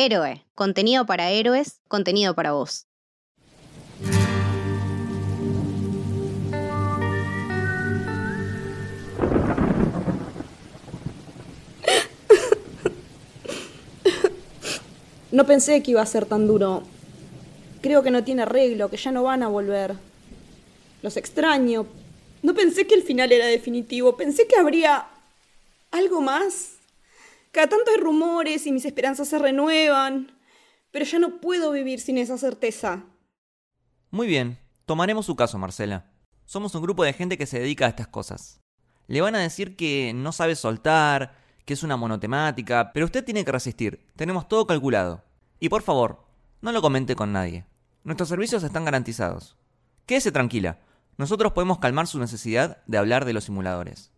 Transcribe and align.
Héroe, 0.00 0.46
contenido 0.54 1.06
para 1.06 1.30
héroes, 1.30 1.80
contenido 1.88 2.32
para 2.36 2.52
vos. 2.52 2.86
No 15.32 15.46
pensé 15.46 15.82
que 15.82 15.90
iba 15.90 16.00
a 16.00 16.06
ser 16.06 16.26
tan 16.26 16.46
duro. 16.46 16.84
Creo 17.82 18.04
que 18.04 18.12
no 18.12 18.22
tiene 18.22 18.42
arreglo, 18.42 18.90
que 18.90 18.98
ya 18.98 19.10
no 19.10 19.24
van 19.24 19.42
a 19.42 19.48
volver. 19.48 19.96
Los 21.02 21.16
extraño. 21.16 21.86
No 22.44 22.54
pensé 22.54 22.86
que 22.86 22.94
el 22.94 23.02
final 23.02 23.32
era 23.32 23.46
definitivo. 23.46 24.16
Pensé 24.16 24.46
que 24.46 24.54
habría 24.54 25.08
algo 25.90 26.20
más. 26.20 26.77
Cada 27.52 27.68
tanto 27.68 27.90
hay 27.90 28.00
rumores 28.00 28.66
y 28.66 28.72
mis 28.72 28.84
esperanzas 28.84 29.28
se 29.28 29.38
renuevan. 29.38 30.38
Pero 30.90 31.04
ya 31.04 31.18
no 31.18 31.40
puedo 31.40 31.72
vivir 31.72 32.00
sin 32.00 32.18
esa 32.18 32.38
certeza. 32.38 33.04
Muy 34.10 34.26
bien, 34.26 34.58
tomaremos 34.86 35.26
su 35.26 35.36
caso, 35.36 35.58
Marcela. 35.58 36.10
Somos 36.44 36.74
un 36.74 36.82
grupo 36.82 37.04
de 37.04 37.12
gente 37.12 37.36
que 37.36 37.46
se 37.46 37.60
dedica 37.60 37.86
a 37.86 37.90
estas 37.90 38.08
cosas. 38.08 38.60
Le 39.06 39.20
van 39.20 39.34
a 39.34 39.40
decir 39.40 39.76
que 39.76 40.12
no 40.14 40.32
sabe 40.32 40.54
soltar, 40.56 41.36
que 41.64 41.74
es 41.74 41.82
una 41.82 41.96
monotemática, 41.96 42.92
pero 42.94 43.06
usted 43.06 43.24
tiene 43.24 43.44
que 43.44 43.52
resistir. 43.52 44.06
Tenemos 44.16 44.48
todo 44.48 44.66
calculado. 44.66 45.24
Y 45.60 45.68
por 45.68 45.82
favor, 45.82 46.24
no 46.62 46.72
lo 46.72 46.80
comente 46.80 47.16
con 47.16 47.32
nadie. 47.32 47.66
Nuestros 48.04 48.30
servicios 48.30 48.62
están 48.62 48.86
garantizados. 48.86 49.56
Quédese 50.06 50.32
tranquila. 50.32 50.78
Nosotros 51.18 51.52
podemos 51.52 51.78
calmar 51.78 52.06
su 52.06 52.18
necesidad 52.18 52.82
de 52.86 52.96
hablar 52.96 53.24
de 53.26 53.34
los 53.34 53.44
simuladores. 53.44 54.12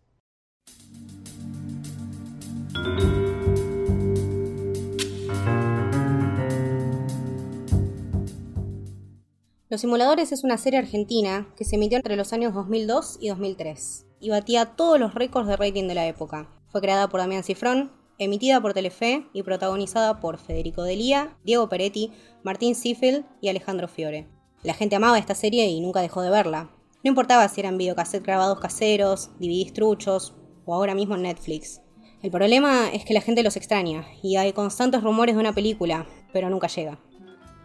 Los 9.71 9.79
Simuladores 9.79 10.33
es 10.33 10.43
una 10.43 10.57
serie 10.57 10.79
argentina 10.79 11.47
que 11.55 11.63
se 11.63 11.77
emitió 11.77 11.95
entre 11.95 12.17
los 12.17 12.33
años 12.33 12.53
2002 12.53 13.19
y 13.21 13.29
2003 13.29 14.05
y 14.19 14.29
batía 14.29 14.65
todos 14.65 14.99
los 14.99 15.15
récords 15.15 15.47
de 15.47 15.55
rating 15.55 15.87
de 15.87 15.95
la 15.95 16.05
época. 16.07 16.49
Fue 16.67 16.81
creada 16.81 17.07
por 17.07 17.21
Damián 17.21 17.41
Cifrón, 17.41 17.89
emitida 18.17 18.59
por 18.59 18.73
Telefe 18.73 19.27
y 19.31 19.43
protagonizada 19.43 20.19
por 20.19 20.39
Federico 20.39 20.83
Delía, 20.83 21.37
Diego 21.45 21.69
Peretti, 21.69 22.11
Martín 22.43 22.75
Ziffel 22.75 23.23
y 23.39 23.47
Alejandro 23.47 23.87
Fiore. 23.87 24.27
La 24.61 24.73
gente 24.73 24.97
amaba 24.97 25.17
esta 25.17 25.35
serie 25.35 25.65
y 25.67 25.79
nunca 25.79 26.01
dejó 26.01 26.21
de 26.21 26.31
verla. 26.31 26.69
No 27.01 27.07
importaba 27.07 27.47
si 27.47 27.61
eran 27.61 27.77
videocassettes 27.77 28.25
grabados 28.25 28.59
caseros, 28.59 29.29
DVDs 29.39 29.71
truchos 29.71 30.35
o 30.65 30.75
ahora 30.75 30.95
mismo 30.95 31.15
en 31.15 31.21
Netflix. 31.21 31.79
El 32.21 32.29
problema 32.29 32.89
es 32.89 33.05
que 33.05 33.13
la 33.13 33.21
gente 33.21 33.41
los 33.41 33.55
extraña 33.55 34.05
y 34.21 34.35
hay 34.35 34.51
constantes 34.51 35.01
rumores 35.01 35.35
de 35.35 35.39
una 35.39 35.55
película, 35.55 36.07
pero 36.33 36.49
nunca 36.49 36.67
llega. 36.67 36.99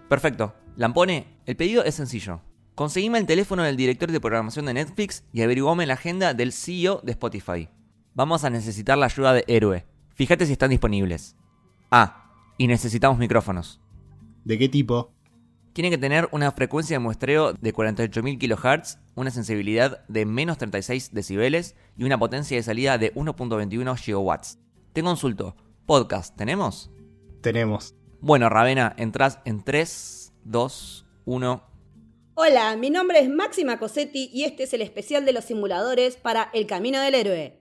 Perfecto. 0.09 0.55
Lampone, 0.77 1.27
el 1.47 1.57
pedido 1.57 1.85
es 1.85 1.95
sencillo. 1.95 2.41
Conseguime 2.75 3.19
el 3.19 3.25
teléfono 3.27 3.63
del 3.63 3.79
director 3.79 4.13
de 4.13 4.21
programación 4.21 4.67
de 4.67 4.75
Netflix 4.75 5.25
y 5.33 5.41
averiguame 5.41 5.87
la 5.87 5.95
agenda 5.95 6.35
del 6.35 6.53
CEO 6.53 7.01
de 7.03 7.13
Spotify. 7.13 7.69
Vamos 8.15 8.45
a 8.45 8.51
necesitar 8.51 8.99
la 8.99 9.07
ayuda 9.07 9.33
de 9.33 9.45
Héroe. 9.49 9.87
Fíjate 10.11 10.45
si 10.45 10.53
están 10.53 10.71
disponibles. 10.71 11.35
Ah, 11.91 12.31
y 12.59 12.67
necesitamos 12.67 13.19
micrófonos. 13.19 13.81
¿De 14.45 14.59
qué 14.59 14.69
tipo? 14.69 15.13
Tiene 15.73 15.89
que 15.89 15.99
tener 15.99 16.29
una 16.33 16.53
frecuencia 16.53 16.97
de 16.97 17.01
muestreo 17.01 17.55
de 17.55 17.75
48.000 17.75 18.39
kHz, 18.39 18.99
una 19.15 19.31
sensibilidad 19.31 20.07
de 20.09 20.27
menos 20.27 20.59
36 20.59 21.13
decibeles 21.13 21.75
y 21.97 22.05
una 22.05 22.19
potencia 22.19 22.57
de 22.57 22.63
salida 22.63 22.99
de 22.99 23.15
1.21 23.15 24.15
GW. 24.15 24.59
Te 24.93 25.03
consulto, 25.03 25.57
¿podcast 25.87 26.37
tenemos? 26.37 26.91
Tenemos. 27.41 27.95
Bueno, 28.21 28.49
Ravena, 28.49 28.95
entras 28.97 29.41
en 29.45 29.63
3, 29.63 30.26
2, 30.49 31.05
1. 31.25 31.63
Hola, 32.35 32.77
mi 32.77 32.91
nombre 32.91 33.19
es 33.19 33.29
Máxima 33.29 33.81
Cosetti 33.81 34.31
y 34.33 34.45
este 34.45 34.63
es 34.63 34.73
el 34.75 34.81
especial 34.81 35.25
de 35.25 35.33
los 35.33 35.45
simuladores 35.45 36.17
para 36.17 36.51
El 36.55 36.69
Camino 36.69 37.01
del 37.01 37.17
Héroe. 37.17 37.61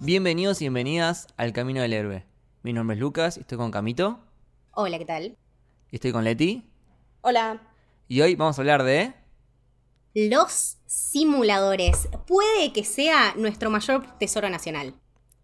Bienvenidos 0.00 0.60
y 0.60 0.64
bienvenidas 0.64 1.26
al 1.38 1.54
Camino 1.54 1.80
del 1.80 1.94
Héroe. 1.94 2.26
Mi 2.62 2.74
nombre 2.74 2.96
es 2.96 3.00
Lucas 3.00 3.38
y 3.38 3.40
estoy 3.40 3.56
con 3.56 3.70
Camito. 3.70 4.31
Hola, 4.74 4.98
¿qué 4.98 5.04
tal? 5.04 5.36
Y 5.90 5.96
estoy 5.96 6.12
con 6.12 6.24
Leti. 6.24 6.66
Hola. 7.20 7.60
Y 8.08 8.22
hoy 8.22 8.36
vamos 8.36 8.58
a 8.58 8.62
hablar 8.62 8.84
de... 8.84 9.12
Los 10.14 10.78
simuladores. 10.86 12.08
Puede 12.26 12.72
que 12.72 12.82
sea 12.82 13.34
nuestro 13.36 13.68
mayor 13.68 14.18
tesoro 14.18 14.48
nacional. 14.48 14.94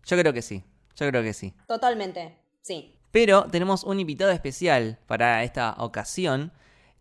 Yo 0.06 0.16
creo 0.16 0.32
que 0.32 0.40
sí. 0.40 0.64
Yo 0.96 1.06
creo 1.10 1.22
que 1.22 1.34
sí. 1.34 1.52
Totalmente, 1.66 2.38
sí. 2.62 2.96
Pero 3.10 3.44
tenemos 3.50 3.84
un 3.84 4.00
invitado 4.00 4.30
especial 4.30 4.98
para 5.06 5.44
esta 5.44 5.74
ocasión. 5.76 6.50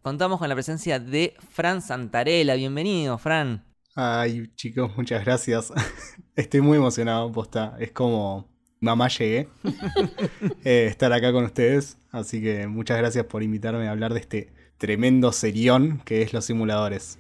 Contamos 0.02 0.40
con 0.40 0.50
la 0.50 0.56
presencia 0.56 1.00
de 1.00 1.34
Fran 1.52 1.82
Santarella. 1.82 2.56
Bienvenido, 2.56 3.18
Fran. 3.18 3.66
Ay, 3.96 4.52
chicos, 4.56 4.92
muchas 4.98 5.24
gracias. 5.24 5.72
Estoy 6.36 6.60
muy 6.60 6.78
emocionado, 6.78 7.32
posta. 7.32 7.78
Es 7.80 7.94
como 7.94 8.50
mamá 8.80 9.08
llegué 9.08 9.50
eh, 10.64 10.88
estar 10.90 11.12
acá 11.14 11.32
con 11.32 11.44
ustedes. 11.44 11.98
Así 12.12 12.42
que 12.42 12.68
muchas 12.68 12.98
gracias 12.98 13.26
por 13.26 13.44
invitarme 13.44 13.88
a 13.88 13.92
hablar 13.92 14.14
de 14.14 14.20
este 14.20 14.54
tremendo 14.78 15.32
serión 15.32 16.02
que 16.06 16.22
es 16.22 16.34
los 16.34 16.46
simuladores. 16.46 17.20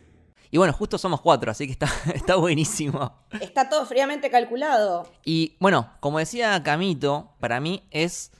Y 0.49 0.57
bueno, 0.57 0.71
justo 0.71 0.97
somos 0.97 1.21
cuatro, 1.21 1.51
así 1.51 1.65
que 1.65 1.73
está, 1.73 1.87
está 2.15 2.35
buenísimo. 2.35 3.13
Está 3.41 3.69
todo 3.69 3.85
fríamente 3.85 4.29
calculado. 4.29 5.11
Y 5.25 5.57
bueno, 5.59 5.91
como 5.99 6.19
decía 6.19 6.61
Camito, 6.63 7.35
para 7.39 7.59
mí 7.59 7.83
es 7.91 8.31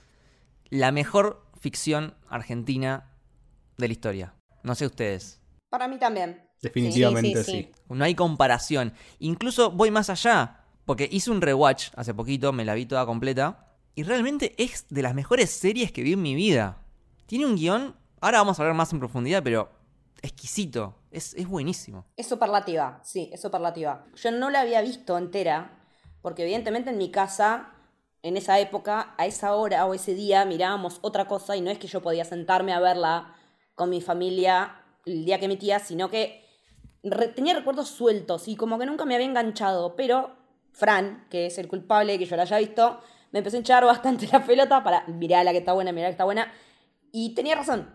la 0.70 0.92
mejor 0.92 1.44
ficción 1.60 2.14
argentina 2.28 3.10
de 3.76 3.88
la 3.88 3.92
historia. 3.92 4.34
No 4.62 4.74
sé 4.74 4.86
ustedes. 4.86 5.40
Para 5.70 5.88
mí 5.88 5.98
también. 5.98 6.42
Definitivamente 6.60 7.44
sí, 7.44 7.50
Sí, 7.52 7.72
sí, 7.72 7.72
No 7.88 8.04
hay 8.04 8.14
comparación. 8.14 8.92
Incluso 9.18 9.70
voy 9.70 9.90
más 9.90 10.10
allá, 10.10 10.57
porque 10.88 11.06
hice 11.12 11.30
un 11.30 11.42
rewatch 11.42 11.90
hace 11.96 12.14
poquito, 12.14 12.50
me 12.50 12.64
la 12.64 12.72
vi 12.72 12.86
toda 12.86 13.04
completa, 13.04 13.74
y 13.94 14.04
realmente 14.04 14.54
es 14.56 14.86
de 14.88 15.02
las 15.02 15.14
mejores 15.14 15.50
series 15.50 15.92
que 15.92 16.00
vi 16.02 16.14
en 16.14 16.22
mi 16.22 16.34
vida. 16.34 16.78
Tiene 17.26 17.44
un 17.44 17.56
guion, 17.56 17.94
ahora 18.22 18.38
vamos 18.38 18.58
a 18.58 18.62
hablar 18.62 18.74
más 18.74 18.90
en 18.94 18.98
profundidad, 18.98 19.42
pero 19.42 19.68
exquisito, 20.22 20.94
es, 21.10 21.34
buenísimo. 21.46 22.06
Es 22.16 22.26
superlativa, 22.26 23.02
sí, 23.04 23.28
es 23.34 23.42
superlativa. 23.42 24.06
Yo 24.14 24.30
no 24.30 24.48
la 24.48 24.62
había 24.62 24.80
visto 24.80 25.18
entera, 25.18 25.78
porque 26.22 26.44
evidentemente 26.44 26.88
en 26.88 26.96
mi 26.96 27.10
casa, 27.10 27.68
en 28.22 28.38
esa 28.38 28.58
época, 28.58 29.14
a 29.18 29.26
esa 29.26 29.54
hora 29.56 29.84
o 29.84 29.92
ese 29.92 30.14
día, 30.14 30.46
mirábamos 30.46 31.00
otra 31.02 31.28
cosa 31.28 31.54
y 31.54 31.60
no 31.60 31.70
es 31.70 31.78
que 31.78 31.86
yo 31.86 32.00
podía 32.00 32.24
sentarme 32.24 32.72
a 32.72 32.80
verla 32.80 33.34
con 33.74 33.90
mi 33.90 34.00
familia 34.00 34.80
el 35.04 35.26
día 35.26 35.38
que 35.38 35.44
emitía, 35.44 35.80
sino 35.80 36.08
que 36.08 36.46
tenía 37.36 37.52
recuerdos 37.52 37.90
sueltos 37.90 38.48
y 38.48 38.56
como 38.56 38.78
que 38.78 38.86
nunca 38.86 39.04
me 39.04 39.14
había 39.14 39.26
enganchado, 39.26 39.94
pero 39.94 40.37
Fran, 40.78 41.26
que 41.28 41.46
es 41.46 41.58
el 41.58 41.66
culpable 41.66 42.12
de 42.12 42.18
que 42.20 42.24
yo 42.24 42.36
la 42.36 42.42
haya 42.42 42.58
visto, 42.58 43.00
me 43.32 43.40
empezó 43.40 43.56
a 43.56 43.58
hinchar 43.58 43.84
bastante 43.84 44.28
la 44.32 44.44
pelota 44.44 44.84
para, 44.84 45.04
mirá 45.08 45.42
la 45.42 45.50
que 45.50 45.58
está 45.58 45.72
buena, 45.72 45.90
mirá 45.90 46.04
la 46.04 46.10
que 46.10 46.12
está 46.12 46.24
buena, 46.24 46.52
y 47.10 47.34
tenía 47.34 47.56
razón. 47.56 47.90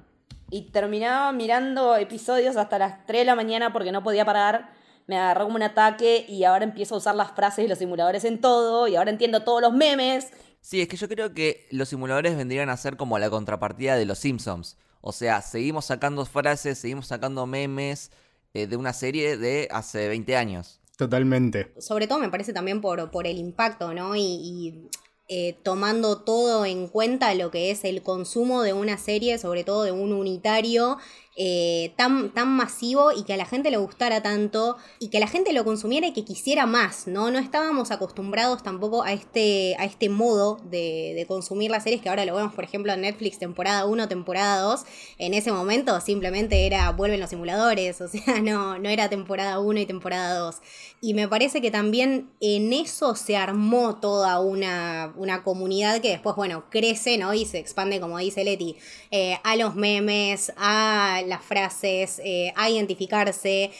Y 0.49 0.69
terminaba 0.71 1.31
mirando 1.31 1.95
episodios 1.95 2.57
hasta 2.57 2.77
las 2.77 3.05
3 3.05 3.22
de 3.22 3.25
la 3.25 3.35
mañana 3.35 3.72
porque 3.72 3.91
no 3.91 4.03
podía 4.03 4.25
parar. 4.25 4.72
Me 5.07 5.17
agarró 5.17 5.45
como 5.45 5.55
un 5.55 5.63
ataque 5.63 6.25
y 6.27 6.43
ahora 6.43 6.66
empiezo 6.66 6.95
a 6.95 6.97
usar 6.99 7.16
las 7.16 7.31
frases 7.31 7.66
de 7.66 7.69
los 7.69 7.79
simuladores 7.79 8.25
en 8.25 8.39
todo 8.39 8.88
y 8.88 8.95
ahora 8.95 9.09
entiendo 9.09 9.43
todos 9.43 9.61
los 9.61 9.73
memes. 9.73 10.31
Sí, 10.61 10.81
es 10.81 10.88
que 10.88 10.97
yo 10.97 11.07
creo 11.09 11.33
que 11.33 11.67
los 11.72 11.90
simuladores 11.90 12.37
vendrían 12.37 12.69
a 12.69 12.78
ser 12.78 12.97
como 12.97 13.17
la 13.17 13.29
contrapartida 13.29 13.96
de 13.96 14.05
los 14.05 14.19
Simpsons. 14.19 14.78
O 15.02 15.11
sea, 15.11 15.41
seguimos 15.41 15.85
sacando 15.85 16.25
frases, 16.25 16.78
seguimos 16.78 17.08
sacando 17.08 17.46
memes 17.47 18.11
eh, 18.53 18.67
de 18.67 18.78
una 18.78 18.93
serie 18.93 19.37
de 19.37 19.67
hace 19.72 20.08
20 20.08 20.37
años. 20.37 20.79
Totalmente. 20.97 21.73
Sobre 21.79 22.07
todo 22.07 22.19
me 22.19 22.29
parece 22.29 22.53
también 22.53 22.81
por, 22.81 23.09
por 23.11 23.28
el 23.28 23.37
impacto, 23.37 23.93
¿no? 23.93 24.16
Y, 24.16 24.22
y, 24.22 24.90
eh, 25.29 25.57
tomando 25.63 26.22
todo 26.22 26.66
en 26.66 26.87
cuenta 26.87 27.34
lo 27.34 27.49
que 27.49 27.72
es 27.72 27.85
el 27.85 28.03
consumo 28.03 28.61
de 28.61 28.73
una 28.73 28.97
serie, 28.97 29.37
sobre 29.37 29.63
todo 29.63 29.84
de 29.84 29.91
un 29.91 30.11
unitario, 30.11 30.97
eh, 31.35 31.94
tan, 31.96 32.30
tan 32.32 32.50
masivo 32.50 33.12
y 33.12 33.24
que 33.24 33.34
a 33.34 33.38
la 33.38 33.46
gente 33.46 33.72
le 33.72 33.78
gustara 33.78 34.22
tanto 34.22 34.78
y 35.00 35.09
que 35.09 35.20
la 35.20 35.28
gente 35.28 35.52
lo 35.53 35.66
consumiera 35.66 36.06
y 36.08 36.14
que 36.14 36.24
quisiera 36.24 36.66
más, 36.66 37.08
¿no? 37.08 37.32
No 37.32 37.40
estábamos 37.40 37.91
acostumbrados 37.91 38.62
tampoco 38.62 39.03
a 39.03 39.14
este, 39.14 39.76
a 39.80 39.85
este 39.85 40.09
modo 40.09 40.58
de, 40.64 41.14
de 41.16 41.26
consumir 41.28 41.72
las 41.72 41.84
series 41.84 42.02
que 42.02 42.09
ahora 42.09 42.26
lo 42.26 42.35
vemos, 42.35 42.53
por 42.53 42.64
ejemplo, 42.64 42.94
en 42.94 43.02
Netflix 43.02 43.40
temporada 43.40 43.85
1, 43.85 44.08
temporada 44.08 44.62
2. 44.62 44.82
En 45.18 45.34
ese 45.34 45.52
momento 45.52 46.00
simplemente 46.02 46.66
era 46.66 46.91
vuelven 46.91 47.20
los 47.20 47.30
simuladores, 47.30 48.00
o 48.02 48.08
sea, 48.08 48.41
no, 48.41 48.78
no 48.78 48.90
era 48.90 49.09
temporada 49.09 49.59
1 49.59 49.80
y 49.80 49.85
temporada 49.85 50.38
2. 50.38 50.56
Y 51.02 51.14
me 51.14 51.28
parece 51.28 51.62
que 51.62 51.72
también 51.72 52.30
en 52.40 52.74
eso 52.74 53.16
se 53.16 53.35
armó 53.35 53.96
toda 54.00 54.40
una, 54.40 55.14
una 55.18 55.44
comunidad 55.44 56.00
que 56.00 56.09
después, 56.09 56.35
bueno, 56.35 56.66
crece, 56.70 57.18
¿no? 57.18 57.34
Y 57.34 57.46
se 57.46 57.59
expande, 57.59 58.00
como 58.00 58.18
dice 58.20 58.44
Leti, 58.44 58.78
eh, 59.12 59.38
a 59.44 59.56
los 59.56 59.76
memes, 59.76 60.53
a 60.58 61.22
las 61.28 61.43
frases, 61.43 62.22
eh, 62.23 62.53
a 62.55 62.70
identificarse. 62.70 63.72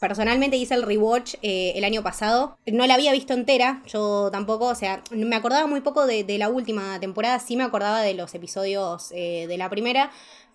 Personalmente 0.00 0.56
hice 0.56 0.74
el 0.74 0.82
rewatch 0.82 1.34
eh, 1.42 1.72
el 1.76 1.84
año 1.84 2.02
pasado. 2.02 2.58
No 2.66 2.86
la 2.86 2.94
había 2.94 3.12
visto 3.12 3.34
entera, 3.34 3.82
yo 3.86 4.30
tampoco. 4.32 4.66
O 4.66 4.74
sea, 4.74 5.02
me 5.10 5.36
acordaba 5.36 5.66
muy 5.66 5.80
poco 5.80 6.06
de, 6.06 6.24
de 6.24 6.38
la 6.38 6.48
última 6.48 6.98
temporada. 6.98 7.38
Sí 7.38 7.56
me 7.56 7.64
acordaba 7.64 8.02
de 8.02 8.14
los 8.14 8.34
episodios 8.34 9.10
de 9.10 9.54
la 9.56 9.70
primera. 9.70 10.10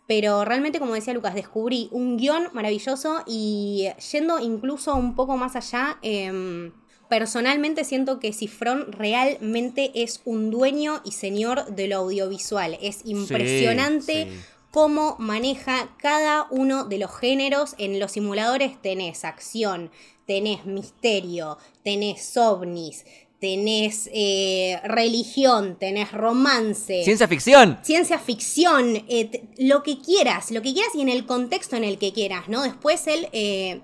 Pero 0.08 0.46
realmente, 0.46 0.80
como 0.80 0.94
decía 0.94 1.14
Lucas, 1.14 1.36
descubrí 1.36 1.90
un 1.92 2.18
guion 2.18 2.50
maravilloso 2.54 3.24
y 3.28 3.90
yendo 4.12 4.40
incluso 4.40 4.96
un 4.96 5.16
poco 5.16 5.36
más 5.36 5.56
allá. 5.58 5.98
Em, 6.02 6.72
personalmente 7.10 7.84
siento 7.84 8.20
que 8.20 8.32
Cifrón 8.32 8.92
realmente 8.94 9.92
es 9.96 10.22
un 10.24 10.50
dueño 10.50 11.02
y 11.04 11.12
señor 11.12 11.66
de 11.68 11.90
lo 11.90 11.98
audiovisual. 11.98 12.78
Es 12.82 13.02
impresionante 13.06 14.30
cómo 14.78 15.16
maneja 15.18 15.90
cada 15.98 16.46
uno 16.52 16.86
de 16.86 17.00
los 17.00 17.10
géneros. 17.18 17.74
En 17.80 18.00
los 18.00 18.12
simuladores 18.12 18.80
tenés 18.80 19.26
acción, 19.26 19.90
tenés 20.28 20.68
misterio, 20.68 21.58
tenés 21.84 22.38
ovnis, 22.38 23.04
tenés 23.40 24.08
eh, 24.14 24.80
religión, 24.84 25.78
tenés 25.80 26.12
romance. 26.12 27.04
Ciencia 27.04 27.28
ficción. 27.28 27.80
Ciencia 27.82 28.20
ficción, 28.20 29.04
eh, 29.08 29.50
lo 29.58 29.82
que 29.82 29.98
quieras, 29.98 30.52
lo 30.52 30.62
que 30.62 30.74
quieras 30.74 30.94
y 30.94 31.02
en 31.02 31.10
el 31.10 31.26
contexto 31.26 31.76
en 31.76 31.84
el 31.84 31.98
que 31.98 32.14
quieras, 32.14 32.48
¿no? 32.48 32.62
Después 32.62 33.08
él... 33.08 33.30
Eh, 33.32 33.82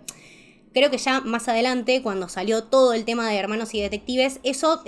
creo 0.75 0.92
que 0.92 0.98
ya 1.00 1.22
más 1.22 1.48
adelante, 1.48 2.04
cuando 2.04 2.30
salió 2.30 2.66
todo 2.66 2.94
el 2.94 3.06
tema 3.06 3.30
de 3.30 3.38
hermanos 3.38 3.74
y 3.74 3.81
detectives, 3.81 4.39
eso 4.44 4.81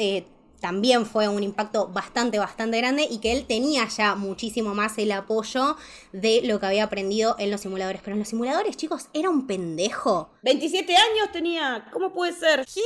también 0.65 1.05
fue 1.05 1.27
un 1.27 1.43
impacto 1.43 1.89
bastante, 1.89 2.39
bastante 2.39 2.79
grande 2.79 3.07
y 3.07 3.19
que 3.19 3.33
él 3.33 3.45
tenía 3.45 3.87
ya 3.87 4.15
muchísimo 4.15 4.73
más 4.73 4.97
el 4.97 5.11
apoyo 5.11 5.77
de 6.11 6.41
lo 6.43 6.59
que 6.59 6.65
había 6.65 6.85
aprendido 6.85 7.35
en 7.37 7.51
los 7.51 7.61
simuladores. 7.61 8.01
Pero 8.03 8.15
en 8.15 8.19
los 8.21 8.29
simuladores, 8.29 8.75
chicos, 8.75 9.09
era 9.13 9.29
un 9.29 9.45
pendejo. 9.45 10.31
27 10.41 10.91
años 10.95 11.31
tenía, 11.31 11.85
¿cómo 11.93 12.11
puede 12.11 12.33
ser? 12.33 12.65
¿Qué? 12.65 12.81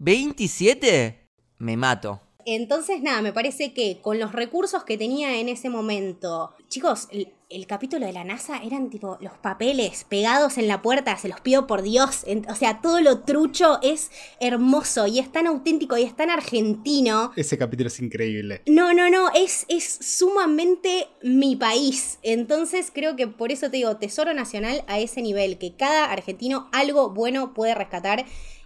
¿27? 0.00 1.28
Me 1.58 1.76
mato. 1.76 2.20
Entonces, 2.46 3.02
nada, 3.02 3.22
me 3.22 3.32
parece 3.32 3.72
que 3.72 4.00
con 4.00 4.18
los 4.18 4.32
recursos 4.32 4.84
que 4.84 4.98
tenía 4.98 5.38
en 5.38 5.48
ese 5.48 5.68
momento, 5.68 6.54
chicos, 6.68 7.08
el, 7.10 7.66
capítulo 7.66 8.06
de 8.06 8.12
la 8.12 8.24
NASA 8.24 8.62
eran 8.62 8.88
tipo 8.88 9.18
los 9.20 9.34
papeles 9.34 10.04
pegados 10.08 10.56
en 10.56 10.68
la 10.68 10.80
puerta, 10.80 11.16
se 11.18 11.28
los 11.28 11.40
pido 11.40 11.66
por 11.66 11.82
Dios. 11.82 12.24
o 12.48 12.54
sea, 12.54 12.80
todo 12.80 13.00
lo 13.00 13.20
trucho 13.20 13.78
es 13.82 14.10
hermoso 14.40 15.06
y 15.06 15.18
es 15.18 15.30
tan 15.30 15.46
auténtico 15.46 15.96
y 15.98 16.02
es 16.02 16.16
tan 16.16 16.30
argentino. 16.30 17.32
Ese 17.36 17.58
capítulo 17.58 17.88
es 17.88 18.00
increíble. 18.00 18.62
No, 18.66 18.94
no, 18.94 19.10
no, 19.10 19.30
es, 19.34 19.66
es 19.68 19.98
sumamente 20.00 21.08
mi 21.22 21.56
país. 21.56 22.18
Entonces 22.22 22.90
creo 22.92 23.16
que 23.16 23.26
por 23.26 23.52
eso 23.52 23.70
te 23.70 23.76
digo, 23.78 23.96
Tesoro 23.96 24.32
Nacional 24.32 24.84
a 24.86 24.98
ese 24.98 25.20
nivel, 25.22 25.58
que 25.58 25.76
cada 25.76 26.10
argentino 26.10 26.68
algo 26.72 27.10
bueno 27.10 27.52
puede 27.54 27.74
rescatar 27.74 28.24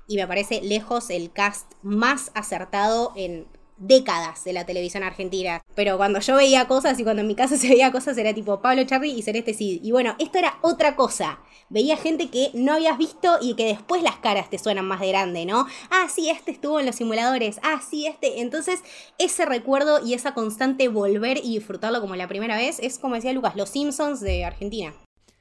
y 0.08 0.16
me 0.16 0.26
parece 0.26 0.60
lejos 0.62 1.10
el 1.10 1.32
cast 1.32 1.72
más 1.82 2.30
acertado 2.34 3.12
en 3.16 3.46
décadas 3.78 4.44
de 4.44 4.52
la 4.52 4.66
televisión 4.66 5.02
argentina. 5.02 5.62
Pero 5.74 5.96
cuando 5.96 6.20
yo 6.20 6.36
veía 6.36 6.66
cosas 6.66 6.98
y 6.98 7.04
cuando 7.04 7.22
en 7.22 7.28
mi 7.28 7.34
casa 7.34 7.56
se 7.58 7.68
veía 7.68 7.92
cosas 7.92 8.16
era 8.18 8.34
tipo 8.34 8.60
Pablo 8.60 8.84
Charri 8.84 9.10
y 9.12 9.22
Celeste 9.22 9.54
Cid. 9.54 9.80
Y 9.82 9.92
bueno, 9.92 10.16
esto 10.18 10.38
era 10.38 10.58
otra 10.62 10.96
cosa. 10.96 11.40
Veía 11.68 11.96
gente 11.96 12.30
que 12.30 12.50
no 12.54 12.74
habías 12.74 12.98
visto 12.98 13.38
y 13.40 13.54
que 13.54 13.66
después 13.66 14.02
las 14.02 14.16
caras 14.16 14.50
te 14.50 14.58
suenan 14.58 14.86
más 14.86 15.00
de 15.00 15.08
grande, 15.08 15.46
¿no? 15.46 15.66
Ah, 15.90 16.08
sí, 16.08 16.30
este 16.30 16.52
estuvo 16.52 16.78
en 16.78 16.86
los 16.86 16.96
simuladores. 16.96 17.58
Ah, 17.62 17.80
sí, 17.88 18.06
este. 18.06 18.40
Entonces, 18.40 18.80
ese 19.18 19.44
recuerdo 19.44 20.04
y 20.04 20.14
esa 20.14 20.34
constante 20.34 20.88
volver 20.88 21.38
y 21.38 21.54
disfrutarlo 21.54 22.00
como 22.00 22.14
la 22.16 22.28
primera 22.28 22.56
vez 22.56 22.78
es, 22.80 22.98
como 22.98 23.16
decía 23.16 23.32
Lucas, 23.32 23.56
los 23.56 23.70
Simpsons 23.70 24.20
de 24.20 24.44
Argentina. 24.44 24.94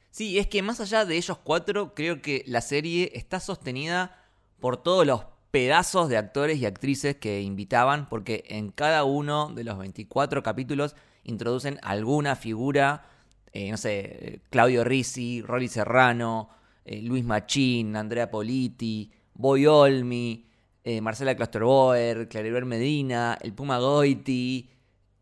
Sí, 0.10 0.40
es 0.40 0.48
que 0.48 0.62
más 0.62 0.80
allá 0.80 1.04
de 1.04 1.18
ellos 1.18 1.38
cuatro, 1.44 1.94
creo 1.94 2.22
que 2.22 2.44
la 2.48 2.62
serie 2.62 3.12
está 3.16 3.40
sostenida 3.40 4.18
por 4.62 4.82
todos 4.82 5.06
los 5.06 5.35
pedazos 5.56 6.10
de 6.10 6.18
actores 6.18 6.60
y 6.60 6.66
actrices 6.66 7.16
que 7.16 7.42
invitaban, 7.42 8.10
porque 8.10 8.44
en 8.50 8.72
cada 8.72 9.06
uno 9.06 9.48
de 9.56 9.63
los 9.63 9.78
24 9.78 10.44
capítulos 10.44 10.98
introducen 11.24 11.80
alguna 11.81 12.36
figura, 12.36 13.06
eh, 13.54 13.72
no 13.72 13.78
sé, 13.78 14.42
Claudio 14.50 14.84
Risi, 14.84 15.42
Rolly 15.42 15.69
Serrano, 15.69 16.50
eh, 16.84 17.02
Luis 17.02 17.24
Machín, 17.24 17.96
Andrea 17.96 18.30
Politi, 18.30 19.10
Boy 19.34 19.66
Olmi, 19.66 20.46
eh, 20.84 21.00
Marcela 21.00 21.38
Klosterboer, 21.38 22.28
Claribel 22.28 22.66
Medina, 22.66 23.38
el 23.42 23.54
Puma 23.54 23.80
Goiti, 23.80 24.69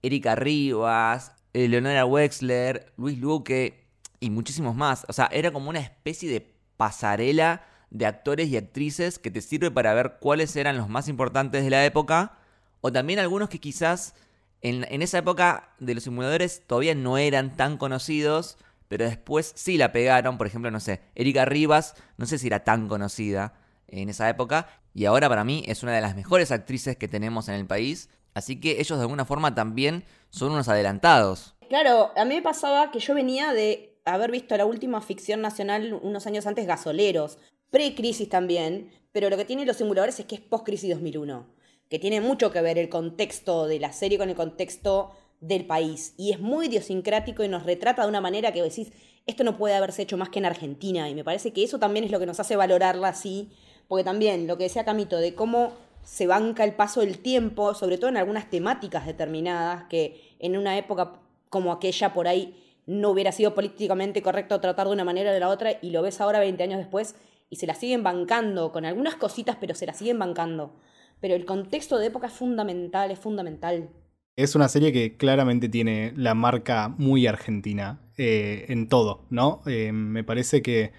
Erika 0.01 0.33
Rivas, 0.33 1.31
Leonora 1.53 2.07
Wexler, 2.07 2.91
Luis 2.97 3.19
Luque 3.19 3.85
y 4.19 4.31
muchísimos 4.31 4.75
más. 4.75 5.05
O 5.07 5.13
sea, 5.13 5.29
era 5.31 5.51
como 5.51 5.69
una 5.69 5.79
especie 5.79 6.27
de 6.27 6.41
pasarela 6.75 7.67
de 7.93 8.07
actores 8.07 8.49
y 8.49 8.57
actrices 8.57 9.19
que 9.19 9.31
te 9.31 9.39
sirve 9.39 9.71
para 9.71 9.93
ver 9.93 10.17
cuáles 10.19 10.55
eran 10.55 10.77
los 10.77 10.89
más 10.89 11.07
importantes 11.07 11.63
de 11.63 11.69
la 11.69 11.85
época, 11.85 12.33
o 12.81 12.91
también 12.91 13.19
algunos 13.19 13.49
que 13.49 13.59
quizás 13.59 14.15
en, 14.61 15.01
esa 15.01 15.19
época 15.19 15.69
de 15.79 15.93
los 15.93 16.03
simuladores 16.03 16.63
todavía 16.65 16.95
no 16.95 17.17
eran 17.17 17.55
tan 17.55 17.77
conocidos, 17.77 18.57
pero 18.87 19.05
después 19.05 19.53
sí 19.55 19.77
la 19.77 19.91
pegaron, 19.91 20.37
por 20.37 20.47
ejemplo, 20.47 20.71
no 20.71 20.79
sé, 20.79 21.01
Erika 21.13 21.45
Rivas, 21.45 21.95
no 22.17 22.25
sé 22.25 22.39
si 22.39 22.47
era 22.47 22.63
tan 22.63 22.87
conocida 22.87 23.53
en 23.87 24.09
esa 24.09 24.27
época, 24.27 24.67
y 24.95 25.05
ahora 25.05 25.29
para 25.29 25.43
mí 25.43 25.63
es 25.67 25.83
una 25.83 25.93
de 25.93 26.01
las 26.01 26.15
mejores 26.15 26.51
actrices 26.51 26.97
que 26.97 27.07
tenemos 27.07 27.47
en 27.47 27.55
el 27.55 27.67
país, 27.67 28.09
así 28.33 28.59
que 28.59 28.81
ellos 28.81 28.97
de 28.97 29.03
alguna 29.03 29.25
forma 29.25 29.53
también 29.53 30.03
son 30.31 30.51
unos 30.51 30.67
adelantados. 30.67 31.55
Claro, 31.69 32.11
a 32.15 32.25
mí 32.25 32.35
me 32.35 32.41
pasaba 32.41 32.89
que 32.89 32.99
yo 32.99 33.13
venía 33.13 33.53
de 33.53 33.93
haber 34.05 34.31
visto 34.31 34.57
la 34.57 34.65
última 34.65 35.01
ficción 35.01 35.41
nacional 35.41 35.93
unos 36.01 36.27
años 36.27 36.45
antes, 36.47 36.65
Gasoleros, 36.67 37.37
pre-crisis 37.73 38.29
también, 38.29 38.91
pero 39.11 39.31
lo 39.31 39.35
que 39.35 39.45
tienen 39.45 39.65
los 39.65 39.77
simuladores 39.77 40.19
es 40.19 40.27
que 40.27 40.35
es 40.35 40.41
post-crisis 40.41 40.91
2001, 40.91 41.47
que 41.89 41.97
tiene 41.97 42.21
mucho 42.21 42.51
que 42.51 42.61
ver 42.61 42.77
el 42.77 42.87
contexto 42.87 43.65
de 43.65 43.79
la 43.79 43.91
serie 43.91 44.19
con 44.19 44.29
el 44.29 44.35
contexto 44.35 45.09
del 45.41 45.65
país. 45.65 46.13
Y 46.15 46.31
es 46.31 46.39
muy 46.39 46.67
idiosincrático 46.67 47.43
y 47.43 47.47
nos 47.47 47.63
retrata 47.63 48.03
de 48.03 48.09
una 48.09 48.21
manera 48.21 48.51
que 48.51 48.61
decís, 48.61 48.91
esto 49.25 49.43
no 49.43 49.57
puede 49.57 49.73
haberse 49.73 50.03
hecho 50.03 50.17
más 50.17 50.29
que 50.29 50.37
en 50.37 50.45
Argentina. 50.45 51.09
Y 51.09 51.15
me 51.15 51.23
parece 51.23 51.51
que 51.51 51.63
eso 51.63 51.79
también 51.79 52.05
es 52.05 52.11
lo 52.11 52.19
que 52.19 52.27
nos 52.27 52.39
hace 52.39 52.55
valorarla 52.55 53.07
así, 53.07 53.49
porque 53.87 54.03
también 54.03 54.45
lo 54.45 54.55
que 54.55 54.65
decía 54.65 54.85
Camito, 54.85 55.17
de 55.17 55.33
cómo 55.33 55.73
se 56.03 56.27
banca 56.27 56.63
el 56.65 56.75
paso 56.75 56.99
del 56.99 57.17
tiempo, 57.17 57.73
sobre 57.73 57.97
todo 57.97 58.11
en 58.11 58.17
algunas 58.17 58.51
temáticas 58.51 59.07
determinadas, 59.07 59.85
que 59.85 60.35
en 60.37 60.57
una 60.57 60.77
época 60.77 61.21
como 61.49 61.71
aquella 61.71 62.13
por 62.13 62.27
ahí 62.27 62.55
no 62.85 63.09
hubiera 63.09 63.31
sido 63.31 63.55
políticamente 63.55 64.21
correcto 64.21 64.59
tratar 64.59 64.85
de 64.87 64.93
una 64.93 65.05
manera 65.05 65.31
o 65.31 65.33
de 65.33 65.39
la 65.39 65.49
otra, 65.49 65.79
y 65.81 65.89
lo 65.89 66.03
ves 66.03 66.21
ahora 66.21 66.39
20 66.39 66.61
años 66.61 66.77
después 66.77 67.15
y 67.53 67.55
se 67.55 67.67
la 67.67 67.75
siguen 67.75 68.01
bancando 68.01 68.71
con 68.71 68.83
algunas 68.83 69.13
cositas, 69.13 69.57
pero 69.59 69.75
se 69.75 69.85
la 69.85 69.93
siguen 69.93 70.17
bancando. 70.17 70.73
Pero 71.21 71.35
el 71.35 71.45
contexto 71.45 71.99
de 71.99 72.07
época 72.07 72.25
es 72.25 72.33
fundamental, 72.33 73.11
es 73.11 73.19
fundamental. 73.19 73.91
Es 74.35 74.55
una 74.55 74.67
serie 74.67 74.91
que 74.91 75.17
claramente 75.17 75.69
tiene 75.69 76.13
la 76.15 76.33
marca 76.33 76.89
muy 76.97 77.27
argentina 77.27 78.01
eh, 78.17 78.65
en 78.69 78.89
todo, 78.89 79.27
¿no? 79.29 79.61
Eh, 79.67 79.91
me 79.91 80.23
parece 80.23 80.63
que 80.63 80.93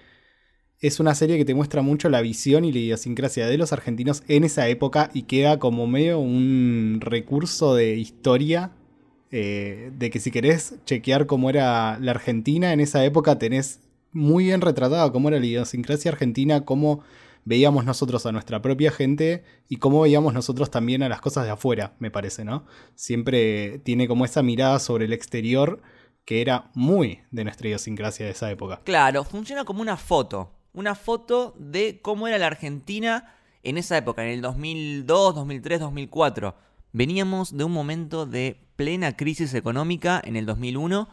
es 0.79 1.01
una 1.01 1.13
serie 1.13 1.37
que 1.37 1.43
te 1.43 1.53
muestra 1.53 1.81
mucho 1.81 2.07
la 2.07 2.21
visión 2.21 2.63
y 2.63 2.71
la 2.71 2.79
idiosincrasia 2.79 3.47
de 3.47 3.57
los 3.57 3.73
argentinos 3.73 4.23
en 4.29 4.45
esa 4.45 4.69
época 4.69 5.09
y 5.13 5.23
queda 5.23 5.59
como 5.59 5.87
medio 5.87 6.19
un 6.19 6.99
recurso 7.01 7.75
de 7.75 7.97
historia 7.97 8.71
eh, 9.29 9.91
de 9.93 10.09
que 10.09 10.21
si 10.21 10.31
querés 10.31 10.75
chequear 10.85 11.25
cómo 11.25 11.49
era 11.49 11.99
la 11.99 12.11
Argentina 12.11 12.71
en 12.71 12.79
esa 12.79 13.03
época 13.03 13.37
tenés 13.37 13.81
muy 14.15 14.45
bien 14.45 14.61
retratado 14.61 15.11
cómo 15.11 15.27
era 15.27 15.39
la 15.39 15.45
idiosincrasia 15.45 16.09
argentina, 16.09 16.63
cómo 16.63 17.03
veíamos 17.43 17.83
nosotros 17.83 18.25
a 18.25 18.31
nuestra 18.31 18.61
propia 18.61 18.89
gente 18.89 19.43
y 19.67 19.75
cómo 19.75 20.01
veíamos 20.01 20.33
nosotros 20.33 20.71
también 20.71 21.03
a 21.03 21.09
las 21.09 21.21
cosas 21.21 21.43
de 21.43 21.51
afuera, 21.51 21.95
me 21.99 22.09
parece, 22.09 22.45
¿no? 22.45 22.65
Siempre 22.95 23.79
tiene 23.79 24.07
como 24.07 24.23
esa 24.23 24.41
mirada 24.41 24.79
sobre 24.79 25.05
el 25.05 25.13
exterior 25.13 25.81
que 26.23 26.41
era 26.41 26.71
muy 26.73 27.19
de 27.29 27.43
nuestra 27.43 27.67
idiosincrasia 27.67 28.25
de 28.25 28.31
esa 28.31 28.49
época. 28.49 28.81
Claro, 28.85 29.25
funciona 29.25 29.65
como 29.65 29.81
una 29.81 29.97
foto, 29.97 30.49
una 30.73 30.95
foto 30.95 31.53
de 31.59 31.99
cómo 32.01 32.27
era 32.27 32.37
la 32.37 32.47
Argentina 32.47 33.35
en 33.63 33.77
esa 33.77 33.97
época, 33.97 34.23
en 34.23 34.29
el 34.29 34.41
2002, 34.41 35.35
2003, 35.35 35.81
2004. 35.81 36.55
Veníamos 36.93 37.55
de 37.55 37.65
un 37.65 37.73
momento 37.73 38.25
de 38.25 38.61
plena 38.77 39.17
crisis 39.17 39.53
económica 39.53 40.21
en 40.23 40.37
el 40.37 40.45
2001 40.45 41.09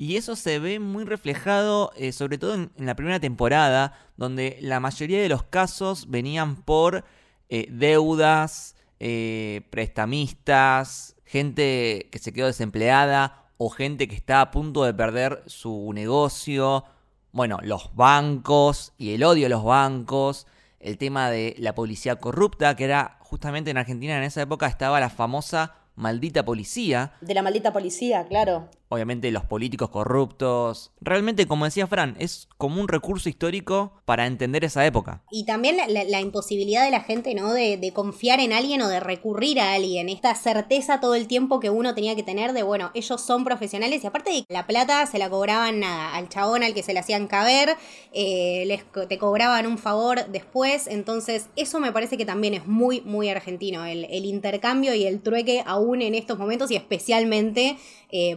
Y 0.00 0.14
eso 0.16 0.36
se 0.36 0.60
ve 0.60 0.78
muy 0.78 1.04
reflejado, 1.04 1.90
eh, 1.96 2.12
sobre 2.12 2.38
todo 2.38 2.54
en, 2.54 2.70
la 2.76 2.94
primera 2.94 3.18
temporada, 3.18 3.98
donde 4.16 4.56
la 4.60 4.78
mayoría 4.78 5.20
de 5.20 5.28
los 5.28 5.42
casos 5.42 6.08
venían 6.08 6.54
por 6.54 7.04
eh, 7.48 7.66
deudas, 7.68 8.76
eh, 9.00 9.62
prestamistas, 9.70 11.16
gente 11.24 12.08
que 12.12 12.20
se 12.20 12.32
quedó 12.32 12.46
desempleada 12.46 13.50
o 13.56 13.70
gente 13.70 14.06
que 14.06 14.14
está 14.14 14.40
a 14.40 14.52
punto 14.52 14.84
de 14.84 14.94
perder 14.94 15.42
su 15.46 15.92
negocio. 15.92 16.84
Bueno, 17.32 17.58
los 17.62 17.92
bancos 17.96 18.92
y 18.98 19.14
el 19.14 19.24
odio 19.24 19.46
a 19.46 19.50
los 19.50 19.64
bancos, 19.64 20.46
el 20.78 20.96
tema 20.96 21.28
de 21.28 21.56
la 21.58 21.74
policía 21.74 22.16
corrupta, 22.16 22.76
que 22.76 22.84
era 22.84 23.18
justamente 23.18 23.72
en 23.72 23.78
Argentina 23.78 24.16
en 24.16 24.22
esa 24.22 24.42
época 24.42 24.68
estaba 24.68 25.00
la 25.00 25.10
famosa 25.10 25.74
maldita 25.96 26.44
policía. 26.44 27.14
De 27.20 27.34
la 27.34 27.42
maldita 27.42 27.72
policía, 27.72 28.24
claro 28.28 28.68
obviamente 28.88 29.30
los 29.30 29.44
políticos 29.44 29.90
corruptos. 29.90 30.92
Realmente, 31.00 31.46
como 31.46 31.64
decía 31.64 31.86
Fran, 31.86 32.16
es 32.18 32.48
como 32.56 32.80
un 32.80 32.88
recurso 32.88 33.28
histórico 33.28 33.92
para 34.04 34.26
entender 34.26 34.64
esa 34.64 34.84
época. 34.86 35.22
Y 35.30 35.44
también 35.44 35.76
la, 35.76 36.20
imposibilidad 36.20 36.84
de 36.84 36.90
la 36.90 37.00
gente, 37.00 37.34
¿no? 37.34 37.52
De, 37.52 37.92
confiar 37.94 38.40
en 38.40 38.52
alguien 38.52 38.82
o 38.82 38.88
de 38.88 39.00
recurrir 39.00 39.60
a 39.60 39.74
alguien. 39.74 40.08
Esta 40.08 40.34
certeza 40.34 41.00
todo 41.00 41.14
el 41.14 41.26
tiempo 41.26 41.60
que 41.60 41.70
uno 41.70 41.94
tenía 41.94 42.14
que 42.14 42.22
tener 42.22 42.52
de, 42.52 42.62
bueno, 42.62 42.90
ellos 42.94 43.20
son 43.20 43.44
profesionales 43.44 44.04
y 44.04 44.06
aparte 44.06 44.30
de 44.30 44.44
la 44.48 44.66
plata 44.66 45.06
se 45.06 45.18
la 45.18 45.30
cobraban 45.30 45.80
nada, 45.80 46.14
al 46.14 46.28
chabón 46.28 46.62
al 46.62 46.74
que 46.74 46.82
se 46.82 46.92
le 46.92 47.00
hacían 47.00 47.26
caber, 47.26 47.76
eh, 48.12 48.64
les, 48.66 48.84
te 49.08 49.18
cobraban 49.18 49.66
un 49.66 49.78
favor 49.78 50.26
después. 50.28 50.86
Entonces, 50.86 51.48
eso 51.56 51.80
me 51.80 51.92
parece 51.92 52.16
que 52.16 52.24
también 52.24 52.54
es 52.54 52.66
muy, 52.66 53.00
muy 53.02 53.28
argentino. 53.28 53.84
El, 53.84 54.06
intercambio 54.28 54.94
y 54.94 55.06
el 55.06 55.20
trueque 55.20 55.62
aún 55.64 56.02
en 56.02 56.14
estos 56.14 56.38
momentos 56.38 56.70
y 56.70 56.76
especialmente 56.76 57.78
eh, 58.10 58.36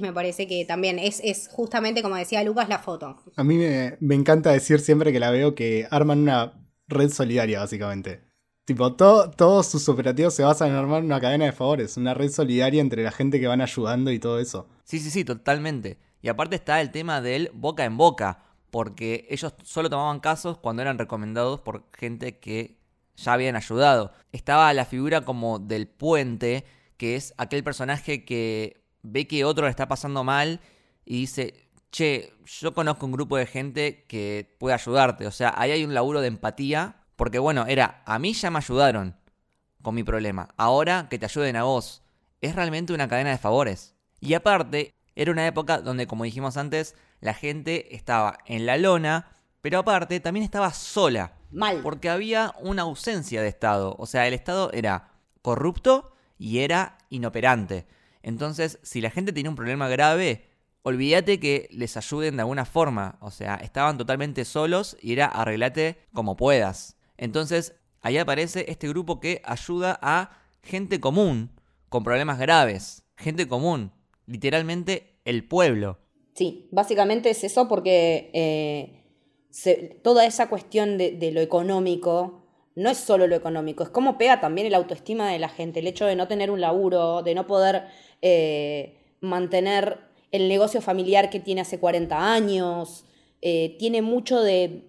me 0.00 0.12
parece 0.12 0.46
que 0.46 0.64
también 0.64 0.98
es, 0.98 1.20
es, 1.24 1.48
justamente, 1.48 2.02
como 2.02 2.16
decía 2.16 2.42
Lucas, 2.44 2.68
la 2.68 2.78
foto. 2.78 3.16
A 3.36 3.44
mí 3.44 3.56
me, 3.56 4.14
encanta 4.14 4.52
decir 4.52 4.80
siempre 4.80 5.12
que 5.12 5.20
la 5.20 5.30
veo 5.30 5.54
que 5.54 5.86
arman 5.90 6.20
una 6.20 6.52
red 6.86 7.10
solidaria, 7.10 7.60
básicamente. 7.60 8.22
Tipo, 8.64 8.94
todos 8.94 9.66
sus 9.66 9.88
operativos 9.88 10.34
se 10.34 10.42
basan 10.42 10.68
en 10.70 10.74
armar 10.74 11.02
una 11.02 11.20
cadena 11.20 11.46
de 11.46 11.52
favores, 11.52 11.96
una 11.96 12.12
red 12.12 12.30
solidaria 12.30 12.82
entre 12.82 13.02
la 13.02 13.10
gente 13.10 13.40
que 13.40 13.46
van 13.46 13.62
ayudando 13.62 14.10
y 14.12 14.18
todo 14.18 14.38
eso. 14.38 14.68
Sí, 14.84 14.98
sí, 14.98 15.10
sí, 15.10 15.24
totalmente. 15.24 15.98
Y 16.20 16.28
aparte 16.28 16.56
está 16.56 16.80
el 16.80 16.90
tema 16.90 17.20
del 17.20 17.50
boca 17.54 17.84
en 17.84 17.96
boca, 17.96 18.44
porque 18.70 19.26
ellos 19.30 19.54
solo 19.62 19.88
tomaban 19.88 20.20
casos 20.20 20.58
cuando 20.58 20.82
eran 20.82 20.98
recomendados 20.98 21.60
por 21.60 21.84
gente 21.96 22.38
que 22.38 22.78
ya 23.16 23.32
habían 23.32 23.56
ayudado. 23.56 24.12
Estaba 24.32 24.72
la 24.74 24.84
figura 24.84 25.22
como 25.22 25.58
del 25.58 25.88
puente, 25.88 26.64
que 26.96 27.16
es 27.16 27.34
aquel 27.38 27.64
personaje 27.64 28.24
que 28.24 28.82
ve 29.10 29.26
que 29.26 29.44
otro 29.44 29.64
le 29.64 29.70
está 29.70 29.88
pasando 29.88 30.24
mal 30.24 30.60
y 31.04 31.20
dice, 31.20 31.68
che, 31.90 32.34
yo 32.44 32.74
conozco 32.74 33.06
un 33.06 33.12
grupo 33.12 33.36
de 33.36 33.46
gente 33.46 34.04
que 34.08 34.56
puede 34.58 34.74
ayudarte. 34.74 35.26
O 35.26 35.30
sea, 35.30 35.54
ahí 35.56 35.70
hay 35.70 35.84
un 35.84 35.94
laburo 35.94 36.20
de 36.20 36.28
empatía. 36.28 36.96
Porque 37.16 37.38
bueno, 37.40 37.66
era, 37.66 38.02
a 38.06 38.18
mí 38.18 38.32
ya 38.32 38.50
me 38.50 38.58
ayudaron 38.58 39.16
con 39.82 39.94
mi 39.94 40.04
problema. 40.04 40.48
Ahora 40.56 41.08
que 41.10 41.18
te 41.18 41.26
ayuden 41.26 41.56
a 41.56 41.64
vos. 41.64 42.02
Es 42.40 42.54
realmente 42.54 42.92
una 42.92 43.08
cadena 43.08 43.30
de 43.30 43.38
favores. 43.38 43.96
Y 44.20 44.34
aparte, 44.34 44.94
era 45.16 45.32
una 45.32 45.46
época 45.46 45.80
donde, 45.80 46.06
como 46.06 46.22
dijimos 46.22 46.56
antes, 46.56 46.94
la 47.20 47.34
gente 47.34 47.96
estaba 47.96 48.38
en 48.46 48.66
la 48.66 48.76
lona, 48.76 49.32
pero 49.60 49.80
aparte 49.80 50.20
también 50.20 50.44
estaba 50.44 50.72
sola. 50.72 51.32
Mal. 51.50 51.80
Porque 51.82 52.08
había 52.08 52.54
una 52.60 52.82
ausencia 52.82 53.42
de 53.42 53.48
Estado. 53.48 53.96
O 53.98 54.06
sea, 54.06 54.28
el 54.28 54.34
Estado 54.34 54.70
era 54.72 55.10
corrupto 55.42 56.12
y 56.38 56.60
era 56.60 56.98
inoperante. 57.10 57.86
Entonces, 58.22 58.78
si 58.82 59.00
la 59.00 59.10
gente 59.10 59.32
tiene 59.32 59.48
un 59.48 59.56
problema 59.56 59.88
grave, 59.88 60.44
olvídate 60.82 61.40
que 61.40 61.68
les 61.70 61.96
ayuden 61.96 62.36
de 62.36 62.42
alguna 62.42 62.64
forma. 62.64 63.18
O 63.20 63.30
sea, 63.30 63.56
estaban 63.56 63.98
totalmente 63.98 64.44
solos 64.44 64.96
y 65.00 65.12
era 65.12 65.26
arreglate 65.26 65.98
como 66.12 66.36
puedas. 66.36 66.96
Entonces, 67.16 67.74
ahí 68.00 68.18
aparece 68.18 68.66
este 68.68 68.88
grupo 68.88 69.20
que 69.20 69.42
ayuda 69.44 69.98
a 70.02 70.30
gente 70.62 71.00
común 71.00 71.50
con 71.88 72.04
problemas 72.04 72.38
graves. 72.38 73.04
Gente 73.16 73.48
común, 73.48 73.92
literalmente 74.26 75.18
el 75.24 75.44
pueblo. 75.44 75.98
Sí, 76.34 76.68
básicamente 76.70 77.30
es 77.30 77.42
eso 77.42 77.66
porque 77.66 78.30
eh, 78.32 78.98
toda 80.02 80.24
esa 80.24 80.48
cuestión 80.48 80.96
de, 80.98 81.30
lo 81.32 81.40
económico 81.40 82.44
no 82.76 82.90
es 82.90 82.98
solo 82.98 83.26
lo 83.26 83.34
económico, 83.34 83.82
es 83.82 83.88
cómo 83.88 84.18
pega 84.18 84.40
también 84.40 84.68
el 84.68 84.74
autoestima 84.74 85.32
de 85.32 85.40
la 85.40 85.48
gente, 85.48 85.80
el 85.80 85.88
hecho 85.88 86.06
de 86.06 86.14
no 86.14 86.28
tener 86.28 86.52
un 86.52 86.60
laburo, 86.60 87.24
de 87.24 87.34
no 87.34 87.48
poder 87.48 87.86
eh, 88.22 88.96
mantener 89.20 89.98
el 90.30 90.48
negocio 90.48 90.80
familiar 90.80 91.30
que 91.30 91.40
tiene 91.40 91.62
hace 91.62 91.78
40 91.78 92.32
años, 92.32 93.04
eh, 93.40 93.76
tiene 93.78 94.02
mucho 94.02 94.42
de, 94.42 94.84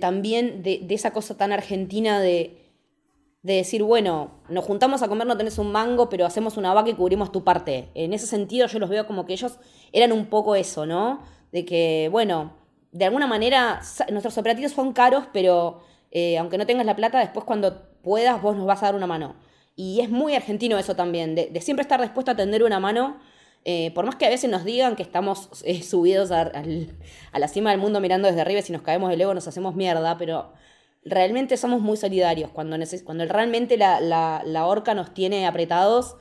también 0.00 0.62
de, 0.62 0.86
esa 0.90 1.12
cosa 1.12 1.36
tan 1.36 1.52
argentina 1.52 2.20
de, 2.20 2.60
decir, 3.42 3.82
bueno, 3.82 4.40
nos 4.48 4.64
juntamos 4.64 5.02
a 5.02 5.08
comer, 5.08 5.26
no 5.26 5.36
tenés 5.36 5.58
un 5.58 5.70
mango, 5.70 6.08
pero 6.08 6.24
hacemos 6.24 6.56
una 6.56 6.72
vaca 6.72 6.88
y 6.88 6.94
cubrimos 6.94 7.30
tu 7.30 7.44
parte. 7.44 7.90
En 7.94 8.14
ese 8.14 8.26
sentido 8.26 8.66
yo 8.66 8.78
los 8.78 8.88
veo 8.88 9.06
como 9.06 9.26
que 9.26 9.34
ellos 9.34 9.58
eran 9.92 10.12
un 10.12 10.26
poco 10.26 10.54
eso, 10.54 10.86
¿no? 10.86 11.20
De 11.52 11.66
que, 11.66 12.08
bueno, 12.10 12.54
de 12.90 13.04
alguna 13.04 13.26
manera 13.26 13.82
nuestros 14.10 14.38
operativos 14.38 14.72
son 14.72 14.92
caros, 14.92 15.24
pero 15.32 15.82
eh, 16.10 16.38
aunque 16.38 16.56
no 16.56 16.64
tengas 16.64 16.86
la 16.86 16.96
plata, 16.96 17.18
después 17.18 17.44
cuando 17.44 17.82
puedas 18.02 18.40
vos 18.40 18.56
nos 18.56 18.66
vas 18.66 18.82
a 18.82 18.86
dar 18.86 18.94
una 18.94 19.06
mano. 19.06 19.34
Y 19.76 20.00
es 20.00 20.10
muy 20.10 20.34
argentino 20.34 20.78
eso 20.78 20.94
también, 20.94 21.34
de, 21.34 21.60
siempre 21.60 21.82
estar 21.82 22.00
dispuesto 22.00 22.30
a 22.30 22.36
tender 22.36 22.62
una 22.62 22.78
mano, 22.78 23.18
eh, 23.64 23.90
por 23.94 24.04
más 24.06 24.16
que 24.16 24.26
a 24.26 24.28
veces 24.28 24.50
nos 24.50 24.64
digan 24.64 24.94
que 24.94 25.02
estamos 25.02 25.48
eh, 25.64 25.82
subidos 25.82 26.30
a, 26.30 26.52
la 27.32 27.48
cima 27.48 27.70
del 27.70 27.80
mundo 27.80 28.00
mirando 28.00 28.28
desde 28.28 28.40
arriba 28.40 28.60
y 28.60 28.62
si 28.62 28.72
nos 28.72 28.82
caemos 28.82 29.10
del 29.10 29.20
ego 29.20 29.34
nos 29.34 29.48
hacemos 29.48 29.74
mierda, 29.74 30.16
pero 30.18 30.52
realmente 31.04 31.56
somos 31.56 31.80
muy 31.80 31.96
solidarios. 31.96 32.50
Cuando, 32.50 32.76
cuando 33.04 33.24
realmente 33.26 33.76
la, 33.76 34.00
la, 34.00 34.66
horca 34.66 34.94
nos 34.94 35.12
tiene 35.12 35.46
apretados, 35.46 36.16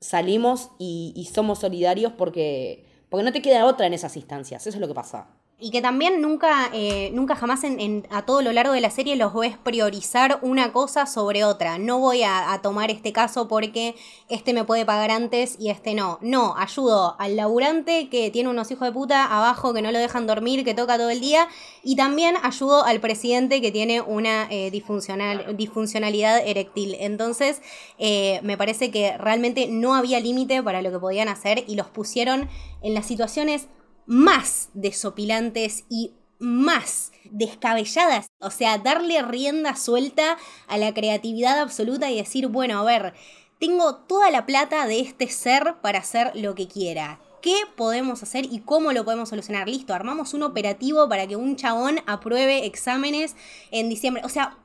salimos 0.00 0.70
y, 0.78 1.12
y 1.16 1.24
somos 1.26 1.60
solidarios 1.60 2.12
porque, 2.12 2.86
porque 3.08 3.24
no 3.24 3.32
te 3.32 3.42
queda 3.42 3.66
otra 3.66 3.86
en 3.86 3.94
esas 3.94 4.16
instancias, 4.16 4.66
eso 4.66 4.76
es 4.76 4.80
lo 4.80 4.88
que 4.88 4.94
pasa. 4.94 5.28
Y 5.60 5.70
que 5.70 5.80
también 5.80 6.20
nunca, 6.20 6.68
eh, 6.72 7.10
nunca 7.14 7.36
jamás 7.36 7.62
en, 7.62 8.06
a 8.10 8.22
todo 8.22 8.42
lo 8.42 8.52
largo 8.52 8.72
de 8.72 8.80
la 8.80 8.90
serie 8.90 9.14
los 9.14 9.32
ves 9.32 9.56
priorizar 9.56 10.40
una 10.42 10.72
cosa 10.72 11.06
sobre 11.06 11.44
otra. 11.44 11.78
No 11.78 12.00
voy 12.00 12.24
a, 12.24 12.60
tomar 12.60 12.90
este 12.90 13.12
caso 13.12 13.46
porque 13.46 13.94
este 14.28 14.52
me 14.52 14.64
puede 14.64 14.84
pagar 14.84 15.12
antes 15.12 15.56
y 15.60 15.70
este 15.70 15.94
no. 15.94 16.18
No, 16.22 16.56
ayudo 16.56 17.14
al 17.20 17.36
laburante 17.36 18.08
que 18.08 18.30
tiene 18.30 18.48
unos 18.48 18.70
hijos 18.72 18.88
de 18.88 18.92
puta 18.92 19.24
abajo 19.24 19.72
que 19.72 19.80
no 19.80 19.92
lo 19.92 19.98
dejan 20.00 20.26
dormir, 20.26 20.64
que 20.64 20.74
toca 20.74 20.98
todo 20.98 21.10
el 21.10 21.20
día. 21.20 21.46
Y 21.84 21.94
también 21.94 22.34
ayudo 22.42 22.84
al 22.84 23.00
presidente 23.00 23.60
que 23.60 23.70
tiene 23.70 24.00
una 24.00 24.48
eh, 24.50 24.72
disfuncional, 24.72 25.56
disfuncionalidad 25.56 26.44
eréctil. 26.44 26.96
Entonces, 26.98 27.62
eh, 27.98 28.40
me 28.42 28.58
parece 28.58 28.90
que 28.90 29.16
realmente 29.18 29.68
no 29.68 29.94
había 29.94 30.18
límite 30.18 30.62
para 30.64 30.82
lo 30.82 30.90
que 30.90 30.98
podían 30.98 31.28
hacer 31.28 31.62
y 31.68 31.76
los 31.76 31.86
pusieron 31.86 32.48
en 32.82 32.94
las 32.94 33.06
situaciones 33.06 33.68
más 34.06 34.70
desopilantes 34.74 35.84
y 35.88 36.12
más 36.38 37.12
descabelladas. 37.30 38.26
O 38.38 38.50
sea, 38.50 38.78
darle 38.78 39.22
rienda 39.22 39.76
suelta 39.76 40.36
a 40.66 40.78
la 40.78 40.92
creatividad 40.92 41.58
absoluta 41.60 42.10
y 42.10 42.16
decir, 42.16 42.48
bueno, 42.48 42.78
a 42.78 42.84
ver, 42.84 43.14
tengo 43.58 43.96
toda 43.96 44.30
la 44.30 44.46
plata 44.46 44.86
de 44.86 45.00
este 45.00 45.28
ser 45.28 45.76
para 45.80 46.00
hacer 46.00 46.32
lo 46.34 46.54
que 46.54 46.68
quiera. 46.68 47.20
¿Qué 47.40 47.56
podemos 47.76 48.22
hacer 48.22 48.46
y 48.50 48.60
cómo 48.60 48.92
lo 48.92 49.04
podemos 49.04 49.28
solucionar? 49.28 49.68
Listo, 49.68 49.94
armamos 49.94 50.32
un 50.32 50.42
operativo 50.42 51.08
para 51.08 51.26
que 51.26 51.36
un 51.36 51.56
chabón 51.56 52.00
apruebe 52.06 52.64
exámenes 52.64 53.36
en 53.70 53.90
diciembre. 53.90 54.22
O 54.24 54.30
sea, 54.30 54.56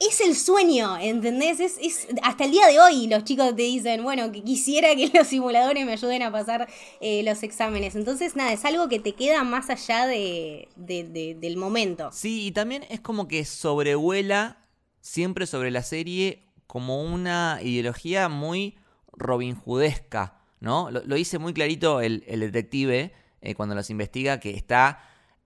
es 0.00 0.20
el 0.20 0.36
sueño, 0.36 0.96
¿entendés? 0.98 1.60
Es, 1.60 2.08
hasta 2.22 2.44
el 2.44 2.50
día 2.50 2.66
de 2.66 2.78
hoy 2.80 3.06
los 3.06 3.24
chicos 3.24 3.54
te 3.56 3.62
dicen, 3.62 4.02
bueno, 4.02 4.30
que 4.30 4.42
quisiera 4.42 4.94
que 4.94 5.10
los 5.14 5.26
simuladores 5.26 5.86
me 5.86 5.92
ayuden 5.92 6.22
a 6.22 6.30
pasar 6.30 6.68
eh, 7.00 7.22
los 7.22 7.42
exámenes. 7.42 7.94
Entonces, 7.96 8.36
nada, 8.36 8.52
es 8.52 8.64
algo 8.64 8.88
que 8.88 9.00
te 9.00 9.12
queda 9.12 9.44
más 9.44 9.70
allá 9.70 10.06
de, 10.06 10.68
del 10.76 11.56
momento. 11.56 12.10
Sí, 12.12 12.46
y 12.46 12.52
también 12.52 12.84
es 12.90 13.00
como 13.00 13.28
que 13.28 13.44
sobrevuela 13.44 14.58
siempre 15.00 15.46
sobre 15.46 15.70
la 15.70 15.82
serie 15.82 16.42
como 16.66 17.02
una 17.02 17.60
ideología 17.62 18.28
muy 18.28 18.76
Robin 19.12 19.56
Hoodesca, 19.64 20.40
¿no? 20.60 20.90
Lo, 20.90 21.14
dice 21.14 21.38
muy 21.38 21.54
clarito 21.54 22.00
el, 22.00 22.20
detective 22.26 23.12
eh, 23.40 23.54
cuando 23.54 23.74
los 23.74 23.88
investiga, 23.88 24.40
que 24.40 24.50
está 24.50 25.00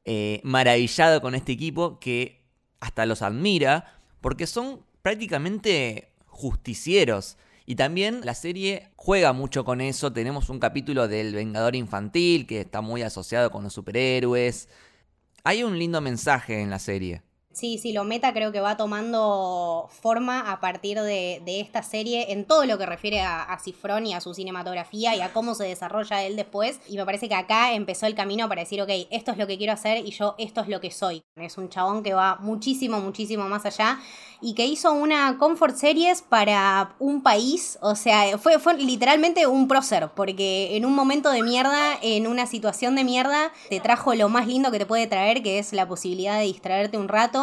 eh, 0.04 0.40
maravillado 0.42 1.20
con 1.20 1.34
este 1.34 1.52
equipo, 1.52 2.00
que 2.00 2.40
hasta 2.80 3.06
los 3.06 3.22
admira 3.22 3.99
porque 4.20 4.46
son 4.46 4.84
prácticamente 5.02 6.12
justicieros. 6.26 7.36
Y 7.66 7.76
también 7.76 8.22
la 8.24 8.34
serie 8.34 8.88
juega 8.96 9.32
mucho 9.32 9.64
con 9.64 9.80
eso. 9.80 10.12
Tenemos 10.12 10.48
un 10.48 10.58
capítulo 10.58 11.06
del 11.08 11.34
Vengador 11.34 11.76
Infantil 11.76 12.46
que 12.46 12.60
está 12.60 12.80
muy 12.80 13.02
asociado 13.02 13.50
con 13.50 13.62
los 13.62 13.72
superhéroes. 13.72 14.68
Hay 15.44 15.62
un 15.62 15.78
lindo 15.78 16.00
mensaje 16.00 16.60
en 16.60 16.70
la 16.70 16.78
serie. 16.78 17.22
Sí, 17.52 17.78
sí, 17.78 17.92
lo 17.92 18.04
meta 18.04 18.32
creo 18.32 18.52
que 18.52 18.60
va 18.60 18.76
tomando 18.76 19.88
forma 19.90 20.52
a 20.52 20.60
partir 20.60 21.00
de, 21.00 21.42
esta 21.46 21.82
serie 21.82 22.32
en 22.32 22.44
todo 22.44 22.64
lo 22.64 22.78
que 22.78 22.86
refiere 22.86 23.20
a, 23.20 23.42
a 23.42 23.58
Cifrón 23.58 24.06
y 24.06 24.14
a 24.14 24.20
su 24.20 24.34
cinematografía 24.34 25.16
y 25.16 25.20
a 25.20 25.32
cómo 25.32 25.56
se 25.56 25.64
desarrolla 25.64 26.22
él 26.22 26.36
después. 26.36 26.80
Y 26.88 26.96
me 26.96 27.04
parece 27.04 27.28
que 27.28 27.34
acá 27.34 27.72
empezó 27.72 28.06
el 28.06 28.14
camino 28.14 28.48
para 28.48 28.62
decir, 28.62 28.80
ok, 28.80 28.90
esto 29.10 29.32
es 29.32 29.38
lo 29.38 29.48
que 29.48 29.58
quiero 29.58 29.72
hacer 29.72 30.06
y 30.06 30.12
yo 30.12 30.36
esto 30.38 30.60
es 30.60 30.68
lo 30.68 30.80
que 30.80 30.92
soy. 30.92 31.24
Es 31.34 31.58
un 31.58 31.68
chabón 31.68 32.04
que 32.04 32.14
va 32.14 32.36
muchísimo, 32.36 33.00
muchísimo 33.00 33.48
más 33.48 33.66
allá 33.66 33.98
y 34.40 34.54
que 34.54 34.66
hizo 34.66 34.92
una 34.92 35.36
Comfort 35.38 35.76
Series 35.76 36.22
para 36.22 36.94
un 36.98 37.22
país, 37.22 37.78
o 37.82 37.94
sea, 37.94 38.38
fue, 38.38 38.58
fue 38.58 38.74
literalmente 38.78 39.46
un 39.46 39.68
prócer, 39.68 40.08
porque 40.14 40.76
en 40.76 40.86
un 40.86 40.94
momento 40.94 41.30
de 41.30 41.42
mierda, 41.42 41.98
en 42.00 42.26
una 42.26 42.46
situación 42.46 42.94
de 42.94 43.04
mierda, 43.04 43.52
te 43.68 43.80
trajo 43.80 44.14
lo 44.14 44.28
más 44.28 44.46
lindo 44.46 44.70
que 44.70 44.78
te 44.78 44.86
puede 44.86 45.06
traer, 45.06 45.42
que 45.42 45.58
es 45.58 45.72
la 45.72 45.86
posibilidad 45.86 46.38
de 46.38 46.44
distraerte 46.44 46.96
un 46.96 47.08
rato 47.08 47.39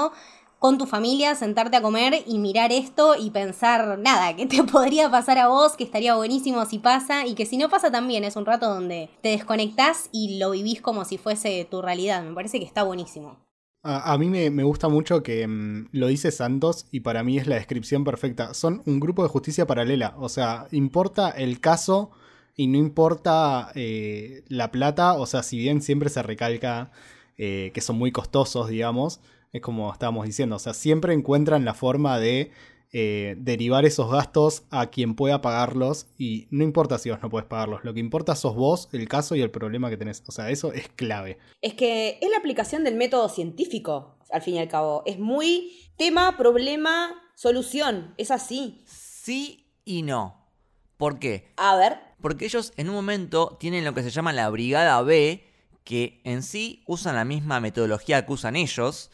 con 0.60 0.78
tu 0.78 0.86
familia, 0.86 1.36
sentarte 1.36 1.78
a 1.78 1.82
comer 1.82 2.24
y 2.26 2.40
mirar 2.40 2.72
esto 2.72 3.16
y 3.16 3.30
pensar, 3.30 4.00
nada, 4.00 4.36
que 4.36 4.46
te 4.46 4.64
podría 4.72 5.10
pasar 5.10 5.38
a 5.38 5.48
vos, 5.48 5.76
que 5.76 5.84
estaría 5.84 6.16
buenísimo 6.16 6.66
si 6.66 6.80
pasa 6.80 7.26
y 7.28 7.36
que 7.36 7.46
si 7.46 7.58
no 7.58 7.70
pasa 7.70 7.92
también 7.92 8.24
es 8.24 8.36
un 8.36 8.46
rato 8.46 8.68
donde 8.68 9.10
te 9.22 9.30
desconectás 9.30 10.10
y 10.12 10.40
lo 10.40 10.52
vivís 10.52 10.82
como 10.82 11.06
si 11.06 11.18
fuese 11.18 11.68
tu 11.70 11.82
realidad. 11.82 12.24
Me 12.24 12.34
parece 12.34 12.60
que 12.60 12.66
está 12.66 12.84
buenísimo. 12.84 13.38
A, 13.84 14.18
mí 14.18 14.28
me, 14.28 14.64
gusta 14.64 14.90
mucho 14.90 15.24
que 15.24 15.48
mm, 15.48 15.90
lo 15.94 16.08
dice 16.08 16.32
Santos 16.32 16.88
y 16.92 17.02
para 17.02 17.24
mí 17.24 17.38
es 17.38 17.48
la 17.48 17.56
descripción 17.56 18.04
perfecta. 18.04 18.54
Son 18.54 18.82
un 18.86 19.00
grupo 19.00 19.24
de 19.24 19.30
justicia 19.30 19.66
paralela. 19.66 20.14
O 20.18 20.28
sea, 20.28 20.68
importa 20.72 21.30
el 21.30 21.62
caso 21.62 22.12
y 22.56 22.68
no 22.68 22.78
importa 22.78 23.72
eh, 23.76 24.44
la 24.50 24.72
plata. 24.72 25.14
O 25.14 25.26
sea, 25.26 25.42
si 25.42 25.58
bien 25.58 25.82
siempre 25.82 26.10
se 26.10 26.22
recalca 26.22 26.92
eh, 27.38 27.72
que 27.74 27.80
son 27.80 27.98
muy 27.98 28.12
costosos, 28.12 28.68
digamos, 28.68 29.22
es 29.54 29.62
como 29.62 29.92
estábamos 29.92 30.26
diciendo. 30.26 30.56
O 30.56 30.60
sea, 30.60 30.74
siempre 30.74 31.14
encuentran 31.14 31.66
la 31.66 31.74
forma 31.74 32.20
de 32.20 32.52
eh, 32.94 33.36
derivar 33.38 33.86
esos 33.86 34.10
gastos 34.10 34.64
a 34.70 34.88
quien 34.88 35.14
pueda 35.16 35.42
pagarlos 35.42 36.08
y 36.18 36.48
no 36.52 36.64
importa 36.64 36.98
si 36.98 37.10
vos 37.10 37.22
no 37.22 37.30
puedes 37.30 37.46
pagarlos, 37.48 37.84
lo 37.84 37.94
que 37.94 38.00
importa 38.00 38.34
sos 38.34 38.56
vos, 38.56 38.88
el 38.94 39.10
caso 39.10 39.36
y 39.36 39.42
el 39.42 39.52
problema 39.52 39.90
que 39.90 39.98
tenés. 39.98 40.24
O 40.26 40.32
sea, 40.32 40.50
eso 40.50 40.72
es 40.72 40.88
clave. 40.90 41.38
Es 41.62 41.74
que 41.74 42.18
es 42.22 42.30
la 42.30 42.38
aplicación 42.38 42.84
del 42.84 42.96
método 42.96 43.28
científico, 43.28 44.18
al 44.32 44.42
fin 44.42 44.56
y 44.56 44.60
al 44.60 44.70
cabo. 44.70 45.04
Es 45.06 45.20
muy 45.20 45.74
tema, 45.98 46.38
problema, 46.38 47.14
solución. 47.36 48.14
Es 48.18 48.32
así. 48.32 48.82
Sí 48.86 49.74
y 49.84 50.02
no. 50.02 50.48
¿Por 50.96 51.20
qué? 51.20 51.52
A 51.58 51.76
ver. 51.76 52.00
Porque 52.22 52.46
ellos 52.46 52.74
en 52.78 52.90
un 52.90 52.96
momento 52.96 53.58
tienen 53.60 53.84
lo 53.84 53.94
que 53.94 54.02
se 54.04 54.12
llama 54.12 54.34
la 54.34 54.50
Brigada 54.50 55.02
B, 55.02 55.44
que 55.84 56.22
en 56.24 56.42
sí 56.42 56.84
usan 56.88 57.16
la 57.16 57.26
misma 57.26 57.60
metodología 57.60 58.26
que 58.26 58.34
usan 58.34 58.56
ellos, 58.56 59.12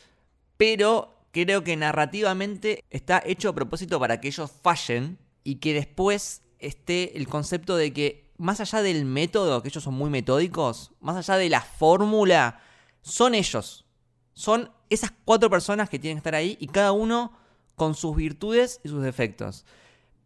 pero 0.57 1.15
creo 1.31 1.63
que 1.63 1.75
narrativamente 1.75 2.83
está 2.89 3.21
hecho 3.25 3.49
a 3.49 3.55
propósito 3.55 3.99
para 3.99 4.21
que 4.21 4.27
ellos 4.27 4.51
fallen 4.61 5.17
y 5.43 5.55
que 5.55 5.73
después 5.73 6.43
esté 6.59 7.17
el 7.17 7.27
concepto 7.27 7.75
de 7.75 7.91
que 7.91 8.31
más 8.37 8.59
allá 8.59 8.81
del 8.81 9.05
método, 9.05 9.61
que 9.61 9.69
ellos 9.69 9.83
son 9.83 9.93
muy 9.93 10.09
metódicos, 10.09 10.91
más 10.99 11.15
allá 11.15 11.37
de 11.37 11.49
la 11.49 11.61
fórmula, 11.61 12.59
son 13.01 13.35
ellos. 13.35 13.85
Son 14.33 14.71
esas 14.89 15.11
cuatro 15.25 15.49
personas 15.49 15.89
que 15.89 15.99
tienen 15.99 16.17
que 16.17 16.19
estar 16.19 16.35
ahí 16.35 16.57
y 16.59 16.67
cada 16.67 16.91
uno 16.91 17.33
con 17.75 17.95
sus 17.95 18.15
virtudes 18.15 18.79
y 18.83 18.89
sus 18.89 19.03
defectos. 19.03 19.65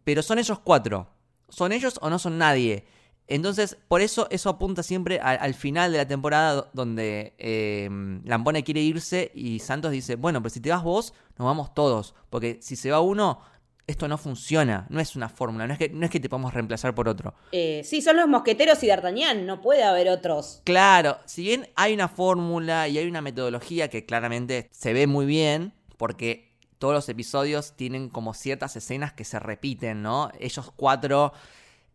Pero 0.04 0.22
son 0.22 0.40
ellos 0.40 0.60
cuatro. 0.60 1.08
Son 1.50 1.72
ellos 1.72 2.00
o 2.02 2.10
no 2.10 2.20
son 2.20 2.38
nadie. 2.38 2.86
Entonces, 3.28 3.78
por 3.88 4.02
eso 4.02 4.28
eso 4.30 4.50
apunta 4.50 4.84
siempre 4.84 5.20
al 5.20 5.54
final 5.54 5.92
de 5.92 5.98
la 5.98 6.08
temporada 6.08 6.70
donde 6.74 7.34
eh, 7.38 7.90
Lampone 8.24 8.64
quiere 8.64 8.82
irse 8.82 9.32
y 9.36 9.60
Santos 9.60 9.92
dice, 9.92 10.16
bueno, 10.16 10.42
pero 10.42 10.50
si 10.50 10.62
te 10.62 10.70
vas 10.70 10.84
vos, 10.84 11.14
nos 11.38 11.46
vamos 11.46 11.74
todos. 11.74 12.16
Porque 12.30 12.60
si 12.62 12.76
se 12.76 12.90
va 12.90 13.02
uno, 13.02 13.42
esto 13.88 14.08
no 14.08 14.18
funciona, 14.18 14.86
no 14.90 15.00
es 15.00 15.16
una 15.16 15.30
fórmula, 15.30 15.66
no 15.66 15.74
es 15.74 15.80
que, 15.80 15.90
no 15.90 16.06
es 16.06 16.12
que 16.12 16.20
te 16.20 16.30
podamos 16.30 16.54
reemplazar 16.54 16.94
por 16.94 17.08
otro. 17.08 17.34
Eh, 17.52 17.82
sí, 17.86 18.02
son 18.02 18.18
los 18.18 18.28
mosqueteros 18.28 18.84
y 18.84 18.88
D'Artagnan, 18.88 19.46
no 19.46 19.62
puede 19.62 19.84
haber 19.84 20.10
otros. 20.10 20.62
Claro, 20.66 21.18
si 21.26 21.44
bien 21.44 21.70
hay 21.76 21.94
una 21.94 22.10
fórmula 22.10 22.88
y 22.88 22.98
hay 22.98 23.08
una 23.08 23.22
metodología 23.22 23.90
que 23.90 24.06
claramente 24.06 24.70
se 24.72 24.94
ve 24.94 25.08
muy 25.08 25.26
bien, 25.26 25.74
porque 25.98 26.48
todos 26.80 26.94
los 26.94 27.10
episodios 27.10 27.76
tienen 27.76 28.10
como 28.10 28.34
ciertas 28.34 28.76
escenas 28.76 29.14
que 29.14 29.24
se 29.24 29.40
repiten, 29.40 30.02
¿no? 30.02 30.32
Ellos 30.40 30.72
cuatro 30.76 31.34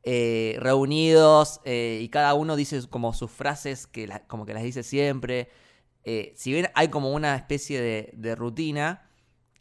eh, 0.04 0.56
reunidos 0.58 1.60
eh, 1.64 2.00
y 2.02 2.08
cada 2.08 2.34
uno 2.34 2.56
dice 2.56 2.80
como 2.88 3.12
sus 3.12 3.30
frases 3.30 3.86
que 3.86 4.08
como 4.26 4.46
que 4.46 4.54
las 4.54 4.62
dice 4.62 4.82
siempre. 4.82 5.50
Eh, 6.04 6.32
si 6.36 6.52
bien 6.52 6.68
hay 6.74 6.88
como 6.88 7.12
una 7.12 7.36
especie 7.36 7.80
de 8.12 8.34
rutina, 8.34 9.08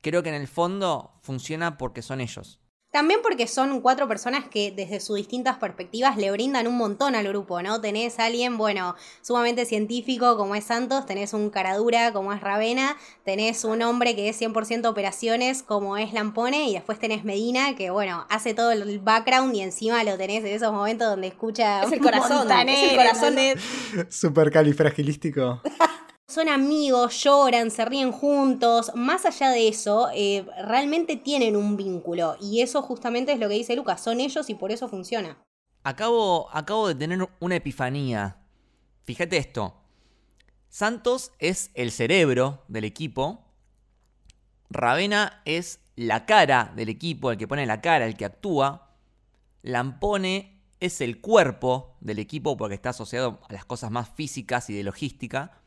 creo 0.01 0.23
que 0.23 0.29
en 0.29 0.35
el 0.35 0.47
fondo 0.47 1.13
funciona 1.21 1.77
porque 1.77 2.01
son 2.01 2.21
ellos. 2.21 2.60
También 2.91 3.21
porque 3.23 3.47
son 3.47 3.79
cuatro 3.79 4.05
personas 4.09 4.43
que 4.49 4.71
desde 4.71 4.99
sus 4.99 5.15
distintas 5.15 5.57
perspectivas 5.57 6.17
le 6.17 6.29
brindan 6.29 6.67
un 6.67 6.75
montón 6.75 7.15
al 7.15 7.25
grupo, 7.25 7.61
¿no? 7.61 7.79
Tenés 7.79 8.19
a 8.19 8.25
alguien, 8.25 8.57
bueno, 8.57 8.95
sumamente 9.21 9.65
científico 9.65 10.35
como 10.35 10.55
es 10.55 10.65
Santos, 10.65 11.05
tenés 11.05 11.33
un 11.33 11.49
caradura 11.49 12.11
como 12.11 12.33
es 12.33 12.41
Ravena, 12.41 12.97
tenés 13.23 13.63
un 13.63 13.81
hombre 13.81 14.13
que 14.13 14.27
es 14.27 14.41
100% 14.41 14.85
operaciones 14.89 15.63
como 15.63 15.95
es 15.97 16.11
Lampone 16.11 16.67
y 16.67 16.73
después 16.73 16.99
tenés 16.99 17.23
Medina 17.23 17.77
que, 17.77 17.91
bueno, 17.91 18.25
hace 18.29 18.53
todo 18.53 18.71
el 18.71 18.99
background 18.99 19.55
y 19.55 19.61
encima 19.61 20.03
lo 20.03 20.17
tenés 20.17 20.43
en 20.43 20.53
esos 20.53 20.73
momentos 20.73 21.07
donde 21.07 21.27
escucha... 21.27 21.83
Es 21.83 21.93
el 21.93 22.01
corazón, 22.01 22.51
es 22.67 22.91
el 22.91 22.97
corazón. 22.97 23.35
De... 23.35 23.57
Son 26.31 26.47
amigos, 26.47 27.21
lloran, 27.25 27.69
se 27.71 27.83
ríen 27.83 28.13
juntos. 28.13 28.93
Más 28.95 29.25
allá 29.25 29.49
de 29.49 29.67
eso, 29.67 30.07
eh, 30.15 30.45
realmente 30.63 31.17
tienen 31.17 31.57
un 31.57 31.75
vínculo. 31.75 32.37
Y 32.39 32.61
eso 32.61 32.81
justamente 32.81 33.33
es 33.33 33.39
lo 33.39 33.49
que 33.49 33.55
dice 33.55 33.75
Lucas. 33.75 34.01
Son 34.01 34.21
ellos 34.21 34.49
y 34.49 34.55
por 34.55 34.71
eso 34.71 34.87
funciona. 34.87 35.37
Acabo, 35.83 36.47
acabo 36.53 36.87
de 36.87 36.95
tener 36.95 37.27
una 37.41 37.55
epifanía. 37.57 38.37
Fíjate 39.03 39.35
esto. 39.35 39.75
Santos 40.69 41.33
es 41.39 41.69
el 41.73 41.91
cerebro 41.91 42.63
del 42.69 42.85
equipo. 42.85 43.43
Ravena 44.69 45.41
es 45.43 45.81
la 45.97 46.25
cara 46.25 46.71
del 46.77 46.87
equipo, 46.87 47.31
el 47.31 47.37
que 47.37 47.49
pone 47.49 47.65
la 47.65 47.81
cara, 47.81 48.05
el 48.05 48.15
que 48.15 48.23
actúa. 48.23 48.95
Lampone 49.63 50.63
es 50.79 51.01
el 51.01 51.19
cuerpo 51.19 51.97
del 51.99 52.19
equipo 52.19 52.55
porque 52.55 52.75
está 52.75 52.91
asociado 52.91 53.41
a 53.49 53.51
las 53.51 53.65
cosas 53.65 53.91
más 53.91 54.07
físicas 54.07 54.69
y 54.69 54.73
de 54.73 54.83
logística. 54.83 55.60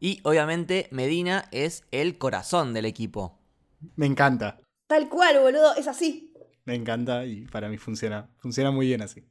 Y 0.00 0.20
obviamente 0.24 0.88
Medina 0.90 1.48
es 1.50 1.84
el 1.90 2.18
corazón 2.18 2.74
del 2.74 2.84
equipo. 2.84 3.38
Me 3.96 4.06
encanta. 4.06 4.60
Tal 4.86 5.08
cual, 5.08 5.40
boludo, 5.40 5.74
es 5.76 5.88
así. 5.88 6.34
Me 6.64 6.74
encanta 6.74 7.24
y 7.26 7.46
para 7.46 7.68
mí 7.68 7.78
funciona, 7.78 8.30
funciona 8.38 8.70
muy 8.70 8.86
bien 8.86 9.02
así. 9.02 9.24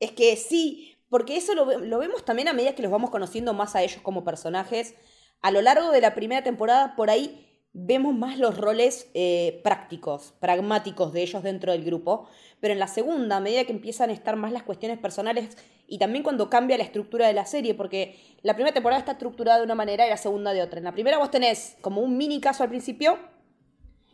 Es 0.00 0.12
que 0.12 0.36
sí, 0.36 0.96
porque 1.08 1.36
eso 1.36 1.54
lo, 1.54 1.98
vemos 1.98 2.24
también 2.24 2.48
a 2.48 2.52
medida 2.52 2.74
que 2.74 2.82
los 2.82 2.90
vamos 2.90 3.10
conociendo 3.10 3.54
más 3.54 3.76
a 3.76 3.82
ellos 3.82 4.00
como 4.02 4.24
personajes. 4.24 4.94
A 5.42 5.50
lo 5.50 5.62
largo 5.62 5.90
de 5.90 6.00
la 6.00 6.14
primera 6.14 6.42
temporada, 6.42 6.96
por 6.96 7.10
ahí 7.10 7.42
vemos 7.72 8.14
más 8.14 8.38
los 8.38 8.56
roles 8.56 9.10
eh, 9.14 9.60
prácticos, 9.62 10.34
pragmáticos 10.40 11.12
de 11.12 11.22
ellos 11.22 11.42
dentro 11.42 11.72
del 11.72 11.84
grupo, 11.84 12.28
pero 12.58 12.72
en 12.72 12.80
la 12.80 12.88
segunda, 12.88 13.36
a 13.36 13.40
medida 13.40 13.64
que 13.64 13.72
empiezan 13.72 14.10
a 14.10 14.14
estar 14.14 14.34
más 14.36 14.50
las 14.50 14.62
cuestiones 14.62 14.98
personales 14.98 15.56
y 15.88 15.98
también 15.98 16.22
cuando 16.22 16.50
cambia 16.50 16.76
la 16.76 16.84
estructura 16.84 17.26
de 17.26 17.32
la 17.32 17.46
serie, 17.46 17.74
porque 17.74 18.18
la 18.42 18.54
primera 18.54 18.74
temporada 18.74 18.98
está 18.98 19.12
estructurada 19.12 19.58
de 19.58 19.64
una 19.64 19.74
manera 19.74 20.06
y 20.06 20.10
la 20.10 20.16
segunda 20.16 20.52
de 20.52 20.62
otra. 20.62 20.78
En 20.78 20.84
la 20.84 20.92
primera 20.92 21.18
vos 21.18 21.30
tenés 21.30 21.76
como 21.80 22.00
un 22.00 22.16
mini 22.16 22.40
caso 22.40 22.62
al 22.62 22.68
principio 22.68 23.18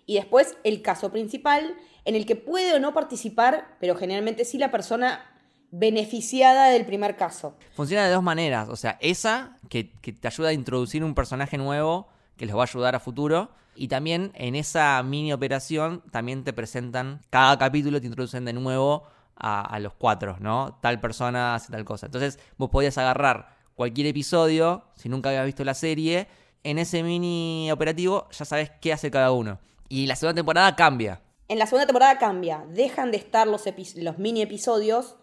y 0.07 0.15
después 0.15 0.57
el 0.65 0.83
caso 0.83 1.11
principal 1.11 1.75
en 2.05 2.15
el 2.15 2.27
que 2.27 2.37
puede 2.37 2.75
o 2.75 2.81
no 2.81 2.93
participar, 2.93 3.77
pero 3.81 3.97
generalmente 3.97 4.45
sí 4.45 4.59
la 4.59 4.71
persona 4.71 5.25
beneficiada 5.71 6.69
del 6.69 6.85
primer 6.85 7.17
caso. 7.17 7.57
Funciona 7.75 8.05
de 8.05 8.13
dos 8.13 8.23
maneras, 8.23 8.69
o 8.69 8.77
sea, 8.77 8.99
esa 9.01 9.57
que, 9.71 9.93
que 10.01 10.13
te 10.13 10.29
ayuda 10.29 10.51
a 10.51 10.53
introducir 10.53 11.03
un 11.03 11.15
personaje 11.15 11.57
nuevo 11.57 12.09
que 12.37 12.47
les 12.47 12.55
va 12.55 12.61
a 12.61 12.65
ayudar 12.65 12.95
a 12.95 13.01
futuro. 13.01 13.51
Y 13.75 13.89
también 13.89 14.33
en 14.35 14.55
esa 14.55 15.03
mini 15.03 15.33
operación 15.33 16.03
también 16.11 16.45
te 16.45 16.53
presentan, 16.53 17.23
cada 17.31 17.57
capítulo 17.57 18.01
te 18.01 18.07
introducen 18.07 18.45
de 18.45 18.53
nuevo 18.53 19.05
a, 19.43 19.79
los 19.81 19.93
cuatro, 19.95 20.37
¿no? 20.39 20.79
Tal 20.81 21.01
persona 21.01 21.57
hace 21.57 21.73
tal 21.73 21.85
cosa. 21.85 22.07
Entonces 22.07 22.39
vos 22.57 22.71
podías 22.71 22.97
agarrar 22.97 23.57
cualquier 23.75 24.07
episodio, 24.07 24.85
si 24.95 25.09
nunca 25.09 25.31
habías 25.31 25.47
visto 25.47 25.65
la 25.65 25.75
serie, 25.75 26.29
en 26.63 26.79
ese 26.79 27.03
mini 27.03 27.71
operativo 27.73 28.29
ya 28.31 28.45
sabes 28.45 28.71
qué 28.81 28.93
hace 28.93 29.11
cada 29.11 29.33
uno. 29.33 29.59
Y 29.89 30.07
la 30.07 30.15
segunda 30.15 30.37
temporada 30.37 30.77
cambia. 30.77 31.21
En 31.49 31.59
la 31.59 31.67
segunda 31.67 31.87
temporada 31.87 32.19
cambia. 32.19 32.65
Dejan 32.69 33.11
de 33.11 33.17
estar 33.17 33.49
los, 33.49 33.65
los 33.97 34.19
mini 34.19 34.43
episodios, 34.43 35.17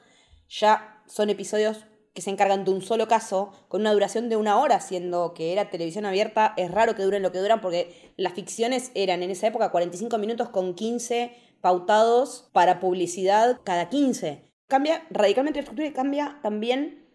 ya 0.49 1.01
son 1.07 1.29
episodios 1.29 1.85
que 2.13 2.21
se 2.21 2.29
encargan 2.29 2.65
de 2.65 2.71
un 2.71 2.81
solo 2.81 3.07
caso 3.07 3.53
con 3.69 3.81
una 3.81 3.93
duración 3.93 4.27
de 4.27 4.35
una 4.35 4.57
hora, 4.57 4.81
siendo 4.81 5.33
que 5.33 5.53
era 5.53 5.69
televisión 5.69 6.05
abierta, 6.05 6.53
es 6.57 6.69
raro 6.69 6.95
que 6.95 7.03
duren 7.03 7.23
lo 7.23 7.31
que 7.31 7.39
duran 7.39 7.61
porque 7.61 8.11
las 8.17 8.33
ficciones 8.33 8.91
eran 8.95 9.23
en 9.23 9.31
esa 9.31 9.47
época 9.47 9.71
45 9.71 10.17
minutos 10.17 10.49
con 10.49 10.73
15 10.73 11.48
pautados 11.61 12.49
para 12.53 12.79
publicidad 12.79 13.59
cada 13.63 13.89
15. 13.89 14.51
Cambia 14.67 15.05
radicalmente 15.09 15.59
la 15.59 15.61
estructura 15.61 15.87
y 15.87 15.93
cambia 15.93 16.39
también 16.41 17.07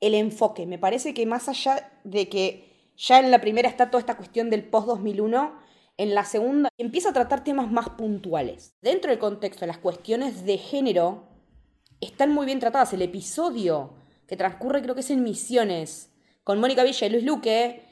el 0.00 0.14
enfoque. 0.14 0.66
Me 0.66 0.78
parece 0.78 1.14
que 1.14 1.26
más 1.26 1.48
allá 1.48 1.92
de 2.04 2.28
que 2.28 2.92
ya 2.96 3.18
en 3.20 3.30
la 3.30 3.40
primera 3.40 3.68
está 3.68 3.90
toda 3.90 4.00
esta 4.00 4.16
cuestión 4.16 4.50
del 4.50 4.64
post-2001, 4.64 5.52
En 5.96 6.12
la 6.12 6.24
segunda 6.24 6.70
empieza 6.76 7.10
a 7.10 7.12
tratar 7.12 7.44
temas 7.44 7.70
más 7.70 7.90
puntuales. 7.90 8.74
Dentro 8.82 9.10
del 9.10 9.20
contexto, 9.20 9.64
las 9.64 9.78
cuestiones 9.78 10.44
de 10.44 10.58
género 10.58 11.28
están 12.00 12.32
muy 12.32 12.46
bien 12.46 12.58
tratadas. 12.58 12.92
El 12.92 13.02
episodio 13.02 13.94
que 14.26 14.36
transcurre 14.36 14.82
creo 14.82 14.96
que 14.96 15.02
es 15.02 15.10
en 15.10 15.22
Misiones, 15.22 16.12
con 16.42 16.58
Mónica 16.58 16.82
Villa 16.82 17.06
y 17.06 17.10
Luis 17.10 17.24
Luque, 17.24 17.84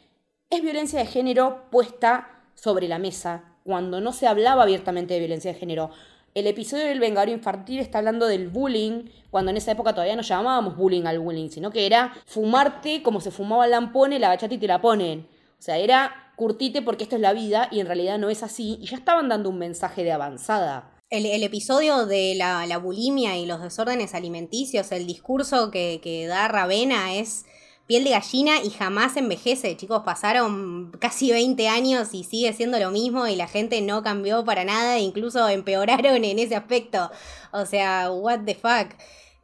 es 0.51 0.63
violencia 0.63 0.99
de 0.99 1.07
género 1.07 1.71
puesta 1.71 2.43
sobre 2.55 2.89
la 2.89 2.99
mesa, 2.99 3.52
cuando 3.65 4.01
no 4.01 4.13
se 4.13 4.27
hablaba 4.27 4.63
abiertamente 4.63 5.15
de 5.15 5.21
violencia 5.21 5.53
de 5.53 5.59
género. 5.59 5.91
El 6.35 6.47
episodio 6.47 6.87
del 6.87 6.99
Vengador 6.99 7.29
Infantil 7.29 7.79
está 7.79 7.99
hablando 7.99 8.27
del 8.27 8.49
bullying, 8.49 9.05
cuando 9.31 9.51
en 9.51 9.59
esa 9.59 9.73
época 9.73 9.93
todavía 9.93 10.17
no 10.17 10.23
llamábamos 10.23 10.77
bullying 10.77 11.05
al 11.05 11.19
bullying, 11.19 11.51
sino 11.51 11.71
que 11.71 11.85
era 11.85 12.15
fumarte 12.25 13.03
como 13.03 13.21
se 13.21 13.31
fumaba 13.31 13.67
el 13.67 13.73
lampone, 13.73 14.19
la 14.19 14.29
bachata 14.29 14.55
y 14.55 14.59
te 14.59 14.67
la 14.67 14.81
ponen. 14.81 15.29
O 15.59 15.63
sea, 15.63 15.77
era 15.77 16.33
curtite 16.37 16.81
porque 16.81 17.05
esto 17.05 17.17
es 17.17 17.23
la 17.23 17.35
vida 17.35 17.69
y 17.71 17.81
en 17.81 17.87
realidad 17.87 18.19
no 18.19 18.31
es 18.31 18.43
así. 18.43 18.79
Y 18.81 18.87
ya 18.87 18.97
estaban 18.97 19.29
dando 19.29 19.51
un 19.51 19.59
mensaje 19.59 20.05
de 20.05 20.13
avanzada. 20.13 20.91
El, 21.11 21.27
el 21.27 21.43
episodio 21.43 22.07
de 22.07 22.35
la, 22.35 22.67
la 22.67 22.79
bulimia 22.79 23.37
y 23.37 23.45
los 23.45 23.61
desórdenes 23.61 24.15
alimenticios, 24.15 24.91
el 24.91 25.07
discurso 25.07 25.71
que, 25.71 26.01
que 26.03 26.27
da 26.27 26.49
Ravena 26.49 27.15
es 27.15 27.45
piel 27.87 28.05
de 28.05 28.11
gallina 28.11 28.63
y 28.63 28.71
jamás 28.71 29.17
envejece. 29.17 29.77
Chicos, 29.77 30.03
pasaron 30.05 30.93
casi 30.99 31.31
20 31.31 31.69
años 31.69 32.15
y 32.15 32.25
sigue 32.25 32.53
siendo 32.53 32.79
lo 32.79 32.91
mismo 32.91 33.27
y 33.27 33.37
la 33.37 33.49
gente 33.49 33.81
no 33.83 34.03
cambió 34.03 34.45
para 34.45 34.65
nada, 34.65 34.99
incluso 34.99 35.49
empeoraron 35.49 36.25
en 36.25 36.39
ese 36.39 36.57
aspecto. 36.57 37.11
O 37.53 37.67
sea, 37.67 38.11
what 38.11 38.41
the 38.45 38.55
fuck. 38.55 38.95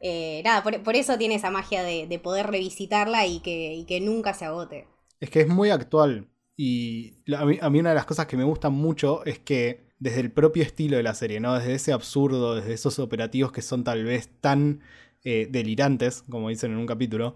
Eh, 0.01 0.41
nada, 0.45 0.63
por, 0.63 0.81
por, 0.81 0.95
eso 0.95 1.17
tiene 1.17 1.35
esa 1.35 1.51
magia 1.51 1.83
de, 1.83 2.07
de 2.07 2.19
poder 2.19 2.47
revisitarla 2.47 3.27
y 3.27 3.41
que, 3.41 3.83
que, 3.87 3.99
nunca 3.99 4.33
se 4.33 4.45
agote. 4.45 4.87
Es 5.19 5.29
que 5.29 5.41
es 5.41 5.47
muy 5.47 5.71
actual. 5.71 6.29
Y 6.55 7.15
a 7.35 7.45
mí, 7.45 7.57
a 7.61 7.69
mí 7.69 7.79
una 7.79 7.89
de 7.89 7.95
las 7.95 8.05
cosas 8.05 8.25
que 8.25 8.37
me 8.37 8.45
gustan 8.45 8.73
mucho 8.73 9.25
es 9.25 9.39
que 9.39 9.89
desde 9.99 10.21
el 10.21 10.31
propio 10.31 10.63
estilo 10.63 10.97
de 10.97 11.03
la 11.03 11.13
serie, 11.13 11.39
¿no? 11.41 11.53
Desde 11.55 11.73
ese 11.73 11.91
absurdo, 11.91 12.55
desde 12.55 12.73
esos 12.73 12.99
operativos 12.99 13.51
que 13.51 13.61
son 13.61 13.83
tal 13.83 14.05
vez 14.05 14.29
tan 14.39 14.81
eh, 15.23 15.47
delirantes, 15.49 16.23
como 16.29 16.49
dicen 16.49 16.71
en 16.71 16.77
un 16.77 16.87
capítulo, 16.87 17.35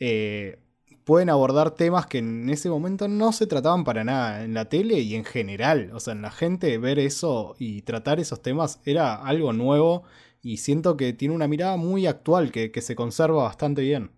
eh, 0.00 0.58
pueden 1.04 1.30
abordar 1.30 1.72
temas 1.72 2.06
que 2.06 2.18
en 2.18 2.48
ese 2.50 2.70
momento 2.70 3.06
no 3.08 3.32
se 3.32 3.46
trataban 3.46 3.84
para 3.84 4.04
nada 4.04 4.44
en 4.44 4.54
la 4.54 4.68
tele 4.68 5.00
y 5.00 5.14
en 5.14 5.24
general. 5.24 5.90
O 5.94 6.00
sea, 6.00 6.12
en 6.12 6.22
la 6.22 6.30
gente 6.30 6.78
ver 6.78 6.98
eso 6.98 7.54
y 7.58 7.82
tratar 7.82 8.18
esos 8.18 8.42
temas 8.42 8.80
era 8.84 9.14
algo 9.14 9.52
nuevo 9.52 10.04
y 10.42 10.56
siento 10.58 10.96
que 10.96 11.12
tiene 11.12 11.34
una 11.34 11.48
mirada 11.48 11.76
muy 11.76 12.06
actual 12.06 12.50
que, 12.50 12.72
que 12.72 12.80
se 12.80 12.96
conserva 12.96 13.44
bastante 13.44 13.82
bien. 13.82 14.12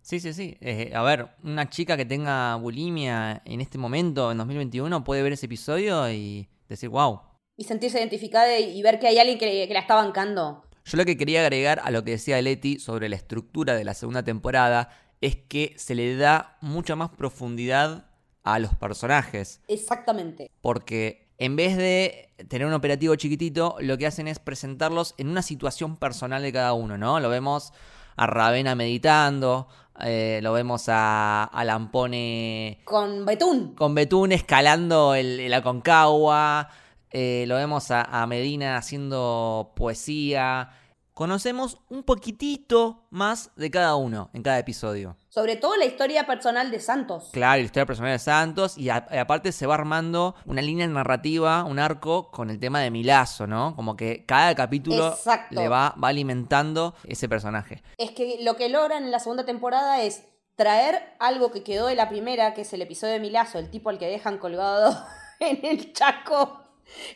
Sí, 0.00 0.20
sí, 0.20 0.32
sí. 0.32 0.56
Eh, 0.60 0.92
a 0.94 1.02
ver, 1.02 1.28
una 1.42 1.68
chica 1.68 1.96
que 1.96 2.06
tenga 2.06 2.56
bulimia 2.56 3.42
en 3.44 3.60
este 3.60 3.76
momento, 3.76 4.32
en 4.32 4.38
2021, 4.38 5.04
puede 5.04 5.22
ver 5.22 5.34
ese 5.34 5.46
episodio 5.46 6.10
y 6.10 6.48
decir, 6.68 6.88
wow. 6.88 7.20
Y 7.56 7.64
sentirse 7.64 7.98
identificada 7.98 8.58
y 8.58 8.80
ver 8.80 8.98
que 8.98 9.08
hay 9.08 9.18
alguien 9.18 9.38
que, 9.38 9.66
que 9.68 9.74
la 9.74 9.80
está 9.80 9.96
bancando. 9.96 10.62
Yo 10.84 10.96
lo 10.96 11.04
que 11.04 11.18
quería 11.18 11.42
agregar 11.42 11.82
a 11.84 11.90
lo 11.90 12.02
que 12.04 12.12
decía 12.12 12.40
Leti 12.40 12.78
sobre 12.78 13.10
la 13.10 13.16
estructura 13.16 13.74
de 13.74 13.84
la 13.84 13.92
segunda 13.92 14.22
temporada 14.22 14.88
es 15.20 15.36
que 15.36 15.74
se 15.76 15.94
le 15.94 16.16
da 16.16 16.56
mucha 16.60 16.96
más 16.96 17.10
profundidad 17.10 18.06
a 18.44 18.58
los 18.58 18.74
personajes. 18.74 19.60
Exactamente. 19.68 20.50
Porque 20.60 21.28
en 21.38 21.56
vez 21.56 21.76
de 21.76 22.30
tener 22.48 22.66
un 22.66 22.72
operativo 22.72 23.14
chiquitito, 23.16 23.76
lo 23.80 23.98
que 23.98 24.06
hacen 24.06 24.28
es 24.28 24.38
presentarlos 24.38 25.14
en 25.18 25.28
una 25.28 25.42
situación 25.42 25.96
personal 25.96 26.42
de 26.42 26.52
cada 26.52 26.72
uno, 26.72 26.98
¿no? 26.98 27.20
Lo 27.20 27.28
vemos 27.28 27.72
a 28.16 28.26
Ravena 28.26 28.74
meditando, 28.74 29.68
eh, 30.04 30.40
lo 30.42 30.52
vemos 30.52 30.88
a, 30.88 31.44
a, 31.44 31.64
Lampone... 31.64 32.80
Con 32.84 33.24
Betún. 33.24 33.74
Con 33.74 33.94
Betún 33.94 34.32
escalando 34.32 35.14
el, 35.14 35.48
la 35.48 35.62
Concagua, 35.62 36.68
eh, 37.10 37.44
lo 37.46 37.56
vemos 37.56 37.90
a, 37.90 38.02
a 38.02 38.26
Medina 38.26 38.76
haciendo 38.76 39.72
poesía 39.76 40.70
conocemos 41.18 41.78
un 41.88 42.04
poquitito 42.04 43.08
más 43.10 43.50
de 43.56 43.72
cada 43.72 43.96
uno 43.96 44.30
en 44.34 44.44
cada 44.44 44.60
episodio. 44.60 45.16
Sobre 45.30 45.56
todo 45.56 45.74
la 45.74 45.84
historia 45.84 46.28
personal 46.28 46.70
de 46.70 46.78
Santos. 46.78 47.30
Claro, 47.32 47.58
la 47.58 47.64
historia 47.64 47.86
personal 47.86 48.12
de 48.12 48.20
Santos 48.20 48.78
y, 48.78 48.88
a, 48.88 49.04
y 49.10 49.16
aparte 49.16 49.50
se 49.50 49.66
va 49.66 49.74
armando 49.74 50.36
una 50.46 50.62
línea 50.62 50.86
narrativa, 50.86 51.64
un 51.64 51.80
arco 51.80 52.30
con 52.30 52.50
el 52.50 52.60
tema 52.60 52.78
de 52.78 52.92
Milazo, 52.92 53.48
¿no? 53.48 53.74
Como 53.74 53.96
que 53.96 54.24
cada 54.26 54.54
capítulo 54.54 55.08
Exacto. 55.08 55.60
le 55.60 55.68
va, 55.68 55.92
va 56.00 56.06
alimentando 56.06 56.94
ese 57.02 57.28
personaje. 57.28 57.82
Es 57.96 58.12
que 58.12 58.36
lo 58.42 58.54
que 58.54 58.68
logran 58.68 59.02
en 59.02 59.10
la 59.10 59.18
segunda 59.18 59.44
temporada 59.44 60.00
es 60.00 60.22
traer 60.54 61.16
algo 61.18 61.50
que 61.50 61.64
quedó 61.64 61.88
de 61.88 61.96
la 61.96 62.08
primera, 62.08 62.54
que 62.54 62.60
es 62.60 62.72
el 62.72 62.82
episodio 62.82 63.14
de 63.14 63.18
Milazo, 63.20 63.58
el 63.58 63.72
tipo 63.72 63.90
al 63.90 63.98
que 63.98 64.06
dejan 64.06 64.38
colgado 64.38 64.96
en 65.40 65.66
el 65.66 65.92
chaco, 65.92 66.62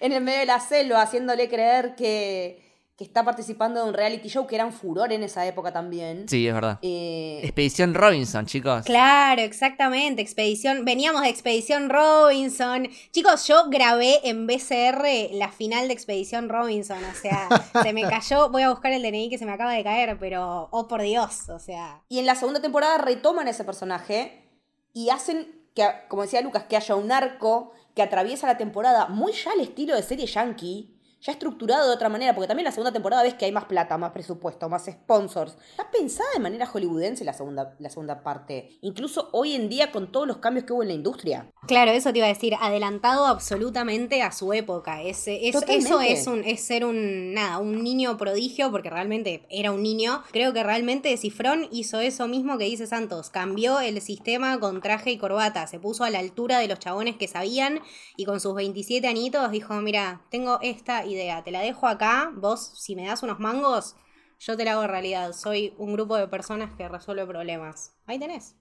en 0.01 0.11
el 0.13 0.25
medio 0.25 0.41
de 0.41 0.47
la 0.47 0.59
selva, 0.59 1.03
haciéndole 1.03 1.49
creer 1.49 1.95
que 1.95 2.72
que 3.03 3.07
está 3.09 3.25
participando 3.25 3.83
de 3.83 3.89
un 3.89 3.95
reality 3.95 4.29
show 4.29 4.47
que 4.47 4.55
era 4.55 4.65
un 4.65 4.73
furor 4.73 5.13
en 5.13 5.25
esa 5.25 5.45
época 5.45 5.73
también. 5.73 6.29
Sí, 6.29 6.47
es 6.47 6.55
verdad. 6.55 6.79
Eh... 6.83 7.41
Expedición 7.43 7.95
Robinson, 7.95 8.47
chicos. 8.47 8.85
Claro, 8.85 9.43
exactamente. 9.43 10.23
Expedición. 10.23 10.85
Veníamos 10.85 11.23
de 11.23 11.29
Expedición 11.29 11.91
Robinson. 11.91 12.89
Chicos, 13.11 13.49
yo 13.49 13.69
grabé 13.71 14.21
en 14.23 14.47
BCR 14.47 15.33
la 15.33 15.51
final 15.51 15.89
de 15.89 15.95
Expedición 15.95 16.49
Robinson. 16.49 16.99
O 17.05 17.15
sea, 17.21 17.49
se 17.83 17.93
me 17.93 18.03
cayó. 18.09 18.51
Voy 18.51 18.63
a 18.63 18.71
buscar 18.71 18.93
el 18.93 19.03
DNI 19.03 19.31
que 19.31 19.39
se 19.39 19.47
me 19.47 19.53
acaba 19.53 19.73
de 19.73 19.83
caer, 19.83 20.17
pero 20.21 20.69
oh 20.71 20.87
por 20.87 21.03
Dios. 21.03 21.49
O 21.49 21.59
sea. 21.59 22.05
Y 22.09 22.21
en 22.21 22.27
la 22.27 22.37
segunda 22.37 22.61
temporada 22.61 22.99
retoman 22.99 23.49
ese 23.49 23.65
personaje 23.65 24.49
y 24.93 25.11
hacen 25.11 25.67
que, 25.75 25.85
como 26.07 26.23
decía 26.23 26.41
Lucas, 26.41 26.67
que 26.69 26.77
haya 26.77 26.95
un 26.95 27.11
arco 27.11 27.73
que 27.97 28.03
atraviesa 28.03 28.47
la 28.47 28.59
temporada 28.59 29.09
muy 29.09 29.33
ya 29.33 29.51
al 29.51 29.61
estilo 29.61 29.97
de 29.97 30.05
serie 30.05 30.27
yankee 30.27 31.02
ya 31.23 31.33
estructurado 31.33 31.87
de 31.89 31.95
otra 31.95 32.09
manera, 32.09 32.35
porque 32.35 32.49
también 32.49 32.65
la 32.65 32.73
segunda 32.73 32.93
temporada 32.93 33.23
ves 33.23 33.35
que 33.35 33.45
hay 33.45 33.53
más 33.53 33.67
plata, 33.67 33.97
más 33.97 34.11
presupuesto, 34.11 34.69
más 34.69 34.87
sponsors. 34.87 35.57
Está 35.71 35.89
pensada 35.91 36.29
de 36.35 36.41
manera 36.41 36.67
hollywoodense 36.67 37.25
la 37.25 37.33
segunda, 37.33 37.77
la 37.79 37.91
segunda 37.91 38.23
parte, 38.23 38.71
incluso 38.81 39.29
hoy 39.33 39.55
en 39.55 39.69
día 39.69 39.93
con 39.93 40.11
todos 40.11 40.27
los 40.27 40.39
cambios 40.39 40.67
que 40.67 40.73
hubo 40.73 40.83
en 40.83 40.89
la 40.89 40.95
industria. 40.95 41.47
Claro, 41.69 41.93
eso 41.93 42.13
te 42.13 42.19
iba 42.19 42.27
a 42.27 42.33
decir, 42.33 42.55
adelantado 42.61 43.27
absolutamente 43.27 44.23
a 44.23 44.33
su 44.33 44.53
época. 44.53 45.01
Es, 45.03 45.29
es, 45.29 45.55
eso 45.69 46.01
es, 46.01 46.27
un, 46.27 46.43
es 46.45 46.61
ser 46.61 46.85
un, 46.85 47.35
nada, 47.35 47.59
un 47.59 47.85
niño 47.85 48.17
prodigio, 48.17 48.73
porque 48.73 48.91
realmente 48.91 49.47
era 49.49 49.71
un 49.71 49.83
niño. 49.83 50.25
Creo 50.33 50.53
que 50.53 50.65
realmente 50.65 51.17
Cifrón 51.17 51.69
hizo 51.71 52.01
eso 52.01 52.27
mismo 52.27 52.59
que 52.59 52.65
dice 52.65 52.89
Santos, 52.89 53.31
cambió 53.31 53.79
el 53.79 54.01
sistema 54.01 54.59
con 54.59 54.81
traje 54.81 55.13
y 55.13 55.19
corbata, 55.19 55.69
se 55.69 55.79
puso 55.79 56.03
a 56.03 56.11
la 56.11 56.19
altura 56.19 56.59
de 56.59 56.67
los 56.67 56.81
chabones 56.81 57.17
que 57.17 57.29
sabían 57.29 57.81
y 58.17 58.25
con 58.25 58.41
sus 58.41 58.55
27 58.57 59.07
añitos 59.07 59.51
dijo, 59.53 59.75
mira, 59.75 60.23
tengo 60.31 60.59
esta 60.63 61.07
idea, 61.13 61.43
te 61.43 61.51
la 61.51 61.61
dejo 61.61 61.87
acá, 61.87 62.33
vos 62.35 62.73
si 62.79 62.97
me 62.97 63.07
das 63.07 63.23
unos 63.23 63.39
mangos, 63.39 63.97
yo 64.39 64.57
te 64.57 64.65
la 64.65 64.73
hago 64.73 64.87
realidad, 64.87 65.33
soy 65.33 65.75
un 65.79 65.93
grupo 65.93 66.17
de 66.17 66.27
personas 66.27 66.75
que 66.75 66.89
resuelve 66.89 67.27
problemas. 67.27 67.95
Ahí 68.07 68.19
tenés. 68.19 68.57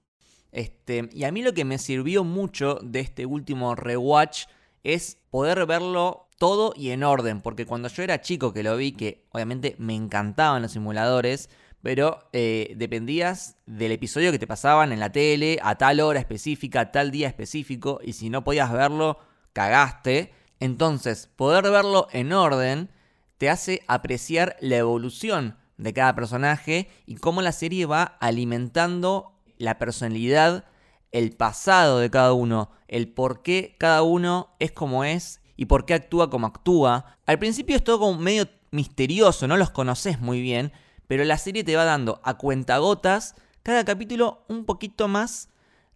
Este, 0.51 1.09
y 1.11 1.23
a 1.23 1.31
mí 1.31 1.41
lo 1.41 1.53
que 1.53 1.65
me 1.65 1.77
sirvió 1.77 2.23
mucho 2.23 2.79
de 2.83 2.99
este 2.99 3.25
último 3.25 3.73
rewatch 3.73 4.45
es 4.83 5.17
poder 5.29 5.65
verlo 5.65 6.27
todo 6.37 6.73
y 6.75 6.89
en 6.89 7.03
orden, 7.03 7.41
porque 7.41 7.65
cuando 7.65 7.87
yo 7.87 8.03
era 8.03 8.21
chico 8.21 8.51
que 8.51 8.63
lo 8.63 8.75
vi, 8.75 8.93
que 8.93 9.27
obviamente 9.31 9.75
me 9.77 9.95
encantaban 9.95 10.61
los 10.61 10.71
simuladores, 10.71 11.49
pero 11.81 12.29
eh, 12.33 12.73
dependías 12.77 13.57
del 13.65 13.91
episodio 13.91 14.31
que 14.31 14.39
te 14.39 14.47
pasaban 14.47 14.91
en 14.91 14.99
la 14.99 15.11
tele, 15.11 15.59
a 15.63 15.77
tal 15.77 15.99
hora 15.99 16.19
específica, 16.19 16.81
a 16.81 16.91
tal 16.91 17.11
día 17.11 17.27
específico, 17.27 17.99
y 18.03 18.13
si 18.13 18.29
no 18.29 18.43
podías 18.43 18.71
verlo, 18.71 19.19
cagaste. 19.53 20.33
Entonces, 20.62 21.28
poder 21.36 21.63
verlo 21.71 22.08
en 22.12 22.32
orden 22.34 22.91
te 23.39 23.50
hace 23.50 23.82
apreciar 23.88 24.58
la 24.62 24.78
evolución 24.78 25.58
de 25.78 25.91
cada 25.91 26.13
personaje 26.13 26.88
y 27.08 27.15
cómo 27.15 27.41
la 27.41 27.52
serie 27.52 27.88
va 27.88 28.04
alimentando 28.04 29.34
la 29.58 29.80
personalidad, 29.80 30.65
el 31.12 31.32
pasado 31.32 31.97
de 31.97 32.12
cada 32.12 32.34
uno, 32.34 32.69
el 32.88 33.12
por 33.12 33.41
qué 33.41 33.76
cada 33.80 34.04
uno 34.04 34.50
es 34.60 34.71
como 34.71 35.04
es 35.04 35.41
y 35.58 35.65
por 35.65 35.88
qué 35.88 35.95
actúa 35.95 36.30
como 36.30 36.45
actúa. 36.45 37.17
Al 37.26 37.39
principio 37.39 37.76
es 37.76 37.84
todo 37.84 37.97
como 37.97 38.19
medio 38.19 38.47
misterioso, 38.69 39.47
no 39.47 39.58
los 39.58 39.71
conoces 39.71 40.19
muy 40.19 40.41
bien, 40.41 40.71
pero 41.08 41.24
la 41.24 41.39
serie 41.39 41.63
te 41.63 41.76
va 41.76 41.86
dando 41.86 42.21
a 42.24 42.38
cuentagotas 42.38 43.34
cada 43.63 43.84
capítulo 43.84 44.45
un 44.47 44.65
poquito 44.65 45.08
más 45.08 45.50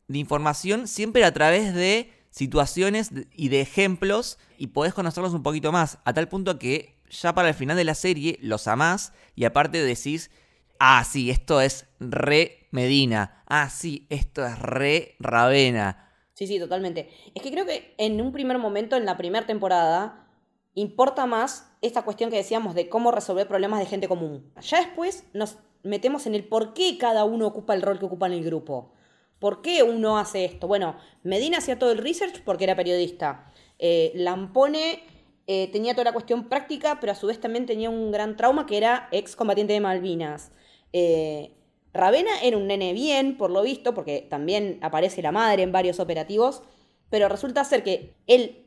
de 0.08 0.18
información, 0.18 0.88
siempre 0.88 1.24
a 1.24 1.34
través 1.34 1.76
de 1.76 2.15
situaciones 2.36 3.12
y 3.34 3.48
de 3.48 3.62
ejemplos 3.62 4.38
y 4.58 4.68
podés 4.68 4.94
conocerlos 4.94 5.34
un 5.34 5.42
poquito 5.42 5.72
más, 5.72 6.00
a 6.04 6.14
tal 6.14 6.28
punto 6.28 6.60
que 6.60 7.00
ya 7.10 7.34
para 7.34 7.48
el 7.48 7.54
final 7.54 7.78
de 7.78 7.86
la 7.86 7.96
serie 7.96 8.38
los 8.42 8.68
amás 8.68 9.14
y 9.36 9.46
aparte 9.46 9.82
decís, 9.82 10.30
ah, 10.78 11.04
sí, 11.10 11.30
esto 11.30 11.62
es 11.62 11.86
re 12.02 12.68
Medina, 12.72 13.42
ah, 13.48 13.70
sí, 13.70 14.06
esto 14.10 14.46
es 14.46 14.60
re 14.60 15.16
Ravena. 15.20 16.12
Sí, 16.34 16.46
sí, 16.46 16.60
totalmente. 16.60 17.10
Es 17.34 17.42
que 17.42 17.52
creo 17.52 17.66
que 17.66 17.96
en 17.98 18.20
un 18.20 18.34
primer 18.34 18.58
momento, 18.58 18.98
en 18.98 19.06
la 19.06 19.16
primera 19.16 19.48
temporada, 19.48 20.28
importa 20.74 21.26
más 21.26 21.72
esta 21.82 22.02
cuestión 22.02 22.30
que 22.30 22.36
decíamos 22.36 22.76
de 22.76 22.90
cómo 22.90 23.12
resolver 23.12 23.48
problemas 23.48 23.80
de 23.80 23.86
gente 23.86 24.10
común. 24.10 24.52
Ya 24.60 24.80
después 24.82 25.24
nos 25.34 25.58
metemos 25.84 26.26
en 26.26 26.36
el 26.36 26.44
por 26.44 26.74
qué 26.74 26.98
cada 26.98 27.24
uno 27.24 27.48
ocupa 27.48 27.74
el 27.74 27.82
rol 27.82 27.98
que 27.98 28.06
ocupa 28.06 28.28
en 28.28 28.34
el 28.34 28.44
grupo. 28.44 28.92
¿Por 29.40 29.62
qué 29.62 29.84
uno 29.84 30.18
hace 30.18 30.46
esto? 30.46 30.68
Bueno, 30.68 30.96
Medina 31.24 31.58
hacía 31.58 31.78
todo 31.78 31.92
el 31.92 31.98
research 31.98 32.42
porque 32.44 32.64
era 32.64 32.76
periodista. 32.76 33.52
Eh, 33.80 34.12
Lampone 34.16 35.04
eh, 35.48 35.70
tenía 35.72 35.94
toda 35.94 36.06
la 36.06 36.14
cuestión 36.14 36.50
práctica, 36.50 37.00
pero 37.00 37.12
a 37.12 37.16
su 37.16 37.28
vez 37.28 37.40
también 37.40 37.66
tenía 37.66 37.90
un 37.90 38.12
gran 38.12 38.38
trauma 38.38 38.66
que 38.66 38.78
era 38.78 39.10
ex 39.12 39.36
combatiente 39.36 39.74
de 39.74 39.82
Malvinas. 39.82 40.52
Eh, 40.94 41.52
Ravena 41.94 42.42
era 42.42 42.58
un 42.58 42.68
nene 42.68 42.94
bien, 42.94 43.38
por 43.38 43.52
lo 43.52 43.62
visto, 43.62 43.94
porque 43.94 44.26
también 44.30 44.80
aparece 44.82 45.22
la 45.22 45.32
madre 45.32 45.64
en 45.64 45.72
varios 45.72 46.00
operativos, 46.00 46.62
pero 47.10 47.30
resulta 47.30 47.64
ser 47.64 47.84
que 47.84 48.16
él 48.28 48.66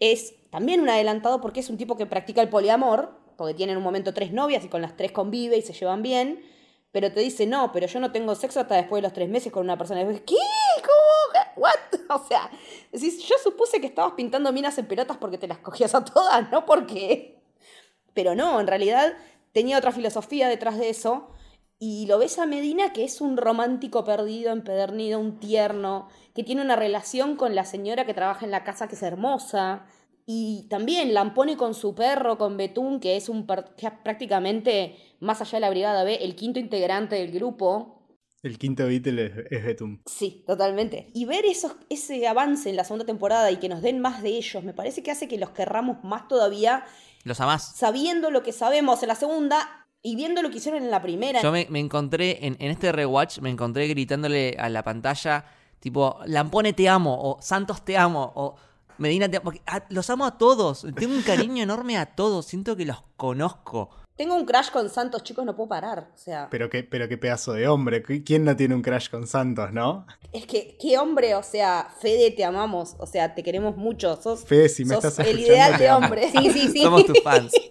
es 0.00 0.34
también 0.50 0.80
un 0.80 0.88
adelantado 0.88 1.40
porque 1.40 1.60
es 1.60 1.70
un 1.70 1.76
tipo 1.76 1.96
que 1.96 2.06
practica 2.06 2.42
el 2.42 2.48
poliamor, 2.48 3.18
porque 3.36 3.54
tiene 3.54 3.72
en 3.72 3.78
un 3.78 3.84
momento 3.84 4.14
tres 4.14 4.32
novias 4.32 4.64
y 4.64 4.68
con 4.68 4.82
las 4.82 4.96
tres 4.96 5.12
convive 5.12 5.56
y 5.56 5.62
se 5.62 5.72
llevan 5.72 6.02
bien, 6.02 6.40
pero 6.94 7.10
te 7.10 7.18
dice, 7.18 7.44
no, 7.44 7.72
pero 7.72 7.88
yo 7.88 7.98
no 7.98 8.12
tengo 8.12 8.36
sexo 8.36 8.60
hasta 8.60 8.76
después 8.76 9.02
de 9.02 9.08
los 9.08 9.12
tres 9.12 9.28
meses 9.28 9.52
con 9.52 9.64
una 9.64 9.76
persona. 9.76 10.02
Y 10.02 10.20
¿qué? 10.20 10.36
¿Cómo? 10.76 11.44
¿What? 11.56 11.74
O 12.08 12.24
sea, 12.24 12.48
decís, 12.92 13.18
yo 13.24 13.34
supuse 13.42 13.80
que 13.80 13.88
estabas 13.88 14.12
pintando 14.12 14.52
minas 14.52 14.78
en 14.78 14.86
pelotas 14.86 15.16
porque 15.16 15.36
te 15.36 15.48
las 15.48 15.58
cogías 15.58 15.92
a 15.96 16.04
todas, 16.04 16.52
no 16.52 16.64
porque... 16.64 17.42
Pero 18.12 18.36
no, 18.36 18.60
en 18.60 18.68
realidad 18.68 19.14
tenía 19.50 19.76
otra 19.76 19.90
filosofía 19.90 20.46
detrás 20.46 20.78
de 20.78 20.88
eso. 20.88 21.30
Y 21.80 22.06
lo 22.06 22.18
ves 22.18 22.38
a 22.38 22.46
Medina, 22.46 22.92
que 22.92 23.02
es 23.02 23.20
un 23.20 23.38
romántico 23.38 24.04
perdido, 24.04 24.52
empedernido, 24.52 25.18
un 25.18 25.40
tierno, 25.40 26.06
que 26.32 26.44
tiene 26.44 26.62
una 26.62 26.76
relación 26.76 27.34
con 27.34 27.56
la 27.56 27.64
señora 27.64 28.06
que 28.06 28.14
trabaja 28.14 28.44
en 28.44 28.52
la 28.52 28.62
casa, 28.62 28.86
que 28.86 28.94
es 28.94 29.02
hermosa. 29.02 29.84
Y 30.26 30.66
también 30.70 31.12
Lampone 31.12 31.56
con 31.56 31.74
su 31.74 31.94
perro, 31.94 32.38
con 32.38 32.56
Betún, 32.56 32.98
que 32.98 33.16
es 33.16 33.28
un 33.28 33.46
que 33.46 33.86
es 33.86 33.92
prácticamente, 34.02 34.96
más 35.20 35.40
allá 35.40 35.56
de 35.56 35.60
la 35.60 35.70
Brigada 35.70 36.04
B, 36.04 36.14
el 36.22 36.34
quinto 36.34 36.58
integrante 36.58 37.16
del 37.16 37.30
grupo. 37.30 38.00
El 38.42 38.58
quinto 38.58 38.86
Beatle 38.86 39.26
es, 39.26 39.32
es 39.50 39.64
Betún. 39.64 40.02
Sí, 40.06 40.44
totalmente. 40.46 41.10
Y 41.14 41.24
ver 41.24 41.44
esos, 41.44 41.76
ese 41.88 42.26
avance 42.26 42.70
en 42.70 42.76
la 42.76 42.84
segunda 42.84 43.04
temporada 43.04 43.50
y 43.50 43.56
que 43.56 43.68
nos 43.68 43.82
den 43.82 44.00
más 44.00 44.22
de 44.22 44.30
ellos, 44.30 44.64
me 44.64 44.72
parece 44.72 45.02
que 45.02 45.10
hace 45.10 45.28
que 45.28 45.38
los 45.38 45.50
querramos 45.50 46.02
más 46.04 46.28
todavía. 46.28 46.84
Los 47.24 47.40
amás. 47.40 47.74
Sabiendo 47.76 48.30
lo 48.30 48.42
que 48.42 48.52
sabemos 48.52 49.02
en 49.02 49.08
la 49.08 49.14
segunda 49.14 49.86
y 50.02 50.16
viendo 50.16 50.42
lo 50.42 50.50
que 50.50 50.58
hicieron 50.58 50.82
en 50.82 50.90
la 50.90 51.00
primera. 51.00 51.40
Yo 51.42 51.52
me, 51.52 51.66
me 51.70 51.80
encontré, 51.80 52.46
en, 52.46 52.56
en 52.60 52.70
este 52.70 52.92
rewatch, 52.92 53.40
me 53.40 53.48
encontré 53.48 53.88
gritándole 53.88 54.56
a 54.58 54.68
la 54.68 54.82
pantalla, 54.82 55.46
tipo, 55.80 56.18
Lampone 56.26 56.74
te 56.74 56.88
amo, 56.88 57.18
o 57.18 57.40
Santos 57.40 57.82
te 57.82 57.96
amo, 57.96 58.32
o 58.34 58.56
Medina 58.98 59.28
te 59.30 59.40
porque, 59.40 59.62
ah, 59.66 59.84
los 59.90 60.08
amo 60.10 60.24
a 60.24 60.38
todos. 60.38 60.86
Tengo 60.96 61.14
un 61.14 61.22
cariño 61.22 61.62
enorme 61.62 61.96
a 61.98 62.06
todos. 62.14 62.46
Siento 62.46 62.76
que 62.76 62.84
los 62.84 63.02
conozco. 63.16 63.90
Tengo 64.16 64.36
un 64.36 64.44
crash 64.44 64.70
con 64.70 64.88
Santos, 64.90 65.24
chicos, 65.24 65.44
no 65.44 65.56
puedo 65.56 65.68
parar. 65.68 66.10
O 66.14 66.16
sea, 66.16 66.46
Pero 66.50 66.70
qué, 66.70 66.84
pero 66.84 67.08
qué 67.08 67.18
pedazo 67.18 67.52
de 67.52 67.66
hombre. 67.66 68.02
¿Quién 68.02 68.44
no 68.44 68.54
tiene 68.54 68.74
un 68.76 68.82
crash 68.82 69.10
con 69.10 69.26
Santos, 69.26 69.72
no? 69.72 70.06
es 70.32 70.46
que, 70.46 70.76
qué 70.80 70.98
hombre, 70.98 71.34
o 71.34 71.42
sea, 71.42 71.88
Fede, 72.00 72.30
te 72.30 72.44
amamos. 72.44 72.94
O 72.98 73.06
sea, 73.06 73.34
te 73.34 73.42
queremos 73.42 73.76
mucho. 73.76 74.14
Sos, 74.22 74.44
Fede, 74.44 74.68
si 74.68 74.84
me 74.84 74.94
sos 74.94 75.04
estás 75.04 75.26
el 75.26 75.38
escuchando, 75.38 75.52
ideal 75.52 75.72
te 75.76 75.82
de 75.82 75.88
amo. 75.88 76.04
hombre. 76.06 76.30
Sí, 76.32 76.50
sí, 76.50 76.68
sí. 76.68 76.82
Somos 76.82 77.04
tus 77.06 77.20
fans. 77.22 77.52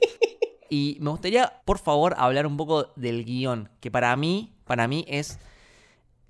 Y 0.69 0.97
me 1.01 1.11
gustaría, 1.11 1.61
por 1.65 1.77
favor, 1.77 2.15
hablar 2.17 2.47
un 2.47 2.57
poco 2.57 2.87
del 2.95 3.25
guion, 3.25 3.69
que 3.79 3.91
para 3.91 4.15
mí, 4.15 4.55
para 4.65 4.87
mí 4.87 5.05
es 5.07 5.37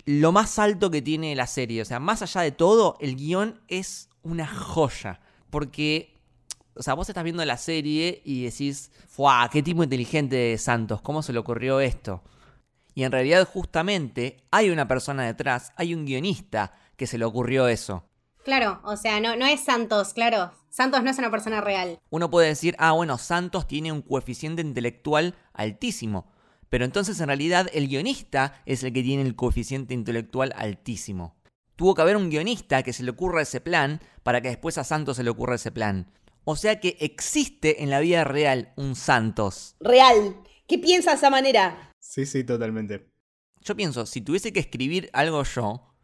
lo 0.04 0.32
más 0.32 0.58
alto 0.58 0.90
que 0.90 1.00
tiene 1.00 1.34
la 1.34 1.46
serie. 1.46 1.80
O 1.80 1.84
sea, 1.86 1.98
más 1.98 2.20
allá 2.20 2.42
de 2.42 2.52
todo, 2.52 2.96
el 3.00 3.16
guion 3.16 3.62
es 3.68 4.10
una 4.24 4.46
joya. 4.46 5.20
Porque, 5.50 6.20
o 6.74 6.82
sea, 6.82 6.94
vos 6.94 7.08
estás 7.08 7.22
viendo 7.24 7.44
la 7.44 7.56
serie 7.56 8.20
y 8.24 8.44
decís, 8.44 8.90
¡fuah! 9.08 9.48
¡Qué 9.50 9.62
tipo 9.62 9.84
inteligente 9.84 10.36
de 10.36 10.58
Santos! 10.58 11.00
¿Cómo 11.00 11.22
se 11.22 11.32
le 11.32 11.38
ocurrió 11.38 11.80
esto? 11.80 12.22
Y 12.94 13.04
en 13.04 13.12
realidad, 13.12 13.46
justamente, 13.46 14.44
hay 14.50 14.70
una 14.70 14.88
persona 14.88 15.24
detrás, 15.24 15.72
hay 15.76 15.94
un 15.94 16.04
guionista 16.04 16.72
que 16.96 17.06
se 17.06 17.18
le 17.18 17.24
ocurrió 17.24 17.68
eso. 17.68 18.08
Claro, 18.44 18.80
o 18.84 18.96
sea, 18.96 19.20
no, 19.20 19.36
no 19.36 19.46
es 19.46 19.60
Santos, 19.60 20.12
claro. 20.12 20.52
Santos 20.68 21.02
no 21.02 21.10
es 21.10 21.18
una 21.18 21.30
persona 21.30 21.60
real. 21.60 22.00
Uno 22.10 22.30
puede 22.30 22.48
decir, 22.48 22.74
ah, 22.78 22.92
bueno, 22.92 23.16
Santos 23.16 23.66
tiene 23.66 23.92
un 23.92 24.02
coeficiente 24.02 24.60
intelectual 24.60 25.34
altísimo. 25.52 26.26
Pero 26.68 26.84
entonces 26.84 27.20
en 27.20 27.28
realidad 27.28 27.68
el 27.72 27.88
guionista 27.88 28.60
es 28.66 28.82
el 28.82 28.92
que 28.92 29.02
tiene 29.02 29.22
el 29.22 29.36
coeficiente 29.36 29.94
intelectual 29.94 30.52
altísimo. 30.56 31.36
Tuvo 31.76 31.94
que 31.94 32.02
haber 32.02 32.16
un 32.16 32.30
guionista 32.30 32.82
que 32.82 32.92
se 32.92 33.02
le 33.02 33.10
ocurra 33.10 33.42
ese 33.42 33.60
plan 33.60 34.00
para 34.22 34.40
que 34.40 34.48
después 34.48 34.78
a 34.78 34.84
Santos 34.84 35.16
se 35.16 35.24
le 35.24 35.30
ocurra 35.30 35.56
ese 35.56 35.72
plan. 35.72 36.10
O 36.44 36.56
sea 36.56 36.78
que 36.78 36.96
existe 37.00 37.82
en 37.82 37.90
la 37.90 38.00
vida 38.00 38.24
real 38.24 38.72
un 38.76 38.94
Santos. 38.94 39.76
Real. 39.80 40.36
¿Qué 40.66 40.78
piensa 40.78 41.10
de 41.10 41.16
esa 41.16 41.30
manera? 41.30 41.92
Sí, 41.98 42.26
sí, 42.26 42.44
totalmente. 42.44 43.10
Yo 43.60 43.74
pienso, 43.74 44.06
si 44.06 44.20
tuviese 44.20 44.52
que 44.52 44.60
escribir 44.60 45.08
algo 45.12 45.42
yo, 45.42 45.94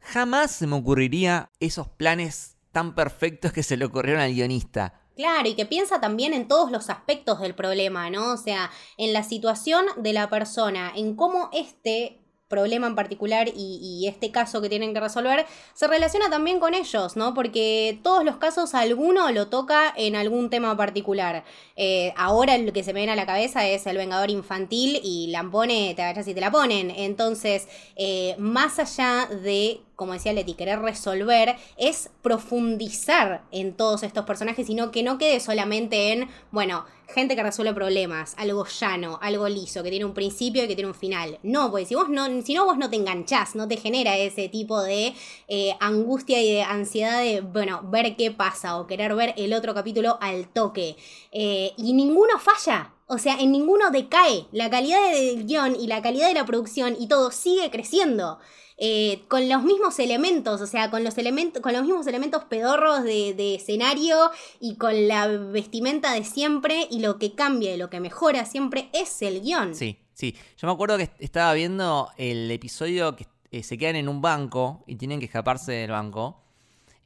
jamás 0.00 0.52
se 0.52 0.66
me 0.66 0.76
ocurriría 0.76 1.50
esos 1.58 1.88
planes 1.88 2.56
tan 2.70 2.94
perfectos 2.94 3.52
que 3.52 3.62
se 3.62 3.76
le 3.76 3.84
ocurrieron 3.84 4.22
al 4.22 4.32
guionista. 4.32 5.02
Claro, 5.16 5.48
y 5.48 5.54
que 5.54 5.66
piensa 5.66 6.00
también 6.00 6.32
en 6.32 6.48
todos 6.48 6.70
los 6.70 6.88
aspectos 6.88 7.40
del 7.40 7.54
problema, 7.54 8.08
¿no? 8.08 8.32
O 8.32 8.36
sea, 8.36 8.70
en 8.96 9.12
la 9.12 9.22
situación 9.22 9.84
de 9.98 10.12
la 10.12 10.30
persona, 10.30 10.92
en 10.96 11.16
cómo 11.16 11.50
este 11.52 12.21
problema 12.52 12.86
en 12.86 12.94
particular 12.94 13.48
y, 13.48 14.06
este 14.06 14.30
caso 14.30 14.60
que 14.60 14.68
tienen 14.68 14.92
que 14.92 15.00
resolver 15.00 15.46
se 15.72 15.86
relaciona 15.86 16.28
también 16.28 16.60
con 16.60 16.74
ellos, 16.74 17.16
¿no? 17.16 17.32
Porque 17.32 17.98
todos 18.02 18.24
los 18.24 18.36
casos 18.36 18.74
alguno 18.74 19.30
lo 19.30 19.48
toca 19.48 19.94
en 19.96 20.16
algún 20.16 20.50
tema 20.50 20.76
particular. 20.76 21.44
Eh, 21.76 22.12
ahora 22.14 22.58
lo 22.58 22.72
que 22.74 22.84
se 22.84 22.92
me 22.92 23.00
viene 23.00 23.12
a 23.12 23.16
la 23.16 23.24
cabeza 23.24 23.66
es 23.66 23.86
el 23.86 23.96
Vengador 23.96 24.28
Infantil 24.28 25.00
y 25.02 25.28
Lampone 25.28 25.94
te 25.96 26.02
agachas 26.02 26.28
y 26.28 26.34
te 26.34 26.42
la 26.42 26.50
ponen. 26.50 26.90
Entonces, 26.90 27.68
eh, 27.96 28.34
más 28.38 28.78
allá 28.78 29.26
de 29.26 29.80
como 30.02 30.14
decía 30.14 30.32
Leti, 30.32 30.54
querer 30.54 30.80
resolver 30.80 31.56
es 31.76 32.10
profundizar 32.22 33.44
en 33.52 33.72
todos 33.74 34.02
estos 34.02 34.24
personajes, 34.24 34.66
sino 34.66 34.90
que 34.90 35.04
no 35.04 35.16
quede 35.16 35.38
solamente 35.38 36.12
en, 36.12 36.28
bueno, 36.50 36.84
gente 37.12 37.36
que 37.36 37.42
resuelve 37.44 37.72
problemas, 37.72 38.34
algo 38.36 38.66
llano, 38.66 39.20
algo 39.22 39.48
liso, 39.48 39.84
que 39.84 39.90
tiene 39.90 40.04
un 40.04 40.12
principio 40.12 40.64
y 40.64 40.66
que 40.66 40.74
tiene 40.74 40.88
un 40.88 40.96
final. 40.96 41.38
No, 41.44 41.70
porque 41.70 41.86
si 41.86 41.94
vos 41.94 42.08
no, 42.08 42.26
si 42.42 42.54
no 42.54 42.64
vos 42.64 42.78
no 42.78 42.90
te 42.90 42.96
enganchás, 42.96 43.54
no 43.54 43.68
te 43.68 43.76
genera 43.76 44.16
ese 44.16 44.48
tipo 44.48 44.82
de 44.82 45.14
eh, 45.46 45.76
angustia 45.78 46.42
y 46.42 46.52
de 46.52 46.62
ansiedad 46.62 47.20
de, 47.20 47.42
bueno, 47.42 47.82
ver 47.84 48.16
qué 48.16 48.32
pasa 48.32 48.76
o 48.78 48.88
querer 48.88 49.14
ver 49.14 49.34
el 49.36 49.52
otro 49.52 49.72
capítulo 49.72 50.18
al 50.20 50.48
toque. 50.48 50.96
Eh, 51.30 51.72
y 51.76 51.92
ninguno 51.92 52.40
falla. 52.40 52.92
O 53.06 53.18
sea, 53.18 53.34
en 53.38 53.52
ninguno 53.52 53.90
decae. 53.90 54.46
La 54.52 54.68
calidad 54.68 55.12
del 55.12 55.46
guion 55.46 55.76
y 55.78 55.86
la 55.86 56.02
calidad 56.02 56.28
de 56.28 56.34
la 56.34 56.46
producción 56.46 56.96
y 56.98 57.08
todo 57.08 57.30
sigue 57.30 57.70
creciendo. 57.70 58.38
Eh, 58.84 59.22
con 59.28 59.48
los 59.48 59.62
mismos 59.62 60.00
elementos, 60.00 60.60
o 60.60 60.66
sea, 60.66 60.90
con 60.90 61.04
los, 61.04 61.16
elementos, 61.16 61.62
con 61.62 61.72
los 61.72 61.82
mismos 61.82 62.04
elementos 62.08 62.42
pedorros 62.46 63.04
de, 63.04 63.32
de 63.32 63.54
escenario 63.54 64.32
y 64.58 64.74
con 64.74 65.06
la 65.06 65.28
vestimenta 65.28 66.12
de 66.12 66.24
siempre 66.24 66.88
y 66.90 66.98
lo 66.98 67.16
que 67.16 67.36
cambia 67.36 67.72
y 67.72 67.76
lo 67.76 67.90
que 67.90 68.00
mejora 68.00 68.44
siempre 68.44 68.90
es 68.92 69.22
el 69.22 69.40
guion. 69.40 69.76
Sí, 69.76 69.98
sí. 70.14 70.34
Yo 70.58 70.66
me 70.66 70.72
acuerdo 70.72 70.98
que 70.98 71.10
estaba 71.20 71.54
viendo 71.54 72.10
el 72.16 72.50
episodio 72.50 73.14
que 73.14 73.28
eh, 73.52 73.62
se 73.62 73.78
quedan 73.78 73.94
en 73.94 74.08
un 74.08 74.20
banco 74.20 74.82
y 74.88 74.96
tienen 74.96 75.20
que 75.20 75.26
escaparse 75.26 75.70
del 75.70 75.92
banco. 75.92 76.42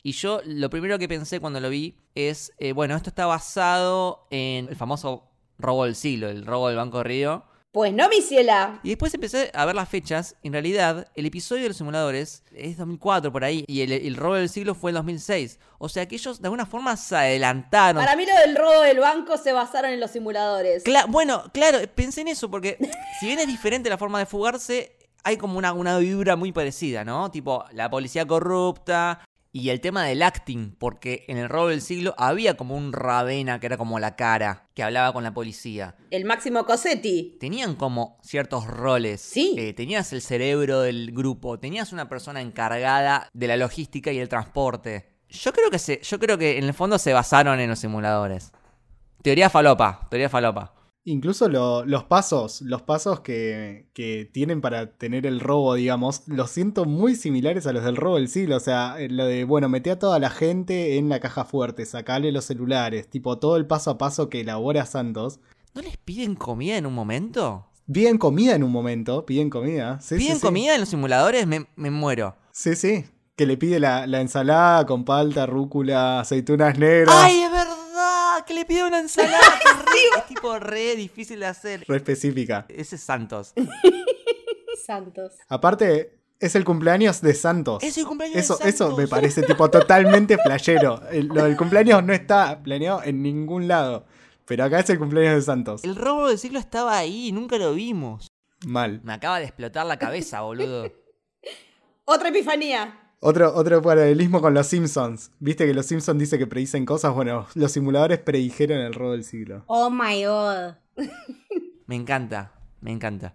Y 0.03 0.12
yo 0.12 0.41
lo 0.47 0.71
primero 0.71 0.99
que 0.99 1.09
pensé 1.09 1.41
cuando 1.41 1.61
lo 1.61 1.69
vi 1.69 1.99
es, 2.15 2.55
eh, 2.57 2.73
bueno, 2.73 2.97
esto 2.97 3.11
está 3.11 3.27
basado 3.27 4.27
en 4.31 4.69
el 4.69 4.77
famoso 4.77 5.25
robo 5.59 5.85
del 5.85 5.95
siglo, 5.95 6.31
el 6.31 6.47
robo 6.47 6.69
del 6.69 6.79
Banco 6.79 6.97
de 6.99 7.05
Río. 7.05 7.45
Pues 7.77 7.93
no, 7.93 8.09
mi 8.09 8.23
ciela. 8.23 8.81
Y 8.83 8.89
después 8.89 9.12
empecé 9.12 9.51
a 9.53 9.67
ver 9.67 9.75
las 9.75 9.87
fechas. 9.87 10.35
En 10.43 10.55
realidad, 10.55 11.09
el 11.15 11.27
episodio 11.27 11.65
de 11.65 11.69
los 11.69 11.77
simuladores 11.77 12.43
es 12.55 12.79
2004 12.79 13.31
por 13.31 13.45
ahí. 13.45 13.67
Y 13.69 13.83
el, 13.83 13.93
el 13.93 14.17
robo 14.17 14.37
del 14.37 14.49
siglo 14.49 14.75
fue 14.75 14.93
el 14.93 14.95
2006. 14.95 15.59
O 15.77 15.91
sea 15.91 16.09
que 16.09 16.15
ellos 16.15 16.41
de 16.41 16.47
alguna 16.47 16.65
forma 16.65 16.97
se 16.97 17.15
adelantaron. 17.15 18.03
Para 18.03 18.17
mí 18.17 18.25
lo 18.25 18.35
del 18.41 18.57
robo 18.57 18.81
del 18.81 18.99
banco 18.99 19.37
se 19.37 19.53
basaron 19.53 19.91
en 19.91 20.01
los 20.01 20.11
simuladores. 20.11 20.85
Cla- 20.87 21.05
bueno, 21.07 21.45
claro, 21.53 21.77
pensé 21.95 22.23
en 22.23 22.29
eso 22.29 22.51
porque 22.51 22.79
si 23.21 23.27
bien 23.27 23.41
es 23.41 23.47
diferente 23.47 23.91
la 23.91 23.99
forma 23.99 24.21
de 24.21 24.25
fugarse, 24.25 24.97
hay 25.23 25.37
como 25.37 25.59
una, 25.59 25.75
una 25.75 25.99
vibra 25.99 26.35
muy 26.35 26.53
parecida, 26.53 27.05
¿no? 27.05 27.31
Tipo, 27.31 27.67
la 27.73 27.91
policía 27.91 28.27
corrupta 28.27 29.21
y 29.57 29.71
el 29.71 29.81
tema 29.81 30.05
del 30.05 30.23
acting, 30.23 30.73
porque 30.79 31.25
en 31.29 31.38
el 31.38 31.49
robo 31.49 31.69
del 31.69 31.81
siglo 31.81 32.14
había 32.19 32.59
como 32.59 32.77
un 32.77 32.92
Ravena 32.92 33.59
que 33.59 33.64
era 33.64 33.79
como 33.79 33.99
la 33.99 34.14
cara, 34.14 34.69
que 34.75 34.83
hablaba 34.83 35.14
con 35.14 35.25
la 35.25 35.33
policía. 35.33 35.97
El 36.11 36.27
máximo 36.27 36.66
Cosetti. 36.66 37.38
Tenían 37.40 37.75
como 37.75 38.19
ciertos 38.23 38.66
roles. 38.66 39.23
Sí. 39.23 39.55
Eh, 39.57 39.73
tenías 39.73 40.12
el 40.12 40.21
cerebro 40.21 40.83
del 40.83 41.11
grupo, 41.11 41.59
tenías 41.59 41.95
una 41.95 42.07
persona 42.07 42.42
encargada 42.42 43.31
de 43.33 43.47
la 43.47 43.57
logística 43.57 44.12
y 44.12 44.19
el 44.19 44.29
transporte. 44.29 45.09
Yo 45.31 45.55
creo 45.55 45.71
que 45.71 45.79
se, 45.79 46.03
yo 46.03 46.19
creo 46.19 46.37
que 46.37 46.59
en 46.59 46.64
el 46.64 46.75
fondo 46.75 46.99
se 46.99 47.14
basaron 47.14 47.59
en 47.59 47.71
los 47.71 47.79
simuladores. 47.79 48.53
Teoría 49.23 49.49
falopa, 49.49 50.07
teoría 50.11 50.29
falopa. 50.29 50.75
Incluso 51.09 51.49
lo- 51.49 51.85
los 51.85 52.03
pasos, 52.03 52.62
los 52.62 52.83
pasos 52.83 53.21
que, 53.21 53.87
que 53.95 54.29
tienen 54.33 54.61
para 54.61 54.90
tener 54.90 55.25
el 55.25 55.38
robo, 55.38 55.75
digamos, 55.75 56.23
los 56.27 56.51
siento 56.51 56.85
muy 56.85 57.14
similares 57.14 57.64
a 57.69 57.73
los 57.73 57.85
del 57.85 57.95
robo 57.95 58.16
del 58.16 58.29
siglo. 58.29 58.57
O 58.57 58.61
sea, 58.61 58.97
eh, 58.99 59.09
lo 59.09 59.25
de, 59.25 59.45
bueno, 59.45 59.69
mete 59.69 59.92
a 59.92 60.01
toda 60.01 60.19
la 60.19 60.31
gente 60.31 60.99
en 60.99 61.09
la 61.09 61.21
caja 61.21 61.45
fuerte, 61.45 61.87
sacale 61.87 62.33
los 62.33 62.45
celulares, 62.47 63.09
tipo 63.09 63.38
todo 63.38 63.57
el 63.57 63.66
paso 63.66 63.92
a 63.92 63.99
paso 63.99 64.29
que 64.29 64.40
elabora 64.40 64.85
Santos. 64.85 65.38
¿No 65.75 65.83
les 65.83 65.97
piden 65.97 66.35
comida 66.35 66.77
en 66.77 66.87
un 66.87 66.95
momento? 66.95 67.66
Piden 67.92 68.19
comida 68.19 68.57
en 68.57 68.64
un 68.64 68.73
momento, 68.73 69.25
piden 69.25 69.49
comida. 69.49 70.01
Sí, 70.01 70.16
¿Piden 70.16 70.37
sí. 70.37 70.42
comida 70.42 70.75
en 70.75 70.81
los 70.81 70.88
simuladores? 70.88 71.47
Me, 71.47 71.66
me 71.77 71.92
muero. 71.92 72.35
Sí, 72.51 72.75
sí. 72.75 73.05
Que 73.37 73.47
le 73.47 73.57
pide 73.57 73.79
la, 73.79 74.09
la 74.09 74.21
ensalada 74.21 74.85
con 74.87 75.05
palta, 75.05 75.47
rúcula, 75.47 76.19
aceitunas 76.19 76.77
negras. 76.79 77.14
¡Ay, 77.16 77.42
es 77.42 77.53
verdad! 77.53 77.76
Que 78.46 78.54
le 78.54 78.64
pide 78.64 78.85
una 78.85 79.00
ensalada. 79.00 79.38
es 79.38 79.78
re- 79.85 80.18
es 80.20 80.26
tipo 80.26 80.59
re 80.59 80.94
difícil 80.96 81.40
de 81.40 81.46
hacer. 81.46 81.85
Re 81.88 81.96
específica. 81.96 82.64
Ese 82.68 82.96
es 82.96 83.02
Santos. 83.02 83.52
Santos. 84.87 85.32
Aparte, 85.48 86.20
es 86.38 86.54
el 86.54 86.64
cumpleaños 86.64 87.20
de 87.20 87.35
Santos. 87.35 87.82
Es 87.82 87.98
el 87.98 88.06
cumpleaños 88.06 88.37
Eso, 88.38 88.56
de 88.59 88.68
eso 88.68 88.85
Santos. 88.85 88.98
me 88.98 89.09
parece 89.09 89.42
tipo 89.42 89.68
totalmente 89.70 90.38
flashero. 90.38 91.02
El- 91.11 91.26
lo 91.28 91.44
del 91.44 91.56
cumpleaños 91.56 92.04
no 92.04 92.12
está 92.12 92.62
planeado 92.62 93.02
en 93.02 93.22
ningún 93.22 93.66
lado. 93.68 94.06
Pero 94.44 94.62
acá 94.64 94.78
es 94.78 94.88
el 94.90 94.98
cumpleaños 94.98 95.35
de 95.37 95.42
Santos. 95.42 95.82
El 95.82 95.96
robo 95.96 96.28
del 96.28 96.38
siglo 96.38 96.59
estaba 96.61 96.96
ahí 96.96 97.28
y 97.28 97.32
nunca 97.32 97.59
lo 97.59 97.74
vimos. 97.74 98.28
Mal. 98.64 99.00
Me 99.02 99.12
acaba 99.14 99.38
de 99.40 99.46
explotar 99.46 99.87
la 99.87 99.98
cabeza, 99.98 100.42
boludo. 100.42 100.92
Otra 102.04 102.28
epifanía. 102.28 103.06
Otro, 103.20 103.55
otro 103.55 103.81
paralelismo 103.81 104.40
con 104.40 104.52
los 104.55 104.66
Simpsons. 104.66 105.31
Viste 105.40 105.66
que 105.66 105.74
los 105.74 105.87
Simpsons 105.87 106.18
dice 106.18 106.38
que 106.38 106.46
predicen 106.46 106.85
cosas. 106.85 107.14
Bueno, 107.14 107.46
los 107.55 107.72
simuladores 107.72 108.18
predijeron 108.18 108.79
el 108.79 108.94
robo 108.94 109.12
del 109.12 109.24
siglo. 109.24 109.64
Oh 109.66 109.90
my 109.90 110.24
god. 110.24 110.74
Me 111.87 111.96
encanta, 111.96 112.52
me 112.81 112.90
encanta. 112.92 113.35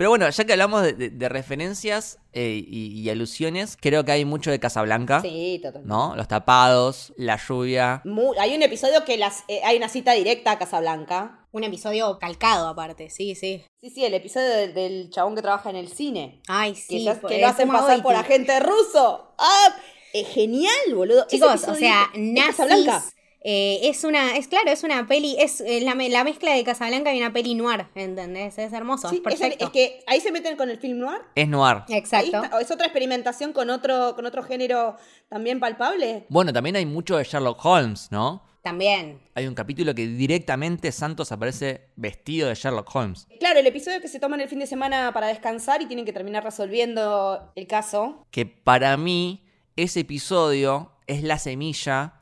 Pero 0.00 0.08
bueno, 0.08 0.30
ya 0.30 0.44
que 0.46 0.52
hablamos 0.54 0.82
de, 0.82 0.94
de- 0.94 1.10
de 1.10 1.28
referencias 1.28 2.16
eh, 2.32 2.64
y, 2.66 2.98
y 2.98 3.10
alusiones, 3.10 3.76
creo 3.78 4.02
que 4.02 4.12
hay 4.12 4.24
mucho 4.24 4.50
de 4.50 4.58
Casablanca. 4.58 5.20
Sí, 5.20 5.58
totalmente. 5.62 5.86
¿No? 5.90 6.16
Los 6.16 6.26
tapados, 6.26 7.12
la 7.18 7.36
lluvia. 7.36 8.00
Mu- 8.06 8.32
hay 8.40 8.54
un 8.56 8.62
episodio 8.62 9.04
que 9.04 9.18
las, 9.18 9.44
eh, 9.48 9.60
hay 9.62 9.76
una 9.76 9.90
cita 9.90 10.12
directa 10.12 10.52
a 10.52 10.58
Casablanca. 10.58 11.46
Un 11.52 11.64
episodio 11.64 12.18
calcado 12.18 12.68
aparte, 12.68 13.10
sí, 13.10 13.34
sí. 13.34 13.62
Sí, 13.82 13.90
sí, 13.90 14.02
el 14.06 14.14
episodio 14.14 14.48
del, 14.48 14.72
del 14.72 15.10
chabón 15.10 15.34
que 15.36 15.42
trabaja 15.42 15.68
en 15.68 15.76
el 15.76 15.88
cine. 15.88 16.40
Ay, 16.48 16.74
sí. 16.76 17.06
que 17.28 17.38
lo 17.42 17.48
hacen 17.48 17.68
pasar 17.68 18.02
por 18.02 18.14
agente 18.14 18.58
ruso. 18.60 19.34
¡Ah! 19.36 19.76
Es 20.14 20.28
genial, 20.28 20.72
boludo. 20.94 21.26
Chicos, 21.26 21.62
o 21.68 21.74
sea, 21.74 22.08
nazis. 22.16 23.12
Eh, 23.42 23.80
es 23.84 24.04
una, 24.04 24.36
es 24.36 24.48
claro, 24.48 24.70
es 24.70 24.82
una 24.84 25.06
peli, 25.06 25.34
es 25.38 25.60
eh, 25.62 25.80
la, 25.80 25.94
la 25.94 26.24
mezcla 26.24 26.52
de 26.54 26.62
Casablanca 26.64 27.14
y 27.14 27.18
una 27.18 27.32
peli 27.32 27.54
noir, 27.54 27.86
¿entendés? 27.94 28.58
Es 28.58 28.72
hermoso, 28.72 29.08
Sí, 29.08 29.22
es 29.26 29.34
es, 29.34 29.40
el- 29.40 29.48
perfecto. 29.52 29.64
es 29.66 29.70
que 29.70 30.04
ahí 30.06 30.20
se 30.20 30.30
meten 30.32 30.56
con 30.56 30.68
el 30.70 30.78
film 30.78 30.98
noir. 30.98 31.20
Es 31.34 31.48
noir. 31.48 31.78
Exacto. 31.88 32.42
está- 32.44 32.60
es 32.60 32.70
otra 32.70 32.86
experimentación 32.86 33.52
con 33.52 33.70
otro, 33.70 34.14
con 34.14 34.26
otro 34.26 34.42
género 34.42 34.96
también 35.28 35.58
palpable. 35.60 36.26
Bueno, 36.28 36.52
también 36.52 36.76
hay 36.76 36.84
mucho 36.86 37.16
de 37.16 37.24
Sherlock 37.24 37.64
Holmes, 37.64 38.08
¿no? 38.10 38.42
También. 38.62 39.18
Hay 39.34 39.46
un 39.46 39.54
capítulo 39.54 39.94
que 39.94 40.06
directamente 40.06 40.92
Santos 40.92 41.32
aparece 41.32 41.86
vestido 41.96 42.46
de 42.50 42.54
Sherlock 42.54 42.94
Holmes. 42.94 43.26
Claro, 43.38 43.58
el 43.58 43.66
episodio 43.66 44.02
que 44.02 44.08
se 44.08 44.20
toman 44.20 44.42
el 44.42 44.48
fin 44.50 44.58
de 44.58 44.66
semana 44.66 45.12
para 45.14 45.28
descansar 45.28 45.80
y 45.80 45.86
tienen 45.86 46.04
que 46.04 46.12
terminar 46.12 46.44
resolviendo 46.44 47.50
el 47.56 47.66
caso. 47.66 48.26
Que 48.30 48.44
para 48.44 48.98
mí, 48.98 49.42
ese 49.76 50.00
episodio 50.00 50.92
es 51.06 51.22
la 51.22 51.38
semilla 51.38 52.19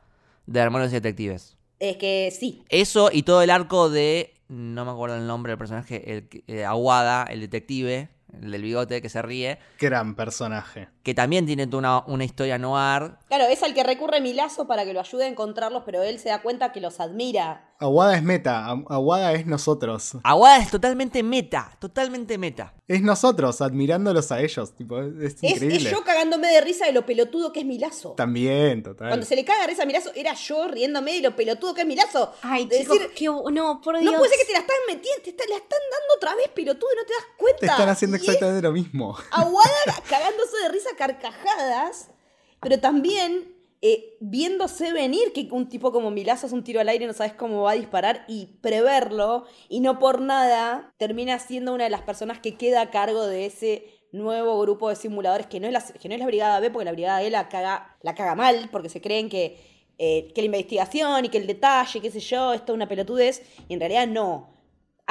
de 0.51 0.59
Hermanos 0.59 0.91
Detectives. 0.91 1.55
Es 1.79 1.97
que 1.97 2.33
sí. 2.37 2.63
Eso 2.69 3.09
y 3.13 3.23
todo 3.23 3.41
el 3.41 3.49
arco 3.49 3.89
de. 3.89 4.33
No 4.49 4.83
me 4.83 4.91
acuerdo 4.91 5.15
el 5.15 5.27
nombre 5.27 5.51
del 5.51 5.57
personaje. 5.59 6.11
El, 6.11 6.27
que- 6.27 6.43
eh, 6.47 6.65
Aguada, 6.65 7.23
el 7.29 7.39
detective. 7.41 8.09
El 8.41 8.51
del 8.51 8.61
bigote 8.61 9.01
que 9.01 9.09
se 9.09 9.21
ríe. 9.21 9.57
Gran 9.79 10.15
personaje. 10.15 10.87
Que 11.09 11.15
también 11.15 11.47
tiene 11.47 11.67
una, 11.75 12.03
una 12.05 12.23
historia 12.23 12.59
noir. 12.59 13.13
Claro, 13.29 13.45
es 13.45 13.63
al 13.63 13.73
que 13.73 13.81
recurre 13.83 14.21
Milazo 14.21 14.67
para 14.67 14.85
que 14.85 14.93
lo 14.93 14.99
ayude 14.99 15.23
a 15.25 15.27
encontrarlos, 15.27 15.81
pero 15.83 16.03
él 16.03 16.19
se 16.19 16.29
da 16.29 16.43
cuenta 16.43 16.71
que 16.71 16.79
los 16.81 16.99
admira. 16.99 17.65
Aguada 17.79 18.15
es 18.15 18.21
meta. 18.21 18.67
Aguada 18.89 19.33
es 19.33 19.47
nosotros. 19.47 20.17
Aguada 20.23 20.57
es 20.59 20.69
totalmente 20.69 21.23
meta. 21.23 21.71
Totalmente 21.79 22.37
meta. 22.37 22.73
Es 22.87 23.01
nosotros, 23.01 23.61
admirándolos 23.61 24.31
a 24.31 24.41
ellos. 24.41 24.75
Tipo, 24.75 24.99
es, 24.99 25.13
es 25.15 25.33
Es, 25.35 25.43
es 25.43 25.51
increíble. 25.63 25.89
yo 25.89 26.03
cagándome 26.03 26.47
de 26.49 26.61
risa 26.61 26.85
de 26.85 26.91
lo 26.91 27.05
pelotudo 27.05 27.53
que 27.53 27.61
es 27.61 27.65
Milazo. 27.65 28.11
También, 28.17 28.83
total. 28.83 29.07
Cuando 29.07 29.25
se 29.25 29.35
le 29.35 29.45
caga 29.45 29.61
de 29.61 29.67
risa 29.67 29.83
a 29.83 29.85
Milazo, 29.87 30.11
era 30.13 30.33
yo 30.35 30.67
riéndome 30.67 31.13
de 31.13 31.21
lo 31.21 31.35
pelotudo 31.35 31.73
que 31.73 31.81
es 31.81 31.87
Milazo. 31.87 32.33
Ay, 32.43 32.65
de 32.67 32.79
chicos, 32.81 32.99
decir, 32.99 33.29
no, 33.53 33.81
por 33.81 33.97
Dios. 33.97 34.11
no 34.11 34.17
puede 34.19 34.29
ser 34.29 34.39
que 34.39 34.45
te 34.45 34.53
la 34.53 34.59
están 34.59 34.77
metiendo, 34.87 35.23
te 35.23 35.29
está- 35.31 35.45
la 35.49 35.55
están 35.55 35.79
dando 35.91 36.13
otra 36.17 36.35
vez 36.35 36.49
pelotudo 36.49 36.89
y 36.93 36.97
no 36.97 37.05
te 37.05 37.13
das 37.13 37.23
cuenta. 37.37 37.59
Te 37.61 37.65
están 37.67 37.89
haciendo 37.89 38.17
Y 38.17 38.19
es 38.19 38.23
exactamente 38.27 38.61
lo 38.61 38.73
mismo. 38.73 39.15
Aguada 39.31 39.69
cagándose 40.09 40.57
de 40.63 40.69
risa 40.69 40.89
carcajadas, 40.99 42.11
pero 42.59 42.77
también 42.81 43.55
eh, 43.81 44.17
viéndose 44.19 44.91
venir 44.91 45.31
que 45.31 45.47
un 45.51 45.69
tipo 45.69 45.93
como 45.93 46.11
Milazo 46.11 46.45
es 46.45 46.51
un 46.51 46.65
tiro 46.65 46.81
al 46.81 46.89
aire, 46.89 47.07
no 47.07 47.13
sabes 47.13 47.31
cómo 47.31 47.61
va 47.61 47.71
a 47.71 47.75
disparar 47.75 48.25
y 48.27 48.57
preverlo, 48.61 49.45
y 49.69 49.79
no 49.79 49.97
por 49.97 50.19
nada 50.19 50.93
termina 50.97 51.39
siendo 51.39 51.73
una 51.73 51.85
de 51.85 51.89
las 51.89 52.01
personas 52.01 52.39
que 52.39 52.57
queda 52.57 52.81
a 52.81 52.91
cargo 52.91 53.25
de 53.27 53.45
ese 53.45 53.85
nuevo 54.11 54.59
grupo 54.59 54.89
de 54.89 54.97
simuladores 54.97 55.47
que 55.47 55.61
no 55.61 55.67
es 55.67 55.73
la, 55.73 55.81
que 55.81 56.09
no 56.09 56.15
es 56.15 56.19
la 56.19 56.27
Brigada 56.27 56.59
B, 56.59 56.69
porque 56.69 56.83
la 56.83 56.91
Brigada 56.91 57.21
B 57.21 57.29
la 57.29 57.47
caga, 57.47 57.95
la 58.01 58.13
caga 58.13 58.35
mal, 58.35 58.67
porque 58.69 58.89
se 58.89 58.99
creen 58.99 59.29
que, 59.29 59.57
eh, 59.97 60.33
que 60.35 60.41
la 60.41 60.47
investigación 60.47 61.23
y 61.23 61.29
que 61.29 61.37
el 61.37 61.47
detalle, 61.47 62.01
qué 62.01 62.11
sé 62.11 62.19
yo, 62.19 62.51
esto 62.51 62.73
es 62.73 62.75
una 62.75 62.89
pelotudez, 62.89 63.41
y 63.69 63.73
en 63.73 63.79
realidad 63.79 64.05
no 64.05 64.58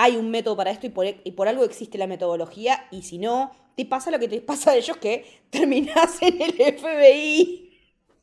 hay 0.00 0.16
un 0.16 0.30
método 0.30 0.56
para 0.56 0.70
esto 0.70 0.86
y 0.86 0.90
por, 0.90 1.06
y 1.06 1.32
por 1.32 1.48
algo 1.48 1.64
existe 1.64 1.98
la 1.98 2.06
metodología 2.06 2.86
y 2.92 3.02
si 3.02 3.18
no, 3.18 3.50
te 3.76 3.84
pasa 3.84 4.12
lo 4.12 4.20
que 4.20 4.28
te 4.28 4.40
pasa 4.40 4.70
a 4.70 4.76
ellos 4.76 4.96
que 4.96 5.42
terminás 5.50 6.22
en 6.22 6.40
el 6.40 6.52
FBI. 6.52 7.64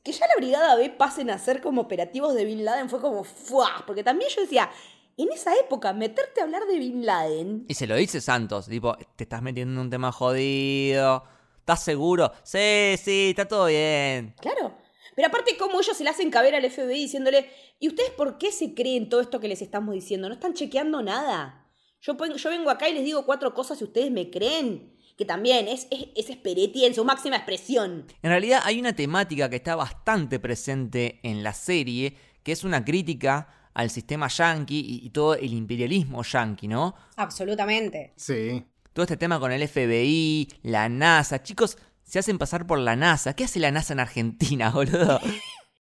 Que 0.02 0.12
ya 0.14 0.26
la 0.26 0.36
Brigada 0.38 0.76
B 0.78 0.90
pasen 0.92 1.30
a 1.30 1.38
ser 1.38 1.62
como 1.62 1.82
operativos 1.82 2.34
de 2.34 2.46
Bin 2.46 2.64
Laden 2.64 2.90
fue 2.90 3.02
como 3.02 3.26
¡fua! 3.26 3.84
Porque 3.86 4.04
también 4.04 4.32
yo 4.34 4.42
decía, 4.42 4.70
en 5.18 5.30
esa 5.34 5.54
época, 5.56 5.92
meterte 5.92 6.40
a 6.40 6.46
hablar 6.46 6.66
de 6.66 6.80
Bin 6.80 7.06
Laden... 7.06 7.66
Y 7.68 7.74
se 7.74 7.88
lo 7.88 7.96
dice 7.96 8.22
Santos. 8.22 8.68
Tipo, 8.68 8.96
te 9.18 9.26
estás 9.26 9.42
metiendo 9.42 9.74
en 9.74 9.80
un 9.80 9.90
tema 9.90 10.14
jodido. 10.14 11.24
¿Estás 11.60 11.84
seguro? 11.84 12.32
Sí, 12.44 12.96
sí, 13.04 13.32
está 13.32 13.50
todo 13.50 13.66
bien. 13.66 14.34
Claro. 14.40 14.78
Pero 15.14 15.28
aparte, 15.28 15.58
como 15.58 15.82
ellos 15.82 15.98
se 15.98 16.06
le 16.06 16.10
hacen 16.10 16.30
caber 16.30 16.56
al 16.56 16.70
FBI 16.70 17.02
diciéndole, 17.02 17.50
¿y 17.80 17.90
ustedes 17.90 18.12
por 18.12 18.38
qué 18.38 18.54
se 18.54 18.74
creen 18.74 19.10
todo 19.10 19.20
esto 19.20 19.42
que 19.42 19.50
les 19.50 19.62
estamos 19.62 19.94
diciendo? 19.94 20.30
No 20.30 20.36
están 20.36 20.54
chequeando 20.54 21.02
nada. 21.02 21.65
Yo, 22.06 22.16
yo 22.36 22.50
vengo 22.50 22.70
acá 22.70 22.88
y 22.88 22.94
les 22.94 23.04
digo 23.04 23.26
cuatro 23.26 23.54
cosas 23.54 23.82
y 23.82 23.84
ustedes 23.84 24.12
me 24.12 24.30
creen. 24.30 24.94
Que 25.18 25.26
también 25.26 25.68
es, 25.70 25.88
es, 25.92 26.08
es 26.16 26.30
Esperetti 26.30 26.86
en 26.86 26.94
su 26.94 27.06
máxima 27.06 27.38
expresión. 27.38 28.06
En 28.22 28.30
realidad 28.30 28.62
hay 28.64 28.80
una 28.80 28.94
temática 28.94 29.50
que 29.50 29.56
está 29.56 29.76
bastante 29.76 30.40
presente 30.40 31.22
en 31.24 31.42
la 31.42 31.54
serie, 31.54 32.18
que 32.44 32.52
es 32.52 32.64
una 32.66 32.84
crítica 32.84 33.70
al 33.74 33.90
sistema 33.90 34.28
yankee 34.28 34.80
y, 34.80 35.06
y 35.06 35.10
todo 35.10 35.36
el 35.36 35.54
imperialismo 35.54 36.22
yankee, 36.22 36.68
¿no? 36.68 36.96
Absolutamente. 37.16 38.14
Sí. 38.18 38.66
Todo 38.94 39.04
este 39.04 39.18
tema 39.18 39.40
con 39.40 39.52
el 39.52 39.68
FBI, 39.68 40.50
la 40.64 40.90
NASA. 40.90 41.42
Chicos, 41.42 41.78
se 42.04 42.20
hacen 42.20 42.38
pasar 42.38 42.68
por 42.68 42.80
la 42.80 42.96
NASA. 42.96 43.36
¿Qué 43.36 43.46
hace 43.46 43.60
la 43.60 43.72
NASA 43.72 43.94
en 43.94 44.00
Argentina, 44.02 44.70
boludo? 44.74 45.20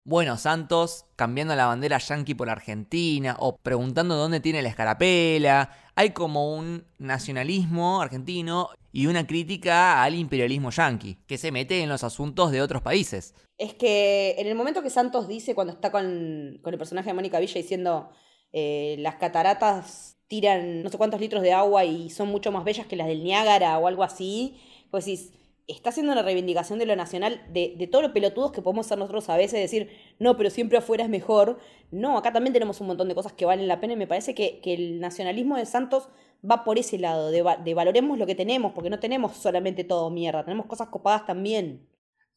Bueno, 0.04 0.36
Santos 0.36 1.04
cambiando 1.14 1.54
la 1.54 1.66
bandera 1.66 1.98
yankee 1.98 2.34
por 2.34 2.50
Argentina 2.50 3.36
o 3.38 3.56
preguntando 3.56 4.16
dónde 4.16 4.40
tiene 4.40 4.60
la 4.60 4.68
escarapela. 4.68 5.70
Hay 5.94 6.10
como 6.10 6.54
un 6.54 6.84
nacionalismo 6.98 8.02
argentino 8.02 8.70
y 8.90 9.06
una 9.06 9.26
crítica 9.26 10.02
al 10.02 10.16
imperialismo 10.16 10.70
yanqui, 10.70 11.18
que 11.28 11.38
se 11.38 11.52
mete 11.52 11.82
en 11.82 11.88
los 11.88 12.02
asuntos 12.02 12.50
de 12.50 12.62
otros 12.62 12.82
países. 12.82 13.34
Es 13.58 13.74
que 13.74 14.34
en 14.38 14.48
el 14.48 14.56
momento 14.56 14.82
que 14.82 14.90
Santos 14.90 15.28
dice, 15.28 15.54
cuando 15.54 15.72
está 15.72 15.92
con, 15.92 16.58
con 16.62 16.74
el 16.74 16.78
personaje 16.78 17.10
de 17.10 17.14
Mónica 17.14 17.38
Villa 17.38 17.54
diciendo 17.54 18.10
eh, 18.52 18.96
las 18.98 19.16
cataratas 19.16 20.18
tiran 20.26 20.82
no 20.82 20.90
sé 20.90 20.98
cuántos 20.98 21.20
litros 21.20 21.42
de 21.42 21.52
agua 21.52 21.84
y 21.84 22.10
son 22.10 22.28
mucho 22.28 22.50
más 22.50 22.64
bellas 22.64 22.86
que 22.86 22.96
las 22.96 23.06
del 23.06 23.22
Niágara 23.22 23.78
o 23.78 23.86
algo 23.86 24.02
así, 24.02 24.60
pues 24.90 25.04
decís, 25.04 25.32
está 25.68 25.90
haciendo 25.90 26.12
una 26.12 26.22
reivindicación 26.22 26.78
de 26.78 26.86
lo 26.86 26.96
nacional, 26.96 27.42
de, 27.52 27.74
de 27.78 27.86
todos 27.86 28.02
los 28.02 28.12
pelotudos 28.12 28.52
que 28.52 28.62
podemos 28.62 28.86
ser 28.86 28.98
nosotros 28.98 29.28
a 29.28 29.36
veces, 29.36 29.60
decir, 29.60 29.90
no, 30.18 30.36
pero 30.36 30.50
siempre 30.50 30.78
afuera 30.78 31.04
es 31.04 31.10
mejor. 31.10 31.58
No, 31.90 32.18
acá 32.18 32.32
también 32.32 32.52
tenemos 32.52 32.80
un 32.80 32.88
montón 32.88 33.08
de 33.08 33.14
cosas 33.14 33.32
que 33.32 33.44
valen 33.44 33.68
la 33.68 33.80
pena 33.80 33.92
y 33.92 33.96
me 33.96 34.06
parece 34.06 34.34
que, 34.34 34.60
que 34.60 34.74
el 34.74 35.00
nacionalismo 35.00 35.56
de 35.56 35.66
Santos 35.66 36.08
va 36.48 36.64
por 36.64 36.78
ese 36.78 36.98
lado, 36.98 37.30
de, 37.30 37.44
de 37.64 37.74
valoremos 37.74 38.18
lo 38.18 38.26
que 38.26 38.34
tenemos, 38.34 38.72
porque 38.72 38.90
no 38.90 38.98
tenemos 38.98 39.36
solamente 39.36 39.84
todo 39.84 40.10
mierda, 40.10 40.44
tenemos 40.44 40.66
cosas 40.66 40.88
copadas 40.88 41.26
también. 41.26 41.86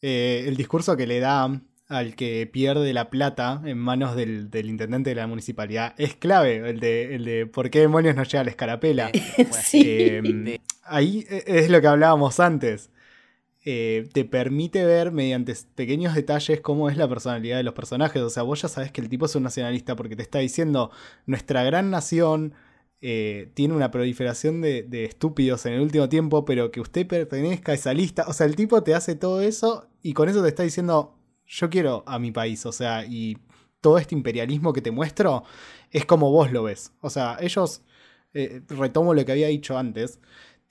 Eh, 0.01 0.43
el 0.47 0.55
discurso 0.55 0.95
que 0.95 1.07
le 1.07 1.19
da 1.19 1.61
al 1.87 2.15
que 2.15 2.47
pierde 2.47 2.93
la 2.93 3.09
plata 3.09 3.61
en 3.65 3.77
manos 3.77 4.15
del, 4.15 4.49
del 4.49 4.69
intendente 4.69 5.11
de 5.11 5.15
la 5.15 5.27
municipalidad 5.27 5.93
es 5.97 6.15
clave. 6.15 6.57
El 6.69 6.79
de, 6.79 7.15
el 7.15 7.25
de 7.25 7.45
por 7.45 7.69
qué 7.69 7.79
demonios 7.79 8.15
no 8.15 8.23
llega 8.23 8.43
la 8.43 8.49
escarapela. 8.49 9.11
Sí. 9.51 9.83
Eh, 9.87 10.59
ahí 10.83 11.25
es 11.29 11.69
lo 11.69 11.81
que 11.81 11.87
hablábamos 11.87 12.39
antes. 12.39 12.91
Eh, 13.67 14.07
te 14.13 14.25
permite 14.25 14.85
ver 14.85 15.11
mediante 15.11 15.55
pequeños 15.73 16.13
detalles 16.13 16.61
cómo 16.61 16.87
es 16.89 16.97
la 16.97 17.09
personalidad 17.09 17.57
de 17.57 17.63
los 17.63 17.73
personajes. 17.73 18.21
O 18.21 18.29
sea, 18.29 18.43
vos 18.43 18.61
ya 18.61 18.67
sabes 18.69 18.91
que 18.91 19.01
el 19.01 19.09
tipo 19.09 19.25
es 19.25 19.35
un 19.35 19.43
nacionalista 19.43 19.95
porque 19.95 20.15
te 20.15 20.21
está 20.21 20.39
diciendo 20.39 20.91
nuestra 21.25 21.63
gran 21.63 21.89
nación 21.89 22.53
eh, 23.01 23.51
tiene 23.53 23.73
una 23.75 23.91
proliferación 23.91 24.61
de, 24.61 25.05
estúpidos 25.05 25.65
en 25.65 25.73
el 25.73 25.81
último 25.81 26.09
tiempo, 26.09 26.45
pero 26.45 26.71
que 26.71 26.81
usted 26.81 27.05
pertenezca 27.07 27.71
a 27.71 27.75
esa 27.75 27.93
lista. 27.93 28.25
O 28.27 28.33
sea, 28.33 28.45
el 28.45 28.55
tipo 28.55 28.81
te 28.83 28.95
hace 28.95 29.15
todo 29.15 29.41
eso 29.41 29.87
y 30.01 30.13
con 30.13 30.29
eso 30.29 30.41
te 30.41 30.49
está 30.49 30.63
diciendo 30.63 31.15
yo 31.47 31.69
quiero 31.69 32.03
a 32.07 32.19
mi 32.19 32.31
país. 32.31 32.65
O 32.65 32.71
sea, 32.71 33.05
y 33.05 33.37
todo 33.81 33.97
este 33.97 34.15
imperialismo 34.15 34.73
que 34.73 34.81
te 34.81 34.91
muestro 34.91 35.43
es 35.91 36.05
como 36.05 36.31
vos 36.31 36.51
lo 36.51 36.63
ves. 36.63 36.93
O 37.01 37.09
sea, 37.09 37.37
ellos 37.41 37.83
eh, 38.33 38.61
retomo 38.69 39.13
lo 39.13 39.25
que 39.25 39.31
había 39.31 39.47
dicho 39.47 39.77
antes, 39.77 40.19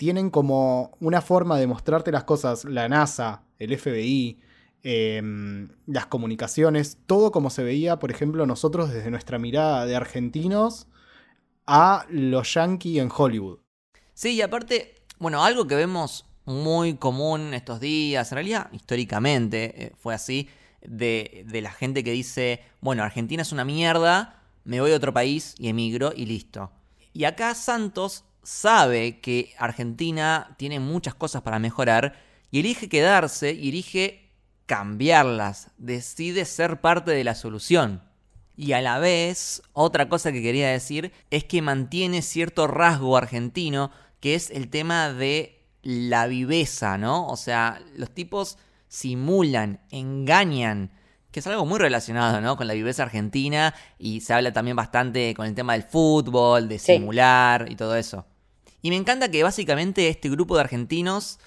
tienen 0.04 0.28
como 0.28 0.94
una 1.00 1.22
forma 1.22 1.58
de 1.58 1.66
mostrarte 1.66 2.12
las 2.12 2.24
cosas, 2.24 2.66
la 2.66 2.90
NASA, 2.90 3.44
el 3.58 3.72
FBI, 3.72 4.38
em, 4.82 5.70
las 5.86 6.04
comunicaciones, 6.04 6.98
todo 7.06 7.32
como 7.32 7.48
se 7.48 7.62
veía, 7.62 7.98
por 7.98 8.10
ejemplo, 8.10 8.44
nosotros 8.44 8.92
desde 8.92 9.10
nuestra 9.10 9.38
mirada 9.38 9.86
de 9.86 9.96
argentinos 9.96 10.88
a 11.66 12.04
los 12.10 12.52
yankees 12.52 12.98
en 12.98 13.08
Hollywood. 13.16 13.60
Sí, 14.12 14.34
y 14.34 14.42
aparte, 14.42 14.94
bueno, 15.18 15.42
algo 15.42 15.66
que 15.66 15.74
vemos 15.74 16.26
muy 16.44 16.96
común 16.98 17.54
estos 17.54 17.80
días, 17.80 18.30
en 18.30 18.36
realidad 18.36 18.68
históricamente 18.72 19.86
eh, 19.86 19.92
fue 19.96 20.12
así, 20.12 20.50
de, 20.82 21.46
de 21.48 21.62
la 21.62 21.72
gente 21.72 22.04
que 22.04 22.12
dice, 22.12 22.60
bueno, 22.82 23.04
Argentina 23.04 23.40
es 23.40 23.52
una 23.52 23.64
mierda, 23.64 24.42
me 24.64 24.82
voy 24.82 24.92
a 24.92 24.96
otro 24.96 25.14
país 25.14 25.54
y 25.58 25.68
emigro 25.68 26.12
y 26.14 26.26
listo. 26.26 26.70
Y 27.14 27.24
acá 27.24 27.54
Santos 27.54 28.26
sabe 28.44 29.20
que 29.20 29.54
Argentina 29.58 30.54
tiene 30.58 30.80
muchas 30.80 31.14
cosas 31.14 31.42
para 31.42 31.58
mejorar 31.58 32.14
y 32.50 32.60
elige 32.60 32.88
quedarse 32.88 33.52
y 33.52 33.70
elige 33.70 34.30
cambiarlas, 34.66 35.70
decide 35.76 36.44
ser 36.44 36.80
parte 36.80 37.10
de 37.10 37.24
la 37.24 37.34
solución. 37.34 38.02
Y 38.56 38.72
a 38.72 38.80
la 38.80 38.98
vez, 38.98 39.62
otra 39.72 40.08
cosa 40.08 40.30
que 40.30 40.42
quería 40.42 40.68
decir 40.70 41.12
es 41.30 41.44
que 41.44 41.60
mantiene 41.60 42.22
cierto 42.22 42.66
rasgo 42.66 43.16
argentino, 43.16 43.90
que 44.20 44.34
es 44.34 44.50
el 44.50 44.70
tema 44.70 45.12
de 45.12 45.66
la 45.82 46.26
viveza, 46.28 46.96
¿no? 46.96 47.26
O 47.28 47.36
sea, 47.36 47.82
los 47.96 48.10
tipos 48.14 48.56
simulan, 48.88 49.80
engañan, 49.90 50.92
que 51.32 51.40
es 51.40 51.46
algo 51.48 51.66
muy 51.66 51.80
relacionado, 51.80 52.40
¿no? 52.40 52.56
Con 52.56 52.68
la 52.68 52.74
viveza 52.74 53.02
argentina 53.02 53.74
y 53.98 54.20
se 54.20 54.32
habla 54.32 54.52
también 54.52 54.76
bastante 54.76 55.34
con 55.34 55.46
el 55.46 55.54
tema 55.54 55.72
del 55.72 55.82
fútbol, 55.82 56.68
de 56.68 56.78
Sí. 56.78 56.94
simular 56.94 57.66
y 57.68 57.74
todo 57.74 57.96
eso. 57.96 58.24
Y 58.84 58.90
me 58.90 58.96
encanta 58.96 59.30
que 59.30 59.42
básicamente 59.42 60.08
este 60.08 60.28
grupo 60.28 60.56
de 60.56 60.60
argentinos 60.60 61.38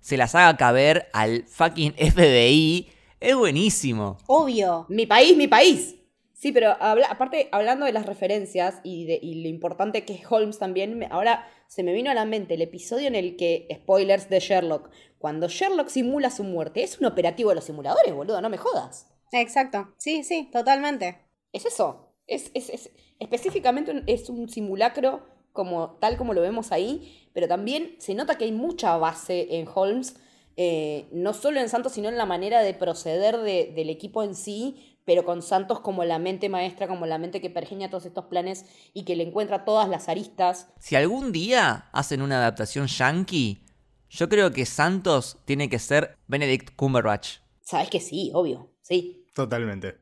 se 0.00 0.16
las 0.16 0.34
haga 0.34 0.56
caber 0.56 1.06
al 1.12 1.44
fucking 1.46 1.92
FBI. 1.92 2.88
Es 3.20 3.36
buenísimo. 3.36 4.18
Obvio. 4.26 4.84
Mi 4.88 5.06
país, 5.06 5.36
mi 5.36 5.46
país. 5.46 5.94
Sí, 6.32 6.50
pero 6.50 6.70
habla- 6.82 7.06
aparte, 7.06 7.48
hablando 7.52 7.86
de 7.86 7.92
las 7.92 8.04
referencias 8.04 8.80
y, 8.82 9.04
de, 9.06 9.20
y 9.22 9.42
lo 9.44 9.48
importante 9.48 10.04
que 10.04 10.14
es 10.14 10.22
Holmes 10.28 10.58
también, 10.58 10.98
me- 10.98 11.06
ahora 11.06 11.46
se 11.68 11.84
me 11.84 11.92
vino 11.92 12.10
a 12.10 12.14
la 12.14 12.24
mente 12.24 12.54
el 12.54 12.62
episodio 12.62 13.06
en 13.06 13.14
el 13.14 13.36
que, 13.36 13.68
spoilers 13.72 14.28
de 14.28 14.40
Sherlock, 14.40 14.90
cuando 15.18 15.46
Sherlock 15.46 15.86
simula 15.88 16.30
su 16.32 16.42
muerte, 16.42 16.82
es 16.82 16.98
un 16.98 17.04
operativo 17.06 17.50
de 17.50 17.54
los 17.56 17.64
simuladores, 17.64 18.12
boludo, 18.12 18.40
no 18.40 18.50
me 18.50 18.56
jodas. 18.56 19.06
Exacto. 19.30 19.94
Sí, 19.98 20.24
sí, 20.24 20.48
totalmente. 20.50 21.18
Es 21.52 21.64
eso. 21.64 22.12
Es, 22.26 22.50
es- 22.54 22.70
es- 22.70 22.90
específicamente 23.20 23.92
un- 23.92 24.02
es 24.08 24.28
un 24.28 24.48
simulacro 24.48 25.24
como, 25.52 25.96
tal 26.00 26.16
como 26.16 26.34
lo 26.34 26.40
vemos 26.40 26.72
ahí, 26.72 27.28
pero 27.32 27.48
también 27.48 27.94
se 27.98 28.14
nota 28.14 28.36
que 28.38 28.44
hay 28.44 28.52
mucha 28.52 28.96
base 28.96 29.58
en 29.58 29.68
Holmes, 29.72 30.16
eh, 30.56 31.08
no 31.12 31.32
solo 31.32 31.60
en 31.60 31.68
Santos, 31.68 31.92
sino 31.92 32.08
en 32.08 32.16
la 32.18 32.26
manera 32.26 32.62
de 32.62 32.74
proceder 32.74 33.38
de- 33.38 33.72
del 33.74 33.88
equipo 33.90 34.22
en 34.22 34.34
sí, 34.34 34.96
pero 35.04 35.24
con 35.24 35.42
Santos 35.42 35.80
como 35.80 36.04
la 36.04 36.18
mente 36.18 36.48
maestra, 36.48 36.86
como 36.86 37.06
la 37.06 37.18
mente 37.18 37.40
que 37.40 37.50
pergeña 37.50 37.88
todos 37.90 38.06
estos 38.06 38.26
planes 38.26 38.66
y 38.92 39.04
que 39.04 39.16
le 39.16 39.24
encuentra 39.24 39.64
todas 39.64 39.88
las 39.88 40.08
aristas. 40.08 40.68
Si 40.78 40.94
algún 40.96 41.32
día 41.32 41.88
hacen 41.92 42.22
una 42.22 42.36
adaptación 42.38 42.86
yankee, 42.86 43.64
yo 44.08 44.28
creo 44.28 44.52
que 44.52 44.66
Santos 44.66 45.38
tiene 45.46 45.68
que 45.68 45.78
ser 45.78 46.16
Benedict 46.26 46.74
Cumberbatch. 46.76 47.38
Sabes 47.62 47.88
que 47.90 48.00
sí, 48.00 48.30
obvio, 48.34 48.70
sí. 48.82 49.24
Totalmente. 49.34 49.98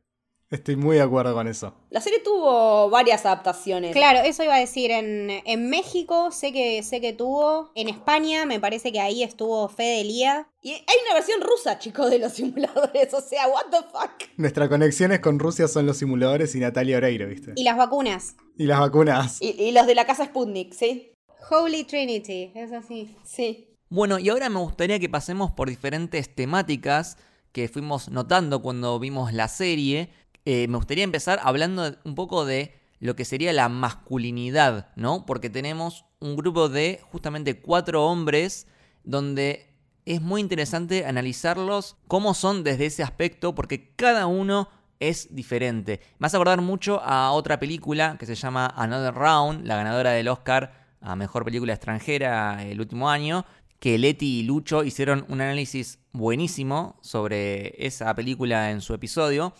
Estoy 0.51 0.77
muy 0.77 0.97
de 0.97 1.03
acuerdo 1.03 1.35
con 1.35 1.47
eso. 1.47 1.75
La 1.91 2.01
serie 2.01 2.21
tuvo 2.21 2.89
varias 2.89 3.27
adaptaciones. 3.27 3.93
Claro, 3.93 4.21
eso 4.21 4.43
iba 4.43 4.55
a 4.55 4.59
decir. 4.59 4.91
En, 4.91 5.29
en 5.45 5.69
México 5.69 6.31
sé 6.31 6.53
que, 6.53 6.83
sé 6.83 7.03
que 7.03 7.13
tuvo. 7.13 7.71
En 7.75 7.89
España 7.91 8.47
me 8.47 8.59
parece 8.59 8.91
que 8.91 8.99
ahí 8.99 9.23
estuvo 9.23 9.69
Fede 9.69 10.05
Lía. 10.05 10.49
Y 10.63 10.73
hay 10.73 10.97
una 11.05 11.15
versión 11.15 11.43
rusa, 11.43 11.79
chicos, 11.79 12.11
de 12.11 12.19
los 12.19 12.33
simuladores. 12.35 13.13
O 13.13 13.21
sea, 13.21 13.47
what 13.49 13.67
the 13.71 13.87
fuck. 13.93 14.31
Nuestras 14.39 14.71
conexiones 14.71 15.21
con 15.21 15.39
Rusia 15.39 15.69
son 15.69 15.85
los 15.85 15.99
simuladores 15.99 16.55
y 16.55 16.61
Natalia 16.61 16.97
Oreiro, 16.97 17.29
¿viste? 17.29 17.53
Y 17.55 17.65
las 17.65 17.77
vacunas. 17.77 18.35
Y 18.57 18.65
las 18.65 18.81
vacunas. 18.81 19.43
Y, 19.43 19.51
y 19.51 19.73
los 19.73 19.87
de 19.87 19.95
la 19.95 20.07
casa 20.07 20.25
Sputnik, 20.25 20.73
¿sí? 20.73 21.13
Holy 21.51 21.85
Trinity, 21.85 22.53
es 22.55 22.73
así. 22.73 23.15
Sí. 23.23 23.69
Bueno, 23.91 24.19
y 24.19 24.29
ahora 24.31 24.49
me 24.49 24.61
gustaría 24.61 24.99
que 24.99 25.09
pasemos 25.09 25.51
por 25.51 25.69
diferentes 25.69 26.35
temáticas 26.35 27.19
que 27.53 27.69
fuimos 27.69 28.09
notando 28.11 28.61
cuando 28.63 28.99
vimos 28.99 29.33
la 29.33 29.49
serie. 29.49 30.11
Eh, 30.51 30.67
me 30.67 30.79
gustaría 30.79 31.05
empezar 31.05 31.41
hablando 31.43 31.95
un 32.05 32.15
poco 32.15 32.47
de 32.47 32.73
lo 33.01 33.15
que 33.15 33.27
sería 33.27 33.53
la 33.53 33.69
masculinidad, 33.69 34.89
¿no? 34.97 35.27
Porque 35.27 35.51
tenemos 35.51 36.07
un 36.21 36.37
grupo 36.37 36.71
de 36.71 37.03
justamente 37.13 37.61
cuatro 37.61 38.07
hombres 38.07 38.67
donde 39.05 39.75
es 40.07 40.23
muy 40.23 40.41
interesante 40.41 41.05
analizarlos 41.05 41.99
cómo 42.07 42.33
son 42.33 42.65
desde 42.65 42.87
ese 42.87 43.03
aspecto, 43.03 43.55
porque 43.55 43.93
cada 43.95 44.27
uno 44.27 44.71
es 45.01 45.35
diferente. 45.37 46.01
Me 46.19 46.29
hace 46.29 46.39
acordar 46.39 46.63
mucho 46.63 47.03
a 47.05 47.33
otra 47.33 47.61
película 47.61 48.17
que 48.19 48.25
se 48.25 48.35
llama 48.35 48.73
Another 48.75 49.13
Round, 49.13 49.67
la 49.67 49.77
ganadora 49.77 50.13
del 50.13 50.29
Oscar 50.29 50.73
a 51.03 51.15
Mejor 51.15 51.45
Película 51.45 51.75
Extranjera 51.75 52.65
el 52.65 52.81
último 52.81 53.11
año, 53.11 53.45
que 53.81 53.99
Leti 53.99 54.39
y 54.39 54.43
Lucho 54.45 54.83
hicieron 54.83 55.27
un 55.29 55.43
análisis 55.43 55.99
buenísimo 56.13 56.99
sobre 57.03 57.75
esa 57.87 58.15
película 58.15 58.71
en 58.71 58.81
su 58.81 58.95
episodio, 58.95 59.53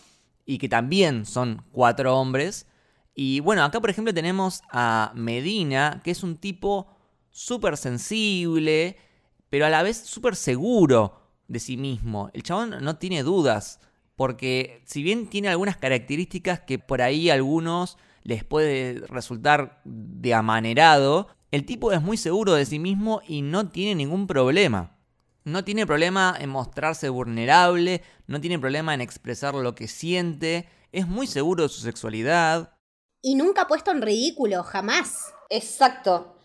y 0.49 0.57
que 0.57 0.67
también 0.67 1.27
son 1.27 1.63
cuatro 1.71 2.17
hombres. 2.17 2.65
Y 3.13 3.39
bueno, 3.39 3.63
acá 3.63 3.79
por 3.79 3.91
ejemplo 3.91 4.15
tenemos 4.15 4.63
a 4.71 5.11
Medina, 5.13 6.01
que 6.03 6.09
es 6.09 6.23
un 6.23 6.37
tipo 6.37 6.87
súper 7.29 7.77
sensible, 7.77 8.97
pero 9.51 9.67
a 9.67 9.69
la 9.69 9.83
vez 9.83 9.97
súper 9.97 10.35
seguro 10.35 11.21
de 11.47 11.59
sí 11.59 11.77
mismo. 11.77 12.31
El 12.33 12.41
chabón 12.41 12.77
no 12.81 12.95
tiene 12.95 13.21
dudas, 13.21 13.79
porque 14.15 14.81
si 14.87 15.03
bien 15.03 15.27
tiene 15.27 15.49
algunas 15.49 15.77
características 15.77 16.61
que 16.61 16.79
por 16.79 17.03
ahí 17.03 17.29
a 17.29 17.35
algunos 17.35 17.99
les 18.23 18.43
puede 18.43 19.05
resultar 19.07 19.83
de 19.85 20.33
amanerado, 20.33 21.27
el 21.51 21.63
tipo 21.63 21.91
es 21.91 22.01
muy 22.01 22.17
seguro 22.17 22.53
de 22.55 22.65
sí 22.65 22.79
mismo 22.79 23.21
y 23.27 23.43
no 23.43 23.69
tiene 23.69 23.93
ningún 23.93 24.25
problema. 24.25 24.97
No 25.49 25.63
tiene 25.63 25.87
problema 25.87 26.35
en 26.39 26.49
mostrarse 26.49 27.09
vulnerable, 27.09 28.03
no 28.27 28.39
tiene 28.39 28.59
problema 28.59 28.93
en 28.93 29.01
expresar 29.01 29.55
lo 29.55 29.73
que 29.73 29.87
siente, 29.87 30.69
es 30.91 31.07
muy 31.07 31.25
seguro 31.25 31.63
de 31.63 31.69
su 31.69 31.81
sexualidad. 31.81 32.77
Y 33.21 33.33
nunca 33.33 33.67
puesto 33.67 33.89
en 33.89 34.03
ridículo, 34.03 34.61
jamás. 34.61 35.33
Exacto. 35.49 36.38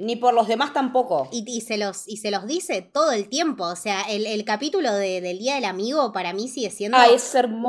Ni 0.00 0.14
por 0.16 0.32
los 0.32 0.46
demás 0.46 0.72
tampoco. 0.72 1.28
Y, 1.32 1.44
y 1.46 1.60
se, 1.60 1.76
los, 1.76 2.06
y 2.06 2.18
se 2.18 2.30
los 2.30 2.46
dice 2.46 2.82
todo 2.82 3.10
el 3.10 3.28
tiempo. 3.28 3.64
O 3.64 3.74
sea, 3.76 4.02
el, 4.02 4.26
el 4.26 4.44
capítulo 4.44 4.92
de- 4.94 5.20
del 5.20 5.38
Día 5.40 5.56
del 5.56 5.64
Amigo 5.64 6.12
para 6.12 6.32
mí 6.32 6.48
sigue 6.48 6.70
siendo 6.70 6.96
Ah, 6.98 7.08
es 7.08 7.22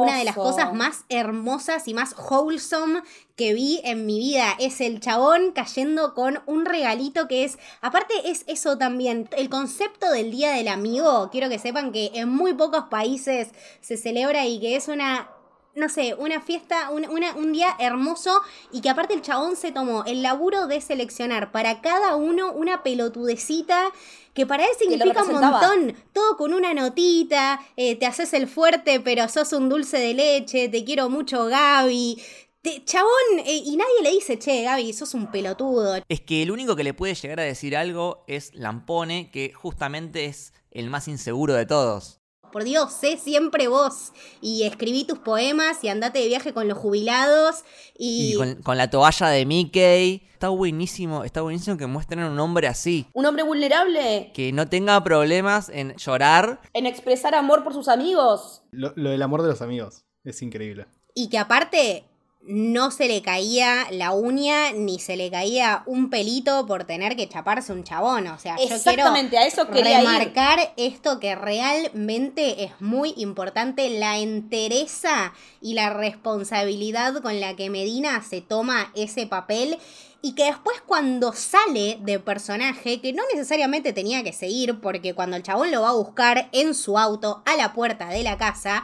una 0.04 0.18
de 0.20 0.24
las 0.26 0.36
cosas 0.36 0.74
más 0.76 1.06
hermosas 1.10 1.88
y 1.88 1.94
más 1.96 2.14
wholesome 2.18 3.02
que 3.36 3.54
vi 3.54 3.82
en 3.84 4.06
mi 4.06 4.20
vida. 4.20 4.54
Es 4.60 4.80
el 4.80 5.00
chabón 5.00 5.54
cayendo 5.54 6.14
con 6.14 6.42
un 6.46 6.66
regalito 6.66 7.28
que 7.28 7.46
es. 7.46 7.58
Aparte, 7.82 8.14
es 8.26 8.44
eso 8.48 8.78
también. 8.78 9.28
El 9.36 9.50
concepto 9.50 10.12
del 10.12 10.30
Día 10.32 10.52
del 10.52 10.68
Amigo. 10.68 11.30
Quiero 11.32 11.50
que 11.50 11.58
sepan 11.58 11.92
que 11.92 12.12
en 12.14 12.30
muy 12.30 12.54
pocos 12.54 12.86
países 12.92 13.48
se 13.82 13.98
celebra 13.98 14.46
y 14.46 14.60
que 14.60 14.76
es 14.76 14.88
una. 14.88 15.30
No 15.76 15.88
sé, 15.88 16.14
una 16.16 16.42
fiesta, 16.42 16.90
un, 16.90 17.08
una- 17.10 17.36
un 17.36 17.54
día 17.54 17.76
hermoso 17.80 18.42
y 18.72 18.82
que 18.82 18.90
aparte 18.90 19.14
el 19.14 19.22
chabón 19.22 19.56
se 19.56 19.72
tomó 19.72 20.04
el 20.06 20.22
laburo 20.24 20.68
de 20.68 20.82
seleccionar 20.82 21.52
para 21.52 21.80
cada 21.82 22.16
uno 22.16 22.52
una 22.52 22.84
pelotudecita 22.84 23.92
que 24.34 24.46
para 24.46 24.64
él 24.64 24.70
significa 24.80 25.22
un 25.24 25.28
montón 25.62 25.96
todo 26.14 26.38
con 26.38 26.54
una 26.54 26.74
notita, 26.74 27.60
eh, 27.78 27.96
te 27.96 28.06
haces 28.06 28.34
el 28.34 28.48
fuerte, 28.48 29.00
pero 29.00 29.28
sos 29.30 29.54
un 29.54 29.70
dulce 29.70 29.98
de 30.00 30.14
leche, 30.14 30.70
te 30.70 30.84
quiero 30.84 31.10
mucho, 31.10 31.46
Gaby. 31.46 32.22
Te- 32.62 32.84
chabón, 32.84 33.12
eh, 33.46 33.56
y 33.66 33.76
nadie 33.78 34.02
le 34.04 34.12
dice, 34.12 34.38
che, 34.38 34.64
Gaby, 34.64 34.92
sos 34.94 35.14
un 35.14 35.32
pelotudo. 35.32 35.96
Es 36.10 36.22
que 36.22 36.42
el 36.44 36.52
único 36.52 36.76
que 36.76 36.84
le 36.84 36.94
puede 36.94 37.16
llegar 37.16 37.40
a 37.40 37.44
decir 37.44 37.76
algo 37.78 38.24
es 38.28 38.54
Lampone, 38.54 39.32
que 39.32 39.54
justamente 39.54 40.26
es 40.26 40.54
el 40.72 40.90
más 40.90 41.08
inseguro 41.08 41.54
de 41.54 41.66
todos. 41.66 42.19
Por 42.52 42.64
Dios, 42.64 42.92
sé 42.94 43.18
siempre 43.18 43.68
vos. 43.68 44.12
Y 44.42 44.64
escribí 44.64 45.04
tus 45.06 45.20
poemas 45.20 45.84
y 45.84 45.90
andate 45.90 46.20
de 46.20 46.28
viaje 46.28 46.54
con 46.54 46.68
los 46.68 46.78
jubilados. 46.78 47.64
Y, 47.98 48.34
Y 48.34 48.36
con, 48.38 48.56
con 48.62 48.78
la 48.78 48.90
toalla 48.90 49.28
de 49.30 49.46
Mickey. 49.46 50.24
Está 50.34 50.50
buenísimo, 50.50 51.24
está 51.26 51.42
buenísimo 51.42 51.76
que 51.78 51.86
muestren 51.86 52.22
a 52.22 52.30
un 52.30 52.40
hombre 52.40 52.68
así. 52.68 53.06
Un 53.14 53.26
hombre 53.26 53.44
vulnerable 53.44 54.32
Que 54.34 54.52
no 54.54 54.68
tenga 54.70 55.04
problemas 55.04 55.70
en 55.70 55.96
llorar. 55.98 56.62
en 56.74 56.86
expresar 56.86 57.36
amor 57.36 57.64
por 57.64 57.74
sus 57.74 57.88
amigos. 57.90 58.62
Lo, 58.72 58.94
lo 58.96 59.10
del 59.10 59.22
amor 59.22 59.42
de 59.42 59.50
los 59.50 59.62
amigos. 59.62 60.06
Es 60.24 60.42
increíble. 60.42 60.86
y 61.16 61.30
que 61.30 61.38
aparte 61.38 62.06
no 62.50 62.90
se 62.90 63.08
le 63.08 63.22
caía 63.22 63.86
la 63.92 64.12
uña 64.12 64.72
ni 64.72 64.98
se 65.00 65.16
le 65.16 65.30
caía 65.30 65.84
un 65.86 66.10
pelito 66.10 66.66
por 66.66 66.84
tener 66.84 67.16
que 67.16 67.30
chaparse 67.30 67.72
un 67.72 67.84
chabón. 67.84 68.26
O 68.28 68.40
sea, 68.40 68.54
yo 68.54 68.64
quiero 68.64 68.76
Exactamente, 68.76 69.38
a 69.38 69.46
eso 69.46 69.68
quería 69.70 70.02
ir. 70.02 70.08
remarcar 70.08 70.74
esto 70.76 71.20
que 71.20 71.36
realmente 71.36 72.64
es 72.64 72.72
muy 72.80 73.14
importante, 73.18 73.88
la 73.92 74.18
entereza 74.18 75.34
y 75.62 75.76
la 75.76 75.92
responsabilidad 75.92 77.22
con 77.22 77.40
la 77.40 77.56
que 77.56 77.70
Medina 77.70 78.24
se 78.28 78.42
toma 78.42 78.92
ese 78.96 79.28
papel 79.28 79.78
y 80.24 80.34
que 80.34 80.46
después 80.46 80.82
cuando 80.86 81.34
sale 81.34 82.00
de 82.02 82.20
personaje, 82.20 83.00
que 83.00 83.14
no 83.14 83.22
necesariamente 83.32 83.94
tenía 83.94 84.24
que 84.24 84.34
seguir, 84.34 84.82
porque 84.82 85.14
cuando 85.14 85.38
el 85.38 85.44
chabón 85.44 85.72
lo 85.72 85.84
va 85.84 85.90
a 85.90 85.94
buscar 85.94 86.50
en 86.52 86.74
su 86.74 86.98
auto 86.98 87.44
a 87.46 87.56
la 87.56 87.74
puerta 87.74 88.10
de 88.10 88.24
la 88.24 88.38
casa, 88.38 88.82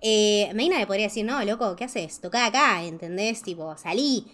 eh, 0.00 0.50
Medina 0.54 0.78
le 0.78 0.86
podría 0.86 1.06
decir, 1.06 1.24
no, 1.24 1.42
loco, 1.44 1.76
¿qué 1.76 1.84
haces? 1.84 2.20
Toca 2.20 2.46
acá, 2.46 2.82
¿entendés? 2.84 3.42
Tipo, 3.42 3.76
salí. 3.76 4.26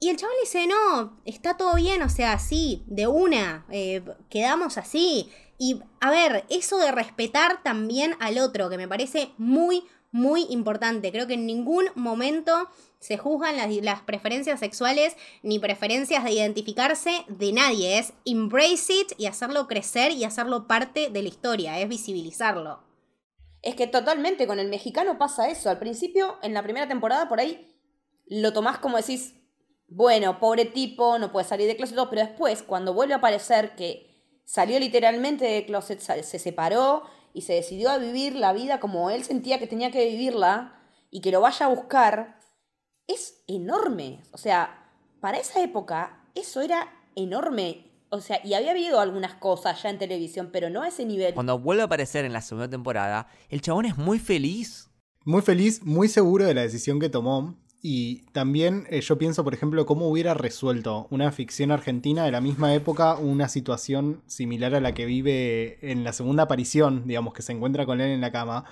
Y 0.00 0.08
el 0.08 0.16
chabón 0.16 0.34
le 0.36 0.40
dice, 0.42 0.66
no, 0.66 1.20
está 1.24 1.56
todo 1.56 1.76
bien, 1.76 2.02
o 2.02 2.08
sea, 2.08 2.38
sí, 2.38 2.82
de 2.86 3.06
una, 3.06 3.66
eh, 3.70 4.02
quedamos 4.28 4.76
así. 4.76 5.30
Y 5.58 5.80
a 6.00 6.10
ver, 6.10 6.44
eso 6.48 6.78
de 6.78 6.90
respetar 6.90 7.62
también 7.62 8.16
al 8.18 8.38
otro, 8.38 8.68
que 8.68 8.78
me 8.78 8.88
parece 8.88 9.30
muy, 9.38 9.84
muy 10.10 10.46
importante. 10.50 11.12
Creo 11.12 11.28
que 11.28 11.34
en 11.34 11.46
ningún 11.46 11.86
momento 11.94 12.68
se 12.98 13.16
juzgan 13.16 13.56
las 13.84 14.02
preferencias 14.02 14.60
sexuales 14.60 15.16
ni 15.42 15.58
preferencias 15.58 16.24
de 16.24 16.32
identificarse 16.32 17.24
de 17.28 17.52
nadie. 17.52 17.98
Es 17.98 18.12
embrace 18.24 18.92
it 18.92 19.12
y 19.18 19.26
hacerlo 19.26 19.68
crecer 19.68 20.10
y 20.10 20.24
hacerlo 20.24 20.66
parte 20.66 21.10
de 21.10 21.22
la 21.22 21.28
historia, 21.28 21.78
es 21.78 21.88
visibilizarlo. 21.88 22.91
Es 23.62 23.76
que 23.76 23.86
totalmente 23.86 24.46
con 24.46 24.58
el 24.58 24.68
mexicano 24.68 25.18
pasa 25.18 25.48
eso. 25.48 25.70
Al 25.70 25.78
principio, 25.78 26.38
en 26.42 26.52
la 26.52 26.62
primera 26.62 26.88
temporada, 26.88 27.28
por 27.28 27.40
ahí 27.40 27.68
lo 28.26 28.52
tomás 28.52 28.78
como 28.78 28.96
decís, 28.96 29.34
bueno, 29.88 30.40
pobre 30.40 30.64
tipo, 30.64 31.18
no 31.18 31.30
puede 31.30 31.46
salir 31.46 31.68
de 31.68 31.76
closet, 31.76 31.94
todo", 31.96 32.10
pero 32.10 32.26
después, 32.26 32.62
cuando 32.62 32.92
vuelve 32.92 33.14
a 33.14 33.18
aparecer 33.18 33.76
que 33.76 34.40
salió 34.44 34.80
literalmente 34.80 35.44
de 35.44 35.64
closet, 35.64 36.00
se 36.00 36.38
separó 36.38 37.04
y 37.34 37.42
se 37.42 37.54
decidió 37.54 37.90
a 37.90 37.98
vivir 37.98 38.34
la 38.34 38.52
vida 38.52 38.80
como 38.80 39.10
él 39.10 39.24
sentía 39.24 39.58
que 39.58 39.66
tenía 39.66 39.90
que 39.90 40.06
vivirla 40.06 40.80
y 41.10 41.20
que 41.20 41.30
lo 41.30 41.40
vaya 41.40 41.66
a 41.66 41.68
buscar, 41.68 42.40
es 43.06 43.44
enorme. 43.46 44.22
O 44.32 44.38
sea, 44.38 44.90
para 45.20 45.38
esa 45.38 45.62
época, 45.62 46.30
eso 46.34 46.60
era 46.62 46.92
enorme. 47.14 47.91
O 48.14 48.20
sea, 48.20 48.40
y 48.44 48.52
había 48.52 48.72
habido 48.72 49.00
algunas 49.00 49.32
cosas 49.36 49.82
ya 49.82 49.88
en 49.88 49.98
televisión, 49.98 50.50
pero 50.52 50.68
no 50.68 50.82
a 50.82 50.88
ese 50.88 51.06
nivel. 51.06 51.32
Cuando 51.32 51.58
vuelve 51.58 51.80
a 51.80 51.86
aparecer 51.86 52.26
en 52.26 52.34
la 52.34 52.42
segunda 52.42 52.68
temporada, 52.68 53.26
el 53.48 53.62
chabón 53.62 53.86
es 53.86 53.96
muy 53.96 54.18
feliz. 54.18 54.90
Muy 55.24 55.40
feliz, 55.40 55.82
muy 55.82 56.08
seguro 56.08 56.44
de 56.44 56.52
la 56.52 56.60
decisión 56.60 57.00
que 57.00 57.08
tomó. 57.08 57.56
Y 57.80 58.26
también 58.32 58.84
eh, 58.90 59.00
yo 59.00 59.16
pienso, 59.16 59.44
por 59.44 59.54
ejemplo, 59.54 59.86
cómo 59.86 60.08
hubiera 60.08 60.34
resuelto 60.34 61.06
una 61.08 61.32
ficción 61.32 61.70
argentina 61.70 62.26
de 62.26 62.32
la 62.32 62.42
misma 62.42 62.74
época 62.74 63.16
una 63.16 63.48
situación 63.48 64.20
similar 64.26 64.74
a 64.74 64.80
la 64.80 64.92
que 64.92 65.06
vive 65.06 65.78
en 65.80 66.04
la 66.04 66.12
segunda 66.12 66.42
aparición, 66.42 67.04
digamos, 67.06 67.32
que 67.32 67.40
se 67.40 67.52
encuentra 67.52 67.86
con 67.86 68.02
él 68.02 68.10
en 68.10 68.20
la 68.20 68.30
cama. 68.30 68.66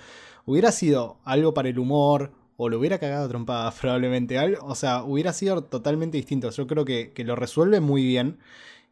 Hubiera 0.45 0.71
sido 0.71 1.17
algo 1.25 1.55
para 1.55 1.71
el 1.71 1.79
humor, 1.79 2.33
o 2.59 2.69
lo 2.69 2.79
hubiera 2.79 2.99
cagado 2.99 3.25
a 3.25 3.29
trompadas 3.31 3.75
probablemente. 3.81 4.39
O 4.61 4.75
sea, 4.75 5.03
hubiera 5.03 5.33
sido 5.33 5.65
totalmente 5.65 6.19
distinto. 6.19 6.51
Yo 6.51 6.67
creo 6.67 6.85
que, 6.85 7.13
que 7.15 7.25
lo 7.25 7.37
resuelve 7.37 7.81
muy 7.81 8.05
bien. 8.05 8.39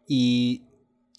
Y 0.08 0.64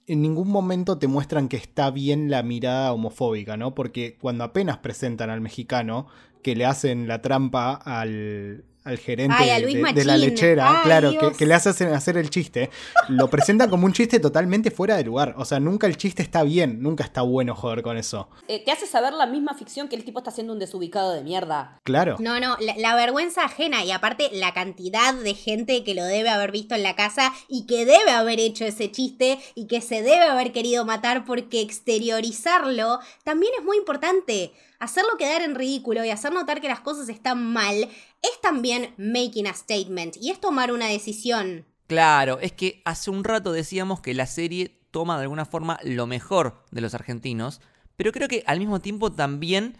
en 0.07 0.23
ningún 0.23 0.49
momento 0.49 0.97
te 0.97 1.07
muestran 1.07 1.47
que 1.47 1.57
está 1.57 1.91
bien 1.91 2.31
la 2.31 2.41
mirada 2.41 2.91
homofóbica, 2.91 3.55
¿no? 3.55 3.75
Porque 3.75 4.17
cuando 4.19 4.43
apenas 4.43 4.79
presentan 4.79 5.29
al 5.29 5.39
mexicano, 5.39 6.07
que 6.41 6.55
le 6.55 6.65
hacen 6.65 7.07
la 7.07 7.21
trampa 7.21 7.73
al, 7.73 8.65
al 8.83 8.97
gerente 8.97 9.35
Ay, 9.37 9.49
a 9.49 9.59
Luis 9.59 9.75
de, 9.75 9.93
de 9.93 10.05
la 10.05 10.17
lechera, 10.17 10.69
Ay, 10.69 10.83
claro, 10.83 11.11
que, 11.37 11.45
le 11.45 11.53
hacen 11.53 11.93
hacer 11.93 12.17
el 12.17 12.29
chiste, 12.29 12.69
lo 13.09 13.29
presentan 13.29 13.69
como 13.69 13.85
un 13.85 13.93
chiste 13.93 14.19
totalmente 14.19 14.71
fuera 14.71 14.95
de 14.95 15.03
lugar. 15.03 15.35
O 15.37 15.45
sea, 15.45 15.59
nunca 15.59 15.87
el 15.87 15.97
chiste 15.97 16.23
está 16.23 16.43
bien, 16.43 16.81
nunca 16.81 17.03
está 17.03 17.21
bueno 17.21 17.55
joder 17.55 17.81
con 17.81 17.97
eso. 17.97 18.29
Eh, 18.47 18.63
te 18.63 18.71
hace 18.71 18.87
saber 18.87 19.13
la 19.13 19.25
misma 19.25 19.53
ficción 19.53 19.87
que 19.89 19.95
el 19.95 20.03
tipo 20.03 20.19
está 20.19 20.31
haciendo 20.31 20.53
un 20.53 20.59
desubicado 20.59 21.13
de 21.13 21.23
mierda. 21.23 21.79
Claro. 21.83 22.15
No, 22.19 22.39
no, 22.39 22.55
la, 22.59 22.75
la 22.77 22.95
vergüenza 22.95 23.43
ajena 23.43 23.83
y 23.83 23.91
aparte 23.91 24.29
la 24.33 24.53
cantidad 24.53 25.13
de 25.13 25.33
gente 25.33 25.83
que 25.83 25.93
lo 25.93 26.03
debe 26.03 26.29
haber 26.29 26.51
visto 26.51 26.75
en 26.75 26.83
la 26.83 26.95
casa 26.95 27.33
y 27.47 27.65
que 27.65 27.85
debe 27.85 28.11
haber 28.11 28.39
hecho 28.39 28.65
ese 28.65 28.91
chiste 28.91 29.39
y 29.55 29.67
que 29.67 29.81
se 29.81 30.01
debe 30.01 30.23
haber 30.23 30.51
querido 30.51 30.85
matar 30.85 31.25
porque 31.25 31.61
exteriorizarlo 31.61 32.99
también 33.23 33.51
es 33.57 33.65
muy 33.65 33.77
importante. 33.77 34.53
Hacerlo 34.79 35.17
quedar 35.17 35.41
en 35.41 35.55
ridículo 35.55 36.05
y 36.05 36.09
hacer 36.09 36.31
notar 36.31 36.61
que 36.61 36.69
las 36.69 36.79
cosas 36.79 37.09
están 37.09 37.45
mal 37.51 37.89
es 38.21 38.39
también 38.41 38.93
making 38.97 39.47
a 39.47 39.53
statement 39.53 40.17
y 40.17 40.29
es 40.31 40.39
tomar 40.39 40.71
una 40.71 40.87
decisión. 40.87 41.65
Claro, 41.87 42.39
es 42.39 42.51
que 42.51 42.81
hace 42.85 43.09
un 43.09 43.23
rato 43.23 43.51
decíamos 43.51 44.01
que 44.01 44.13
la 44.13 44.25
serie 44.27 44.79
toma 44.91 45.17
de 45.17 45.23
alguna 45.23 45.45
forma 45.45 45.79
lo 45.83 46.05
mejor 46.07 46.63
de 46.71 46.81
los 46.81 46.93
argentinos, 46.93 47.61
pero 47.95 48.11
creo 48.11 48.27
que 48.27 48.43
al 48.47 48.59
mismo 48.59 48.79
tiempo 48.79 49.11
también 49.11 49.75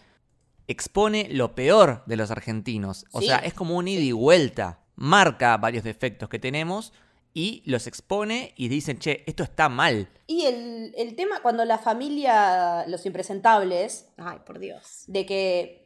expone 0.68 1.28
lo 1.32 1.56
peor 1.56 2.04
de 2.06 2.16
los 2.18 2.32
argentinos. 2.32 3.06
O 3.12 3.22
Sí. 3.22 3.28
sea, 3.28 3.38
es 3.38 3.54
como 3.54 3.76
un 3.78 3.88
ida 3.88 4.02
y 4.02 4.12
vuelta. 4.12 4.80
Marca 4.96 5.58
varios 5.58 5.84
defectos 5.84 6.30
que 6.30 6.40
tenemos 6.40 6.94
y 7.34 7.64
los 7.66 7.88
expone 7.88 8.54
y 8.58 8.68
dicen, 8.68 9.00
che, 9.00 9.24
esto 9.26 9.44
está 9.44 9.70
mal. 9.70 10.10
Y 10.28 10.46
el, 10.46 10.94
el 10.98 11.16
tema 11.16 11.42
cuando 11.42 11.64
la 11.66 11.78
familia, 11.78 12.86
los 12.88 13.06
impresentables, 13.06 14.08
Ay, 14.18 14.40
por 14.46 14.60
Dios. 14.60 15.04
de 15.08 15.26
que 15.26 15.79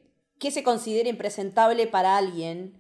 qué 0.44 0.52
se 0.52 0.62
considera 0.62 1.08
impresentable 1.08 1.88
para 1.88 2.18
alguien, 2.18 2.78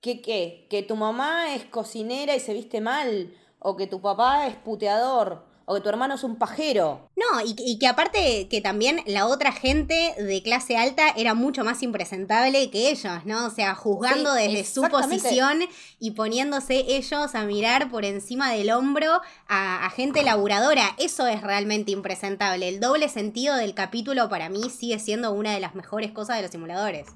que 0.00 0.20
qué, 0.20 0.66
que 0.68 0.82
tu 0.82 0.96
mamá 0.96 1.54
es 1.54 1.64
cocinera 1.64 2.34
y 2.34 2.40
se 2.40 2.52
viste 2.52 2.80
mal, 2.80 3.32
o 3.60 3.76
que 3.76 3.86
tu 3.86 4.00
papá 4.00 4.48
es 4.48 4.56
puteador, 4.56 5.45
o 5.66 5.74
que 5.74 5.80
tu 5.80 5.88
hermano 5.88 6.14
es 6.14 6.24
un 6.24 6.36
pajero. 6.36 7.10
No, 7.16 7.40
y, 7.44 7.54
y 7.58 7.78
que 7.78 7.88
aparte 7.88 8.48
que 8.48 8.60
también 8.60 9.02
la 9.04 9.26
otra 9.26 9.52
gente 9.52 10.14
de 10.16 10.42
clase 10.42 10.76
alta 10.76 11.08
era 11.16 11.34
mucho 11.34 11.64
más 11.64 11.82
impresentable 11.82 12.70
que 12.70 12.90
ellos, 12.90 13.24
¿no? 13.24 13.46
O 13.46 13.50
sea, 13.50 13.74
juzgando 13.74 14.34
Sí, 14.34 14.42
desde 14.42 14.64
su 14.64 14.82
posición 14.82 15.58
y 15.98 16.12
poniéndose 16.12 16.84
ellos 16.86 17.34
a 17.34 17.42
mirar 17.42 17.90
por 17.90 18.04
encima 18.04 18.52
del 18.52 18.70
hombro 18.70 19.20
a, 19.48 19.84
a 19.84 19.90
gente 19.90 20.22
laburadora. 20.22 20.94
Eso 20.98 21.26
es 21.26 21.42
realmente 21.42 21.90
impresentable. 21.90 22.68
El 22.68 22.78
doble 22.80 23.08
sentido 23.08 23.56
del 23.56 23.74
capítulo 23.74 24.28
para 24.28 24.48
mí 24.48 24.70
sigue 24.70 25.00
siendo 25.00 25.32
una 25.32 25.52
de 25.52 25.60
las 25.60 25.74
mejores 25.74 26.12
cosas 26.12 26.36
de 26.36 26.42
los 26.42 26.52
simuladores. 26.52 27.08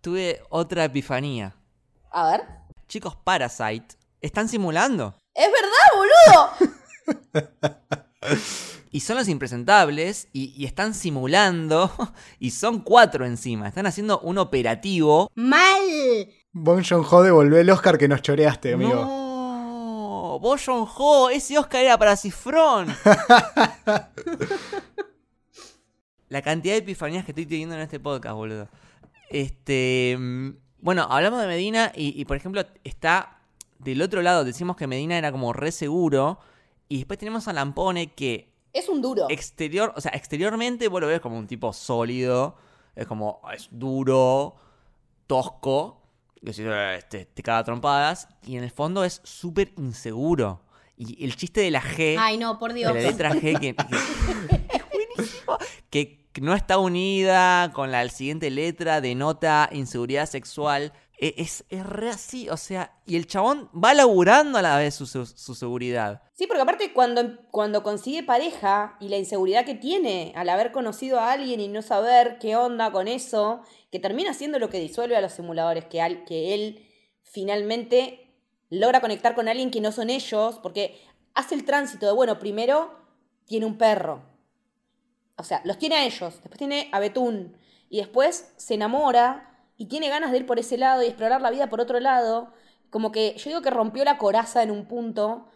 Tuve 0.00 0.40
otra 0.50 0.84
epifanía. 0.84 1.56
A 2.12 2.30
ver. 2.30 2.44
Chicos, 2.86 3.16
Parasite, 3.16 3.96
están 4.20 4.48
simulando. 4.48 5.16
¡Es 5.34 5.48
verdad, 5.50 5.96
boludo! 5.96 6.76
Y 8.96 9.00
son 9.00 9.16
los 9.18 9.28
impresentables 9.28 10.28
y, 10.32 10.54
y 10.56 10.64
están 10.64 10.94
simulando 10.94 11.92
y 12.38 12.52
son 12.52 12.80
cuatro 12.80 13.26
encima. 13.26 13.68
Están 13.68 13.84
haciendo 13.84 14.20
un 14.20 14.38
operativo. 14.38 15.30
¡Mal! 15.34 16.30
Bon 16.52 16.82
Joon-ho 16.82 17.22
devolvió 17.22 17.58
el 17.58 17.68
Oscar 17.68 17.98
que 17.98 18.08
nos 18.08 18.22
choreaste, 18.22 18.72
amigo. 18.72 18.94
No, 18.94 20.38
Bo 20.40 20.56
Joon-ho, 20.56 21.28
ese 21.28 21.58
Oscar 21.58 21.84
era 21.84 21.98
para 21.98 22.16
Cifrón. 22.16 22.86
La 26.30 26.40
cantidad 26.40 26.72
de 26.72 26.78
epifanías 26.78 27.26
que 27.26 27.32
estoy 27.32 27.44
teniendo 27.44 27.74
en 27.74 27.82
este 27.82 28.00
podcast, 28.00 28.34
boludo. 28.34 28.70
Este, 29.28 30.16
mm, 30.18 30.52
bueno, 30.80 31.06
hablamos 31.10 31.42
de 31.42 31.48
Medina 31.48 31.92
y, 31.94 32.18
y, 32.18 32.24
por 32.24 32.38
ejemplo 32.38 32.64
está 32.82 33.40
del 33.78 34.00
otro 34.00 34.22
lado. 34.22 34.42
Decimos 34.44 34.76
que 34.76 34.86
Medina 34.86 35.18
era 35.18 35.30
como 35.32 35.52
re 35.52 35.70
seguro 35.70 36.38
y 36.88 36.98
después 36.98 37.18
tenemos 37.18 37.48
a 37.48 37.52
Lampone 37.52 38.12
que 38.12 38.52
Es 38.72 38.88
un 38.88 39.00
duro. 39.02 39.26
exterior, 39.30 39.92
o 39.96 40.00
sea, 40.00 40.12
exteriormente 40.14 40.88
vos 40.88 41.00
lo 41.00 41.06
ves 41.06 41.20
como 41.20 41.38
un 41.38 41.46
tipo 41.46 41.72
sólido, 41.72 42.56
es 42.94 43.06
como, 43.06 43.40
es 43.54 43.68
duro, 43.70 44.56
tosco, 45.26 46.02
decís, 46.40 46.64
"Eh, 46.66 46.94
este, 46.98 47.24
te 47.26 47.42
caga 47.42 47.64
trompadas, 47.64 48.28
y 48.46 48.56
en 48.56 48.64
el 48.64 48.70
fondo 48.70 49.04
es 49.04 49.20
súper 49.24 49.72
inseguro. 49.76 50.62
Y 50.96 51.22
el 51.24 51.36
chiste 51.36 51.60
de 51.60 51.70
la 51.70 51.82
G, 51.82 52.16
Ay, 52.18 52.38
no, 52.38 52.58
por 52.58 52.72
de 52.72 52.78
Dios. 52.80 52.94
la 52.94 53.00
letra 53.00 53.30
G, 53.34 53.58
que, 53.60 53.74
que- 53.74 53.86
es 54.70 54.82
buenísimo, 54.90 55.58
que 55.90 56.26
no 56.40 56.54
está 56.54 56.78
unida 56.78 57.72
con 57.72 57.90
la 57.90 58.06
siguiente 58.08 58.50
letra, 58.50 59.00
denota 59.00 59.68
inseguridad 59.72 60.26
sexual. 60.26 60.92
E- 61.18 61.34
Es, 61.38 61.64
es 61.70 61.84
re 61.86 62.10
así, 62.10 62.48
o 62.50 62.56
sea, 62.56 62.92
y 63.06 63.16
el 63.16 63.26
chabón 63.26 63.70
va 63.72 63.94
laburando 63.94 64.58
a 64.58 64.62
la 64.62 64.76
vez 64.76 64.94
su, 64.94 65.06
su- 65.06 65.54
seguridad. 65.54 66.22
Sí, 66.34 66.46
porque 66.46 66.62
aparte 66.62 66.92
cuando, 66.92 67.38
cuando 67.50 67.82
consigue 67.82 68.22
pareja 68.22 68.96
y 69.00 69.08
la 69.08 69.16
inseguridad 69.16 69.64
que 69.64 69.74
tiene 69.74 70.32
al 70.36 70.48
haber 70.50 70.72
conocido 70.72 71.18
a 71.18 71.32
alguien 71.32 71.60
y 71.60 71.68
no 71.68 71.80
saber 71.80 72.38
qué 72.38 72.56
onda 72.56 72.92
con 72.92 73.08
eso, 73.08 73.62
que 73.90 73.98
termina 73.98 74.34
siendo 74.34 74.58
lo 74.58 74.68
que 74.68 74.78
disuelve 74.80 75.16
a 75.16 75.20
los 75.22 75.32
simuladores, 75.32 75.86
que, 75.86 76.02
al- 76.02 76.24
que 76.24 76.52
él 76.54 76.86
finalmente 77.22 78.34
logra 78.70 79.00
conectar 79.00 79.34
con 79.34 79.48
alguien 79.48 79.70
que 79.70 79.80
no 79.80 79.92
son 79.92 80.10
ellos, 80.10 80.58
porque 80.62 81.00
hace 81.34 81.54
el 81.54 81.64
tránsito 81.64 82.06
de, 82.06 82.12
bueno, 82.12 82.38
primero 82.38 82.94
tiene 83.46 83.64
un 83.66 83.78
perro, 83.78 84.22
o 85.38 85.44
sea, 85.44 85.60
los 85.64 85.78
tiene 85.78 85.96
a 85.96 86.04
ellos, 86.04 86.34
después 86.34 86.58
tiene 86.58 86.88
a 86.92 86.98
Betún, 87.00 87.56
y 87.88 87.98
después 87.98 88.52
se 88.56 88.74
enamora 88.74 89.55
y 89.76 89.86
tiene 89.86 90.08
ganas 90.08 90.32
de 90.32 90.38
ir 90.38 90.46
por 90.46 90.58
ese 90.58 90.78
lado 90.78 91.02
y 91.02 91.06
explorar 91.06 91.42
la 91.42 91.50
vida 91.50 91.68
por 91.68 91.80
otro 91.80 92.00
lado. 92.00 92.52
Como 92.90 93.12
que 93.12 93.34
yo 93.36 93.50
digo 93.50 93.62
que 93.62 93.70
rompió 93.70 94.04
la 94.04 94.18
coraza 94.18 94.62
en 94.62 94.70
un 94.70 94.86
punto, 94.86 95.46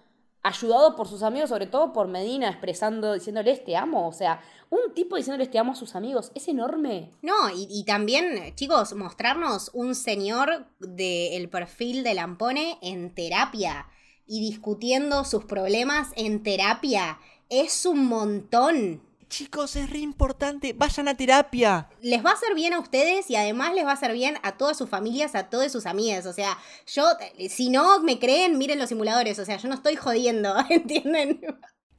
ayudado 0.43 0.97
por 0.97 1.09
sus 1.09 1.23
amigos, 1.23 1.51
sobre 1.51 1.67
todo 1.67 1.93
por 1.93 2.09
Medina, 2.09 2.49
expresando, 2.49 3.15
diciéndoles 3.15 3.65
te 3.65 3.77
amo. 3.77 4.09
O 4.09 4.13
sea, 4.13 4.41
un 4.69 4.95
tipo 4.95 5.17
diciéndoles 5.17 5.51
te 5.51 5.59
amo 5.59 5.73
a 5.73 5.77
sus 5.77 5.95
amigos, 5.95 6.33
es 6.35 6.49
enorme. 6.49 7.11
No, 7.23 7.35
y, 7.55 7.85
también, 7.85 8.55
chicos, 8.57 8.95
mostrarnos 8.95 9.71
un 9.75 9.95
señor 9.95 10.67
del 10.79 11.49
perfil 11.49 12.03
de 12.03 12.15
Lampone 12.15 12.79
en 12.83 13.15
terapia 13.15 13.87
y 14.27 14.41
discutiendo 14.41 15.25
sus 15.25 15.45
problemas 15.45 16.09
en 16.17 16.43
terapia. 16.43 17.19
Es 17.49 17.85
un 17.85 18.07
montón. 18.07 19.03
Chicos, 19.31 19.77
es 19.77 19.89
re 19.89 20.01
importante. 20.01 20.73
Vayan 20.73 21.07
a 21.07 21.17
terapia. 21.17 21.89
Les 22.03 22.23
va 22.23 22.31
a 22.31 22.35
hacer 22.35 22.53
bien 22.55 22.73
a 22.73 22.81
ustedes 22.81 23.31
y 23.31 23.37
además 23.37 23.73
les 23.75 23.87
va 23.87 23.91
a 23.91 23.95
hacer 23.95 24.13
bien 24.13 24.37
a 24.43 24.57
todas 24.57 24.77
sus 24.77 24.91
familias, 24.91 25.37
a 25.37 25.49
todas 25.49 25.71
sus 25.71 25.87
amigas. 25.87 26.27
O 26.27 26.33
sea, 26.33 26.59
yo, 26.87 27.05
si 27.49 27.71
no 27.71 28.01
me 28.01 28.19
creen, 28.19 28.59
miren 28.59 28.81
los 28.81 28.89
simuladores. 28.89 29.39
O 29.39 29.45
sea, 29.45 29.57
yo 29.57 29.69
no 29.69 29.77
estoy 29.77 29.95
jodiendo, 29.95 30.55
¿entienden? 30.69 31.41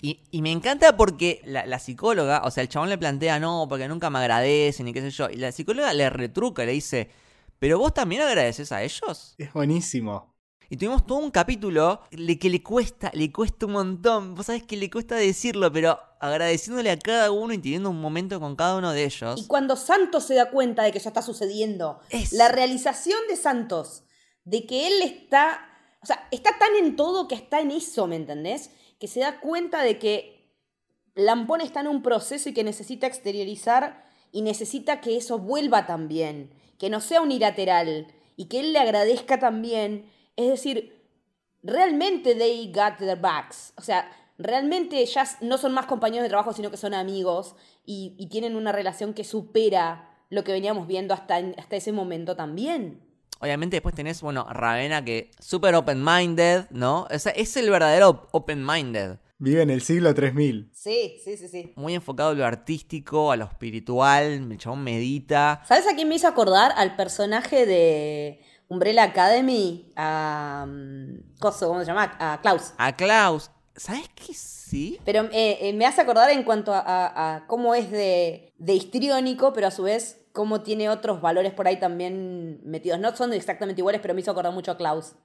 Y, 0.01 0.19
y 0.29 0.41
me 0.41 0.51
encanta 0.51 0.97
porque 0.97 1.41
la, 1.45 1.65
la 1.65 1.79
psicóloga, 1.79 2.41
o 2.43 2.51
sea, 2.51 2.63
el 2.63 2.69
chabón 2.69 2.89
le 2.89 2.97
plantea, 2.97 3.39
no, 3.39 3.65
porque 3.69 3.87
nunca 3.87 4.09
me 4.09 4.19
agradecen 4.19 4.89
y 4.89 4.93
qué 4.93 4.99
sé 4.99 5.11
yo. 5.11 5.29
Y 5.29 5.37
la 5.37 5.53
psicóloga 5.53 5.93
le 5.93 6.09
retruca, 6.09 6.65
le 6.65 6.73
dice, 6.73 7.09
¿pero 7.59 7.79
vos 7.79 7.93
también 7.93 8.23
agradeces 8.23 8.73
a 8.73 8.83
ellos? 8.83 9.35
Es 9.37 9.53
buenísimo. 9.53 10.30
Y 10.71 10.77
tuvimos 10.77 11.05
todo 11.05 11.17
un 11.17 11.31
capítulo 11.31 11.99
que 12.09 12.49
le 12.49 12.63
cuesta, 12.63 13.11
le 13.13 13.29
cuesta 13.29 13.65
un 13.65 13.73
montón. 13.73 14.35
Vos 14.35 14.45
sabés 14.45 14.63
que 14.63 14.77
le 14.77 14.89
cuesta 14.89 15.15
decirlo, 15.15 15.69
pero 15.69 15.99
agradeciéndole 16.21 16.89
a 16.91 16.97
cada 16.97 17.29
uno 17.29 17.51
y 17.53 17.57
teniendo 17.57 17.89
un 17.89 17.99
momento 17.99 18.39
con 18.39 18.55
cada 18.55 18.77
uno 18.77 18.93
de 18.93 19.03
ellos. 19.03 19.37
Y 19.37 19.47
cuando 19.47 19.75
Santos 19.75 20.23
se 20.23 20.35
da 20.35 20.49
cuenta 20.49 20.83
de 20.83 20.93
que 20.93 20.99
eso 20.99 21.09
está 21.09 21.21
sucediendo, 21.21 21.99
Es- 22.09 22.31
la 22.31 22.47
realización 22.47 23.19
de 23.27 23.35
Santos, 23.35 24.03
de 24.45 24.65
que 24.65 24.87
él 24.87 25.01
está, 25.01 25.59
o 26.01 26.05
sea, 26.05 26.25
está 26.31 26.51
tan 26.57 26.73
en 26.81 26.95
todo 26.95 27.27
que 27.27 27.35
está 27.35 27.59
en 27.59 27.71
eso, 27.71 28.07
¿me 28.07 28.15
entendés? 28.15 28.69
Que 28.97 29.09
se 29.09 29.19
da 29.19 29.41
cuenta 29.41 29.83
de 29.83 29.99
que 29.99 30.55
Lampón 31.15 31.59
está 31.59 31.81
en 31.81 31.89
un 31.89 32.01
proceso 32.01 32.47
y 32.47 32.53
que 32.53 32.63
necesita 32.63 33.07
exteriorizar 33.07 34.05
y 34.31 34.41
necesita 34.41 35.01
que 35.01 35.17
eso 35.17 35.37
vuelva 35.37 35.85
también, 35.85 36.53
que 36.79 36.89
no 36.89 37.01
sea 37.01 37.19
unilateral 37.19 38.07
y 38.37 38.45
que 38.45 38.61
él 38.61 38.71
le 38.71 38.79
agradezca 38.79 39.37
también. 39.37 40.09
Es 40.35 40.47
decir, 40.49 41.01
realmente 41.63 42.35
they 42.35 42.71
got 42.73 42.97
their 42.97 43.19
backs. 43.19 43.73
O 43.77 43.81
sea, 43.81 44.09
realmente 44.37 45.05
ya 45.05 45.25
no 45.41 45.57
son 45.57 45.73
más 45.73 45.85
compañeros 45.85 46.23
de 46.23 46.29
trabajo, 46.29 46.53
sino 46.53 46.71
que 46.71 46.77
son 46.77 46.93
amigos 46.93 47.55
y, 47.85 48.15
y 48.17 48.27
tienen 48.27 48.55
una 48.55 48.71
relación 48.71 49.13
que 49.13 49.23
supera 49.23 50.09
lo 50.29 50.43
que 50.43 50.51
veníamos 50.51 50.87
viendo 50.87 51.13
hasta, 51.13 51.39
en- 51.39 51.55
hasta 51.59 51.75
ese 51.75 51.91
momento 51.91 52.35
también. 52.35 53.01
Obviamente 53.39 53.75
después 53.77 53.95
tenés, 53.95 54.21
bueno, 54.21 54.45
Ravena 54.51 55.03
que 55.03 55.31
súper 55.39 55.73
open-minded, 55.75 56.65
¿no? 56.69 57.07
O 57.13 57.19
sea, 57.19 57.31
es 57.31 57.57
el 57.57 57.69
verdadero 57.69 58.27
open-minded. 58.31 59.17
Vive 59.39 59.63
en 59.63 59.71
el 59.71 59.81
siglo 59.81 60.13
3000. 60.13 60.69
Sí, 60.71 61.19
sí, 61.23 61.35
sí, 61.35 61.47
sí. 61.47 61.73
Muy 61.75 61.95
enfocado 61.95 62.29
a 62.29 62.33
lo 62.35 62.45
artístico, 62.45 63.31
a 63.31 63.35
lo 63.37 63.45
espiritual. 63.45 64.23
El 64.51 64.57
chabón 64.59 64.83
medita. 64.83 65.63
¿Sabes 65.67 65.87
a 65.87 65.95
quién 65.95 66.07
me 66.07 66.15
hizo 66.15 66.27
acordar? 66.27 66.71
Al 66.75 66.95
personaje 66.95 67.65
de 67.65 68.39
Umbrella 68.71 69.03
Academy, 69.03 69.91
a... 69.97 70.65
Coso, 71.39 71.67
¿cómo 71.67 71.81
se 71.81 71.87
llama? 71.87 72.15
A 72.19 72.39
Klaus. 72.41 72.73
A 72.77 72.95
Klaus. 72.95 73.51
¿Sabes 73.75 74.09
qué 74.15 74.33
sí? 74.33 74.97
Pero 75.03 75.23
eh, 75.33 75.57
eh, 75.59 75.73
me 75.73 75.85
hace 75.85 75.99
acordar 75.99 76.29
en 76.29 76.43
cuanto 76.43 76.73
a, 76.73 76.79
a- 76.79 77.35
a 77.35 77.47
cómo 77.47 77.75
es 77.75 77.91
de, 77.91 78.53
de 78.57 78.73
histriónico, 78.73 79.51
pero 79.51 79.67
a 79.67 79.71
su 79.71 79.83
vez 79.83 80.25
cómo 80.31 80.61
tiene 80.61 80.87
otros 80.87 81.19
valores 81.19 81.51
por 81.51 81.67
ahí 81.67 81.81
también 81.81 82.61
metidos. 82.63 82.97
No 82.97 83.13
son 83.13 83.33
exactamente 83.33 83.81
iguales, 83.81 83.99
pero 84.01 84.13
me 84.13 84.21
hizo 84.21 84.31
acordar 84.31 84.53
mucho 84.53 84.71
a 84.71 84.77
Klaus. 84.77 85.15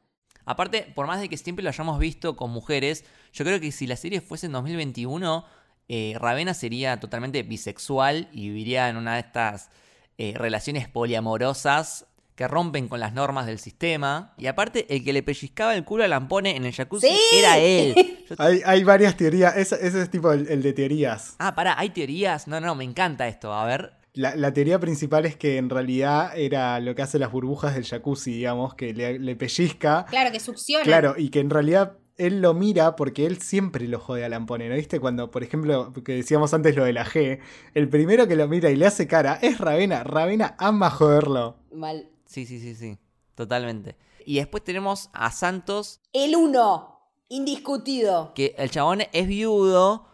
Aparte, 0.44 0.92
por 0.96 1.06
más 1.06 1.20
de 1.20 1.28
que 1.28 1.36
siempre 1.36 1.62
lo 1.62 1.68
hayamos 1.68 2.00
visto 2.00 2.34
con 2.34 2.50
mujeres, 2.50 3.04
yo 3.32 3.44
creo 3.44 3.60
que 3.60 3.70
si 3.70 3.86
la 3.86 3.94
serie 3.96 4.20
fuese 4.20 4.46
en 4.46 4.52
2021, 4.52 5.44
eh, 5.88 6.14
Ravena 6.18 6.52
sería 6.52 6.98
totalmente 6.98 7.44
bisexual 7.44 8.28
y 8.32 8.48
viviría 8.48 8.88
en 8.88 8.96
una 8.96 9.14
de 9.14 9.20
estas 9.20 9.70
eh, 10.18 10.34
relaciones 10.36 10.88
poliamorosas 10.88 12.06
que 12.36 12.46
rompen 12.46 12.86
con 12.88 13.00
las 13.00 13.12
normas 13.14 13.46
del 13.46 13.58
sistema. 13.58 14.34
Y 14.38 14.46
aparte, 14.46 14.86
el 14.94 15.02
que 15.02 15.12
le 15.12 15.22
pellizcaba 15.22 15.74
el 15.74 15.84
culo 15.84 16.04
a 16.04 16.08
Lampone 16.08 16.54
en 16.56 16.64
el 16.66 16.72
jacuzzi 16.72 17.08
¡Sí! 17.08 17.18
era 17.38 17.58
él. 17.58 17.94
Yo- 18.30 18.36
Hay, 18.38 18.60
hay 18.64 18.84
varias 18.84 19.16
teorías. 19.16 19.56
Ese, 19.56 19.74
ese 19.86 20.02
es 20.02 20.10
tipo 20.10 20.30
el, 20.32 20.46
el 20.48 20.62
de 20.62 20.72
teorías. 20.72 21.34
ah, 21.38 21.54
pará, 21.54 21.74
hay 21.78 21.90
teorías. 21.90 22.46
No, 22.46 22.60
no, 22.60 22.74
me 22.74 22.84
encanta 22.84 23.26
esto. 23.26 23.52
A 23.52 23.64
ver. 23.66 23.92
La, 24.12 24.34
la 24.36 24.52
teoría 24.52 24.78
principal 24.78 25.26
es 25.26 25.36
que 25.36 25.56
en 25.58 25.68
realidad 25.70 26.32
era 26.38 26.78
lo 26.80 26.94
que 26.94 27.02
hace 27.02 27.18
las 27.18 27.30
burbujas 27.32 27.74
del 27.74 27.84
jacuzzi, 27.84 28.32
digamos, 28.32 28.74
que 28.74 28.94
le, 28.94 29.18
le 29.18 29.36
pellizca. 29.36 30.06
Claro, 30.08 30.30
que 30.32 30.40
succiona. 30.40 30.84
Claro, 30.84 31.14
y 31.18 31.28
que 31.30 31.40
en 31.40 31.50
realidad 31.50 31.98
él 32.16 32.40
lo 32.40 32.54
mira 32.54 32.96
porque 32.96 33.26
él 33.26 33.38
siempre 33.42 33.86
lo 33.88 33.98
jode 34.00 34.24
a 34.24 34.30
Lampone, 34.30 34.70
¿no 34.70 34.74
viste? 34.74 35.00
Cuando, 35.00 35.30
por 35.30 35.42
ejemplo, 35.42 35.92
que 36.02 36.12
decíamos 36.14 36.54
antes 36.54 36.74
lo 36.74 36.84
de 36.84 36.94
la 36.94 37.04
G, 37.04 37.40
el 37.74 37.88
primero 37.90 38.26
que 38.26 38.36
lo 38.36 38.48
mira 38.48 38.70
y 38.70 38.76
le 38.76 38.86
hace 38.86 39.06
cara 39.06 39.38
es 39.42 39.58
Ravena. 39.58 40.02
Ravena 40.02 40.54
ama 40.58 40.88
joderlo. 40.88 41.58
Mal. 41.74 42.08
Sí, 42.26 42.44
sí, 42.46 42.60
sí, 42.60 42.74
sí. 42.74 42.98
Totalmente. 43.34 43.96
Y 44.24 44.36
después 44.36 44.64
tenemos 44.64 45.08
a 45.12 45.30
Santos, 45.30 46.00
El 46.12 46.34
uno, 46.36 47.00
indiscutido. 47.28 48.32
que 48.34 48.54
el 48.58 48.70
chabón 48.70 49.02
es 49.12 49.26
viudo 49.28 50.06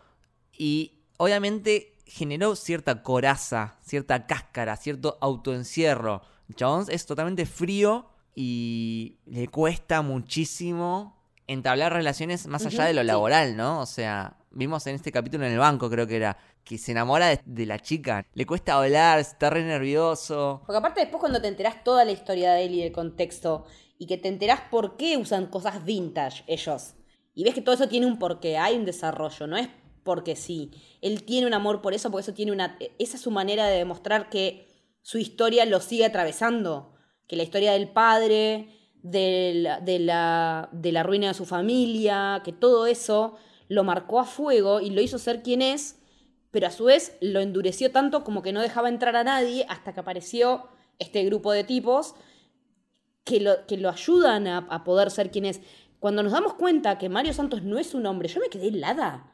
y 0.56 1.00
obviamente 1.18 1.96
generó 2.06 2.54
cierta 2.56 3.02
coraza, 3.02 3.78
cierta 3.82 4.26
cáscara, 4.26 4.76
cierto 4.76 5.16
autoencierro. 5.20 6.22
El 6.48 6.56
chabón 6.56 6.84
es 6.88 7.06
totalmente 7.06 7.46
frío 7.46 8.06
y 8.34 9.18
le 9.24 9.48
cuesta 9.48 10.02
muchísimo 10.02 11.21
entablar 11.46 11.92
relaciones 11.92 12.46
más 12.46 12.64
allá 12.66 12.84
de 12.84 12.94
lo 12.94 13.00
sí. 13.02 13.06
laboral, 13.06 13.56
¿no? 13.56 13.80
O 13.80 13.86
sea, 13.86 14.36
vimos 14.50 14.86
en 14.86 14.94
este 14.94 15.12
capítulo 15.12 15.44
en 15.44 15.52
el 15.52 15.58
banco, 15.58 15.90
creo 15.90 16.06
que 16.06 16.16
era, 16.16 16.36
que 16.64 16.78
se 16.78 16.92
enamora 16.92 17.28
de, 17.28 17.40
de 17.44 17.66
la 17.66 17.78
chica. 17.78 18.26
Le 18.34 18.46
cuesta 18.46 18.74
hablar, 18.74 19.18
está 19.18 19.50
re 19.50 19.64
nervioso. 19.64 20.62
Porque 20.66 20.78
aparte 20.78 21.00
después 21.00 21.20
cuando 21.20 21.40
te 21.40 21.48
enterás 21.48 21.84
toda 21.84 22.04
la 22.04 22.12
historia 22.12 22.52
de 22.52 22.64
él 22.64 22.74
y 22.74 22.82
del 22.82 22.92
contexto, 22.92 23.66
y 23.98 24.06
que 24.06 24.18
te 24.18 24.28
enterás 24.28 24.60
por 24.70 24.96
qué 24.96 25.16
usan 25.16 25.46
cosas 25.46 25.84
vintage 25.84 26.44
ellos, 26.46 26.94
y 27.34 27.44
ves 27.44 27.54
que 27.54 27.62
todo 27.62 27.74
eso 27.74 27.88
tiene 27.88 28.06
un 28.06 28.18
porqué, 28.18 28.58
hay 28.58 28.76
un 28.76 28.84
desarrollo, 28.84 29.46
no 29.46 29.56
es 29.56 29.68
porque 30.04 30.36
sí. 30.36 30.70
Él 31.00 31.24
tiene 31.24 31.46
un 31.46 31.54
amor 31.54 31.80
por 31.80 31.94
eso, 31.94 32.10
porque 32.10 32.22
eso 32.22 32.34
tiene 32.34 32.52
una... 32.52 32.76
Esa 32.98 33.16
es 33.16 33.22
su 33.22 33.30
manera 33.30 33.66
de 33.66 33.78
demostrar 33.78 34.28
que 34.28 34.68
su 35.00 35.18
historia 35.18 35.64
lo 35.64 35.80
sigue 35.80 36.04
atravesando, 36.04 36.94
que 37.26 37.36
la 37.36 37.42
historia 37.42 37.72
del 37.72 37.88
padre, 37.88 38.68
del- 39.02 39.68
de, 39.84 39.98
la, 39.98 40.68
de 40.72 40.92
la 40.92 41.02
ruina 41.02 41.28
de 41.28 41.34
su 41.34 41.44
familia, 41.44 42.40
que 42.44 42.52
todo 42.52 42.86
eso 42.86 43.34
lo 43.68 43.84
marcó 43.84 44.20
a 44.20 44.24
fuego 44.24 44.80
y 44.80 44.90
lo 44.90 45.00
hizo 45.00 45.18
ser 45.18 45.42
quien 45.42 45.62
es, 45.62 45.98
pero 46.50 46.66
a 46.66 46.70
su 46.70 46.84
vez 46.84 47.16
lo 47.20 47.40
endureció 47.40 47.90
tanto 47.90 48.24
como 48.24 48.42
que 48.42 48.52
no 48.52 48.60
dejaba 48.60 48.88
entrar 48.88 49.16
a 49.16 49.24
nadie 49.24 49.64
hasta 49.68 49.92
que 49.94 50.00
apareció 50.00 50.68
este 50.98 51.24
grupo 51.24 51.52
de 51.52 51.64
tipos 51.64 52.14
que 53.24 53.40
lo, 53.40 53.66
que 53.66 53.76
lo 53.76 53.88
ayudan 53.88 54.46
a, 54.46 54.58
a 54.58 54.84
poder 54.84 55.10
ser 55.10 55.30
quien 55.30 55.46
es. 55.46 55.60
Cuando 56.00 56.22
nos 56.22 56.32
damos 56.32 56.54
cuenta 56.54 56.98
que 56.98 57.08
Mario 57.08 57.32
Santos 57.32 57.62
no 57.62 57.78
es 57.78 57.94
un 57.94 58.06
hombre, 58.06 58.28
yo 58.28 58.40
me 58.40 58.48
quedé 58.48 58.68
helada, 58.68 59.32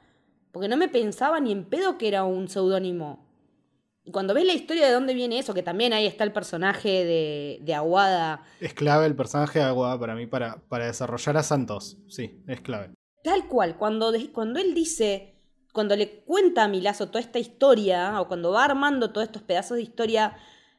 porque 0.52 0.68
no 0.68 0.76
me 0.76 0.88
pensaba 0.88 1.40
ni 1.40 1.52
en 1.52 1.64
pedo 1.64 1.98
que 1.98 2.08
era 2.08 2.24
un 2.24 2.48
seudónimo. 2.48 3.26
Y 4.08 4.10
cuando 4.10 4.32
ves 4.32 4.46
la 4.46 4.54
historia 4.54 4.86
de 4.86 4.92
dónde 4.94 5.12
viene 5.12 5.38
eso, 5.38 5.52
que 5.52 5.62
también 5.62 5.92
ahí 5.92 6.06
está 6.06 6.24
el 6.24 6.32
personaje 6.32 7.04
de, 7.04 7.58
de 7.60 7.74
Aguada, 7.74 8.42
Es 8.58 8.72
clave 8.72 9.04
el 9.04 9.14
personaje 9.14 9.58
de 9.58 9.66
Agua 9.66 10.00
para 10.00 10.14
mí 10.14 10.26
para, 10.26 10.62
para 10.66 10.86
desarrollar 10.86 11.36
a 11.36 11.42
Santos. 11.42 11.98
Sí, 12.08 12.42
es 12.46 12.62
clave. 12.62 12.94
Tal 13.22 13.46
cual, 13.48 13.76
cuando, 13.76 14.14
cuando 14.32 14.60
él 14.60 14.72
dice, 14.72 15.34
cuando 15.74 15.94
le 15.94 16.24
cuenta 16.24 16.64
a 16.64 16.68
Milazo 16.68 17.08
toda 17.08 17.20
esta 17.20 17.38
historia, 17.38 18.18
o 18.18 18.28
cuando 18.28 18.50
va 18.50 18.64
armando 18.64 19.12
todos 19.12 19.26
estos 19.26 19.42
pedazos 19.42 19.76
de 19.76 19.82
historia, 19.82 20.38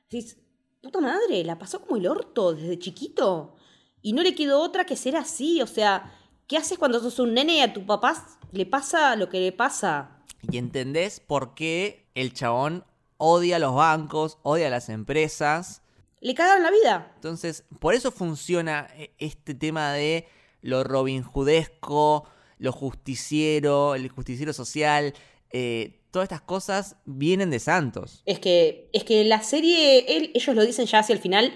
dices, 0.09 0.41
puta 0.81 0.99
madre, 0.99 1.43
la 1.43 1.59
pasó 1.59 1.81
como 1.81 1.97
el 1.97 2.07
orto 2.07 2.55
desde 2.55 2.79
chiquito. 2.79 3.57
Y 4.01 4.13
no 4.13 4.23
le 4.23 4.33
quedó 4.33 4.59
otra 4.59 4.85
que 4.85 4.95
ser 4.95 5.15
así, 5.15 5.61
o 5.61 5.67
sea, 5.67 6.17
¿qué 6.47 6.57
haces 6.57 6.79
cuando 6.79 6.99
sos 6.99 7.19
un 7.19 7.35
nene 7.35 7.57
y 7.57 7.61
a 7.61 7.73
tu 7.73 7.85
papá 7.85 8.25
le 8.51 8.65
pasa 8.65 9.15
lo 9.15 9.29
que 9.29 9.39
le 9.39 9.51
pasa? 9.51 10.23
Y 10.49 10.57
entendés 10.57 11.19
por 11.19 11.53
qué 11.53 12.09
el 12.15 12.33
chabón 12.33 12.85
odia 13.19 13.59
los 13.59 13.75
bancos, 13.75 14.39
odia 14.41 14.71
las 14.71 14.89
empresas. 14.89 15.83
Le 16.21 16.33
cagaron 16.33 16.63
la 16.63 16.71
vida. 16.71 17.11
Entonces, 17.15 17.63
por 17.79 17.93
eso 17.93 18.11
funciona 18.11 18.87
eh, 18.97 19.13
este 19.19 19.53
tema 19.53 19.93
de 19.93 20.25
lo 20.61 20.83
Robin 20.83 21.23
Hoodesco, 21.23 22.25
lo 22.57 22.71
justiciero, 22.71 23.93
el 23.95 24.09
justiciero 24.09 24.51
social. 24.53 25.13
eh, 25.51 25.95
todas 26.11 26.25
estas 26.25 26.41
cosas 26.41 26.95
vienen 27.05 27.51
de 27.51 27.59
Santos. 27.59 28.23
Es 28.25 28.39
que, 28.39 28.89
es 28.93 29.03
que 29.03 29.23
la 29.25 29.43
serie, 29.43 30.17
él- 30.17 30.31
ellos 30.33 30.55
lo 30.55 30.65
dicen 30.65 30.85
ya 30.87 30.99
hacia 30.99 31.13
el 31.13 31.19
final, 31.19 31.53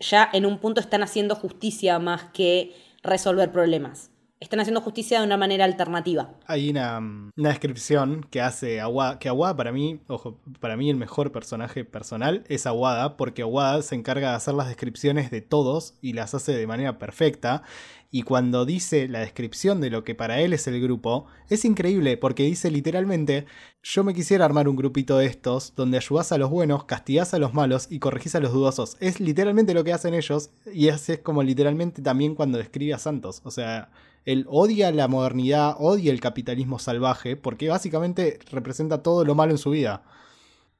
ya 0.00 0.28
en 0.32 0.46
un 0.46 0.58
punto 0.60 0.80
están 0.80 1.02
haciendo 1.02 1.34
justicia 1.34 1.98
más 1.98 2.30
que 2.32 2.74
resolver 3.02 3.50
problemas. 3.52 4.07
Están 4.40 4.60
haciendo 4.60 4.80
justicia 4.80 5.18
de 5.18 5.26
una 5.26 5.36
manera 5.36 5.64
alternativa. 5.64 6.34
Hay 6.46 6.70
una, 6.70 6.98
una 6.98 7.48
descripción 7.48 8.24
que 8.30 8.40
hace 8.40 8.80
Aguada, 8.80 9.18
que 9.18 9.28
Aguada 9.28 9.56
para 9.56 9.72
mí, 9.72 10.00
ojo, 10.06 10.40
para 10.60 10.76
mí 10.76 10.90
el 10.90 10.96
mejor 10.96 11.32
personaje 11.32 11.84
personal 11.84 12.44
es 12.48 12.66
Aguada, 12.66 13.16
porque 13.16 13.42
Aguada 13.42 13.82
se 13.82 13.96
encarga 13.96 14.30
de 14.30 14.36
hacer 14.36 14.54
las 14.54 14.68
descripciones 14.68 15.30
de 15.30 15.40
todos 15.40 15.94
y 16.00 16.12
las 16.12 16.34
hace 16.34 16.52
de 16.52 16.66
manera 16.66 16.98
perfecta. 16.98 17.62
Y 18.10 18.22
cuando 18.22 18.64
dice 18.64 19.06
la 19.06 19.18
descripción 19.18 19.80
de 19.80 19.90
lo 19.90 20.02
que 20.02 20.14
para 20.14 20.40
él 20.40 20.54
es 20.54 20.66
el 20.66 20.80
grupo, 20.80 21.26
es 21.50 21.64
increíble 21.66 22.16
porque 22.16 22.44
dice 22.44 22.70
literalmente, 22.70 23.44
yo 23.82 24.02
me 24.02 24.14
quisiera 24.14 24.46
armar 24.46 24.66
un 24.66 24.76
grupito 24.76 25.18
de 25.18 25.26
estos 25.26 25.74
donde 25.74 25.98
ayudás 25.98 26.32
a 26.32 26.38
los 26.38 26.48
buenos, 26.48 26.84
castigás 26.84 27.34
a 27.34 27.38
los 27.38 27.52
malos 27.52 27.88
y 27.90 27.98
corregís 27.98 28.34
a 28.34 28.40
los 28.40 28.52
dudosos. 28.52 28.96
Es 29.00 29.20
literalmente 29.20 29.74
lo 29.74 29.84
que 29.84 29.92
hacen 29.92 30.14
ellos 30.14 30.50
y 30.72 30.88
es, 30.88 31.08
es 31.10 31.18
como 31.18 31.42
literalmente 31.42 32.00
también 32.00 32.34
cuando 32.34 32.56
describe 32.56 32.94
a 32.94 32.98
Santos. 32.98 33.42
O 33.44 33.50
sea, 33.50 33.90
él 34.28 34.44
odia 34.46 34.92
la 34.92 35.08
modernidad, 35.08 35.76
odia 35.78 36.12
el 36.12 36.20
capitalismo 36.20 36.78
salvaje 36.78 37.34
porque 37.34 37.70
básicamente 37.70 38.38
representa 38.50 39.02
todo 39.02 39.24
lo 39.24 39.34
malo 39.34 39.52
en 39.52 39.58
su 39.58 39.70
vida. 39.70 40.02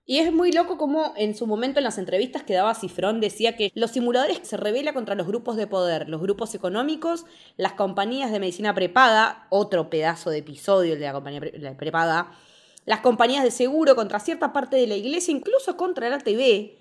Y 0.05 0.18
es 0.18 0.30
muy 0.30 0.53
loco 0.53 0.76
como 0.76 1.14
en 1.16 1.34
su 1.34 1.46
momento 1.46 1.80
en 1.80 1.84
las 1.84 1.96
entrevistas 1.96 2.42
que 2.42 2.53
daba 2.53 2.74
Cifrón 2.74 3.20
decía 3.20 3.57
que 3.57 3.72
los 3.74 3.92
simuladores 3.92 4.40
se 4.42 4.59
revela 4.59 4.92
contra 4.92 5.14
los 5.14 5.26
grupos 5.26 5.57
de 5.57 5.66
poder, 5.66 6.11
los 6.11 6.20
grupos 6.20 6.55
económicos, 6.55 7.24
las 7.57 7.72
compañías 7.72 8.30
de 8.30 8.38
medicina 8.38 8.74
prepaga, 8.74 9.46
otro 9.49 9.88
pedazo 9.88 10.28
de 10.28 10.38
episodio 10.38 10.92
el 10.92 11.01
de 11.01 11.07
la 11.07 11.12
compañía 11.14 11.40
prepaga, 11.78 12.32
las 12.84 13.01
compañías 13.01 13.44
de 13.44 13.51
seguro 13.51 13.96
contra 13.96 14.20
cierta 14.20 14.53
parte 14.53 14.76
de 14.76 14.86
la 14.86 14.94
iglesia, 14.94 15.32
incluso 15.32 15.78
contra 15.78 16.11
la 16.11 16.18
TV, 16.18 16.76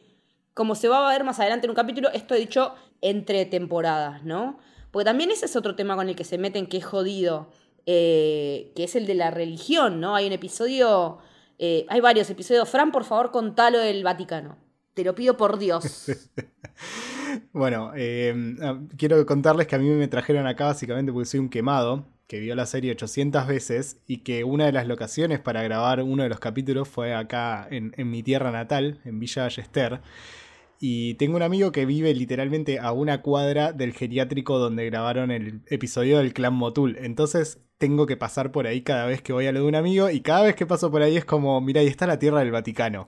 como 0.54 0.76
se 0.76 0.90
va 0.90 1.08
a 1.08 1.14
ver 1.14 1.24
más 1.24 1.40
adelante 1.40 1.66
en 1.66 1.72
un 1.72 1.76
capítulo, 1.76 2.10
esto 2.12 2.36
he 2.36 2.40
dicho 2.40 2.76
entre 3.00 3.46
temporadas, 3.46 4.24
¿no? 4.24 4.60
Porque 4.98 5.06
también 5.06 5.30
ese 5.30 5.46
es 5.46 5.56
otro 5.56 5.76
tema 5.76 5.96
con 5.96 6.10
el 6.10 6.16
que 6.16 6.24
se 6.24 6.40
meten 6.40 6.66
que 6.66 6.78
es 6.78 6.86
jodido, 6.86 7.52
eh, 7.86 8.72
que 8.76 8.86
es 8.86 8.96
el 8.96 9.06
de 9.06 9.14
la 9.14 9.30
religión, 9.30 10.00
¿no? 10.00 10.16
Hay 10.16 10.26
un 10.26 10.34
episodio 10.34 11.20
eh, 11.60 11.86
hay 11.90 12.02
varios 12.02 12.30
episodios. 12.32 12.68
Fran, 12.68 12.92
por 12.92 13.04
favor, 13.04 13.32
contalo 13.32 13.80
del 13.80 14.04
Vaticano. 14.04 14.58
Te 14.96 15.04
lo 15.04 15.14
pido 15.14 15.38
por 15.38 15.60
Dios. 15.60 16.08
bueno, 17.54 17.92
eh, 17.96 18.56
ah, 18.64 18.80
quiero 18.98 19.24
contarles 19.26 19.68
que 19.68 19.76
a 19.76 19.80
mí 19.80 19.88
me 19.88 20.08
trajeron 20.08 20.48
acá 20.48 20.66
básicamente 20.66 21.12
porque 21.12 21.28
soy 21.28 21.40
un 21.40 21.50
quemado 21.50 22.08
que 22.26 22.40
vio 22.40 22.56
la 22.56 22.66
serie 22.66 22.92
800 22.92 23.46
veces 23.48 24.02
y 24.08 24.18
que 24.18 24.44
una 24.44 24.66
de 24.66 24.74
las 24.74 24.88
locaciones 24.88 25.40
para 25.40 25.64
grabar 25.64 26.02
uno 26.02 26.24
de 26.24 26.30
los 26.30 26.40
capítulos 26.40 26.88
fue 26.88 27.14
acá 27.14 27.68
en, 27.70 27.94
en 27.98 28.10
mi 28.10 28.24
tierra 28.24 28.52
natal, 28.52 29.00
en 29.06 29.20
Villa 29.20 29.44
Ballester. 29.44 30.02
Y 30.80 31.16
tengo 31.16 31.38
un 31.38 31.42
amigo 31.42 31.72
que 31.72 31.86
vive 31.86 32.14
literalmente 32.14 32.80
a 32.80 32.92
una 32.92 33.22
cuadra 33.22 33.72
del 33.72 33.94
geriátrico 33.94 34.60
donde 34.60 34.86
grabaron 34.86 35.32
el 35.32 35.62
episodio 35.68 36.20
del 36.20 36.34
Clan 36.34 36.54
Motul. 36.54 36.98
Entonces 37.00 37.60
tengo 37.78 38.06
que 38.06 38.18
pasar 38.18 38.52
por 38.52 38.68
ahí 38.68 38.82
cada 38.82 39.06
vez 39.06 39.22
que 39.22 39.34
voy 39.34 39.48
a 39.48 39.52
lo 39.52 39.62
de 39.62 39.66
un 39.66 39.76
amigo 39.76 40.10
y 40.10 40.22
cada 40.22 40.44
vez 40.44 40.56
que 40.56 40.66
paso 40.66 40.92
por 40.92 41.02
ahí 41.02 41.18
es 41.18 41.26
como, 41.26 41.60
mira, 41.62 41.82
ahí 41.82 41.88
está 41.88 42.06
la 42.06 42.20
tierra 42.20 42.40
del 42.40 42.52
Vaticano. 42.52 43.08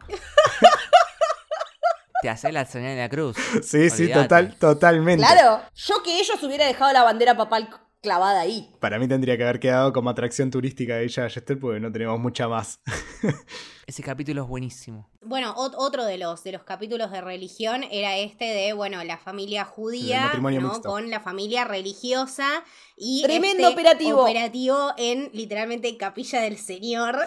Te 2.22 2.30
hace 2.30 2.52
la 2.52 2.66
señal 2.66 2.96
de 2.96 3.02
la 3.02 3.10
cruz. 3.10 3.38
Sí, 3.64 3.90
sí, 3.90 4.12
total, 4.12 4.56
totalmente. 4.58 5.26
Claro, 5.26 5.62
yo 5.76 6.04
que 6.04 6.20
ellos 6.20 6.42
hubiera 6.44 6.66
dejado 6.66 6.92
la 6.92 7.04
bandera 7.04 7.38
papal 7.38 7.70
clavada 8.02 8.42
ahí. 8.42 8.70
Para 8.80 9.00
mí 9.00 9.08
tendría 9.08 9.38
que 9.38 9.44
haber 9.44 9.60
quedado 9.60 9.94
como 9.94 10.10
atracción 10.10 10.52
turística 10.52 10.96
de 10.96 11.04
ella 11.04 11.30
Jester 11.30 11.60
porque 11.60 11.80
no 11.80 11.92
tenemos 11.92 12.20
mucha 12.20 12.48
más. 12.48 12.82
Ese 13.88 14.04
capítulo 14.04 14.44
es 14.44 14.48
buenísimo. 14.48 15.10
Bueno, 15.22 15.54
otro 15.56 16.06
de 16.06 16.20
los, 16.20 16.44
de 16.44 16.52
los 16.52 16.64
capítulos 16.64 17.10
de 17.12 17.22
religión 17.22 17.84
era 17.90 18.18
este 18.18 18.46
de, 18.46 18.74
bueno, 18.74 19.04
la 19.04 19.18
familia 19.18 19.66
judía 19.66 20.32
¿no? 20.40 20.82
con 20.84 21.10
la 21.10 21.20
familia 21.20 21.66
religiosa 21.66 22.64
y 22.96 23.24
tremendo 23.24 23.68
este 23.68 23.74
operativo. 23.74 24.22
Operativo 24.22 24.94
en 24.98 25.32
literalmente 25.34 25.98
Capilla 25.98 26.42
del 26.42 26.60
Señor 26.60 27.18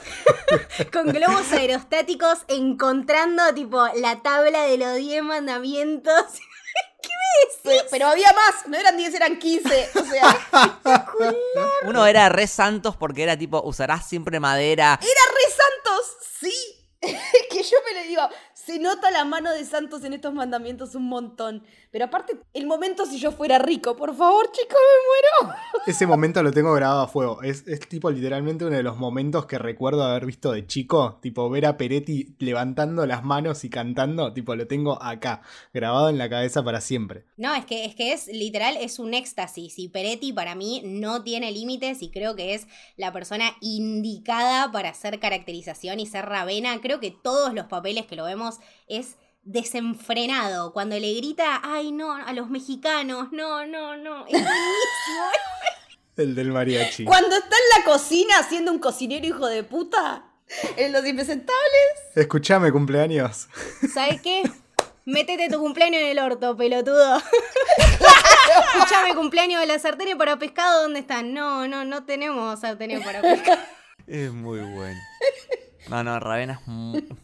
con 0.93 1.09
globos 1.09 1.53
aerostáticos 1.53 2.45
encontrando 2.47 3.43
tipo 3.55 3.85
la 3.97 4.23
tabla 4.23 4.63
de 4.63 4.79
los 4.79 4.97
10 4.97 5.25
mandamientos. 5.25 6.41
Pero, 7.91 8.07
había 8.07 8.33
más, 8.33 8.67
no 8.67 8.77
eran 8.77 8.97
10, 8.97 9.15
eran 9.15 9.39
15. 9.39 9.91
O 9.95 10.05
sea, 10.05 10.49
Uno 11.85 12.07
era 12.07 12.29
re 12.29 12.47
santos 12.47 12.97
porque 12.97 13.23
era 13.23 13.37
tipo, 13.37 13.63
usarás 13.63 14.07
siempre 14.07 14.41
madera. 14.41 14.99
Era 15.01 15.11
re 15.35 15.55
santos, 15.55 16.17
sí. 16.41 16.55
que 17.51 17.63
yo 17.63 17.77
me 17.85 18.01
le 18.01 18.07
digo, 18.07 18.29
se 18.65 18.79
nota 18.79 19.11
la 19.11 19.25
mano 19.25 19.51
de 19.53 19.65
Santos 19.65 20.05
en 20.05 20.13
estos 20.13 20.33
mandamientos 20.35 20.95
un 20.95 21.09
montón. 21.09 21.65
Pero 21.91 22.05
aparte, 22.05 22.39
el 22.55 22.67
momento 22.67 23.07
si 23.07 23.19
yo 23.19 23.33
fuera 23.33 23.59
rico, 23.59 23.97
por 23.97 24.15
favor, 24.15 24.51
chicos, 24.53 24.79
me 24.79 25.47
muero. 25.49 25.59
Ese 25.87 26.07
momento 26.07 26.43
lo 26.43 26.53
tengo 26.53 26.73
grabado 26.73 27.03
a 27.03 27.09
fuego. 27.09 27.43
Es, 27.43 27.67
es, 27.67 27.81
tipo 27.89 28.11
literalmente 28.11 28.65
uno 28.65 28.77
de 28.77 28.83
los 28.83 28.97
momentos 28.97 29.47
que 29.47 29.59
recuerdo 29.59 30.05
haber 30.05 30.27
visto 30.27 30.53
de 30.53 30.67
chico. 30.67 31.19
Tipo 31.21 31.51
ver 31.51 31.67
a 31.67 31.77
Peretti 31.77 32.37
levantando 32.39 33.05
las 33.05 33.25
manos 33.25 33.65
y 33.65 33.71
cantando. 33.71 34.33
Tipo, 34.33 34.55
lo 34.55 34.67
tengo 34.69 35.03
acá, 35.03 35.43
grabado 35.75 36.09
en 36.09 36.19
la 36.19 36.31
cabeza 36.31 36.63
para 36.63 36.81
siempre. 36.81 37.25
No, 37.37 37.55
es 37.55 37.67
que 37.67 37.85
es, 37.85 37.97
que 37.97 38.13
es 38.13 38.29
literal, 38.29 38.77
es 38.81 39.01
un 39.01 39.13
éxtasis. 39.13 39.79
Y 39.79 39.89
Peretti 39.89 40.33
para 40.33 40.55
mí 40.55 40.83
no 40.85 41.25
tiene 41.25 41.51
límites 41.51 42.01
y 42.01 42.11
creo 42.11 42.37
que 42.37 42.55
es 42.55 42.69
la 42.97 43.13
persona 43.13 43.57
indicada 43.61 44.71
para 44.71 44.91
hacer 44.91 45.19
caracterización 45.19 45.99
y 45.99 46.07
ser 46.07 46.27
Ravena. 46.27 46.81
Creo 46.81 47.01
que 47.01 47.11
todos 47.11 47.53
los 47.53 47.67
papeles 47.67 48.07
que 48.07 48.15
lo 48.17 48.25
vemos 48.25 48.52
es 48.89 49.17
desenfrenado. 49.43 50.73
Cuando 50.73 50.99
le 50.99 51.15
grita, 51.15 51.61
ay 51.63 51.93
no, 51.93 52.15
a 52.15 52.33
los 52.33 52.51
mexicanos, 52.51 53.33
no, 53.33 53.67
no, 53.67 53.97
no. 53.97 54.27
Es 54.27 54.33
buenísimo. 54.33 55.25
El 56.17 56.35
del 56.35 56.53
mariachi. 56.53 57.05
Cuando 57.05 57.37
está 57.37 57.57
en 57.57 57.81
la 57.81 57.85
cocina 57.85 58.35
haciendo 58.39 58.73
un 58.73 58.79
cocinero 58.79 59.27
hijo 59.27 59.47
de 59.47 59.65
puta. 59.65 60.25
En 60.77 60.93
los 60.93 61.07
impresentables. 61.07 61.95
Escuchame, 62.15 62.71
cumpleaños. 62.73 63.49
¿Sabes 63.93 64.21
qué? 64.21 64.43
Métete 65.05 65.49
tu 65.49 65.59
cumpleaños 65.59 66.03
en 66.03 66.09
el 66.09 66.19
orto, 66.19 66.57
pelotudo. 66.57 67.17
Escuchame, 68.75 69.15
cumpleaños 69.15 69.61
de 69.61 69.67
la 69.67 69.79
sartén 69.79 70.17
para 70.17 70.39
pescado, 70.39 70.83
¿dónde 70.83 71.01
están? 71.01 71.33
No, 71.35 71.67
no, 71.67 71.85
no 71.85 72.05
tenemos 72.05 72.61
sartén 72.61 73.03
para 73.03 73.21
pescado. 73.21 73.61
Es 74.07 74.33
muy 74.33 74.61
bueno. 74.61 75.01
No, 75.89 76.05
no, 76.05 76.21
Ravena 76.21 76.61
es 76.63 76.69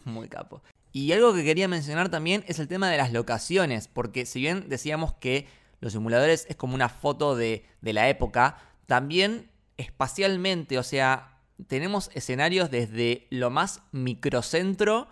muy, 0.03 0.27
capo. 0.27 0.61
Y 0.91 1.11
algo 1.11 1.33
que 1.33 1.43
quería 1.43 1.67
mencionar 1.67 2.09
también 2.09 2.43
es 2.47 2.59
el 2.59 2.67
tema 2.67 2.89
de 2.89 2.97
las 2.97 3.13
locaciones, 3.13 3.87
porque 3.87 4.25
si 4.25 4.41
bien 4.41 4.69
decíamos 4.69 5.13
que 5.13 5.47
los 5.79 5.93
simuladores 5.93 6.45
es 6.49 6.55
como 6.55 6.75
una 6.75 6.89
foto 6.89 7.35
de, 7.35 7.65
de 7.81 7.93
la 7.93 8.09
época, 8.09 8.57
también 8.85 9.49
espacialmente, 9.77 10.77
o 10.77 10.83
sea, 10.83 11.37
tenemos 11.67 12.09
escenarios 12.13 12.71
desde 12.71 13.27
lo 13.29 13.49
más 13.49 13.81
microcentro 13.91 15.07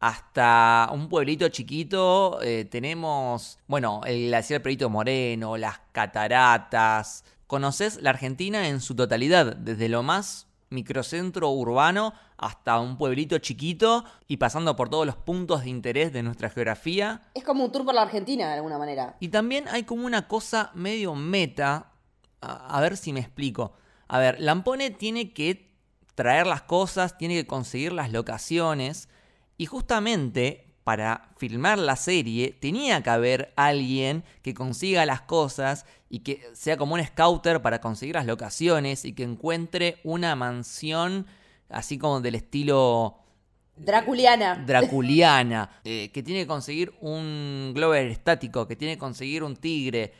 hasta 0.00 0.88
un 0.92 1.08
pueblito 1.08 1.48
chiquito. 1.48 2.40
Eh, 2.42 2.64
tenemos, 2.64 3.58
bueno, 3.68 4.00
el 4.06 4.28
glaciar 4.28 4.62
Perito 4.62 4.90
Moreno, 4.90 5.56
las 5.56 5.80
cataratas. 5.92 7.24
Conoces 7.46 8.00
la 8.02 8.10
Argentina 8.10 8.68
en 8.68 8.80
su 8.80 8.94
totalidad, 8.94 9.56
desde 9.56 9.88
lo 9.88 10.02
más 10.02 10.46
microcentro 10.70 11.50
urbano 11.50 12.14
hasta 12.38 12.80
un 12.80 12.96
pueblito 12.96 13.38
chiquito 13.38 14.04
y 14.26 14.38
pasando 14.38 14.76
por 14.76 14.88
todos 14.88 15.04
los 15.04 15.16
puntos 15.16 15.64
de 15.64 15.70
interés 15.70 16.12
de 16.12 16.22
nuestra 16.22 16.48
geografía. 16.48 17.28
Es 17.34 17.44
como 17.44 17.64
un 17.64 17.72
tour 17.72 17.84
por 17.84 17.94
la 17.94 18.02
Argentina 18.02 18.48
de 18.48 18.54
alguna 18.54 18.78
manera. 18.78 19.16
Y 19.20 19.28
también 19.28 19.66
hay 19.68 19.82
como 19.82 20.06
una 20.06 20.28
cosa 20.28 20.70
medio 20.74 21.14
meta, 21.14 21.92
a, 22.40 22.80
ver 22.80 22.96
si 22.96 23.12
me 23.12 23.20
explico. 23.20 23.72
A 24.08 24.18
ver, 24.18 24.40
Lampone 24.40 24.90
tiene 24.90 25.32
que 25.32 25.74
traer 26.14 26.46
las 26.46 26.62
cosas, 26.62 27.18
tiene 27.18 27.34
que 27.34 27.46
conseguir 27.46 27.92
las 27.92 28.12
locaciones 28.12 29.08
y 29.56 29.66
justamente 29.66 30.69
para 30.90 31.28
filmar 31.36 31.78
la 31.78 31.94
serie 31.94 32.50
tenía 32.50 33.00
que 33.00 33.10
haber 33.10 33.52
alguien 33.54 34.24
que 34.42 34.54
consiga 34.54 35.06
las 35.06 35.20
cosas 35.20 35.86
y 36.08 36.18
que 36.18 36.42
sea 36.52 36.76
como 36.76 36.94
un 36.94 37.04
scouter 37.04 37.62
para 37.62 37.80
conseguir 37.80 38.16
las 38.16 38.26
locaciones 38.26 39.04
y 39.04 39.12
que 39.12 39.22
encuentre 39.22 40.00
una 40.02 40.34
mansión 40.34 41.28
así 41.68 41.96
como 41.96 42.20
del 42.20 42.34
estilo... 42.34 43.18
Draculiana. 43.76 44.64
Draculiana. 44.66 45.70
Eh, 45.84 46.10
que 46.12 46.24
tiene 46.24 46.40
que 46.40 46.48
conseguir 46.48 46.92
un 47.00 47.70
globo 47.72 47.94
estático, 47.94 48.66
que 48.66 48.74
tiene 48.74 48.94
que 48.94 48.98
conseguir 48.98 49.44
un 49.44 49.54
tigre, 49.54 50.12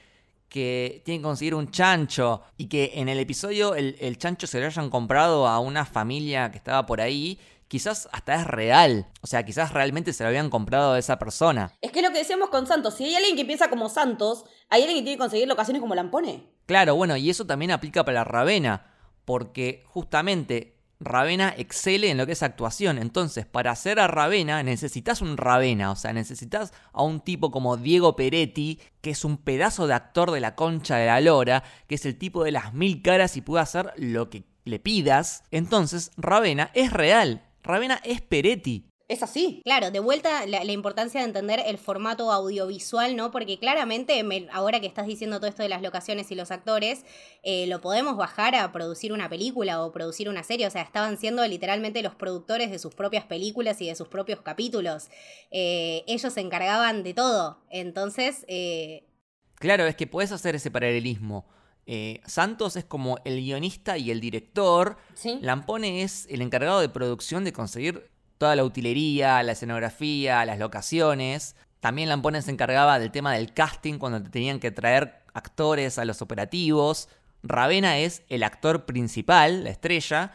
que 0.48 1.02
tiene 1.04 1.18
que 1.18 1.24
conseguir 1.24 1.56
un 1.56 1.72
chancho. 1.72 2.42
Y 2.58 2.66
que 2.66 2.92
en 2.94 3.08
el 3.08 3.18
episodio 3.18 3.74
el, 3.74 3.96
el 3.98 4.18
chancho 4.18 4.46
se 4.46 4.60
lo 4.60 4.66
hayan 4.66 4.88
comprado 4.88 5.48
a 5.48 5.58
una 5.58 5.84
familia 5.84 6.48
que 6.52 6.58
estaba 6.58 6.86
por 6.86 7.00
ahí 7.00 7.40
quizás 7.70 8.08
hasta 8.10 8.34
es 8.34 8.46
real. 8.48 9.06
O 9.22 9.28
sea, 9.28 9.44
quizás 9.44 9.72
realmente 9.72 10.12
se 10.12 10.24
lo 10.24 10.28
habían 10.28 10.50
comprado 10.50 10.94
a 10.94 10.98
esa 10.98 11.20
persona. 11.20 11.72
Es 11.80 11.92
que 11.92 12.02
lo 12.02 12.10
que 12.10 12.18
decíamos 12.18 12.50
con 12.50 12.66
Santos, 12.66 12.94
si 12.94 13.04
hay 13.04 13.14
alguien 13.14 13.36
que 13.36 13.44
piensa 13.44 13.70
como 13.70 13.88
Santos, 13.88 14.44
hay 14.68 14.82
alguien 14.82 14.98
que 14.98 15.04
tiene 15.04 15.16
que 15.16 15.20
conseguir 15.20 15.46
locaciones 15.46 15.80
como 15.80 15.94
Lampone. 15.94 16.50
Claro, 16.66 16.96
bueno, 16.96 17.16
y 17.16 17.30
eso 17.30 17.46
también 17.46 17.70
aplica 17.70 18.04
para 18.04 18.24
Ravena, 18.24 18.92
porque 19.24 19.84
justamente 19.86 20.80
Ravena 20.98 21.54
excele 21.56 22.10
en 22.10 22.18
lo 22.18 22.26
que 22.26 22.32
es 22.32 22.42
actuación. 22.42 22.98
Entonces, 22.98 23.46
para 23.46 23.70
hacer 23.70 24.00
a 24.00 24.08
Ravena 24.08 24.64
necesitas 24.64 25.22
un 25.22 25.36
Ravena, 25.36 25.92
o 25.92 25.96
sea, 25.96 26.12
necesitas 26.12 26.72
a 26.92 27.04
un 27.04 27.20
tipo 27.20 27.52
como 27.52 27.76
Diego 27.76 28.16
Peretti, 28.16 28.80
que 29.00 29.10
es 29.10 29.24
un 29.24 29.36
pedazo 29.36 29.86
de 29.86 29.94
actor 29.94 30.32
de 30.32 30.40
la 30.40 30.56
concha 30.56 30.96
de 30.96 31.06
la 31.06 31.20
lora, 31.20 31.62
que 31.86 31.94
es 31.94 32.04
el 32.04 32.18
tipo 32.18 32.42
de 32.42 32.50
las 32.50 32.74
mil 32.74 33.00
caras 33.00 33.36
y 33.36 33.42
puede 33.42 33.62
hacer 33.62 33.92
lo 33.96 34.28
que 34.28 34.42
le 34.64 34.80
pidas. 34.80 35.44
Entonces, 35.52 36.10
Ravena 36.16 36.72
es 36.74 36.92
real. 36.92 37.46
Ravena 37.62 38.00
es 38.04 38.20
Peretti. 38.20 38.86
Es 39.08 39.24
así. 39.24 39.61
Claro, 39.64 39.90
de 39.90 39.98
vuelta 39.98 40.46
la, 40.46 40.62
la 40.62 40.70
importancia 40.70 41.20
de 41.20 41.26
entender 41.26 41.61
el 41.66 41.78
formato 41.78 42.30
audiovisual, 42.30 43.16
¿no? 43.16 43.32
Porque 43.32 43.58
claramente, 43.58 44.22
me- 44.22 44.46
ahora 44.52 44.78
que 44.78 44.86
estás 44.86 45.08
diciendo 45.08 45.38
todo 45.40 45.48
esto 45.48 45.64
de 45.64 45.68
las 45.68 45.82
locaciones 45.82 46.30
y 46.30 46.36
los 46.36 46.52
actores, 46.52 47.04
eh, 47.42 47.66
lo 47.66 47.80
podemos 47.80 48.16
bajar 48.16 48.54
a 48.54 48.70
producir 48.70 49.12
una 49.12 49.28
película 49.28 49.82
o 49.82 49.90
producir 49.90 50.28
una 50.28 50.44
serie. 50.44 50.68
O 50.68 50.70
sea, 50.70 50.82
estaban 50.82 51.18
siendo 51.18 51.44
literalmente 51.44 52.02
los 52.02 52.14
productores 52.14 52.70
de 52.70 52.78
sus 52.78 52.94
propias 52.94 53.24
películas 53.24 53.80
y 53.80 53.88
de 53.88 53.96
sus 53.96 54.06
propios 54.06 54.42
capítulos. 54.42 55.08
Eh, 55.50 56.04
ellos 56.06 56.32
se 56.32 56.40
encargaban 56.40 57.02
de 57.02 57.12
todo. 57.12 57.58
Entonces, 57.68 58.44
eh, 58.46 59.08
Claro, 59.56 59.86
es 59.86 59.96
que 59.96 60.06
puedes 60.06 60.30
hacer 60.30 60.54
ese 60.54 60.70
paralelismo. 60.70 61.46
Eh, 61.86 62.20
Santos 62.26 62.76
es 62.76 62.84
como 62.84 63.18
el 63.24 63.40
guionista 63.40 63.98
y 63.98 64.10
el 64.10 64.20
director. 64.20 64.96
Sí. 65.14 65.38
Lampone 65.42 66.02
es 66.02 66.26
el 66.30 66.42
encargado 66.42 66.80
de 66.80 66.88
producción 66.88 67.44
de 67.44 67.52
conseguir 67.52 68.10
toda 68.38 68.56
la 68.56 68.64
utilería, 68.64 69.42
la 69.42 69.52
escenografía, 69.52 70.44
las 70.44 70.58
locaciones. 70.58 71.56
También 71.80 72.08
Lampone 72.08 72.42
se 72.42 72.50
encargaba 72.50 72.98
del 72.98 73.10
tema 73.10 73.34
del 73.34 73.52
casting 73.52 73.98
cuando 73.98 74.22
te 74.22 74.30
tenían 74.30 74.60
que 74.60 74.70
traer 74.70 75.22
actores 75.34 75.98
a 75.98 76.04
los 76.04 76.22
operativos. 76.22 77.08
Ravena 77.42 77.98
es 77.98 78.22
el 78.28 78.42
actor 78.42 78.84
principal, 78.84 79.64
la 79.64 79.70
estrella. 79.70 80.32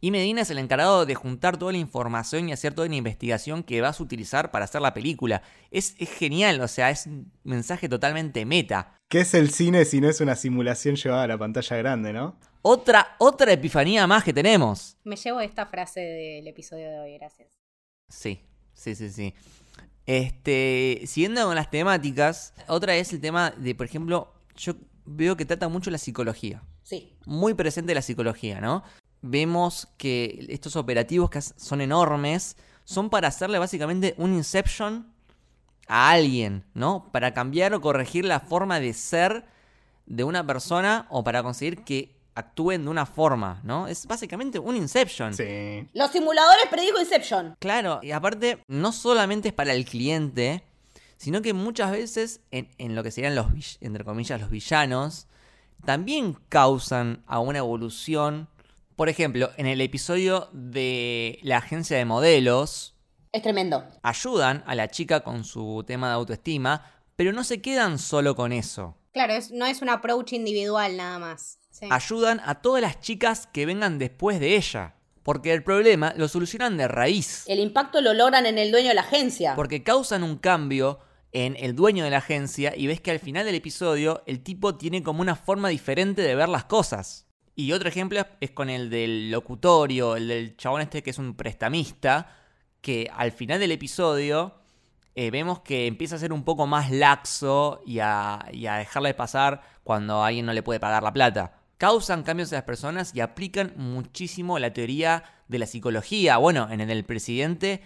Y 0.00 0.10
Medina 0.10 0.42
es 0.42 0.50
el 0.50 0.58
encargado 0.58 1.06
de 1.06 1.14
juntar 1.14 1.56
toda 1.56 1.72
la 1.72 1.78
información 1.78 2.48
y 2.48 2.52
hacer 2.52 2.74
toda 2.74 2.86
una 2.86 2.96
investigación 2.96 3.62
que 3.62 3.80
vas 3.80 3.98
a 3.98 4.02
utilizar 4.02 4.50
para 4.50 4.66
hacer 4.66 4.82
la 4.82 4.92
película. 4.92 5.42
Es, 5.70 5.94
es 5.98 6.10
genial, 6.10 6.60
o 6.60 6.68
sea, 6.68 6.90
es 6.90 7.06
un 7.06 7.32
mensaje 7.44 7.88
totalmente 7.88 8.44
meta. 8.44 8.92
¿Qué 9.08 9.20
es 9.20 9.34
el 9.34 9.50
cine 9.50 9.84
si 9.84 10.00
no 10.00 10.08
es 10.08 10.20
una 10.20 10.34
simulación 10.34 10.96
llevada 10.96 11.22
a 11.22 11.26
la 11.28 11.38
pantalla 11.38 11.76
grande, 11.76 12.12
no? 12.12 12.36
Otra, 12.62 13.14
otra 13.18 13.52
epifanía 13.52 14.04
más 14.08 14.24
que 14.24 14.32
tenemos. 14.32 14.96
me 15.04 15.14
llevo 15.14 15.40
esta 15.40 15.66
frase 15.66 16.00
del 16.00 16.48
episodio 16.48 16.90
de 16.90 16.98
hoy, 16.98 17.14
gracias. 17.18 17.56
Sí, 18.08 18.40
sí, 18.74 18.96
sí, 18.96 19.10
sí. 19.10 19.34
Este, 20.06 21.02
siguiendo 21.06 21.44
con 21.44 21.54
las 21.54 21.70
temáticas, 21.70 22.52
otra 22.66 22.96
es 22.96 23.12
el 23.12 23.20
tema 23.20 23.52
de, 23.52 23.76
por 23.76 23.86
ejemplo, 23.86 24.34
yo 24.56 24.74
veo 25.04 25.36
que 25.36 25.44
trata 25.44 25.68
mucho 25.68 25.90
la 25.92 25.98
psicología. 25.98 26.64
Sí. 26.82 27.16
Muy 27.26 27.54
presente 27.54 27.94
la 27.94 28.02
psicología, 28.02 28.60
¿no? 28.60 28.82
Vemos 29.22 29.86
que 29.98 30.46
estos 30.48 30.74
operativos 30.74 31.30
que 31.30 31.40
son 31.42 31.80
enormes 31.80 32.56
son 32.84 33.08
para 33.08 33.28
hacerle 33.28 33.60
básicamente 33.60 34.14
un 34.18 34.32
inception 34.34 35.14
a 35.86 36.10
alguien, 36.10 36.64
¿no? 36.74 37.08
Para 37.12 37.34
cambiar 37.34 37.74
o 37.74 37.80
corregir 37.80 38.24
la 38.24 38.40
forma 38.40 38.80
de 38.80 38.92
ser 38.92 39.44
de 40.06 40.24
una 40.24 40.46
persona 40.46 41.06
o 41.10 41.24
para 41.24 41.42
conseguir 41.42 41.84
que 41.84 42.16
actúen 42.34 42.84
de 42.84 42.90
una 42.90 43.06
forma, 43.06 43.60
¿no? 43.64 43.88
Es 43.88 44.06
básicamente 44.06 44.58
un 44.58 44.76
inception. 44.76 45.34
Sí. 45.34 45.88
Los 45.94 46.10
simuladores 46.12 46.66
predijo 46.70 47.00
Inception. 47.00 47.56
Claro, 47.58 48.00
y 48.02 48.10
aparte, 48.10 48.62
no 48.68 48.92
solamente 48.92 49.48
es 49.48 49.54
para 49.54 49.72
el 49.72 49.86
cliente, 49.86 50.62
sino 51.16 51.40
que 51.40 51.54
muchas 51.54 51.90
veces 51.90 52.40
en, 52.50 52.68
en 52.78 52.94
lo 52.94 53.02
que 53.02 53.10
serían 53.10 53.34
los, 53.34 53.46
entre 53.80 54.04
comillas, 54.04 54.40
los 54.40 54.50
villanos, 54.50 55.28
también 55.84 56.36
causan 56.50 57.22
a 57.26 57.40
una 57.40 57.58
evolución. 57.58 58.48
Por 58.96 59.08
ejemplo, 59.08 59.50
en 59.56 59.66
el 59.66 59.80
episodio 59.80 60.50
de 60.52 61.38
la 61.42 61.58
agencia 61.58 61.96
de 61.96 62.04
modelos, 62.04 62.95
Es 63.32 63.42
tremendo. 63.42 63.84
ayudan 64.02 64.62
a 64.66 64.74
la 64.74 64.88
chica 64.88 65.20
con 65.20 65.44
su 65.44 65.84
tema 65.86 66.08
de 66.08 66.14
autoestima, 66.14 66.90
pero 67.16 67.32
no 67.32 67.44
se 67.44 67.60
quedan 67.60 67.98
solo 67.98 68.34
con 68.36 68.52
eso. 68.52 68.96
Claro, 69.12 69.32
es, 69.34 69.50
no 69.50 69.66
es 69.66 69.82
un 69.82 69.88
approach 69.88 70.32
individual 70.32 70.96
nada 70.96 71.18
más. 71.18 71.58
Sí. 71.70 71.86
Ayudan 71.90 72.40
a 72.44 72.56
todas 72.62 72.80
las 72.82 73.00
chicas 73.00 73.46
que 73.46 73.66
vengan 73.66 73.98
después 73.98 74.40
de 74.40 74.56
ella. 74.56 74.94
Porque 75.22 75.52
el 75.52 75.64
problema 75.64 76.14
lo 76.16 76.28
solucionan 76.28 76.76
de 76.76 76.86
raíz. 76.86 77.42
El 77.48 77.58
impacto 77.58 78.00
lo 78.00 78.14
logran 78.14 78.46
en 78.46 78.58
el 78.58 78.70
dueño 78.70 78.88
de 78.90 78.94
la 78.94 79.00
agencia. 79.00 79.54
Porque 79.56 79.82
causan 79.82 80.22
un 80.22 80.36
cambio 80.36 81.00
en 81.32 81.56
el 81.58 81.74
dueño 81.74 82.04
de 82.04 82.10
la 82.10 82.18
agencia 82.18 82.74
y 82.76 82.86
ves 82.86 83.00
que 83.00 83.10
al 83.10 83.18
final 83.18 83.44
del 83.44 83.56
episodio 83.56 84.22
el 84.26 84.42
tipo 84.42 84.76
tiene 84.76 85.02
como 85.02 85.20
una 85.22 85.34
forma 85.34 85.68
diferente 85.68 86.22
de 86.22 86.34
ver 86.36 86.48
las 86.48 86.64
cosas. 86.66 87.26
Y 87.56 87.72
otro 87.72 87.88
ejemplo 87.88 88.20
es- 88.20 88.26
es 88.40 88.50
con 88.52 88.70
el 88.70 88.88
del 88.88 89.30
locutorio, 89.32 90.14
el 90.16 90.28
del 90.28 90.56
chabón 90.56 90.82
este 90.82 91.02
que 91.02 91.10
es 91.10 91.18
un 91.18 91.34
prestamista, 91.34 92.32
que 92.80 93.10
al 93.14 93.32
final 93.32 93.58
del 93.60 93.72
episodio 93.72 94.54
eh, 95.14 95.30
vemos 95.30 95.60
que 95.60 95.86
empieza 95.86 96.16
a 96.16 96.18
ser 96.18 96.32
un 96.32 96.44
poco 96.44 96.66
más 96.66 96.90
laxo 96.90 97.80
y 97.86 98.00
a, 98.00 98.46
y 98.52 98.62
dejarle 98.62 99.14
pasar 99.14 99.62
cuando 99.82 100.22
alguien 100.22 100.46
no 100.46 100.52
le 100.52 100.62
puede 100.62 100.78
pagar 100.78 101.02
la 101.02 101.12
plata. 101.12 101.60
Causan 101.78 102.22
cambios 102.22 102.52
en 102.52 102.56
las 102.56 102.64
personas 102.64 103.14
y 103.14 103.20
aplican 103.20 103.72
muchísimo 103.76 104.58
la 104.58 104.72
teoría 104.72 105.24
de 105.48 105.58
la 105.58 105.66
psicología. 105.66 106.36
Bueno, 106.36 106.68
en 106.70 106.80
el 106.80 107.04
presidente 107.04 107.82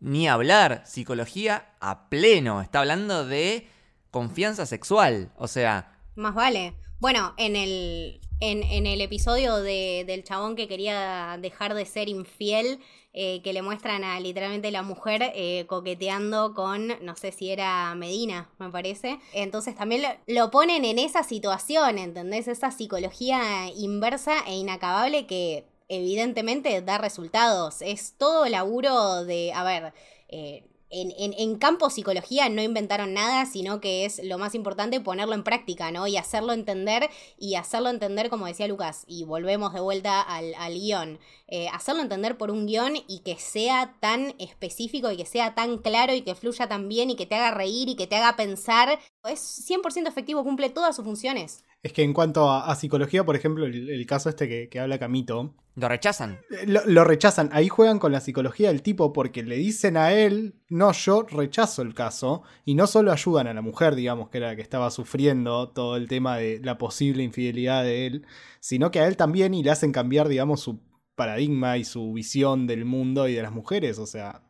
ni 0.00 0.28
hablar, 0.28 0.82
psicología 0.84 1.74
a 1.80 2.08
pleno. 2.08 2.60
Está 2.60 2.80
hablando 2.80 3.26
de 3.26 3.68
confianza 4.10 4.66
sexual. 4.66 5.32
O 5.36 5.48
sea, 5.48 5.98
Más 6.14 6.34
vale. 6.34 6.74
Bueno, 7.00 7.34
en 7.36 7.56
el, 7.56 8.20
en, 8.40 8.86
el 8.86 9.00
episodio 9.00 9.56
de- 9.56 10.04
del 10.06 10.24
chabón 10.24 10.56
que 10.56 10.68
quería 10.68 11.38
dejar 11.40 11.74
de 11.74 11.86
ser 11.86 12.08
infiel, 12.08 12.78
eh, 13.12 13.40
que 13.42 13.52
le 13.52 13.62
muestran 13.62 14.02
a 14.04 14.18
literalmente 14.20 14.70
la 14.72 14.82
mujer 14.82 15.22
eh, 15.34 15.64
coqueteando 15.68 16.52
con, 16.54 16.88
no 17.00 17.14
sé 17.16 17.30
si 17.32 17.50
era 17.50 17.94
Medina, 17.94 18.50
me 18.58 18.70
parece. 18.70 19.18
Entonces 19.32 19.76
también 19.76 20.02
lo, 20.02 20.08
lo 20.26 20.50
ponen 20.50 20.84
en 20.84 20.98
esa 20.98 21.22
situación, 21.22 21.98
¿entendés? 21.98 22.48
Esa 22.48 22.70
psicología 22.72 23.68
inversa 23.76 24.40
e 24.46 24.56
inacabable 24.56 25.26
que 25.26 25.64
evidentemente 25.88 26.80
da 26.82 26.98
resultados. 26.98 27.82
Es 27.82 28.14
todo 28.18 28.46
laburo 28.48 29.24
de, 29.24 29.52
a 29.52 29.62
ver, 29.64 29.94
eh, 30.28 30.64
en, 30.94 31.12
en, 31.18 31.34
en 31.36 31.58
campo 31.58 31.90
psicología 31.90 32.48
no 32.48 32.62
inventaron 32.62 33.14
nada, 33.14 33.46
sino 33.46 33.80
que 33.80 34.04
es 34.04 34.22
lo 34.22 34.38
más 34.38 34.54
importante 34.54 35.00
ponerlo 35.00 35.34
en 35.34 35.42
práctica, 35.42 35.90
¿no? 35.90 36.06
Y 36.06 36.16
hacerlo 36.16 36.52
entender, 36.52 37.10
y 37.36 37.56
hacerlo 37.56 37.90
entender, 37.90 38.30
como 38.30 38.46
decía 38.46 38.68
Lucas, 38.68 39.04
y 39.06 39.24
volvemos 39.24 39.72
de 39.72 39.80
vuelta 39.80 40.20
al, 40.20 40.54
al 40.54 40.74
guion, 40.74 41.18
eh, 41.48 41.68
hacerlo 41.68 42.02
entender 42.02 42.38
por 42.38 42.50
un 42.50 42.66
guion 42.66 42.94
y 43.08 43.20
que 43.20 43.36
sea 43.36 43.96
tan 44.00 44.34
específico 44.38 45.10
y 45.10 45.16
que 45.16 45.26
sea 45.26 45.54
tan 45.54 45.78
claro 45.78 46.14
y 46.14 46.22
que 46.22 46.34
fluya 46.34 46.68
tan 46.68 46.88
bien 46.88 47.10
y 47.10 47.16
que 47.16 47.26
te 47.26 47.34
haga 47.34 47.50
reír 47.50 47.88
y 47.88 47.96
que 47.96 48.06
te 48.06 48.16
haga 48.16 48.36
pensar, 48.36 48.98
es 49.28 49.40
100% 49.40 50.08
efectivo, 50.08 50.44
cumple 50.44 50.70
todas 50.70 50.96
sus 50.96 51.04
funciones. 51.04 51.64
Es 51.84 51.92
que 51.92 52.02
en 52.02 52.14
cuanto 52.14 52.50
a, 52.50 52.70
a 52.70 52.74
psicología, 52.74 53.24
por 53.24 53.36
ejemplo, 53.36 53.66
el, 53.66 53.90
el 53.90 54.06
caso 54.06 54.28
este 54.30 54.48
que, 54.48 54.68
que 54.68 54.80
habla 54.80 54.98
Camito, 54.98 55.54
lo 55.76 55.88
rechazan. 55.88 56.40
eh, 56.50 56.64
lo, 56.66 56.80
lo 56.86 57.04
rechazan. 57.04 57.50
Ahí 57.52 57.68
juegan 57.68 57.98
con 57.98 58.10
la 58.10 58.20
psicología 58.20 58.68
del 58.68 58.80
tipo 58.80 59.12
porque 59.12 59.42
le 59.42 59.56
dicen 59.56 59.96
a 59.98 60.12
él, 60.12 60.54
no, 60.70 60.92
yo 60.92 61.24
rechazo 61.24 61.82
el 61.82 61.92
caso. 61.92 62.42
Y 62.64 62.74
no 62.74 62.86
solo 62.86 63.12
ayudan 63.12 63.48
a 63.48 63.54
la 63.54 63.60
mujer, 63.60 63.96
digamos, 63.96 64.30
que 64.30 64.38
era 64.38 64.48
la 64.48 64.56
que 64.56 64.62
estaba 64.62 64.90
sufriendo 64.90 65.68
todo 65.70 65.96
el 65.96 66.08
tema 66.08 66.38
de 66.38 66.58
la 66.62 66.78
posible 66.78 67.22
infidelidad 67.22 67.84
de 67.84 68.06
él, 68.06 68.26
sino 68.60 68.90
que 68.90 69.00
a 69.00 69.06
él 69.06 69.16
también 69.18 69.52
y 69.52 69.62
le 69.62 69.70
hacen 69.70 69.92
cambiar, 69.92 70.28
digamos, 70.28 70.60
su 70.60 70.80
paradigma 71.16 71.76
y 71.76 71.84
su 71.84 72.12
visión 72.14 72.66
del 72.66 72.86
mundo 72.86 73.28
y 73.28 73.34
de 73.34 73.42
las 73.42 73.52
mujeres. 73.52 73.98
O 73.98 74.06
sea, 74.06 74.42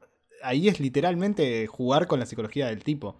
ahí 0.44 0.68
es 0.68 0.78
literalmente 0.78 1.66
jugar 1.66 2.06
con 2.06 2.20
la 2.20 2.26
psicología 2.26 2.66
del 2.68 2.84
tipo. 2.84 3.16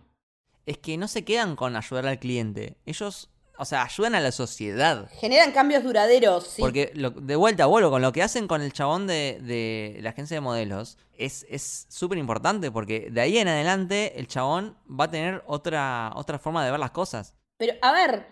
Es 0.66 0.78
que 0.78 0.96
no 0.98 1.08
se 1.08 1.24
quedan 1.24 1.56
con 1.56 1.74
ayudar 1.74 2.06
al 2.06 2.18
cliente. 2.18 2.76
Ellos, 2.86 3.30
o 3.58 3.64
sea, 3.64 3.82
ayudan 3.84 4.14
a 4.14 4.20
la 4.20 4.32
sociedad. 4.32 5.08
Generan 5.20 5.52
cambios 5.52 5.82
duraderos, 5.84 6.46
sí. 6.46 6.60
Porque 6.62 6.90
lo- 6.94 7.10
de 7.10 7.36
vuelta, 7.36 7.66
vuelvo, 7.66 7.90
con 7.90 8.02
lo 8.02 8.12
que 8.12 8.22
hacen 8.22 8.46
con 8.48 8.62
el 8.62 8.72
chabón 8.72 9.06
de, 9.06 9.38
de 9.42 9.98
la 10.02 10.10
agencia 10.10 10.36
de 10.36 10.40
modelos, 10.40 10.98
es 11.16 11.46
es 11.48 11.86
súper 11.88 12.18
importante 12.18 12.70
porque 12.72 13.08
de 13.10 13.20
ahí 13.20 13.38
en 13.38 13.48
adelante 13.48 14.18
el 14.18 14.26
chabón 14.26 14.76
va 14.88 15.04
a 15.04 15.10
tener 15.10 15.42
otra, 15.46 16.12
otra 16.16 16.38
forma 16.38 16.64
de 16.64 16.70
ver 16.70 16.80
las 16.80 16.90
cosas. 16.90 17.34
Pero, 17.56 17.74
a 17.82 17.92
ver, 17.92 18.26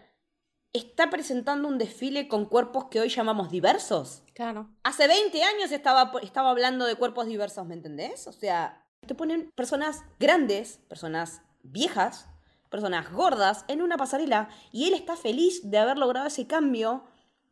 está 0.72 1.10
presentando 1.10 1.68
un 1.68 1.78
desfile 1.78 2.26
con 2.28 2.46
cuerpos 2.46 2.86
que 2.90 2.98
hoy 3.00 3.08
llamamos 3.08 3.50
diversos. 3.50 4.22
Claro. 4.34 4.68
Hace 4.82 5.06
20 5.06 5.42
años 5.44 5.70
estaba, 5.70 6.12
estaba 6.22 6.50
hablando 6.50 6.86
de 6.86 6.96
cuerpos 6.96 7.26
diversos, 7.26 7.66
¿me 7.66 7.74
entendés? 7.74 8.26
O 8.26 8.32
sea, 8.32 8.84
te 9.06 9.14
ponen 9.14 9.50
personas 9.54 10.02
grandes, 10.18 10.78
personas 10.88 11.42
viejas, 11.62 12.28
personas 12.72 13.12
gordas 13.12 13.64
en 13.68 13.82
una 13.82 13.96
pasarela 13.96 14.48
y 14.72 14.88
él 14.88 14.94
está 14.94 15.14
feliz 15.16 15.70
de 15.70 15.78
haber 15.78 15.98
logrado 15.98 16.26
ese 16.26 16.48
cambio. 16.48 17.04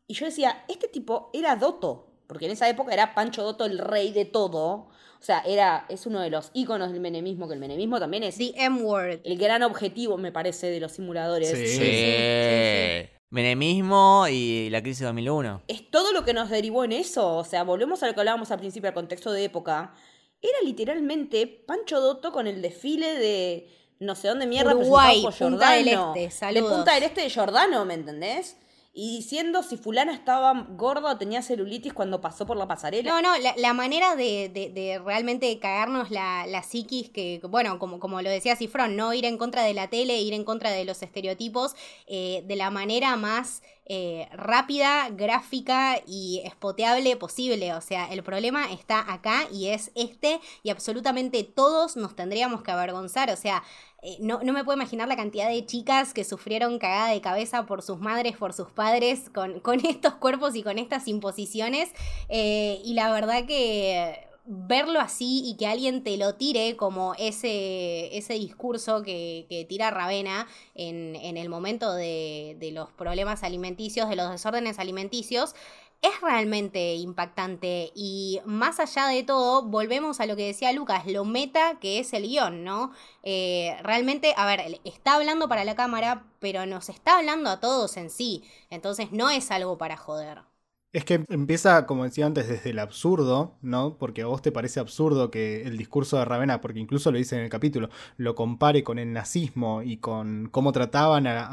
Y 0.09 0.15
yo 0.15 0.27
decía, 0.27 0.65
este 0.67 0.89
tipo 0.89 1.31
era 1.33 1.55
Doto, 1.55 2.11
porque 2.27 2.47
en 2.47 2.53
esa 2.53 2.69
época 2.69 2.93
era 2.93 3.15
Pancho 3.15 3.45
Doto 3.45 3.65
el 3.65 3.79
rey 3.79 4.11
de 4.11 4.25
todo. 4.25 4.89
O 5.21 5.23
sea, 5.23 5.41
era, 5.47 5.85
es 5.89 6.07
uno 6.07 6.21
de 6.21 6.31
los 6.31 6.51
íconos 6.55 6.91
del 6.91 7.01
menemismo, 7.01 7.47
que 7.47 7.55
el 7.55 7.61
menemismo 7.61 8.01
también 8.01 8.23
es 8.25 8.39
The 8.39 8.55
M-word. 8.57 9.21
el 9.23 9.39
gran 9.39 9.63
objetivo, 9.63 10.17
me 10.17 10.33
parece, 10.33 10.69
de 10.69 10.81
los 10.81 10.93
simuladores. 10.93 11.51
Sí. 11.51 11.67
sí, 11.67 11.77
sí. 11.77 13.11
Menemismo 13.29 14.27
y 14.29 14.71
la 14.71 14.83
crisis 14.83 15.01
de 15.01 15.07
2001. 15.07 15.63
Es 15.69 15.91
todo 15.91 16.13
lo 16.13 16.25
que 16.25 16.33
nos 16.33 16.49
derivó 16.51 16.83
en 16.85 16.93
eso. 16.93 17.37
O 17.37 17.45
sea, 17.45 17.63
volvemos 17.63 18.03
a 18.03 18.09
lo 18.09 18.15
que 18.15 18.21
hablábamos 18.21 18.51
al 18.51 18.59
principio, 18.59 18.89
al 18.89 18.95
contexto 18.95 19.31
de 19.31 19.45
época. 19.45 19.95
Era 20.41 20.59
literalmente 20.65 21.47
Pancho 21.47 22.01
Dotto 22.01 22.33
con 22.33 22.47
el 22.47 22.63
desfile 22.63 23.19
de 23.19 23.69
no 24.01 24.15
sé 24.17 24.29
dónde 24.29 24.47
mierda 24.47 24.75
Uruguay, 24.75 25.23
presentado 25.23 25.51
por 25.51 25.59
Punta 25.61 25.71
del 25.73 25.85
Giordano. 25.85 26.15
Este, 26.17 26.31
De. 26.31 26.69
Punta 26.77 26.95
del 26.95 27.03
Este 27.05 27.21
de 27.21 27.31
Giordano, 27.31 27.85
¿me 27.85 27.95
entendés? 27.95 28.57
Y 28.93 29.19
diciendo 29.19 29.63
si 29.63 29.77
fulana 29.77 30.13
estaba 30.13 30.67
gorda 30.71 31.13
o 31.13 31.17
tenía 31.17 31.43
celulitis 31.43 31.93
cuando 31.93 32.21
pasó 32.21 32.45
por 32.45 32.57
la 32.57 32.67
pasarela. 32.67 33.09
No, 33.09 33.23
no, 33.23 33.39
la, 33.39 33.55
la 33.57 33.73
manera 33.73 34.17
de, 34.17 34.49
de- 34.49 34.71
de 34.71 34.99
realmente 34.99 35.57
cagarnos 35.61 36.11
la, 36.11 36.45
la 36.49 36.65
psiquis, 36.65 37.09
que, 37.09 37.41
bueno, 37.49 37.79
como, 37.79 38.01
como 38.01 38.21
lo 38.21 38.29
decía 38.29 38.57
Cifrón, 38.57 38.97
no 38.97 39.15
ir 39.15 39.27
en 39.27 39.39
contra 39.39 39.63
de 39.63 39.75
la 39.75 39.89
tele, 39.89 40.21
ir 40.21 40.35
en 40.35 40.43
contra 40.45 40.71
de 40.73 40.85
los 40.85 41.03
estereotipos, 41.05 41.77
eh, 42.09 42.43
de 42.49 42.57
la 42.57 42.71
manera 42.71 43.15
más 43.15 43.63
eh, 43.93 44.29
rápida, 44.33 45.09
gráfica 45.11 46.01
y 46.07 46.43
espoteable 46.45 47.17
posible. 47.17 47.75
O 47.75 47.81
sea, 47.81 48.07
el 48.13 48.23
problema 48.25 48.73
está 48.73 49.13
acá 49.13 49.45
y 49.53 49.69
es 49.69 49.93
este, 49.95 50.41
y 50.65 50.71
absolutamente 50.71 51.45
todos 51.45 51.97
nos 51.97 52.17
tendríamos 52.17 52.63
que 52.63 52.71
avergonzar. 52.73 53.31
O 53.31 53.37
sea, 53.37 53.63
eh, 54.03 54.17
no, 54.21 54.41
no 54.43 54.53
me 54.53 54.65
puedo 54.65 54.77
imaginar 54.77 55.09
la 55.09 55.17
cantidad 55.17 55.49
de 55.49 55.67
chicas 55.67 56.15
que 56.15 56.25
sufrieron 56.25 56.79
cagada 56.79 57.11
de 57.11 57.21
cabeza 57.21 57.67
por 57.67 57.83
sus 57.83 57.99
madres, 57.99 58.37
por 58.37 58.53
sus 58.53 58.71
padres, 58.71 59.29
con, 59.31 59.61
con 59.61 59.81
estos 59.87 60.15
cuerpos 60.15 60.55
y 60.57 60.63
con 60.63 60.79
estas 60.79 61.07
imposiciones. 61.09 61.91
Eh, 62.29 62.81
y 62.85 62.95
la 62.95 63.13
verdad 63.13 63.45
que 63.47 64.27
verlo 64.47 65.01
así 65.01 65.43
y 65.45 65.57
que 65.57 65.67
alguien 65.67 66.03
te 66.03 66.17
lo 66.17 66.35
tire 66.35 66.75
como 66.77 67.15
ese, 67.19 68.17
ese 68.17 68.35
discurso 68.35 69.03
que, 69.03 69.67
tira 69.69 69.91
Ravena 69.91 70.49
en, 70.75 71.15
en 71.15 71.37
el 71.37 71.49
momento 71.49 71.95
de 71.95 72.71
los 72.73 72.91
problemas 72.91 73.45
alimenticios, 73.45 74.09
de 74.09 74.17
los 74.17 74.31
desórdenes 74.31 74.79
alimenticios, 74.79 75.55
es 76.03 76.21
realmente 76.21 76.95
impactante 76.95 77.93
y 77.95 78.41
más 78.45 78.81
allá 78.81 79.07
de 79.07 79.23
todo, 79.23 79.63
volvemos 79.63 80.21
a 80.21 80.27
lo 80.27 80.37
que 80.37 80.47
decía 80.47 80.73
Lucas, 80.73 81.07
lo 81.07 81.25
meta 81.25 81.79
que 81.79 81.99
es 81.99 82.13
el 82.13 82.23
guion, 82.23 82.65
¿no? 82.65 82.93
Eh, 83.23 83.77
realmente, 83.83 84.35
a 84.37 84.47
ver, 84.47 84.81
está 84.85 85.15
hablando 85.15 85.49
para 85.49 85.65
la 85.65 85.75
cámara, 85.77 86.25
pero 86.39 86.65
nos 86.67 86.89
está 86.89 87.19
hablando 87.19 87.51
a 87.51 87.61
todos 87.61 87.97
en 87.97 88.11
sí, 88.11 88.45
entonces 88.71 89.13
no 89.13 89.31
es 89.31 89.51
algo 89.51 89.77
para 89.79 89.97
joder. 89.97 90.50
Es 90.93 91.05
que 91.05 91.25
empieza, 91.29 91.87
como 91.87 92.03
decía 92.03 92.27
antes, 92.27 92.49
desde 92.49 92.71
el 92.71 92.81
absurdo, 92.81 93.57
¿no? 93.63 93.97
Porque 93.97 94.23
a 94.23 94.27
vos 94.27 94.43
te 94.43 94.51
parece 94.51 94.81
absurdo 94.81 95.31
que 95.31 95.63
el 95.63 95.77
discurso 95.79 96.19
de 96.19 96.25
Ravenna, 96.25 96.61
porque 96.61 96.81
incluso 96.81 97.13
lo 97.13 97.19
dice 97.19 97.37
en 97.37 97.43
el 97.43 97.49
capítulo, 97.49 97.91
lo 98.17 98.35
compare 98.35 98.83
con 98.83 98.99
el 98.99 99.13
nazismo 99.13 99.83
y 99.83 99.99
con 99.99 100.49
cómo 100.51 100.73
trataban 100.73 101.29
a, 101.29 101.47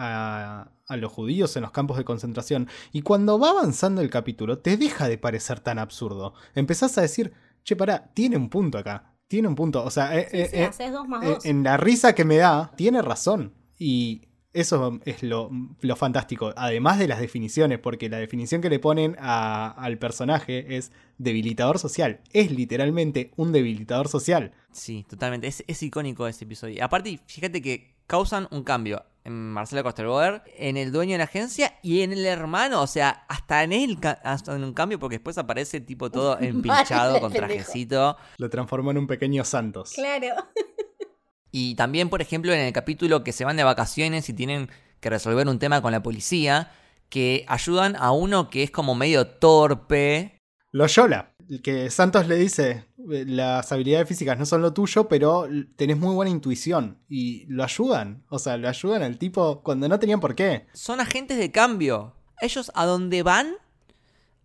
a- 0.62 0.72
a 0.88 0.98
los 0.98 1.12
judíos 1.12 1.56
en 1.56 1.62
los 1.64 1.72
campos 1.72 1.98
de 1.98 2.06
concentración. 2.06 2.68
Y 2.94 3.02
cuando 3.04 3.38
va 3.38 3.50
avanzando 3.52 4.02
el 4.02 4.10
capítulo, 4.10 4.58
te 4.60 4.76
deja 4.78 5.08
de 5.10 5.18
parecer 5.20 5.60
tan 5.60 5.78
absurdo. 5.80 6.34
Empezás 6.56 6.98
a 6.98 7.02
decir, 7.02 7.34
che, 7.64 7.76
pará, 7.76 8.10
tiene 8.16 8.38
un 8.38 8.50
punto 8.50 8.78
acá. 8.78 9.14
Tiene 9.28 9.50
un 9.50 9.56
punto. 9.56 9.84
O 9.84 9.92
sea, 9.92 10.18
eh, 10.18 10.28
Sí, 10.32 10.38
eh, 10.40 10.48
sí, 10.50 10.56
eh, 10.58 10.66
haces 10.66 10.92
dos 10.94 11.08
más 11.08 11.24
eh, 11.24 11.30
dos. 11.30 11.46
en 11.46 11.62
la 11.64 11.76
risa 11.78 12.16
que 12.16 12.24
me 12.26 12.38
da, 12.38 12.72
tiene 12.78 13.02
razón. 13.02 13.54
Y 13.78 14.27
eso 14.60 15.00
es 15.06 15.24
lo, 15.24 15.50
lo 15.82 15.96
fantástico. 15.96 16.54
Además 16.56 17.00
de 17.00 17.08
las 17.08 17.20
definiciones, 17.20 17.80
porque 17.80 18.10
la 18.10 18.18
definición 18.18 18.62
que 18.62 18.70
le 18.70 18.80
ponen 18.80 19.16
a- 19.20 19.70
al 19.72 19.98
personaje 19.98 20.78
es 20.78 20.92
debilitador 21.18 21.80
social. 21.80 22.22
Es 22.34 22.52
literalmente 22.52 23.32
un 23.36 23.52
debilitador 23.52 24.08
social. 24.08 24.54
Sí, 24.72 25.06
totalmente. 25.10 25.48
Es, 25.48 25.64
es 25.68 25.82
icónico 25.84 26.28
ese 26.28 26.46
episodio. 26.46 26.76
Y 26.76 26.80
aparte, 26.80 27.20
fíjate 27.26 27.62
que 27.62 27.96
causan 28.08 28.48
un 28.52 28.64
cambio 28.64 29.04
en 29.24 29.52
Marcela 29.52 29.84
Costerboer, 29.84 30.42
en 30.58 30.78
el 30.78 30.94
dueño 30.94 31.12
de 31.14 31.18
la 31.18 31.26
agencia 31.26 31.74
y 31.84 32.02
en 32.02 32.14
el 32.14 32.26
hermano. 32.26 32.82
O 32.82 32.88
sea, 32.88 33.26
hasta 33.28 33.64
en 33.64 33.74
él, 33.74 33.98
hasta 34.24 34.56
en 34.56 34.64
un 34.64 34.74
cambio, 34.74 35.00
porque 35.00 35.18
después 35.18 35.38
aparece 35.38 35.82
tipo 35.82 36.10
todo 36.10 36.38
empinchado 36.40 37.20
con 37.20 37.34
trajecito. 37.34 38.16
Lo 38.38 38.50
transformó 38.50 38.92
en 38.92 39.00
un 39.00 39.08
pequeño 39.08 39.44
Santos. 39.44 39.92
Claro. 39.94 40.28
Y 41.52 41.76
también, 41.76 42.10
por 42.10 42.22
ejemplo, 42.22 42.54
en 42.54 42.60
el 42.60 42.74
capítulo 42.74 43.24
que 43.24 43.32
se 43.32 43.46
van 43.46 43.58
de 43.58 43.64
vacaciones 43.64 44.30
y 44.30 44.34
tienen 44.34 44.70
que 45.00 45.10
resolver 45.10 45.48
un 45.48 45.60
tema 45.60 45.82
con 45.82 45.92
la 45.92 46.04
policía, 46.04 46.72
que 47.10 47.46
ayudan 47.48 47.96
a 47.96 48.12
uno 48.12 48.50
que 48.50 48.64
es 48.64 48.72
como 48.72 48.96
medio 48.96 49.28
torpe. 49.28 50.42
Loyola, 50.72 51.34
que 51.64 51.90
Santos 51.90 52.28
le 52.28 52.36
dice, 52.36 52.86
eh, 53.12 53.26
las 53.26 53.72
habilidades 53.72 54.08
físicas 54.08 54.38
no 54.38 54.46
son 54.46 54.62
lo 54.62 54.74
tuyo, 54.74 55.08
pero 55.08 55.48
tenés 55.76 55.98
muy 55.98 56.14
buena 56.14 56.32
intuición. 56.32 57.00
Y 57.08 57.46
lo 57.48 57.64
ayudan. 57.64 58.26
O 58.30 58.40
sea, 58.40 58.58
lo 58.58 58.68
ayudan 58.68 59.04
al 59.04 59.18
tipo 59.18 59.62
cuando 59.64 59.88
no 59.88 60.00
tenían 60.00 60.20
por 60.20 60.36
qué. 60.36 60.68
Son 60.74 61.00
agentes 61.00 61.38
de 61.38 61.52
cambio. 61.52 62.16
Ellos 62.42 62.72
a 62.76 62.86
donde 62.86 63.24
van, 63.24 63.54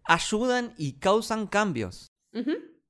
ayudan 0.05 0.75
y 0.79 0.93
causan 0.95 1.47
cambios. 1.47 2.09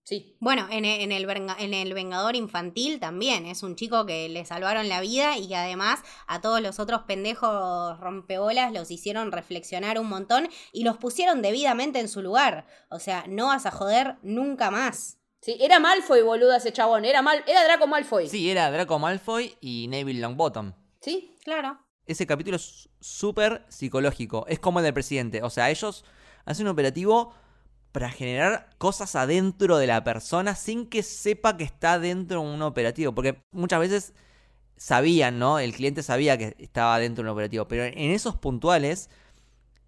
Sí. 0.05 0.37
Bueno, 0.41 0.67
en 0.71 0.85
e- 0.85 1.05
en 1.05 1.13
el, 1.13 1.29
en 1.31 1.75
el 1.75 1.95
Vengador 1.95 2.35
Infantil 2.35 2.99
también. 2.99 3.47
Es 3.47 3.63
un 3.63 3.77
chico 3.77 4.05
que 4.05 4.29
le 4.29 4.45
salvaron 4.45 4.89
la 4.89 5.01
vida 5.01 5.39
y 5.39 5.49
que 5.49 5.57
además 5.57 6.01
a 6.27 6.41
todos 6.41 6.61
los 6.61 6.81
otros 6.81 7.03
pendejos 7.03 7.99
rompeolas 8.01 8.73
los 8.73 8.91
hicieron 8.91 9.31
reflexionar 9.33 9.99
un 9.99 10.09
montón 10.09 10.49
y 10.73 10.85
los 10.85 10.97
pusieron 10.99 11.41
debidamente 11.41 12.01
en 12.01 12.09
su 12.09 12.21
lugar. 12.21 12.67
O 12.91 12.99
sea, 12.99 13.25
no 13.29 13.47
vas 13.47 13.65
a 13.67 13.71
joder 13.71 14.17
nunca 14.23 14.71
más. 14.71 15.19
Sí, 15.41 15.57
era 15.61 15.81
Malfoy, 15.81 16.23
boluda, 16.23 16.57
ese 16.59 16.73
chabón. 16.73 17.05
Era, 17.05 17.21
mal, 17.23 17.43
era 17.47 17.65
Draco 17.65 17.87
Malfoy. 17.87 18.29
Sí, 18.29 18.51
era 18.51 18.71
Draco 18.71 18.99
Malfoy 18.99 19.57
y 19.61 19.89
Neville 19.89 20.21
Longbottom. 20.21 20.73
¿Sí? 21.01 21.37
Claro. 21.45 21.79
Ese 22.07 22.27
capítulo 22.27 22.57
es 22.57 22.89
súper 23.01 23.65
psicológico. 23.69 24.47
Es 24.49 24.59
como 24.61 24.79
el 24.81 24.85
del 24.85 24.95
presidente. 24.95 25.43
O 25.43 25.51
sea, 25.51 25.71
ellos 25.71 26.05
hacen 26.45 26.67
un 26.67 26.73
operativo 26.73 27.35
para 27.93 28.11
generar 28.11 28.71
cosas 28.79 29.15
adentro 29.15 29.77
de 29.79 29.87
la 29.87 30.03
persona 30.03 30.55
sin 30.55 30.87
que 30.87 31.03
sepa 31.03 31.57
que 31.57 31.65
está 31.65 31.99
dentro 31.99 32.41
de 32.43 32.47
un 32.49 32.63
operativo. 32.63 33.15
Porque 33.15 33.43
muchas 33.53 33.81
veces 33.81 34.15
sabían, 34.77 35.39
¿no? 35.39 35.59
El 35.59 35.73
cliente 35.75 36.03
sabía 36.03 36.37
que 36.39 36.57
estaba 36.59 36.99
dentro 36.99 37.23
de 37.23 37.31
un 37.31 37.35
operativo. 37.35 37.69
Pero 37.69 37.85
en 37.85 38.11
esos 38.11 38.37
puntuales, 38.37 39.11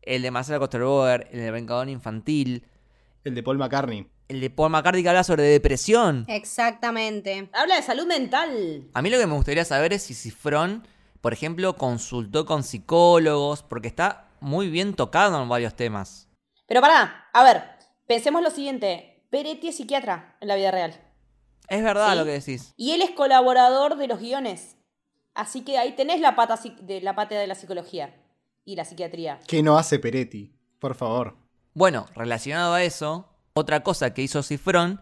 el 0.03 0.23
de 0.23 0.31
Marcela 0.31 0.59
Costerboer, 0.59 1.29
el 1.33 1.41
de 1.41 1.51
Vengador 1.51 1.89
Infantil, 1.89 2.67
El 3.25 3.35
de 3.35 3.43
Paul 3.43 3.57
McCartney. 3.59 4.07
el 4.29 4.41
de 4.41 4.51
Paul 4.51 4.71
McCartney 4.71 5.03
que 5.03 5.09
habla 5.09 5.25
sobre 5.25 5.45
depresión. 5.45 6.27
Exactamente. 6.29 7.49
Habla 7.55 7.77
de 7.77 7.83
salud 7.83 8.07
mental. 8.07 8.89
A 8.93 9.03
mí 9.03 9.09
lo 9.11 9.19
que 9.19 9.27
me 9.27 9.35
gustaría 9.35 9.65
saber 9.65 9.93
es 9.95 10.03
si 10.03 10.15
Cifrón, 10.15 10.87
por 11.23 11.33
ejemplo, 11.33 11.77
consultó 11.77 12.45
con 12.45 12.63
psicólogos, 12.65 13.63
porque 13.63 13.89
está 13.89 14.29
muy 14.41 14.69
bien 14.69 14.93
tocado 14.95 15.43
en 15.43 15.49
varios 15.49 15.75
temas. 15.75 16.29
Pero 16.67 16.81
pará, 16.81 17.29
a 17.33 17.45
ver, 17.45 17.63
pensemos 18.07 18.43
lo 18.43 18.51
siguiente. 18.51 19.23
Peretti 19.31 19.69
es 19.69 19.77
psiquiatra 19.77 20.37
en 20.41 20.49
la 20.49 20.57
vida 20.57 20.71
real. 20.71 20.95
Es 21.69 21.83
verdad 21.83 22.13
Sí. 22.13 22.19
lo 22.19 22.25
que 22.25 22.31
decís. 22.33 22.75
Y 22.77 22.93
él 22.93 23.03
es 23.03 23.11
colaborador 23.11 23.97
de 23.97 24.07
los 24.07 24.21
guiones. 24.21 24.77
Así 25.35 25.63
que 25.63 25.79
ahí 25.79 25.97
tenés 25.97 26.21
la 26.21 26.37
pata 26.37 26.55
psi- 26.57 26.77
de 26.81 27.01
la 27.01 27.15
pata 27.17 27.35
de 27.37 27.47
la 27.47 27.55
psicología 27.55 28.15
y 28.65 28.77
la 28.77 28.85
psiquiatría. 28.85 29.41
¿Qué 29.49 29.63
no 29.63 29.77
hace 29.79 29.99
Peretti? 29.99 30.53
Por 30.79 30.95
favor. 30.95 31.37
Bueno, 31.73 32.07
relacionado 32.15 32.75
a 32.75 32.83
eso, 32.85 33.29
otra 33.55 33.83
cosa 33.83 34.15
que 34.15 34.23
hizo 34.23 34.43
Cifrón 34.43 35.01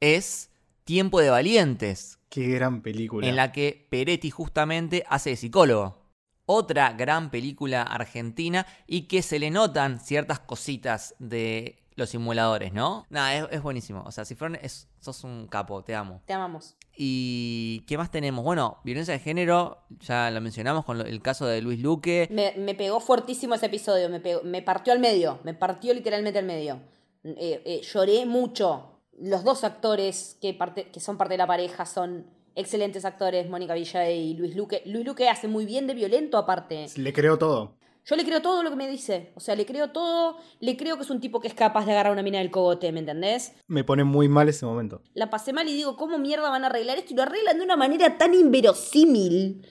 es 0.00 0.50
Tiempo 0.84 1.20
de 1.20 1.30
Valientes, 1.30 2.18
Qué 2.28 2.46
gran 2.48 2.82
película. 2.82 3.26
en 3.26 3.36
la 3.36 3.52
que 3.52 3.86
Peretti 3.90 4.30
justamente 4.30 5.04
hace 5.08 5.30
de 5.30 5.36
psicólogo. 5.36 5.98
Otra 6.46 6.92
gran 6.92 7.30
película 7.30 7.82
argentina 7.82 8.66
y 8.86 9.02
que 9.02 9.22
se 9.22 9.38
le 9.38 9.50
notan 9.50 10.00
ciertas 10.00 10.40
cositas 10.40 11.14
de 11.20 11.78
los 12.00 12.10
simuladores, 12.10 12.72
¿no? 12.72 13.06
Nada, 13.10 13.34
es, 13.36 13.46
es 13.52 13.62
buenísimo. 13.62 14.02
O 14.04 14.10
sea, 14.10 14.24
Cifrón 14.24 14.56
es, 14.60 14.88
sos 14.98 15.22
un 15.22 15.46
capo, 15.46 15.84
te 15.84 15.94
amo. 15.94 16.20
Te 16.26 16.32
amamos. 16.32 16.74
¿Y 16.96 17.80
qué 17.86 17.96
más 17.96 18.10
tenemos? 18.10 18.44
Bueno, 18.44 18.78
violencia 18.84 19.14
de 19.14 19.20
género, 19.20 19.78
ya 20.00 20.30
lo 20.30 20.40
mencionamos 20.40 20.84
con 20.84 21.00
el 21.00 21.22
caso 21.22 21.46
de 21.46 21.62
Luis 21.62 21.80
Luque. 21.80 22.28
Me, 22.30 22.54
me 22.58 22.74
pegó 22.74 23.00
fuertísimo 23.00 23.54
ese 23.54 23.66
episodio, 23.66 24.08
me, 24.08 24.20
pegó- 24.20 24.42
me 24.42 24.60
partió 24.62 24.92
al 24.92 24.98
medio, 24.98 25.38
me 25.44 25.54
partió 25.54 25.94
literalmente 25.94 26.38
al 26.38 26.44
medio. 26.44 26.80
Eh, 27.24 27.62
eh, 27.64 27.80
lloré 27.82 28.26
mucho. 28.26 28.98
Los 29.18 29.44
dos 29.44 29.64
actores 29.64 30.36
que, 30.40 30.52
parte, 30.54 30.90
que 30.90 31.00
son 31.00 31.16
parte 31.16 31.34
de 31.34 31.38
la 31.38 31.46
pareja 31.46 31.84
son 31.86 32.26
excelentes 32.54 33.04
actores, 33.04 33.48
Mónica 33.48 33.74
Villa 33.74 34.10
y 34.10 34.34
Luis 34.34 34.56
Luque. 34.56 34.82
Luis 34.86 35.04
Luque 35.06 35.28
hace 35.28 35.46
muy 35.48 35.64
bien 35.66 35.86
de 35.86 35.94
violento 35.94 36.36
aparte. 36.36 36.86
Le 36.96 37.12
creo 37.12 37.38
todo. 37.38 37.76
Yo 38.06 38.16
le 38.16 38.24
creo 38.24 38.40
todo 38.42 38.62
lo 38.62 38.70
que 38.70 38.76
me 38.76 38.88
dice. 38.88 39.32
O 39.36 39.40
sea, 39.40 39.54
le 39.54 39.66
creo 39.66 39.90
todo. 39.90 40.38
Le 40.58 40.76
creo 40.76 40.96
que 40.96 41.02
es 41.02 41.10
un 41.10 41.20
tipo 41.20 41.40
que 41.40 41.48
es 41.48 41.54
capaz 41.54 41.84
de 41.86 41.92
agarrar 41.92 42.12
una 42.12 42.22
mina 42.22 42.38
del 42.38 42.50
cogote, 42.50 42.90
¿me 42.92 43.00
entendés? 43.00 43.52
Me 43.68 43.84
pone 43.84 44.04
muy 44.04 44.28
mal 44.28 44.48
ese 44.48 44.66
momento. 44.66 45.02
La 45.14 45.30
pasé 45.30 45.52
mal 45.52 45.68
y 45.68 45.74
digo, 45.74 45.96
¿cómo 45.96 46.18
mierda 46.18 46.48
van 46.50 46.64
a 46.64 46.68
arreglar 46.68 46.98
esto? 46.98 47.12
Y 47.12 47.16
lo 47.16 47.22
arreglan 47.22 47.58
de 47.58 47.64
una 47.64 47.76
manera 47.76 48.16
tan 48.18 48.34
inverosímil, 48.34 49.66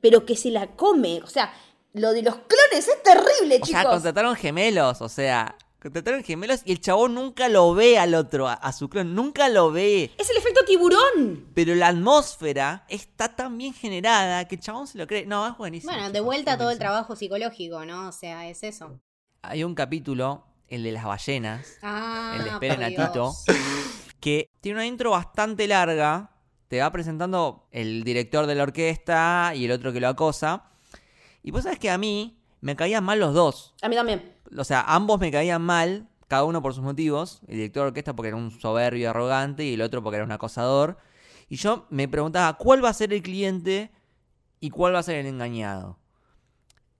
pero 0.00 0.26
que 0.26 0.36
se 0.36 0.50
la 0.50 0.66
come. 0.76 1.20
O 1.22 1.26
sea, 1.28 1.52
lo 1.92 2.12
de 2.12 2.22
los 2.22 2.34
clones 2.34 2.88
es 2.88 3.02
terrible, 3.02 3.56
O 3.62 3.66
chicos. 3.66 3.80
sea, 3.80 3.84
contrataron 3.90 4.34
gemelos, 4.36 5.00
o 5.00 5.08
sea, 5.08 5.56
Contrataron 5.80 6.22
gemelos 6.22 6.60
y 6.66 6.72
el 6.72 6.80
chabón 6.80 7.14
nunca 7.14 7.48
lo 7.48 7.72
ve 7.72 7.98
al 7.98 8.14
otro, 8.14 8.46
a, 8.46 8.52
a 8.52 8.70
su 8.72 8.90
clon, 8.90 9.14
nunca 9.14 9.48
lo 9.48 9.72
ve. 9.72 10.10
Es 10.18 10.28
el 10.28 10.36
efecto 10.36 10.62
tiburón. 10.66 11.46
Pero 11.54 11.74
la 11.74 11.88
atmósfera 11.88 12.84
está 12.88 13.34
tan 13.34 13.56
bien 13.56 13.72
generada 13.72 14.46
que 14.46 14.56
el 14.56 14.60
chabón 14.60 14.86
se 14.86 14.98
lo 14.98 15.06
cree. 15.06 15.24
No, 15.24 15.46
es 15.46 15.56
buenísimo. 15.56 15.90
Bueno, 15.90 16.10
de 16.10 16.20
vuelta 16.20 16.58
todo 16.58 16.70
el 16.70 16.78
trabajo 16.78 17.16
psicológico, 17.16 17.86
¿no? 17.86 18.08
O 18.08 18.12
sea, 18.12 18.46
es 18.50 18.62
eso. 18.62 19.00
Hay 19.40 19.64
un 19.64 19.74
capítulo, 19.74 20.44
el 20.68 20.82
de 20.82 20.92
las 20.92 21.04
ballenas, 21.04 21.78
Ah, 21.80 22.34
el 22.36 22.44
de 22.44 22.50
Esperen 22.50 22.82
a 22.82 22.88
Tito, 22.88 23.34
que 24.20 24.50
tiene 24.60 24.76
una 24.80 24.86
intro 24.86 25.12
bastante 25.12 25.66
larga. 25.66 26.30
Te 26.68 26.80
va 26.80 26.92
presentando 26.92 27.66
el 27.72 28.04
director 28.04 28.46
de 28.46 28.54
la 28.54 28.64
orquesta 28.64 29.52
y 29.56 29.64
el 29.64 29.72
otro 29.72 29.94
que 29.94 30.00
lo 30.00 30.08
acosa. 30.08 30.64
Y 31.42 31.50
vos 31.52 31.62
sabés 31.64 31.78
que 31.78 31.90
a 31.90 31.96
mí 31.96 32.38
me 32.60 32.76
caían 32.76 33.02
mal 33.02 33.18
los 33.18 33.32
dos. 33.32 33.74
A 33.80 33.88
mí 33.88 33.96
también. 33.96 34.36
O 34.56 34.64
sea, 34.64 34.82
ambos 34.82 35.20
me 35.20 35.30
caían 35.30 35.62
mal, 35.62 36.08
cada 36.28 36.44
uno 36.44 36.62
por 36.62 36.74
sus 36.74 36.84
motivos. 36.84 37.40
El 37.48 37.56
director 37.56 37.82
de 37.82 37.88
orquesta 37.88 38.14
porque 38.14 38.28
era 38.28 38.36
un 38.36 38.50
soberbio 38.50 39.10
arrogante 39.10 39.64
y 39.64 39.74
el 39.74 39.82
otro 39.82 40.02
porque 40.02 40.16
era 40.16 40.24
un 40.24 40.32
acosador. 40.32 40.98
Y 41.48 41.56
yo 41.56 41.86
me 41.90 42.08
preguntaba, 42.08 42.56
¿cuál 42.56 42.84
va 42.84 42.90
a 42.90 42.94
ser 42.94 43.12
el 43.12 43.22
cliente 43.22 43.90
y 44.60 44.70
cuál 44.70 44.94
va 44.94 45.00
a 45.00 45.02
ser 45.02 45.16
el 45.16 45.26
engañado? 45.26 45.98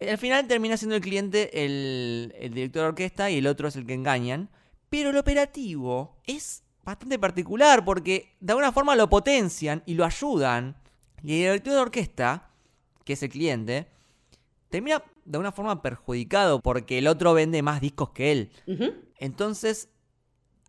Al 0.01 0.19
final 0.19 0.49
termina 0.49 0.77
siendo 0.77 0.97
el 0.97 1.03
cliente 1.03 1.65
el, 1.65 2.35
el 2.39 2.55
director 2.55 2.83
de 2.83 2.89
orquesta 2.89 3.31
y 3.31 3.39
el 3.39 3.47
otro 3.47 3.69
es 3.69 3.77
el 3.77 3.87
que 3.87 3.95
engañan. 3.95 4.51
Pero 4.89 5.11
el 5.11 5.17
operativo 5.17 6.17
es 6.27 6.65
bastante 6.83 7.19
particular 7.19 7.85
porque 7.85 8.35
de 8.41 8.53
alguna 8.53 8.73
forma 8.73 8.97
lo 8.97 9.09
potencian 9.09 9.83
y 9.87 9.95
lo 9.95 10.05
ayudan. 10.05 10.77
Y 11.23 11.35
el 11.35 11.53
director 11.53 11.75
de 11.75 11.81
orquesta, 11.81 12.51
que 13.05 13.13
es 13.13 13.23
el 13.23 13.29
cliente, 13.29 13.87
termina 14.71 15.03
de 15.31 15.37
alguna 15.37 15.53
forma 15.53 15.81
perjudicado 15.81 16.61
porque 16.61 16.99
el 16.99 17.07
otro 17.07 17.35
vende 17.35 17.63
más 17.63 17.81
discos 17.81 18.11
que 18.11 18.33
él. 18.33 18.51
Entonces, 19.19 19.89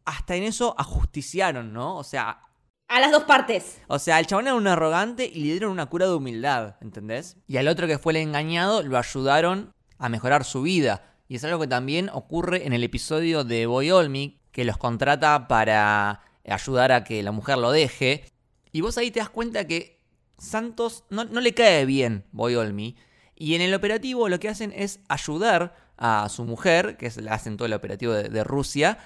hasta 0.06 0.36
en 0.36 0.44
eso 0.44 0.76
ajusticiaron, 0.78 1.74
¿no? 1.74 1.98
O 1.98 2.04
sea, 2.04 2.42
A 2.88 3.00
las 3.00 3.12
dos 3.12 3.24
partes. 3.24 3.82
o 3.88 3.98
sea, 3.98 4.20
el 4.20 4.28
chabón 4.28 4.46
era 4.46 4.56
un 4.56 4.68
arrogante 4.68 5.26
y 5.26 5.40
le 5.46 5.52
dieron 5.54 5.72
una 5.72 5.88
cura 5.88 6.06
de 6.08 6.14
humildad, 6.14 6.76
¿entendés? 6.82 7.38
Y 7.48 7.58
al 7.58 7.68
otro 7.68 7.88
que 7.88 7.98
fue 7.98 8.14
el 8.14 8.18
engañado 8.18 8.84
lo 8.84 8.98
ayudaron 8.98 9.74
a 9.98 10.10
mejorar 10.10 10.44
su 10.44 10.62
vida. 10.62 11.16
Y 11.28 11.36
es 11.36 11.44
algo 11.44 11.60
que 11.60 11.68
también 11.68 12.10
ocurre 12.14 12.68
en 12.68 12.74
el 12.74 12.84
episodio 12.84 13.44
de 13.44 13.66
Boy 13.66 13.90
Olmi, 13.90 14.42
que 14.52 14.66
los 14.66 14.78
contrata 14.78 15.48
para 15.48 16.22
ayudar 16.46 16.92
a 16.92 17.04
que 17.04 17.24
la 17.24 17.32
mujer 17.32 17.58
lo 17.58 17.72
deje. 17.72 18.26
Y 18.72 18.82
vos 18.82 18.98
ahí 18.98 19.10
te 19.10 19.22
das 19.22 19.30
cuenta 19.30 19.66
que 19.66 20.02
Santos 20.38 21.06
no, 21.10 21.24
no 21.24 21.40
le 21.40 21.54
cae 21.54 21.86
bien 21.86 22.26
Boy 22.32 22.56
Olmi. 22.56 22.96
Y 23.42 23.56
en 23.56 23.62
el 23.62 23.74
operativo 23.74 24.30
lo 24.30 24.40
que 24.40 24.50
hacen 24.50 24.72
es 24.72 25.00
ayudar 25.10 25.76
a 25.98 26.30
su 26.30 26.44
mujer, 26.46 26.96
que 26.96 27.08
es, 27.08 27.18
la 27.18 27.34
hacen 27.34 27.58
todo 27.58 27.66
el 27.66 27.74
operativo 27.74 28.14
de, 28.14 28.44
Rusia, 28.44 29.00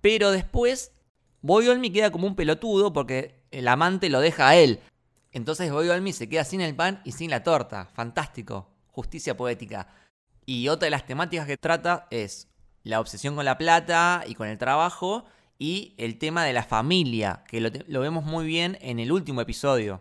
pero 0.00 0.30
después 0.30 0.92
Boy 1.42 1.68
Olmi 1.68 1.90
queda 1.90 2.10
como 2.10 2.26
un 2.26 2.34
pelotudo 2.34 2.94
porque 2.94 3.42
el 3.50 3.68
amante 3.68 4.08
lo 4.08 4.20
deja 4.20 4.48
a 4.48 4.56
él. 4.56 4.80
Entonces 5.32 5.70
Boy 5.70 5.90
Olmi 5.90 6.14
se 6.14 6.30
queda 6.30 6.44
sin 6.44 6.62
el 6.62 6.74
pan 6.74 7.02
y 7.04 7.12
sin 7.12 7.28
la 7.28 7.42
torta. 7.42 7.90
Fantástico. 7.92 8.70
Justicia 8.86 9.36
poética. 9.36 9.86
Y 10.46 10.68
otra 10.68 10.86
de 10.86 10.90
las 10.90 11.04
temáticas 11.04 11.46
que 11.46 11.58
trata 11.58 12.08
es 12.10 12.48
la 12.84 13.00
obsesión 13.00 13.36
con 13.36 13.44
la 13.44 13.58
plata 13.58 14.24
y 14.26 14.34
con 14.34 14.48
el 14.48 14.56
trabajo 14.56 15.26
y 15.58 15.94
el 15.98 16.16
tema 16.18 16.42
de 16.42 16.54
la 16.54 16.62
familia, 16.62 17.44
que 17.46 17.60
lo, 17.60 18.00
vemos 18.00 18.24
muy 18.24 18.46
bien 18.46 18.78
en 18.80 18.98
el 18.98 19.12
último 19.12 19.42
episodio. 19.42 20.00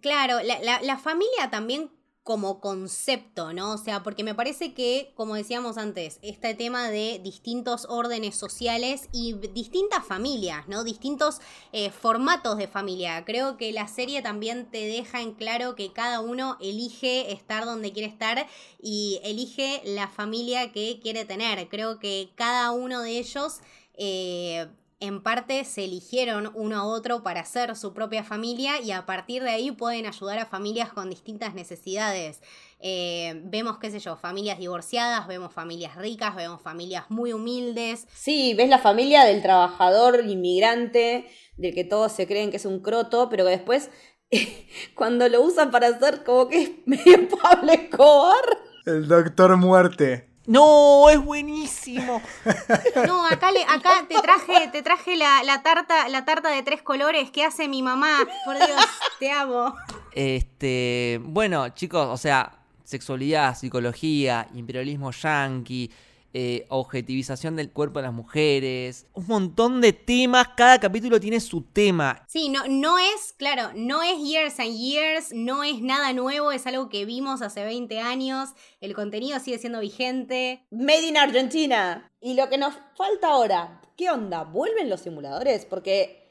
Claro, 0.00 0.40
la, 0.40 0.60
la- 0.60 0.82
la 0.82 0.98
familia 0.98 1.50
también 1.50 1.97
como 2.28 2.60
concepto, 2.60 3.54
¿no? 3.54 3.72
O 3.72 3.78
sea, 3.78 4.02
porque 4.02 4.22
me 4.22 4.34
parece 4.34 4.74
que, 4.74 5.14
como 5.14 5.34
decíamos 5.34 5.78
antes, 5.78 6.18
este 6.20 6.52
tema 6.52 6.90
de 6.90 7.22
distintos 7.24 7.86
órdenes 7.88 8.36
sociales 8.36 9.08
y 9.12 9.32
distintas 9.54 10.04
familias, 10.04 10.68
¿no? 10.68 10.84
Distintos 10.84 11.40
eh, 11.72 11.88
formatos 11.88 12.58
de 12.58 12.68
familia. 12.68 13.24
Creo 13.24 13.56
que 13.56 13.72
la 13.72 13.88
serie 13.88 14.20
también 14.20 14.70
te 14.70 14.84
deja 14.84 15.22
en 15.22 15.32
claro 15.32 15.74
que 15.74 15.94
cada 15.94 16.20
uno 16.20 16.58
elige 16.60 17.32
estar 17.32 17.64
donde 17.64 17.94
quiere 17.94 18.08
estar 18.08 18.46
y 18.78 19.20
elige 19.24 19.80
la 19.86 20.06
familia 20.06 20.70
que 20.70 21.00
quiere 21.00 21.24
tener. 21.24 21.70
Creo 21.70 21.98
que 21.98 22.28
cada 22.34 22.72
uno 22.72 23.00
de 23.00 23.18
ellos... 23.20 23.60
eh, 23.94 24.68
en 25.00 25.22
parte 25.22 25.64
se 25.64 25.84
eligieron 25.84 26.50
uno 26.54 26.76
a 26.76 26.84
otro 26.84 27.22
para 27.22 27.40
hacer 27.40 27.76
su 27.76 27.92
propia 27.92 28.24
familia 28.24 28.80
y 28.80 28.90
a 28.90 29.06
partir 29.06 29.42
de 29.44 29.50
ahí 29.50 29.70
pueden 29.70 30.06
ayudar 30.06 30.38
a 30.38 30.46
familias 30.46 30.92
con 30.92 31.08
distintas 31.08 31.54
necesidades. 31.54 32.40
Eh, 32.80 33.40
vemos, 33.44 33.78
qué 33.78 33.90
sé 33.90 34.00
yo, 34.00 34.16
familias 34.16 34.58
divorciadas, 34.58 35.28
vemos 35.28 35.52
familias 35.52 35.96
ricas, 35.96 36.34
vemos 36.34 36.60
familias 36.60 37.04
muy 37.10 37.32
humildes. 37.32 38.06
Sí, 38.12 38.54
ves 38.54 38.68
la 38.68 38.78
familia 38.78 39.24
del 39.24 39.40
trabajador 39.40 40.24
inmigrante, 40.26 41.28
del 41.56 41.74
que 41.74 41.84
todos 41.84 42.12
se 42.12 42.26
creen 42.26 42.50
que 42.50 42.56
es 42.56 42.66
un 42.66 42.80
croto, 42.80 43.28
pero 43.28 43.44
que 43.44 43.50
después, 43.50 43.90
cuando 44.94 45.28
lo 45.28 45.42
usan 45.42 45.70
para 45.70 45.88
hacer 45.88 46.24
como 46.24 46.48
que 46.48 46.62
es 46.62 46.70
medio 46.86 47.28
Pablo 47.40 47.72
Escobar. 47.72 48.58
El 48.84 49.06
Doctor 49.06 49.56
Muerte. 49.56 50.27
¡No! 50.48 51.10
¡Es 51.10 51.22
buenísimo! 51.22 52.22
No, 53.06 53.24
acá, 53.26 53.52
le, 53.52 53.62
acá 53.64 54.06
te 54.08 54.14
traje, 54.20 54.68
te 54.72 54.82
traje 54.82 55.14
la, 55.14 55.42
la 55.44 55.62
tarta, 55.62 56.08
la 56.08 56.24
tarta 56.24 56.48
de 56.48 56.62
tres 56.62 56.82
colores 56.82 57.30
que 57.30 57.44
hace 57.44 57.68
mi 57.68 57.82
mamá. 57.82 58.26
Por 58.44 58.56
Dios, 58.56 58.80
te 59.18 59.30
amo. 59.30 59.74
Este, 60.12 61.20
bueno, 61.22 61.68
chicos, 61.70 62.08
o 62.10 62.16
sea, 62.16 62.58
sexualidad, 62.82 63.56
psicología, 63.56 64.48
imperialismo 64.54 65.10
yanqui, 65.12 65.90
eh, 66.34 66.66
objetivización 66.68 67.56
del 67.56 67.72
cuerpo 67.72 68.00
de 68.00 68.02
las 68.02 68.12
mujeres, 68.12 69.06
un 69.14 69.26
montón 69.26 69.80
de 69.80 69.94
temas, 69.94 70.48
cada 70.56 70.78
capítulo 70.78 71.18
tiene 71.18 71.40
su 71.40 71.62
tema. 71.62 72.22
Sí, 72.28 72.50
no, 72.50 72.68
no 72.68 72.98
es, 72.98 73.32
claro, 73.38 73.70
no 73.74 74.02
es 74.02 74.18
Years 74.22 74.60
and 74.60 74.76
Years, 74.76 75.32
no 75.32 75.64
es 75.64 75.80
nada 75.80 76.12
nuevo, 76.12 76.52
es 76.52 76.66
algo 76.66 76.90
que 76.90 77.06
vimos 77.06 77.40
hace 77.40 77.64
20 77.64 78.00
años, 78.00 78.50
el 78.80 78.94
contenido 78.94 79.40
sigue 79.40 79.58
siendo 79.58 79.80
vigente. 79.80 80.66
Made 80.70 81.08
in 81.08 81.16
Argentina. 81.16 82.12
Y 82.20 82.34
lo 82.34 82.50
que 82.50 82.58
nos 82.58 82.74
falta 82.94 83.28
ahora, 83.28 83.80
¿qué 83.96 84.10
onda? 84.10 84.44
¿Vuelven 84.44 84.90
los 84.90 85.00
simuladores? 85.00 85.64
Porque 85.64 86.28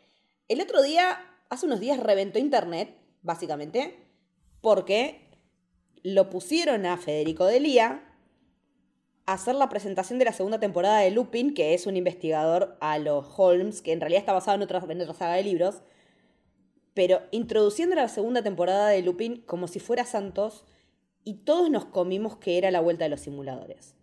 el 0.48 0.62
otro 0.62 0.84
día, 0.84 1.26
hace 1.50 1.66
unos 1.66 1.80
días, 1.80 2.00
reventó 2.00 2.38
internet, 2.38 2.96
básicamente, 3.24 3.98
porque 4.62 5.32
lo 6.04 6.30
pusieron 6.30 6.86
a 6.86 6.98
Federico 6.98 7.46
Delía 7.46 8.07
hacer 9.28 9.56
la 9.56 9.70
presentación 9.70 10.18
de 10.18 10.26
la 10.26 10.34
segunda 10.34 10.60
temporada 10.60 11.00
de 11.00 11.12
Lupin, 11.12 11.54
que 11.54 11.74
es 11.74 11.86
un 11.86 11.98
investigador 11.98 12.78
a 12.80 12.98
los 12.98 13.28
Holmes, 13.38 13.82
que 13.82 13.92
en 13.92 14.00
realidad 14.00 14.22
está 14.22 14.34
basado 14.34 14.56
en 14.56 14.64
otra, 14.64 14.84
en 14.90 15.02
otra 15.02 15.14
saga 15.14 15.36
de 15.36 15.44
libros, 15.44 15.82
pero 16.94 17.22
introduciendo 17.32 17.96
la 17.96 18.08
segunda 18.08 18.42
temporada 18.42 18.88
de 18.88 19.02
Lupin 19.02 19.42
como 19.42 19.68
si 19.68 19.80
fuera 19.80 20.06
Santos, 20.06 20.64
y 21.26 21.36
todos 21.44 21.70
nos 21.70 21.86
comimos 21.86 22.38
que 22.38 22.58
era 22.58 22.72
la 22.72 22.80
vuelta 22.80 23.04
de 23.04 23.10
los 23.10 23.20
simuladores. 23.20 23.96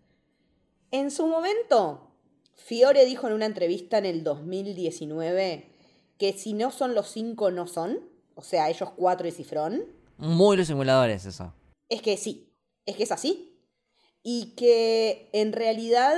En 0.91 1.09
su 1.09 1.25
momento, 1.25 2.11
Fiore 2.53 3.03
dijo 3.03 3.25
en 3.25 3.33
una 3.33 3.47
entrevista 3.47 3.97
en 3.97 4.05
el 4.05 4.23
2019 4.23 5.71
que 6.19 6.33
si 6.33 6.53
no 6.53 6.69
son 6.69 6.93
los 6.93 7.09
cinco, 7.09 7.49
no 7.49 7.65
son. 7.65 7.99
O 8.35 8.43
sea, 8.43 8.69
ellos 8.69 8.91
cuatro 8.95 9.27
y 9.27 9.31
Cifrón. 9.31 9.85
Muy 10.17 10.55
los 10.55 10.67
simuladores, 10.67 11.25
eso. 11.25 11.51
Es 11.89 12.03
que 12.03 12.15
sí, 12.15 12.53
es 12.85 12.95
que 12.95 13.03
es 13.03 13.11
así. 13.11 13.54
Y 14.27 14.55
que 14.55 15.29
en 15.33 15.53
realidad 15.53 16.15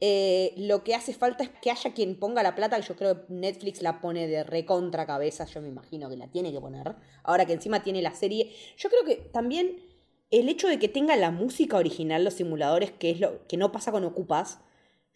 eh, 0.00 0.54
lo 0.56 0.84
que 0.84 0.94
hace 0.94 1.12
falta 1.12 1.42
es 1.42 1.50
que 1.60 1.72
haya 1.72 1.92
quien 1.92 2.14
ponga 2.14 2.44
la 2.44 2.54
plata, 2.54 2.80
que 2.80 2.86
yo 2.86 2.94
creo 2.94 3.26
que 3.26 3.32
Netflix 3.32 3.82
la 3.82 4.00
pone 4.00 4.28
de 4.28 4.44
recontra 4.44 5.06
cabeza, 5.06 5.44
yo 5.44 5.60
me 5.60 5.66
imagino 5.66 6.08
que 6.08 6.16
la 6.16 6.28
tiene 6.28 6.52
que 6.52 6.60
poner. 6.60 6.94
Ahora 7.24 7.46
que 7.46 7.54
encima 7.54 7.82
tiene 7.82 8.00
la 8.00 8.14
serie. 8.14 8.54
Yo 8.76 8.88
creo 8.88 9.04
que 9.04 9.16
también 9.16 9.80
el 10.30 10.48
hecho 10.48 10.68
de 10.68 10.78
que 10.78 10.88
tenga 10.88 11.16
la 11.16 11.32
música 11.32 11.78
original 11.78 12.24
los 12.24 12.34
simuladores, 12.34 12.92
que 12.92 13.10
es 13.10 13.18
lo 13.18 13.44
que 13.48 13.56
no 13.56 13.72
pasa 13.72 13.90
con 13.90 14.04
Ocupas, 14.04 14.60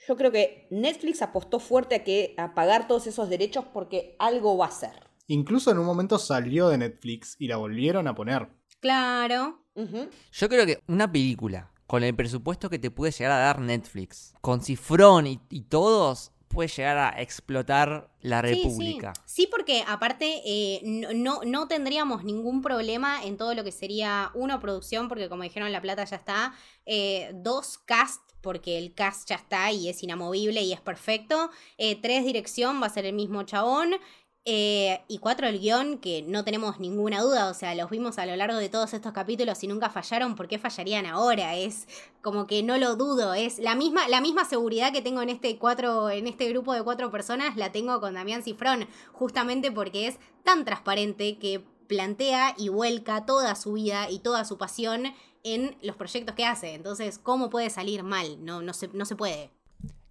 yo 0.08 0.16
creo 0.16 0.32
que 0.32 0.66
Netflix 0.70 1.22
apostó 1.22 1.60
fuerte 1.60 1.94
a 1.94 2.02
que 2.02 2.34
a 2.38 2.54
pagar 2.54 2.88
todos 2.88 3.06
esos 3.06 3.28
derechos 3.28 3.64
porque 3.72 4.16
algo 4.18 4.56
va 4.56 4.66
a 4.66 4.72
ser. 4.72 5.12
Incluso 5.28 5.70
en 5.70 5.78
un 5.78 5.86
momento 5.86 6.18
salió 6.18 6.68
de 6.68 6.78
Netflix 6.78 7.36
y 7.38 7.46
la 7.46 7.56
volvieron 7.56 8.08
a 8.08 8.16
poner. 8.16 8.48
Claro. 8.80 9.60
Yo 9.76 10.48
creo 10.48 10.66
que 10.66 10.80
una 10.88 11.10
película 11.10 11.71
con 11.92 12.04
el 12.04 12.14
presupuesto 12.14 12.70
que 12.70 12.78
te 12.78 12.90
puede 12.90 13.12
llegar 13.12 13.32
a 13.32 13.36
dar 13.36 13.60
Netflix, 13.60 14.32
con 14.40 14.62
Cifrón 14.62 15.26
y, 15.26 15.38
y 15.50 15.60
todos, 15.60 16.32
puede 16.48 16.70
llegar 16.70 16.96
a 16.96 17.20
explotar 17.20 18.10
la 18.22 18.40
República. 18.40 19.12
Sí, 19.26 19.42
sí, 19.42 19.48
porque 19.50 19.84
aparte 19.86 20.40
eh, 20.46 20.80
no, 21.14 21.42
no, 21.44 21.68
tendríamos 21.68 22.24
ningún 22.24 22.62
problema 22.62 23.22
en 23.22 23.36
todo 23.36 23.52
lo 23.52 23.62
que 23.62 23.72
sería, 23.72 24.30
una 24.32 24.58
producción, 24.58 25.08
porque 25.08 25.28
como 25.28 25.42
dijeron, 25.42 25.70
la 25.70 25.82
plata 25.82 26.04
ya 26.04 26.16
está, 26.16 26.54
eh, 26.86 27.30
dos, 27.34 27.76
cast, 27.76 28.22
porque 28.40 28.78
el 28.78 28.94
cast 28.94 29.28
ya 29.28 29.36
está 29.36 29.70
y 29.70 29.90
es 29.90 30.02
inamovible 30.02 30.62
y 30.62 30.72
es 30.72 30.80
perfecto, 30.80 31.50
eh, 31.76 32.00
tres, 32.00 32.24
dirección, 32.24 32.80
va 32.80 32.86
a 32.86 32.90
ser 32.90 33.04
el 33.04 33.12
mismo 33.14 33.42
chabón, 33.42 33.96
Eh, 34.44 35.00
y 35.06 35.18
cuatro, 35.18 35.46
el 35.46 35.60
guion, 35.60 35.98
que 35.98 36.22
no 36.22 36.42
tenemos 36.42 36.80
ninguna 36.80 37.20
duda, 37.20 37.48
o 37.48 37.54
sea, 37.54 37.76
los 37.76 37.88
vimos 37.90 38.18
a 38.18 38.26
lo 38.26 38.34
largo 38.34 38.56
de 38.56 38.68
todos 38.68 38.92
estos 38.92 39.12
capítulos 39.12 39.62
y 39.62 39.68
nunca 39.68 39.88
fallaron, 39.88 40.34
¿por 40.34 40.48
qué 40.48 40.58
fallarían 40.58 41.06
ahora? 41.06 41.54
Es 41.54 41.86
como 42.22 42.48
que 42.48 42.64
no 42.64 42.76
lo 42.76 42.96
dudo, 42.96 43.34
es 43.34 43.60
la 43.60 43.76
misma, 43.76 44.08
la 44.08 44.20
misma 44.20 44.44
seguridad 44.44 44.92
que 44.92 45.00
tengo 45.00 45.22
en 45.22 45.28
este 45.28 45.58
cuatro, 45.58 46.10
en 46.10 46.26
este 46.26 46.48
grupo 46.48 46.72
de 46.74 46.82
cuatro 46.82 47.12
personas, 47.12 47.56
la 47.56 47.70
tengo 47.70 48.00
con 48.00 48.14
Damián 48.14 48.42
Cifrón, 48.42 48.88
justamente 49.12 49.70
porque 49.70 50.08
es 50.08 50.18
tan 50.42 50.64
transparente 50.64 51.38
que 51.38 51.64
plantea 51.86 52.54
y 52.58 52.68
vuelca 52.68 53.24
toda 53.24 53.54
su 53.54 53.74
vida 53.74 54.10
y 54.10 54.18
toda 54.18 54.44
su 54.44 54.58
pasión 54.58 55.14
en 55.44 55.76
los 55.82 55.94
proyectos 55.94 56.34
que 56.34 56.46
hace. 56.46 56.74
Entonces, 56.74 57.18
¿cómo 57.18 57.48
puede 57.48 57.70
salir 57.70 58.02
mal? 58.02 58.44
No, 58.44 58.60
no, 58.60 58.72
se, 58.72 58.88
no 58.88 59.04
se 59.04 59.14
puede. 59.14 59.50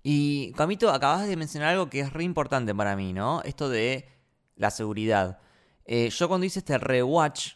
Y 0.03 0.53
Camito, 0.53 0.89
acabas 0.89 1.27
de 1.27 1.35
mencionar 1.35 1.69
algo 1.69 1.89
que 1.89 1.99
es 1.99 2.13
re 2.13 2.23
importante 2.23 2.73
para 2.73 2.95
mí, 2.95 3.11
¿no? 3.11 3.41
Esto 3.43 3.69
de 3.69 4.07
la 4.61 4.71
seguridad. 4.71 5.39
Eh, 5.85 6.09
yo 6.09 6.27
cuando 6.27 6.45
hice 6.45 6.59
este 6.59 6.77
rewatch, 6.77 7.53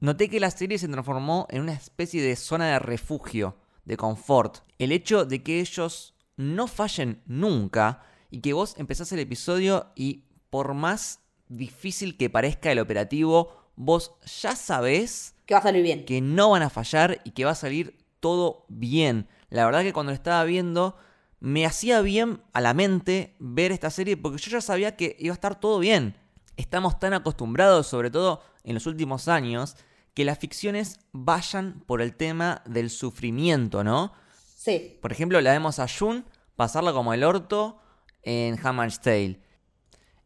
noté 0.00 0.28
que 0.28 0.38
la 0.38 0.50
serie 0.50 0.78
se 0.78 0.88
transformó 0.88 1.46
en 1.50 1.62
una 1.62 1.72
especie 1.72 2.22
de 2.22 2.36
zona 2.36 2.68
de 2.68 2.78
refugio, 2.78 3.56
de 3.84 3.96
confort. 3.96 4.58
El 4.78 4.92
hecho 4.92 5.24
de 5.24 5.42
que 5.42 5.60
ellos 5.60 6.14
no 6.36 6.66
fallen 6.66 7.22
nunca 7.26 8.02
y 8.30 8.40
que 8.40 8.52
vos 8.52 8.74
empezás 8.78 9.10
el 9.12 9.20
episodio 9.20 9.86
y 9.96 10.24
por 10.50 10.74
más 10.74 11.20
difícil 11.48 12.16
que 12.16 12.30
parezca 12.30 12.70
el 12.70 12.78
operativo, 12.78 13.70
vos 13.76 14.12
ya 14.42 14.54
sabés 14.56 15.34
Que 15.46 15.54
va 15.54 15.60
a 15.60 15.62
salir 15.62 15.82
bien. 15.82 16.04
que 16.04 16.20
no 16.20 16.50
van 16.50 16.62
a 16.62 16.70
fallar 16.70 17.20
y 17.24 17.30
que 17.30 17.44
va 17.44 17.52
a 17.52 17.56
salir 17.56 18.04
todo 18.20 18.66
bien. 18.68 19.28
La 19.48 19.64
verdad 19.64 19.82
que 19.82 19.92
cuando 19.92 20.12
lo 20.12 20.16
estaba 20.16 20.44
viendo 20.44 20.96
me 21.40 21.66
hacía 21.66 22.00
bien 22.00 22.42
a 22.52 22.60
la 22.60 22.74
mente 22.74 23.36
ver 23.38 23.72
esta 23.72 23.90
serie 23.90 24.16
porque 24.16 24.38
yo 24.38 24.50
ya 24.50 24.60
sabía 24.60 24.96
que 24.96 25.16
iba 25.18 25.32
a 25.32 25.34
estar 25.34 25.58
todo 25.60 25.78
bien. 25.78 26.16
Estamos 26.56 26.98
tan 26.98 27.14
acostumbrados, 27.14 27.86
sobre 27.86 28.10
todo 28.10 28.42
en 28.62 28.74
los 28.74 28.86
últimos 28.86 29.28
años, 29.28 29.76
que 30.14 30.24
las 30.24 30.38
ficciones 30.38 31.00
vayan 31.12 31.82
por 31.86 32.00
el 32.00 32.14
tema 32.14 32.62
del 32.66 32.90
sufrimiento, 32.90 33.82
¿no? 33.82 34.12
Sí. 34.56 34.98
Por 35.02 35.12
ejemplo, 35.12 35.40
la 35.40 35.52
vemos 35.52 35.78
a 35.78 35.86
Jun 35.88 36.24
pasarla 36.56 36.92
como 36.92 37.12
el 37.12 37.24
orto 37.24 37.78
en 38.22 38.58
Handmaid's 38.64 39.00
Tale. 39.00 39.40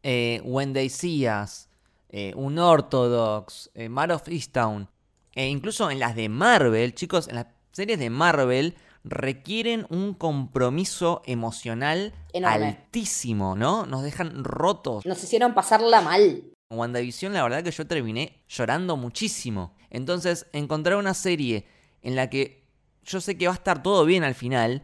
Eh, 0.03 0.41
When 0.45 0.73
They 0.73 0.89
See 0.89 1.27
Us, 1.27 1.67
eh, 2.09 2.33
Unorthodox, 2.35 3.71
eh, 3.73 3.89
Mar 3.89 4.11
of 4.11 4.27
Easttown. 4.27 4.87
E 5.33 5.47
incluso 5.47 5.89
en 5.91 5.99
las 5.99 6.15
de 6.15 6.29
Marvel, 6.29 6.93
chicos, 6.93 7.27
en 7.27 7.35
las 7.35 7.47
series 7.71 7.99
de 7.99 8.09
Marvel 8.09 8.75
requieren 9.09 9.85
un 9.89 10.13
compromiso 10.13 11.21
emocional 11.25 12.13
Enorme. 12.33 12.67
altísimo, 12.67 13.55
¿no? 13.55 13.85
Nos 13.85 14.03
dejan 14.03 14.43
rotos. 14.43 15.05
Nos 15.05 15.23
hicieron 15.23 15.53
pasarla 15.53 16.01
mal. 16.01 16.43
WandaVision, 16.69 17.33
la 17.33 17.43
verdad 17.43 17.63
que 17.63 17.71
yo 17.71 17.87
terminé 17.87 18.43
llorando 18.47 18.95
muchísimo. 18.95 19.75
Entonces, 19.89 20.45
encontrar 20.53 20.97
una 20.97 21.13
serie 21.13 21.65
en 22.01 22.15
la 22.15 22.29
que 22.29 22.63
yo 23.03 23.19
sé 23.21 23.37
que 23.37 23.47
va 23.47 23.53
a 23.53 23.55
estar 23.55 23.81
todo 23.81 24.05
bien 24.05 24.23
al 24.23 24.35
final 24.35 24.83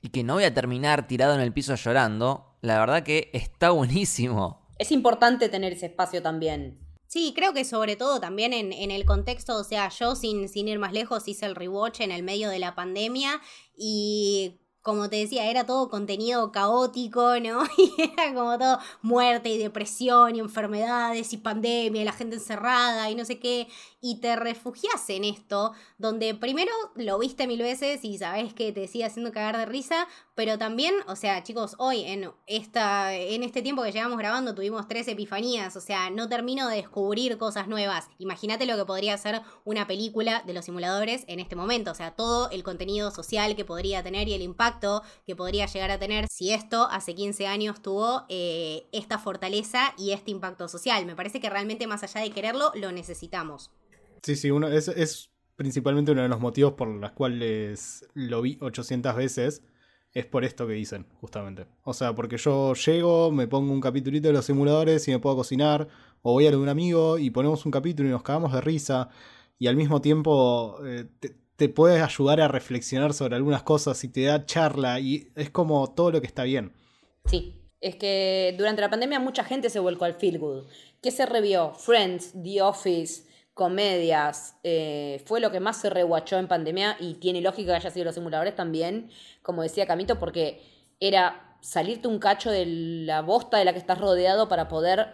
y 0.00 0.10
que 0.10 0.22
no 0.22 0.34
voy 0.34 0.44
a 0.44 0.54
terminar 0.54 1.08
tirado 1.08 1.34
en 1.34 1.40
el 1.40 1.52
piso 1.52 1.74
llorando, 1.74 2.54
la 2.60 2.78
verdad 2.78 3.02
que 3.02 3.30
está 3.32 3.70
buenísimo. 3.70 4.66
Es 4.78 4.92
importante 4.92 5.48
tener 5.48 5.72
ese 5.72 5.86
espacio 5.86 6.22
también. 6.22 6.78
Sí, 7.08 7.32
creo 7.34 7.54
que 7.54 7.64
sobre 7.64 7.96
todo 7.96 8.20
también 8.20 8.52
en, 8.52 8.70
en 8.70 8.90
el 8.90 9.06
contexto, 9.06 9.56
o 9.56 9.64
sea, 9.64 9.88
yo 9.88 10.14
sin, 10.14 10.46
sin 10.46 10.68
ir 10.68 10.78
más 10.78 10.92
lejos 10.92 11.26
hice 11.26 11.46
el 11.46 11.54
rewatch 11.54 12.00
en 12.00 12.12
el 12.12 12.22
medio 12.22 12.50
de 12.50 12.58
la 12.58 12.74
pandemia 12.74 13.40
y 13.74 14.60
como 14.82 15.10
te 15.10 15.16
decía, 15.16 15.50
era 15.50 15.66
todo 15.66 15.90
contenido 15.90 16.50
caótico, 16.52 17.38
¿no? 17.40 17.62
Y 17.76 17.92
era 18.02 18.34
como 18.34 18.58
todo 18.58 18.78
muerte 19.02 19.50
y 19.50 19.58
depresión 19.58 20.36
y 20.36 20.40
enfermedades 20.40 21.32
y 21.32 21.36
pandemia 21.36 22.02
y 22.02 22.04
la 22.04 22.12
gente 22.12 22.36
encerrada 22.36 23.10
y 23.10 23.14
no 23.14 23.24
sé 23.24 23.38
qué. 23.38 23.68
Y 24.00 24.20
te 24.20 24.36
refugias 24.36 25.08
en 25.10 25.24
esto, 25.24 25.72
donde 25.98 26.34
primero 26.34 26.72
lo 26.94 27.18
viste 27.18 27.46
mil 27.46 27.60
veces 27.60 28.04
y 28.04 28.16
sabes 28.18 28.54
que 28.54 28.72
te 28.72 28.88
sigue 28.88 29.04
haciendo 29.04 29.32
cagar 29.32 29.58
de 29.58 29.66
risa, 29.66 30.06
pero 30.38 30.56
también, 30.56 30.94
o 31.08 31.16
sea, 31.16 31.42
chicos, 31.42 31.74
hoy 31.78 32.04
en, 32.04 32.30
esta, 32.46 33.12
en 33.12 33.42
este 33.42 33.60
tiempo 33.60 33.82
que 33.82 33.90
llevamos 33.90 34.18
grabando 34.18 34.54
tuvimos 34.54 34.86
tres 34.86 35.08
epifanías, 35.08 35.74
o 35.74 35.80
sea, 35.80 36.10
no 36.10 36.28
termino 36.28 36.68
de 36.68 36.76
descubrir 36.76 37.38
cosas 37.38 37.66
nuevas. 37.66 38.06
Imagínate 38.20 38.64
lo 38.64 38.76
que 38.76 38.84
podría 38.84 39.18
ser 39.18 39.40
una 39.64 39.88
película 39.88 40.44
de 40.46 40.54
los 40.54 40.66
simuladores 40.66 41.24
en 41.26 41.40
este 41.40 41.56
momento, 41.56 41.90
o 41.90 41.94
sea, 41.96 42.12
todo 42.12 42.50
el 42.50 42.62
contenido 42.62 43.10
social 43.10 43.56
que 43.56 43.64
podría 43.64 44.04
tener 44.04 44.28
y 44.28 44.34
el 44.34 44.42
impacto 44.42 45.02
que 45.26 45.34
podría 45.34 45.66
llegar 45.66 45.90
a 45.90 45.98
tener 45.98 46.28
si 46.30 46.52
esto 46.52 46.86
hace 46.88 47.16
15 47.16 47.48
años 47.48 47.82
tuvo 47.82 48.24
eh, 48.28 48.86
esta 48.92 49.18
fortaleza 49.18 49.92
y 49.98 50.12
este 50.12 50.30
impacto 50.30 50.68
social. 50.68 51.04
Me 51.04 51.16
parece 51.16 51.40
que 51.40 51.50
realmente 51.50 51.88
más 51.88 52.04
allá 52.04 52.20
de 52.20 52.30
quererlo, 52.30 52.70
lo 52.76 52.92
necesitamos. 52.92 53.72
Sí, 54.22 54.36
sí, 54.36 54.52
uno, 54.52 54.68
es, 54.68 54.86
es 54.86 55.30
principalmente 55.56 56.12
uno 56.12 56.22
de 56.22 56.28
los 56.28 56.38
motivos 56.38 56.74
por 56.74 56.86
los 56.86 57.10
cuales 57.10 58.06
lo 58.14 58.40
vi 58.40 58.56
800 58.60 59.16
veces. 59.16 59.62
Es 60.14 60.26
por 60.26 60.44
esto 60.44 60.66
que 60.66 60.72
dicen, 60.72 61.06
justamente. 61.20 61.66
O 61.84 61.92
sea, 61.92 62.14
porque 62.14 62.38
yo 62.38 62.74
llego, 62.74 63.30
me 63.30 63.46
pongo 63.46 63.72
un 63.72 63.80
capitulito 63.80 64.28
de 64.28 64.34
los 64.34 64.46
simuladores 64.46 65.06
y 65.06 65.10
me 65.10 65.18
puedo 65.18 65.36
cocinar, 65.36 65.88
o 66.22 66.32
voy 66.32 66.46
a 66.46 66.50
lo 66.50 66.56
de 66.56 66.62
un 66.62 66.68
amigo 66.68 67.18
y 67.18 67.30
ponemos 67.30 67.66
un 67.66 67.72
capítulo 67.72 68.08
y 68.08 68.12
nos 68.12 68.22
cagamos 68.22 68.52
de 68.52 68.60
risa, 68.60 69.10
y 69.58 69.66
al 69.66 69.76
mismo 69.76 70.00
tiempo 70.00 70.78
eh, 70.84 71.06
te, 71.56 71.68
puedes 71.68 72.02
ayudar 72.02 72.40
a 72.40 72.48
reflexionar 72.48 73.12
sobre 73.12 73.36
algunas 73.36 73.62
cosas 73.62 74.02
y 74.04 74.08
te 74.08 74.22
da 74.22 74.46
charla, 74.46 74.98
y 75.00 75.28
es 75.34 75.50
como 75.50 75.92
todo 75.94 76.12
lo 76.12 76.20
que 76.20 76.26
está 76.26 76.44
bien. 76.44 76.72
Sí. 77.26 77.54
Es 77.80 77.94
que 77.94 78.56
durante 78.58 78.80
la 78.82 78.90
pandemia 78.90 79.20
mucha 79.20 79.44
gente 79.44 79.70
se 79.70 79.78
volcó 79.78 80.04
al 80.04 80.14
feel 80.14 80.40
good. 80.40 80.64
¿Qué 81.00 81.12
se 81.12 81.26
revió? 81.26 81.74
Friends, 81.74 82.32
The 82.42 82.60
Office, 82.62 83.27
comedias. 83.58 84.54
eh, 84.62 85.20
fue 85.26 85.40
lo 85.40 85.50
que 85.50 85.58
más 85.58 85.78
se 85.78 85.90
rewatchó 85.90 86.38
en 86.38 86.46
pandemia 86.46 86.96
y 87.00 87.14
tiene 87.14 87.40
lógica 87.40 87.72
que 87.72 87.76
haya 87.78 87.90
sido 87.90 88.04
los 88.04 88.14
simuladores 88.14 88.54
también, 88.54 89.10
como 89.42 89.62
decía 89.62 89.84
Camito, 89.84 90.20
porque 90.20 90.62
era 91.00 91.56
salirte 91.60 92.06
un 92.06 92.20
cacho 92.20 92.52
de 92.52 92.66
la 92.66 93.20
bosta 93.20 93.58
de 93.58 93.64
la 93.64 93.72
que 93.72 93.80
estás 93.80 93.98
rodeado 93.98 94.48
para 94.48 94.68
poder 94.68 95.08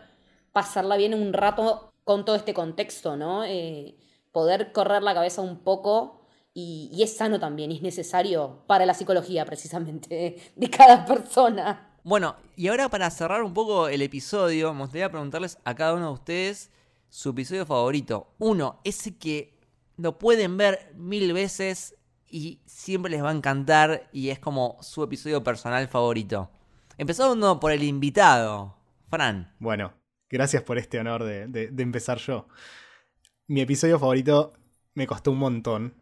pasarla 0.52 0.98
bien 0.98 1.14
un 1.14 1.32
rato 1.32 1.94
con 2.04 2.26
todo 2.26 2.36
este 2.36 2.52
contexto, 2.52 3.16
¿no? 3.16 3.44
Eh, 3.44 3.96
poder 4.30 4.72
correr 4.72 5.02
la 5.02 5.14
cabeza 5.14 5.40
un 5.40 5.60
poco 5.60 6.26
y, 6.52 6.90
y 6.92 7.02
es 7.02 7.16
sano 7.16 7.40
también, 7.40 7.72
es 7.72 7.80
necesario 7.80 8.62
para 8.66 8.84
la 8.84 8.92
psicología 8.92 9.46
precisamente 9.46 10.52
de 10.54 10.68
cada 10.68 11.06
persona. 11.06 11.96
Bueno, 12.02 12.36
y 12.56 12.68
ahora 12.68 12.90
para 12.90 13.10
cerrar 13.10 13.42
un 13.42 13.54
poco 13.54 13.88
el 13.88 14.02
episodio, 14.02 14.74
me 14.74 14.82
gustaría 14.82 15.08
preguntarles 15.08 15.56
a 15.64 15.74
cada 15.74 15.94
uno 15.94 16.08
de 16.08 16.12
ustedes 16.12 16.70
su 17.14 17.30
episodio 17.30 17.64
favorito. 17.64 18.34
Uno, 18.38 18.80
ese 18.82 19.16
que 19.16 19.56
lo 19.96 20.18
pueden 20.18 20.56
ver 20.56 20.92
mil 20.96 21.32
veces 21.32 21.94
y 22.28 22.60
siempre 22.66 23.08
les 23.08 23.22
va 23.22 23.30
a 23.30 23.34
encantar 23.34 24.10
y 24.12 24.30
es 24.30 24.40
como 24.40 24.78
su 24.82 25.04
episodio 25.04 25.44
personal 25.44 25.86
favorito. 25.86 26.50
Empezando 26.98 27.60
por 27.60 27.70
el 27.70 27.84
invitado, 27.84 28.76
Fran. 29.10 29.54
Bueno, 29.60 29.92
gracias 30.28 30.64
por 30.64 30.76
este 30.76 30.98
honor 30.98 31.22
de, 31.22 31.72
empezar 31.78 32.18
yo. 32.18 32.48
Mi 33.46 33.60
episodio 33.60 34.00
favorito 34.00 34.52
me 34.94 35.06
costó 35.06 35.30
un 35.30 35.38
montón, 35.38 35.94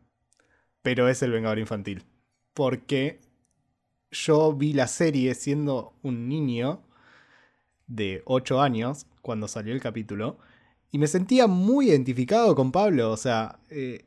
pero 0.80 1.10
es 1.10 1.22
El 1.22 1.32
Vengador 1.32 1.59
Infantil. 1.59 2.06
Porque 2.55 3.20
yo 4.10 4.55
vi 4.55 4.72
la 4.72 4.86
serie 4.86 5.34
siendo 5.34 5.93
un 6.01 6.26
niño 6.26 6.80
de 7.86 8.22
8 8.24 8.62
años 8.62 9.05
cuando 9.20 9.47
salió 9.47 9.74
el 9.74 9.80
capítulo 9.82 10.39
y 10.93 10.98
me 10.98 11.09
sentía 11.09 11.47
muy 11.48 11.89
identificado 11.89 12.55
con 12.55 12.70
Pablo. 12.73 13.10
O 13.10 13.16
sea, 13.16 13.59
eh, 13.70 14.05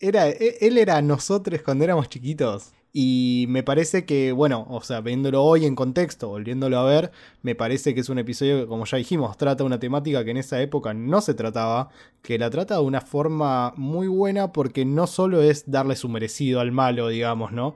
era, 0.00 0.28
e- 0.28 0.58
él 0.60 0.78
era 0.78 1.02
nosotros 1.02 1.62
cuando 1.62 1.84
éramos 1.84 2.08
chiquitos. 2.08 2.72
Y 2.92 3.46
me 3.48 3.62
parece 3.62 4.06
que, 4.06 4.32
bueno, 4.32 4.66
o 4.70 4.80
sea, 4.80 5.02
viéndolo 5.02 5.44
hoy 5.44 5.66
en 5.66 5.76
contexto, 5.76 6.28
volviéndolo 6.28 6.78
a 6.78 6.84
ver, 6.84 7.12
me 7.42 7.54
parece 7.54 7.94
que 7.94 8.00
es 8.00 8.08
un 8.08 8.18
episodio 8.18 8.60
que, 8.60 8.66
como 8.66 8.86
ya 8.86 8.96
dijimos, 8.98 9.36
trata 9.36 9.62
una 9.64 9.78
temática 9.78 10.24
que 10.24 10.30
en 10.30 10.38
esa 10.38 10.60
época 10.62 10.94
no 10.94 11.20
se 11.20 11.34
trataba, 11.34 11.90
que 12.22 12.38
la 12.38 12.50
trata 12.50 12.76
de 12.76 12.80
una 12.80 13.02
forma 13.02 13.74
muy 13.76 14.08
buena 14.08 14.52
porque 14.52 14.84
no 14.86 15.06
solo 15.06 15.42
es 15.42 15.70
darle 15.70 15.96
su 15.96 16.08
merecido 16.08 16.60
al 16.60 16.72
malo, 16.72 17.08
digamos, 17.08 17.52
¿no? 17.52 17.74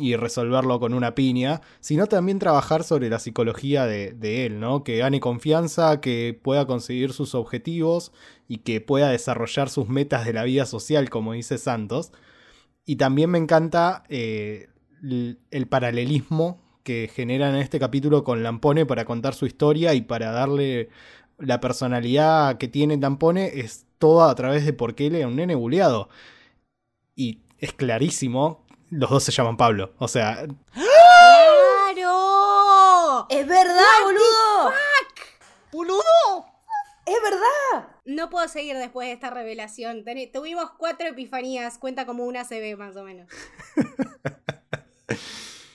Y 0.00 0.16
resolverlo 0.16 0.80
con 0.80 0.94
una 0.94 1.14
piña, 1.14 1.60
sino 1.80 2.06
también 2.06 2.38
trabajar 2.38 2.84
sobre 2.84 3.10
la 3.10 3.18
psicología 3.18 3.84
de, 3.84 4.46
él, 4.46 4.58
¿no? 4.58 4.82
Que 4.82 4.96
gane 4.96 5.20
confianza, 5.20 6.00
que 6.00 6.38
pueda 6.42 6.66
conseguir 6.66 7.12
sus 7.12 7.34
objetivos 7.34 8.10
y 8.48 8.58
que 8.58 8.80
pueda 8.80 9.10
desarrollar 9.10 9.68
sus 9.68 9.88
metas 9.88 10.24
de 10.24 10.32
la 10.32 10.44
vida 10.44 10.64
social, 10.64 11.10
como 11.10 11.34
dice 11.34 11.58
Santos. 11.58 12.12
Y 12.86 12.96
también 12.96 13.28
me 13.30 13.38
encanta 13.38 14.04
eh, 14.08 14.68
el 15.02 15.66
paralelismo 15.68 16.62
que 16.82 17.10
generan 17.12 17.54
en 17.54 17.60
este 17.60 17.78
capítulo 17.78 18.24
con 18.24 18.42
Lampone 18.42 18.86
para 18.86 19.04
contar 19.04 19.34
su 19.34 19.46
historia 19.46 19.92
y 19.94 20.00
para 20.00 20.32
darle 20.32 20.88
la 21.38 21.60
personalidad 21.60 22.58
que 22.58 22.68
tiene 22.68 22.96
Lampone 22.96 23.60
es 23.60 23.86
toda 23.98 24.30
a 24.30 24.34
través 24.34 24.64
de 24.64 24.72
por 24.72 24.94
qué 24.94 25.06
él 25.08 25.16
era 25.16 25.28
un 25.28 25.36
nene 25.36 25.54
buleado. 25.54 26.08
Y 27.14 27.40
es 27.58 27.72
clarísimo, 27.72 28.64
los 28.90 29.10
dos 29.10 29.24
se 29.24 29.32
llaman 29.32 29.56
Pablo. 29.56 29.94
O 29.98 30.08
sea, 30.08 30.46
¡Claro! 31.92 33.26
¡Es 33.28 33.46
verdad, 33.46 33.84
boludo! 34.04 34.72
¡Boludo! 35.72 36.46
¡Es 37.06 37.16
verdad! 37.22 37.88
No 38.04 38.28
puedo 38.30 38.46
seguir 38.48 38.76
después 38.76 39.08
de 39.08 39.12
esta 39.14 39.30
revelación. 39.30 40.04
Teni- 40.04 40.30
tuvimos 40.32 40.70
cuatro 40.78 41.08
epifanías, 41.08 41.78
cuenta 41.78 42.06
como 42.06 42.24
una 42.24 42.44
CB 42.44 42.76
más 42.76 42.96
o 42.96 43.02
menos. 43.04 43.28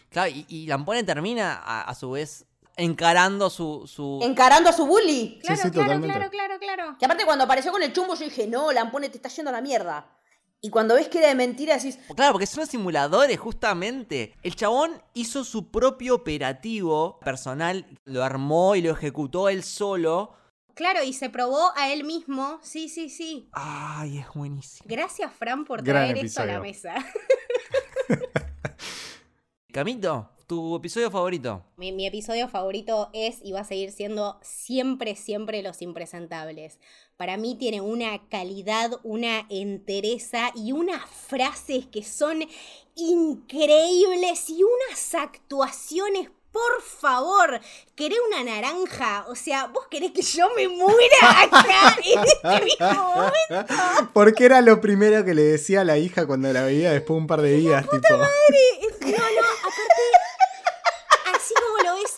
Claro, 0.09 0.29
y, 0.33 0.45
y 0.47 0.65
Lampone 0.67 1.03
termina 1.03 1.55
a, 1.55 1.81
a 1.81 1.93
su 1.93 2.11
vez 2.11 2.45
encarando 2.77 3.49
su. 3.49 3.85
su... 3.85 4.21
Encarando 4.23 4.69
a 4.69 4.73
su 4.73 4.85
bully. 4.85 5.41
Claro, 5.43 5.61
sí, 5.61 5.71
claro, 5.71 5.87
totalmente. 5.87 6.07
claro, 6.15 6.31
claro, 6.31 6.57
claro. 6.57 6.95
Que 6.97 7.03
aparte 7.03 7.25
cuando 7.25 7.43
apareció 7.43 7.69
con 7.73 7.83
el 7.83 7.91
chumbo 7.91 8.15
yo 8.15 8.23
dije, 8.23 8.47
no, 8.47 8.71
Lampone 8.71 9.09
te 9.09 9.17
está 9.17 9.27
yendo 9.27 9.49
a 9.49 9.51
la 9.51 9.59
mierda. 9.59 10.07
Y 10.61 10.69
cuando 10.69 10.95
ves 10.95 11.09
que 11.09 11.19
era 11.19 11.27
de 11.27 11.35
mentira 11.35 11.75
decís, 11.75 11.99
Claro, 12.15 12.33
porque 12.33 12.47
son 12.47 12.65
simuladores, 12.65 13.39
justamente. 13.39 14.33
El 14.41 14.55
chabón 14.55 15.01
hizo 15.13 15.43
su 15.43 15.69
propio 15.69 16.15
operativo 16.15 17.19
personal, 17.19 17.85
lo 18.05 18.23
armó 18.23 18.75
y 18.75 18.81
lo 18.81 18.91
ejecutó 18.91 19.49
él 19.49 19.63
solo. 19.63 20.33
Claro, 20.73 21.03
y 21.03 21.13
se 21.13 21.29
probó 21.29 21.71
a 21.75 21.93
él 21.93 22.03
mismo. 22.03 22.59
Sí, 22.61 22.89
sí, 22.89 23.09
sí. 23.09 23.49
Ay, 23.53 24.17
es 24.17 24.27
buenísimo. 24.33 24.87
Gracias, 24.89 25.31
Fran, 25.33 25.65
por 25.65 25.83
traer 25.83 26.17
esto 26.17 26.41
a 26.41 26.45
la 26.45 26.59
mesa. 26.59 26.95
Camito, 29.71 30.29
tu 30.47 30.75
episodio 30.75 31.09
favorito. 31.09 31.63
Mi, 31.77 31.91
mi 31.91 32.05
episodio 32.05 32.47
favorito 32.47 33.09
es 33.13 33.39
y 33.43 33.51
va 33.51 33.61
a 33.61 33.65
seguir 33.65 33.91
siendo 33.91 34.39
siempre, 34.41 35.15
siempre 35.15 35.61
Los 35.61 35.81
Impresentables. 35.81 36.79
Para 37.17 37.37
mí 37.37 37.55
tiene 37.55 37.81
una 37.81 38.27
calidad, 38.27 38.99
una 39.03 39.45
entereza 39.49 40.51
y 40.53 40.71
unas 40.73 41.09
frases 41.09 41.85
que 41.87 42.03
son 42.03 42.43
increíbles 42.95 44.49
y 44.49 44.61
unas 44.63 45.15
actuaciones. 45.15 46.29
Por 46.51 46.81
favor, 46.81 47.59
querés 47.95 48.17
una 48.27 48.43
naranja. 48.43 49.25
O 49.27 49.35
sea, 49.35 49.67
vos 49.67 49.87
querés 49.91 50.11
que 50.11 50.21
yo 50.21 50.47
me 50.55 50.69
muera 50.69 51.41
acá 51.41 51.97
en 52.01 52.19
este 52.23 52.65
mismo 52.65 53.15
momento. 53.15 54.11
Porque 54.13 54.45
era 54.45 54.61
lo 54.61 54.79
primero 54.79 55.25
que 55.25 55.33
le 55.33 55.41
decía 55.41 55.81
a 55.81 55.83
la 55.83 55.97
hija 55.97 56.25
cuando 56.25 56.53
la 56.53 56.63
veía 56.63 56.91
después 56.91 57.17
de 57.17 57.21
un 57.21 57.27
par 57.27 57.41
de 57.41 57.51
días, 57.57 57.83
tipo. 57.89 58.07
No, 58.09 58.19
no, 58.19 58.25
aparte, 59.09 60.14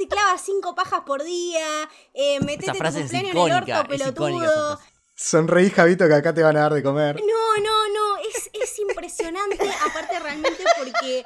como 0.08 0.22
lo 0.22 0.32
ves, 0.32 0.38
se 0.38 0.38
clava 0.38 0.38
cinco 0.38 0.76
pajas 0.76 1.02
por 1.06 1.24
día, 1.24 1.90
eh, 2.14 2.40
metete 2.42 2.72
tu 2.72 2.78
cumpleaños 2.78 3.12
icónica, 3.12 3.20
en 3.20 3.38
el 3.38 3.52
orto, 3.52 3.90
pelotudo. 3.90 4.80
Sonreí, 5.20 5.72
Javito, 5.72 6.08
que 6.08 6.14
acá 6.14 6.32
te 6.32 6.44
van 6.44 6.56
a 6.58 6.62
dar 6.62 6.74
de 6.74 6.84
comer. 6.84 7.16
No, 7.16 7.64
no, 7.64 7.88
no, 7.90 8.18
es, 8.20 8.52
es 8.54 8.80
impresionante, 8.80 9.58
aparte 9.90 10.20
realmente 10.20 10.64
porque 10.78 11.24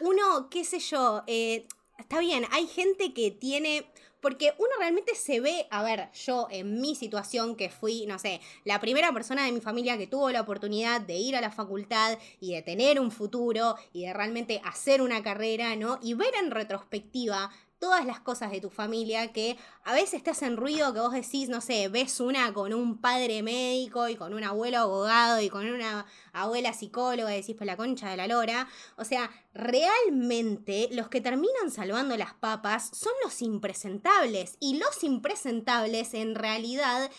uno, 0.00 0.48
qué 0.48 0.64
sé 0.64 0.78
yo, 0.78 1.22
eh, 1.26 1.66
está 1.98 2.20
bien, 2.20 2.46
hay 2.50 2.66
gente 2.66 3.12
que 3.12 3.30
tiene... 3.30 3.90
Porque 4.22 4.54
uno 4.56 4.70
realmente 4.78 5.14
se 5.14 5.40
ve, 5.40 5.66
a 5.70 5.82
ver, 5.82 6.10
yo 6.14 6.48
en 6.50 6.80
mi 6.80 6.94
situación 6.94 7.56
que 7.56 7.68
fui, 7.68 8.06
no 8.06 8.18
sé, 8.18 8.40
la 8.64 8.80
primera 8.80 9.12
persona 9.12 9.44
de 9.44 9.52
mi 9.52 9.60
familia 9.60 9.98
que 9.98 10.06
tuvo 10.06 10.30
la 10.30 10.40
oportunidad 10.40 11.02
de 11.02 11.16
ir 11.16 11.36
a 11.36 11.42
la 11.42 11.50
facultad 11.50 12.18
y 12.40 12.54
de 12.54 12.62
tener 12.62 12.98
un 12.98 13.10
futuro 13.10 13.76
y 13.92 14.06
de 14.06 14.14
realmente 14.14 14.62
hacer 14.64 15.02
una 15.02 15.22
carrera, 15.22 15.76
¿no? 15.76 15.98
Y 16.00 16.14
ver 16.14 16.34
en 16.36 16.50
retrospectiva 16.50 17.50
todas 17.84 18.06
las 18.06 18.18
cosas 18.18 18.50
de 18.50 18.62
tu 18.62 18.70
familia 18.70 19.30
que 19.30 19.58
a 19.84 19.92
veces 19.92 20.22
te 20.22 20.30
hacen 20.30 20.56
ruido 20.56 20.94
que 20.94 21.00
vos 21.00 21.12
decís, 21.12 21.50
no 21.50 21.60
sé, 21.60 21.88
ves 21.88 22.18
una 22.18 22.50
con 22.54 22.72
un 22.72 22.96
padre 22.96 23.42
médico 23.42 24.08
y 24.08 24.16
con 24.16 24.32
un 24.32 24.42
abuelo 24.42 24.78
abogado 24.78 25.38
y 25.42 25.50
con 25.50 25.68
una 25.68 26.06
abuela 26.32 26.72
psicóloga 26.72 27.34
y 27.34 27.42
decís, 27.42 27.54
por 27.54 27.66
la 27.66 27.76
concha 27.76 28.08
de 28.08 28.16
la 28.16 28.26
lora. 28.26 28.66
O 28.96 29.04
sea, 29.04 29.30
realmente 29.52 30.88
los 30.92 31.08
que 31.08 31.20
terminan 31.20 31.70
salvando 31.70 32.16
las 32.16 32.32
papas 32.32 32.88
son 32.94 33.12
los 33.22 33.42
impresentables 33.42 34.56
y 34.60 34.78
los 34.78 35.04
impresentables 35.04 36.14
en 36.14 36.36
realidad 36.36 37.10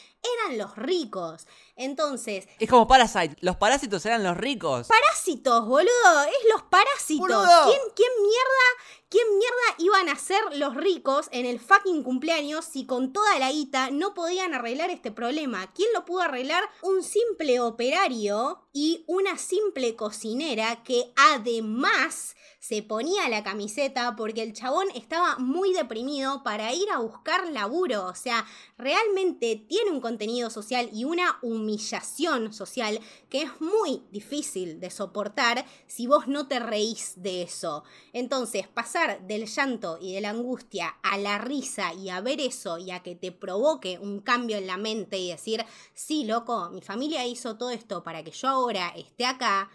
eran 0.43 0.57
los 0.57 0.75
ricos. 0.75 1.47
Entonces, 1.75 2.47
Es 2.59 2.69
como 2.69 2.87
Parasite. 2.87 3.35
Los 3.41 3.57
parásitos 3.57 4.05
eran 4.05 4.23
los 4.23 4.37
ricos. 4.37 4.87
Parásitos, 4.87 5.65
boludo, 5.67 6.23
es 6.23 6.49
los 6.53 6.63
parásitos. 6.63 7.19
Boludo. 7.19 7.65
¿Quién, 7.65 7.79
quién 7.95 8.11
mierda, 8.21 9.09
quién 9.09 9.37
mierda 9.37 9.75
iban 9.79 10.09
a 10.09 10.17
ser 10.17 10.41
los 10.55 10.75
ricos 10.75 11.27
en 11.31 11.45
el 11.45 11.59
fucking 11.59 12.03
cumpleaños 12.03 12.65
si 12.65 12.85
con 12.85 13.11
toda 13.11 13.37
la 13.39 13.51
guita 13.51 13.89
no 13.91 14.13
podían 14.13 14.53
arreglar 14.53 14.89
este 14.89 15.11
problema? 15.11 15.71
¿Quién 15.73 15.89
lo 15.93 16.05
pudo 16.05 16.21
arreglar? 16.21 16.63
Un 16.81 17.03
simple 17.03 17.59
operario 17.59 18.61
y 18.71 19.03
una 19.07 19.37
simple 19.37 19.95
cocinera 19.95 20.83
que 20.83 21.11
además 21.17 22.35
se 22.67 22.81
ponía 22.81 23.29
la 23.29 23.43
camiseta 23.43 24.15
porque 24.15 24.41
el 24.41 24.53
chabón 24.53 24.87
estaba 24.95 25.37
muy 25.37 25.71
deprimido 25.73 26.41
para 26.41 26.73
ir 26.73 26.89
a 26.89 26.97
buscar 26.97 27.51
laburo. 27.51 28.07
O 28.07 28.15
sea, 28.15 28.43
realmente 28.75 29.63
tiene 29.69 29.91
un 29.91 30.01
contenido 30.01 30.49
social 30.49 30.89
y 30.91 31.03
una 31.03 31.37
humillación 31.43 32.51
social 32.53 32.99
que 33.29 33.43
es 33.43 33.61
muy 33.61 34.01
difícil 34.11 34.79
de 34.79 34.89
soportar 34.89 35.63
si 35.85 36.07
vos 36.07 36.27
no 36.27 36.47
te 36.47 36.59
reís 36.59 37.13
de 37.17 37.43
eso. 37.43 37.83
Entonces, 38.13 38.67
pasar 38.67 39.21
del 39.27 39.45
llanto 39.45 39.99
y 40.01 40.15
de 40.15 40.21
la 40.21 40.31
angustia 40.31 40.95
a 41.03 41.19
la 41.19 41.37
risa 41.37 41.93
y 41.93 42.09
a 42.09 42.19
ver 42.19 42.41
eso 42.41 42.79
y 42.79 42.89
a 42.89 43.03
que 43.03 43.13
te 43.13 43.31
provoque 43.31 43.99
un 43.99 44.21
cambio 44.21 44.57
en 44.57 44.65
la 44.65 44.77
mente 44.77 45.19
y 45.19 45.29
decir, 45.29 45.63
sí, 45.93 46.23
loco, 46.23 46.71
mi 46.71 46.81
familia 46.81 47.27
hizo 47.27 47.57
todo 47.57 47.69
esto 47.69 48.03
para 48.03 48.23
que 48.23 48.31
yo 48.31 48.47
ahora 48.47 48.91
esté 48.95 49.27
acá 49.27 49.69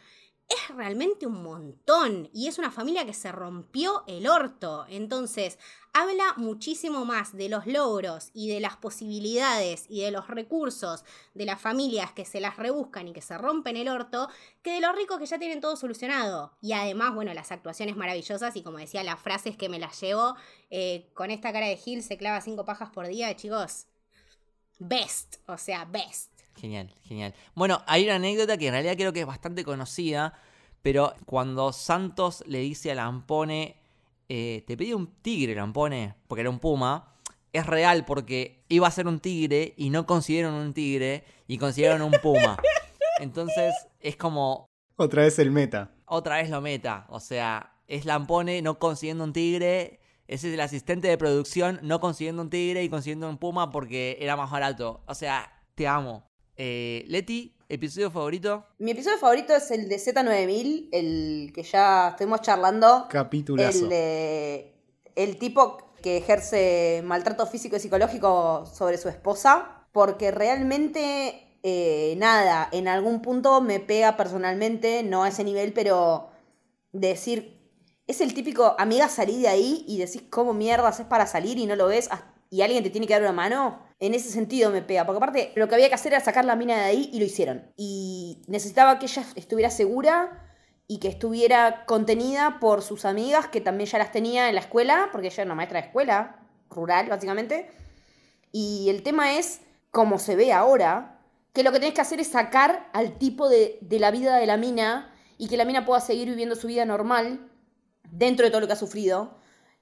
es 0.51 0.75
realmente 0.75 1.27
un 1.27 1.43
montón 1.43 2.29
y 2.35 2.49
es 2.49 2.59
una 2.59 2.73
familia 2.73 3.07
que 3.07 3.15
se 3.15 3.31
rompió 3.31 4.03
el 4.09 4.27
orto. 4.27 4.85
Entonces, 4.89 5.59
habla 5.93 6.35
muchísimo 6.37 7.05
más 7.05 7.37
de 7.37 7.49
los 7.49 7.67
logros 7.67 8.31
y 8.35 8.49
de 8.49 8.59
las 8.59 8.77
posibilidades 8.77 9.87
y 9.89 10.03
de 10.03 10.11
los 10.11 10.27
recursos 10.27 11.05
de 11.35 11.45
las 11.45 11.61
familias 11.61 12.13
que 12.13 12.25
se 12.25 12.41
las 12.41 12.57
rebuscan 12.57 13.07
y 13.07 13.13
que 13.13 13.23
se 13.23 13.39
rompen 13.39 13.77
el 13.77 13.89
orto 13.89 14.29
que 14.63 14.73
de 14.73 14.81
los 14.81 14.95
ricos 14.97 15.19
que 15.19 15.27
ya 15.27 15.39
tienen 15.39 15.61
todo 15.61 15.77
solucionado. 15.77 16.57
Y 16.61 16.73
además, 16.73 17.15
bueno, 17.15 17.33
las 17.33 17.53
actuaciones 17.53 17.97
maravillosas 17.97 18.57
y 18.57 18.63
como 18.63 18.79
decía, 18.79 19.05
las 19.05 19.21
frases 19.21 19.57
que 19.57 19.69
me 19.69 19.79
las 19.79 20.01
llevo 20.01 20.35
eh, 20.71 21.11
con 21.15 21.31
esta 21.31 21.53
cara 21.53 21.67
de 21.67 21.77
Gil 21.77 22.03
se 22.03 22.17
clava 22.17 22.41
cinco 22.41 22.65
pajas 22.65 22.91
por 22.91 23.07
día, 23.07 23.35
chicos. 23.37 23.87
Best, 24.81 25.37
o 25.47 25.59
sea, 25.59 25.85
best. 25.85 26.40
Genial, 26.57 26.93
genial. 27.03 27.35
Bueno, 27.55 27.83
hay 27.87 28.05
una 28.05 28.17
anécdota 28.17 28.57
que 28.59 28.67
en 28.67 28.73
realidad 28.73 28.97
creo 28.97 29.13
que 29.13 29.21
es 29.21 29.27
bastante 29.27 29.65
conocida, 29.65 30.35
pero 30.83 31.15
cuando 31.27 31.73
Santos 31.73 32.43
le 32.47 32.59
dice 32.61 32.91
a 32.91 32.95
Lampone, 32.95 33.77
eh, 34.29 34.65
te 34.67 34.77
pedí 34.77 34.93
un 34.93 35.07
tigre, 35.23 35.55
Lampone, 35.55 36.15
porque 36.29 36.41
era 36.43 36.51
un 36.51 36.59
puma, 36.59 37.15
es 37.53 37.67
real 37.67 38.05
porque 38.05 38.63
iba 38.69 38.87
a 38.87 38.91
ser 38.91 39.07
un 39.07 39.21
tigre 39.21 39.75
y 39.77 39.91
no 39.91 40.07
consiguieron 40.07 40.55
un 40.55 40.73
tigre 40.75 41.25
y 41.49 41.59
consiguieron 41.59 42.03
un 42.03 42.13
puma. 42.23 42.59
Entonces 43.21 43.75
es 44.01 44.17
como 44.17 44.67
Otra 44.97 45.23
vez 45.25 45.39
el 45.39 45.51
meta. 45.51 45.91
otra 46.07 46.37
vez 46.37 46.51
lo 46.51 46.61
meta, 46.61 47.07
o 47.09 47.21
sea, 47.21 47.75
es 47.89 48.05
Lampone 48.05 48.63
no 48.63 48.79
consiguiendo 48.79 49.25
un 49.25 49.33
tigre. 49.33 50.01
Ese 50.29 50.49
es 50.49 50.55
el 50.55 50.61
asistente 50.61 51.09
de 51.09 51.19
producción 51.19 51.81
no 51.83 51.99
consiguiendo 52.01 52.43
un 52.43 52.51
tigre 52.51 52.85
y 52.85 52.89
consiguiendo 52.89 53.29
un 53.29 53.37
puma 53.39 53.71
porque 53.71 54.17
era 54.21 54.37
más 54.37 54.51
barato. 54.51 55.03
O 55.07 55.15
sea, 55.15 55.53
te 55.75 55.89
amo. 55.89 56.30
Eh, 56.63 57.07
Leti, 57.09 57.55
episodio 57.71 58.11
favorito. 58.11 58.67
Mi 58.79 58.91
episodio 58.91 59.17
favorito 59.17 59.55
es 59.55 59.71
el 59.71 59.89
de 59.89 59.97
Z9000, 59.97 60.89
el 60.93 61.53
que 61.55 61.63
ya 61.63 62.09
estuvimos 62.11 62.43
charlando. 62.43 63.07
Capitulazo. 63.09 63.85
El, 63.85 63.89
de- 63.89 64.75
el 65.17 65.39
tipo 65.39 65.95
que 66.03 66.19
ejerce 66.19 67.01
maltrato 67.03 67.47
físico 67.47 67.77
y 67.77 67.81
psicológico 67.81 68.67
sobre 68.67 68.99
su 68.99 69.09
esposa, 69.09 69.87
porque 69.93 70.33
realmente, 70.33 71.57
eh, 71.63 72.15
nada, 72.19 72.69
en 72.73 72.89
algún 72.89 73.23
punto 73.23 73.63
me 73.63 73.81
pega 73.81 74.19
personalmente, 74.19 75.03
no 75.03 75.25
a 75.25 75.29
ese 75.29 75.45
nivel, 75.45 75.73
pero 75.73 76.29
decir, 76.93 77.59
es 78.07 78.21
el 78.21 78.35
típico, 78.35 78.75
amiga, 78.79 79.09
salí 79.09 79.41
de 79.41 79.49
ahí 79.49 79.87
y 79.89 79.97
decís 79.97 80.25
cómo 80.29 80.53
mierda 80.53 80.89
haces 80.89 81.07
para 81.07 81.27
salir 81.27 81.57
y 81.57 81.65
no 81.65 81.75
lo 81.75 81.87
ves 81.87 82.09
hasta- 82.11 82.35
y 82.51 82.61
alguien 82.61 82.83
te 82.85 82.91
tiene 82.91 83.07
que 83.07 83.15
dar 83.15 83.23
una 83.23 83.33
mano. 83.33 83.89
En 84.01 84.15
ese 84.15 84.31
sentido 84.31 84.71
me 84.71 84.81
pega, 84.81 85.05
porque 85.05 85.19
aparte 85.19 85.53
lo 85.57 85.69
que 85.69 85.75
había 85.75 85.89
que 85.89 85.95
hacer 85.95 86.15
era 86.15 86.25
sacar 86.25 86.47
la 86.47 86.57
mina 86.57 86.75
de 86.75 86.85
ahí 86.85 87.11
y 87.13 87.19
lo 87.19 87.27
hicieron. 87.27 87.71
Y 87.77 88.43
necesitaba 88.49 88.99
que 88.99 89.05
ella 89.05 89.25
estuviera 89.37 89.71
segura 89.71 90.47
y 90.87 90.99
que 90.99 91.09
estuviera 91.09 91.85
contenida 91.85 92.59
por 92.61 92.81
sus 92.81 93.05
amigas, 93.05 93.49
que 93.49 93.61
también 93.61 93.89
ya 93.89 93.99
las 93.99 94.11
tenía 94.11 94.49
en 94.49 94.55
la 94.55 94.63
escuela, 94.63 95.11
porque 95.13 95.27
ella 95.27 95.43
era 95.43 95.49
una 95.49 95.55
maestra 95.55 95.81
de 95.81 95.87
escuela, 95.87 96.41
rural 96.71 97.09
básicamente. 97.09 97.71
Y 98.53 98.89
el 98.89 99.03
tema 99.03 99.35
es, 99.35 99.61
como 99.91 100.19
se 100.19 100.35
ve 100.35 100.53
ahora, 100.53 101.21
que 101.53 101.63
lo 101.63 101.71
que 101.71 101.79
tenés 101.79 101.95
que 101.95 102.01
hacer 102.01 102.21
es 102.21 102.29
sacar 102.29 102.89
al 102.95 103.19
tipo 103.19 103.51
de, 103.51 103.79
de 103.83 103.99
la 103.99 104.11
vida 104.11 104.37
de 104.39 104.47
la 104.47 104.57
mina 104.57 105.15
y 105.37 105.49
que 105.49 105.59
la 105.59 105.67
mina 105.67 105.85
pueda 105.85 106.01
seguir 106.01 106.29
viviendo 106.29 106.57
su 106.57 106.69
vida 106.69 106.87
normal 106.87 107.51
dentro 108.11 108.47
de 108.47 108.51
todo 108.51 108.63
lo 108.63 108.67
que 108.67 108.73
ha 108.73 108.77
sufrido. 108.77 109.40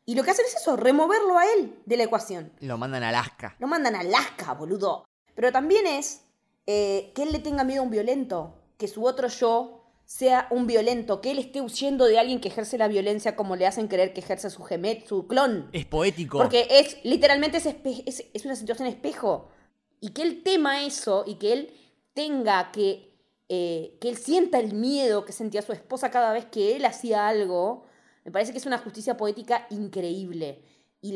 Y 0.08 0.14
lo 0.14 0.22
que 0.24 0.30
hacen 0.30 0.46
es 0.46 0.56
eso, 0.56 0.74
removerlo 0.74 1.36
a 1.36 1.44
él 1.52 1.74
de 1.84 1.96
la 1.98 2.04
ecuación. 2.04 2.50
Lo 2.60 2.78
mandan 2.78 3.02
a 3.02 3.10
Alaska. 3.10 3.56
Lo 3.58 3.66
mandan 3.66 3.94
a 3.94 4.00
Alaska, 4.00 4.54
boludo. 4.54 5.04
Pero 5.34 5.52
también 5.52 5.86
es 5.86 6.22
eh, 6.66 7.12
que 7.14 7.24
él 7.24 7.32
le 7.32 7.40
tenga 7.40 7.62
miedo 7.62 7.82
a 7.82 7.84
un 7.84 7.90
violento, 7.90 8.54
que 8.78 8.88
su 8.88 9.04
otro 9.04 9.28
yo 9.28 9.84
sea 10.06 10.46
un 10.50 10.66
violento, 10.66 11.20
que 11.20 11.30
él 11.32 11.38
esté 11.38 11.60
huyendo 11.60 12.06
de 12.06 12.18
alguien 12.18 12.40
que 12.40 12.48
ejerce 12.48 12.78
la 12.78 12.88
violencia 12.88 13.36
como 13.36 13.54
le 13.54 13.66
hacen 13.66 13.86
creer 13.88 14.14
que 14.14 14.20
ejerce 14.20 14.48
su 14.48 14.62
gemet, 14.64 15.06
su 15.06 15.26
clon. 15.26 15.68
Es 15.72 15.84
poético. 15.84 16.38
Porque 16.38 16.66
es 16.70 16.96
literalmente 17.04 17.58
es, 17.58 17.66
espe- 17.66 18.02
es, 18.06 18.24
es 18.32 18.44
una 18.46 18.56
situación 18.56 18.88
espejo. 18.88 19.50
Y 20.00 20.12
que 20.12 20.22
él 20.22 20.42
tema 20.42 20.84
eso 20.84 21.24
y 21.26 21.34
que 21.34 21.52
él 21.52 21.74
tenga 22.14 22.72
que. 22.72 23.14
eh, 23.50 23.98
que 24.00 24.08
él 24.08 24.16
sienta 24.16 24.58
el 24.58 24.72
miedo 24.72 25.26
que 25.26 25.32
sentía 25.32 25.60
su 25.60 25.72
esposa 25.72 26.10
cada 26.10 26.32
vez 26.32 26.46
que 26.46 26.76
él 26.76 26.86
hacía 26.86 27.28
algo, 27.28 27.84
me 28.28 28.32
parece 28.32 28.52
que 28.52 28.58
es 28.58 28.66
una 28.66 28.76
justicia 28.76 29.16
poética 29.16 29.66
increíble. 29.70 30.62
Y, 31.00 31.14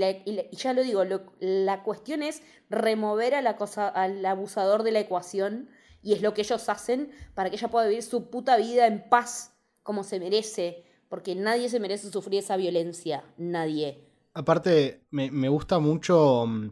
ya 0.56 0.72
lo 0.72 0.82
digo, 0.82 1.04
la 1.40 1.82
cuestión 1.82 2.22
es 2.22 2.42
remover 2.70 3.34
al 3.34 4.24
abusador 4.24 4.82
de 4.82 4.92
la 4.92 5.00
ecuación 5.00 5.68
y 6.00 6.14
es 6.14 6.22
lo 6.22 6.32
que 6.32 6.40
ellos 6.40 6.66
hacen 6.70 7.10
para 7.34 7.50
que 7.50 7.56
ella 7.56 7.68
pueda 7.68 7.86
vivir 7.86 8.02
su 8.02 8.30
puta 8.30 8.56
vida 8.56 8.86
en 8.86 9.10
paz 9.10 9.52
como 9.82 10.04
se 10.04 10.20
merece, 10.20 10.84
porque 11.10 11.34
nadie 11.34 11.68
se 11.68 11.80
merece 11.80 12.10
sufrir 12.10 12.38
esa 12.38 12.56
violencia, 12.56 13.24
nadie. 13.36 14.08
Aparte, 14.32 15.04
me, 15.10 15.30
me 15.30 15.50
gusta 15.50 15.80
mucho 15.80 16.46
mm, 16.46 16.70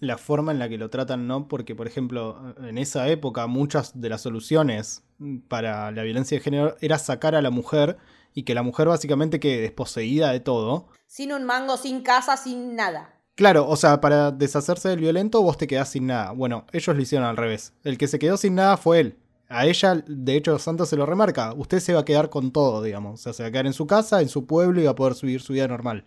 la 0.00 0.18
forma 0.18 0.50
en 0.50 0.58
la 0.58 0.68
que 0.68 0.76
lo 0.76 0.90
tratan, 0.90 1.28
¿no? 1.28 1.46
Porque, 1.46 1.76
por 1.76 1.86
ejemplo, 1.86 2.56
en 2.58 2.78
esa 2.78 3.08
época 3.08 3.46
muchas 3.46 4.00
de 4.00 4.08
las 4.08 4.22
soluciones 4.22 5.04
mm, 5.18 5.38
para 5.46 5.92
la 5.92 6.02
violencia 6.02 6.36
de 6.36 6.42
género 6.42 6.76
era 6.80 6.98
sacar 6.98 7.36
a 7.36 7.42
la 7.42 7.50
mujer 7.50 7.96
y 8.34 8.44
que 8.44 8.54
la 8.54 8.62
mujer 8.62 8.88
básicamente 8.88 9.40
quede 9.40 9.60
desposeída 9.60 10.30
de 10.32 10.40
todo. 10.40 10.88
Sin 11.06 11.32
un 11.32 11.44
mango, 11.44 11.76
sin 11.76 12.02
casa, 12.02 12.36
sin 12.36 12.74
nada. 12.76 13.18
Claro, 13.34 13.68
o 13.68 13.76
sea, 13.76 14.00
para 14.00 14.30
deshacerse 14.30 14.90
del 14.90 15.00
violento 15.00 15.42
vos 15.42 15.56
te 15.56 15.66
quedás 15.66 15.90
sin 15.90 16.06
nada. 16.06 16.32
Bueno, 16.32 16.66
ellos 16.72 16.94
lo 16.94 17.02
hicieron 17.02 17.26
al 17.26 17.36
revés. 17.36 17.72
El 17.82 17.96
que 17.96 18.08
se 18.08 18.18
quedó 18.18 18.36
sin 18.36 18.54
nada 18.54 18.76
fue 18.76 19.00
él. 19.00 19.18
A 19.48 19.66
ella, 19.66 20.02
de 20.06 20.36
hecho, 20.36 20.58
Santos 20.58 20.88
se 20.88 20.96
lo 20.96 21.04
remarca. 21.06 21.52
Usted 21.54 21.80
se 21.80 21.92
va 21.92 22.00
a 22.00 22.04
quedar 22.04 22.30
con 22.30 22.52
todo, 22.52 22.82
digamos. 22.82 23.20
O 23.20 23.22
sea, 23.22 23.32
se 23.32 23.42
va 23.42 23.48
a 23.48 23.52
quedar 23.52 23.66
en 23.66 23.72
su 23.72 23.86
casa, 23.86 24.22
en 24.22 24.28
su 24.28 24.46
pueblo 24.46 24.80
y 24.80 24.84
va 24.84 24.92
a 24.92 24.94
poder 24.94 25.14
subir 25.14 25.40
su 25.42 25.52
vida 25.52 25.68
normal. 25.68 26.06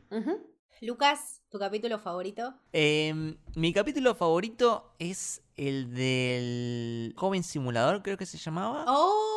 Lucas, 0.81 1.41
¿tu 1.49 1.59
capítulo 1.59 1.99
favorito? 1.99 2.55
Eh, 2.73 3.35
mi 3.55 3.73
capítulo 3.73 4.15
favorito 4.15 4.93
es 4.99 5.41
el 5.57 5.93
del 5.93 7.13
joven 7.15 7.43
simulador, 7.43 8.03
creo 8.03 8.17
que 8.17 8.25
se 8.25 8.37
llamaba. 8.37 8.85
¡Oh! 8.87 9.34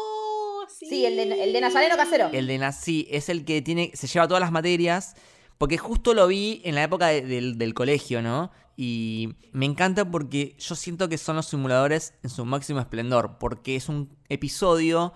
Sí, 0.79 0.87
Sí, 0.89 1.05
el 1.07 1.17
de- 1.17 1.45
el 1.45 1.53
de 1.53 1.61
Nazareno 1.61 1.97
Casero. 1.97 2.31
El 2.33 2.47
de 2.47 2.59
Nací 2.59 3.07
es 3.11 3.29
el 3.29 3.45
que 3.45 3.63
tiene, 3.63 3.91
se 3.95 4.07
lleva 4.07 4.29
todas 4.29 4.41
las 4.41 4.53
materias. 4.53 5.15
Porque 5.59 5.77
justo 5.77 6.15
lo 6.15 6.29
vi 6.29 6.61
en 6.65 6.77
la 6.77 6.85
época 6.85 7.09
de- 7.09 7.23
del, 7.23 7.59
del 7.59 7.75
colegio, 7.75 8.23
¿no? 8.23 8.53
Y 8.77 9.35
me 9.51 9.67
encanta 9.67 10.09
porque 10.09 10.55
yo 10.59 10.77
siento 10.77 11.09
que 11.09 11.19
son 11.19 11.35
los 11.35 11.47
simuladores 11.47 12.15
en 12.23 12.31
su 12.31 12.45
máximo 12.45 12.79
esplendor. 12.79 13.39
Porque 13.41 13.75
es 13.75 13.89
un 13.89 14.09
episodio 14.29 15.13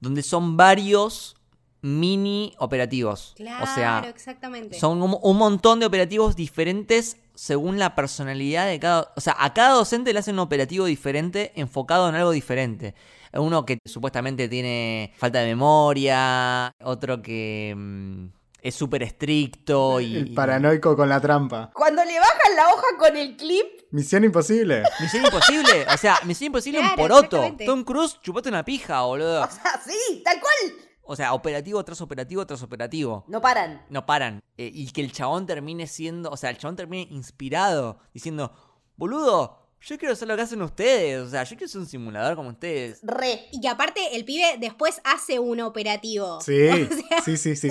donde 0.00 0.22
son 0.24 0.56
varios 0.56 1.36
mini 1.82 2.52
operativos. 2.58 3.34
Claro, 3.36 3.62
o 3.62 3.66
sea, 3.72 4.04
exactamente. 4.08 4.76
son 4.80 5.00
un, 5.02 5.16
un 5.22 5.36
montón 5.36 5.78
de 5.78 5.86
operativos 5.86 6.34
diferentes 6.34 7.18
según 7.36 7.78
la 7.78 7.94
personalidad 7.94 8.66
de 8.66 8.80
cada... 8.80 9.12
O 9.14 9.20
sea, 9.20 9.36
a 9.38 9.54
cada 9.54 9.74
docente 9.74 10.12
le 10.12 10.18
hacen 10.18 10.34
un 10.34 10.40
operativo 10.40 10.86
diferente 10.86 11.52
enfocado 11.54 12.08
en 12.08 12.16
algo 12.16 12.32
diferente. 12.32 12.94
Uno 13.38 13.64
que 13.64 13.78
supuestamente 13.84 14.48
tiene 14.48 15.12
falta 15.16 15.40
de 15.40 15.46
memoria, 15.46 16.72
otro 16.82 17.20
que 17.22 17.74
mm, 17.76 18.26
es 18.62 18.74
súper 18.74 19.02
estricto 19.02 20.00
y... 20.00 20.16
El 20.16 20.34
paranoico 20.34 20.96
con 20.96 21.08
la 21.08 21.20
trampa. 21.20 21.70
Cuando 21.74 22.04
le 22.04 22.18
bajan 22.18 22.56
la 22.56 22.68
hoja 22.68 22.86
con 22.98 23.16
el 23.16 23.36
clip, 23.36 23.66
Misión 23.92 24.24
imposible. 24.24 24.82
Misión 25.00 25.24
imposible, 25.24 25.86
o 25.92 25.96
sea, 25.96 26.18
Misión 26.24 26.46
imposible 26.46 26.80
un 26.80 26.86
Claro, 26.86 27.02
poroto. 27.02 27.24
exactamente. 27.36 27.66
Tom 27.66 27.84
Cruise, 27.84 28.18
chupate 28.20 28.48
una 28.48 28.64
pija, 28.64 29.02
boludo. 29.02 29.44
o 29.44 29.50
sea, 29.50 29.80
sí, 29.84 30.22
tal 30.24 30.40
cual. 30.40 30.80
O 31.08 31.14
sea, 31.14 31.34
operativo 31.34 31.84
tras 31.84 32.00
operativo 32.00 32.44
tras 32.46 32.62
operativo. 32.64 33.24
No 33.28 33.40
paran. 33.40 33.86
no 33.90 34.04
paran. 34.06 34.40
Eh, 34.58 34.70
y 34.74 34.90
que 34.90 35.02
el 35.02 35.12
chabón 35.12 35.46
termine 35.46 35.86
siendo, 35.86 36.30
o 36.30 36.36
sea, 36.36 36.50
el 36.50 36.58
chabón 36.58 36.74
termine 36.74 37.06
inspirado, 37.12 38.00
diciendo, 38.12 38.52
boludo, 38.96 39.65
yo 39.88 39.98
quiero 39.98 40.14
hacer 40.14 40.26
lo 40.28 40.34
que 40.36 40.42
hacen 40.42 40.60
ustedes, 40.62 41.20
o 41.20 41.30
sea, 41.30 41.44
yo 41.44 41.56
quiero 41.56 41.70
ser 41.70 41.80
un 41.80 41.86
simulador 41.86 42.34
como 42.36 42.48
ustedes. 42.50 42.98
Re. 43.02 43.46
Y 43.52 43.60
que 43.60 43.68
aparte 43.68 44.16
el 44.16 44.24
pibe 44.24 44.56
después 44.58 45.00
hace 45.04 45.38
un 45.38 45.60
operativo. 45.60 46.40
Sí, 46.40 46.68
O 46.68 46.94
sea, 47.08 47.22
sí, 47.24 47.36
sí, 47.36 47.56
sí. 47.56 47.68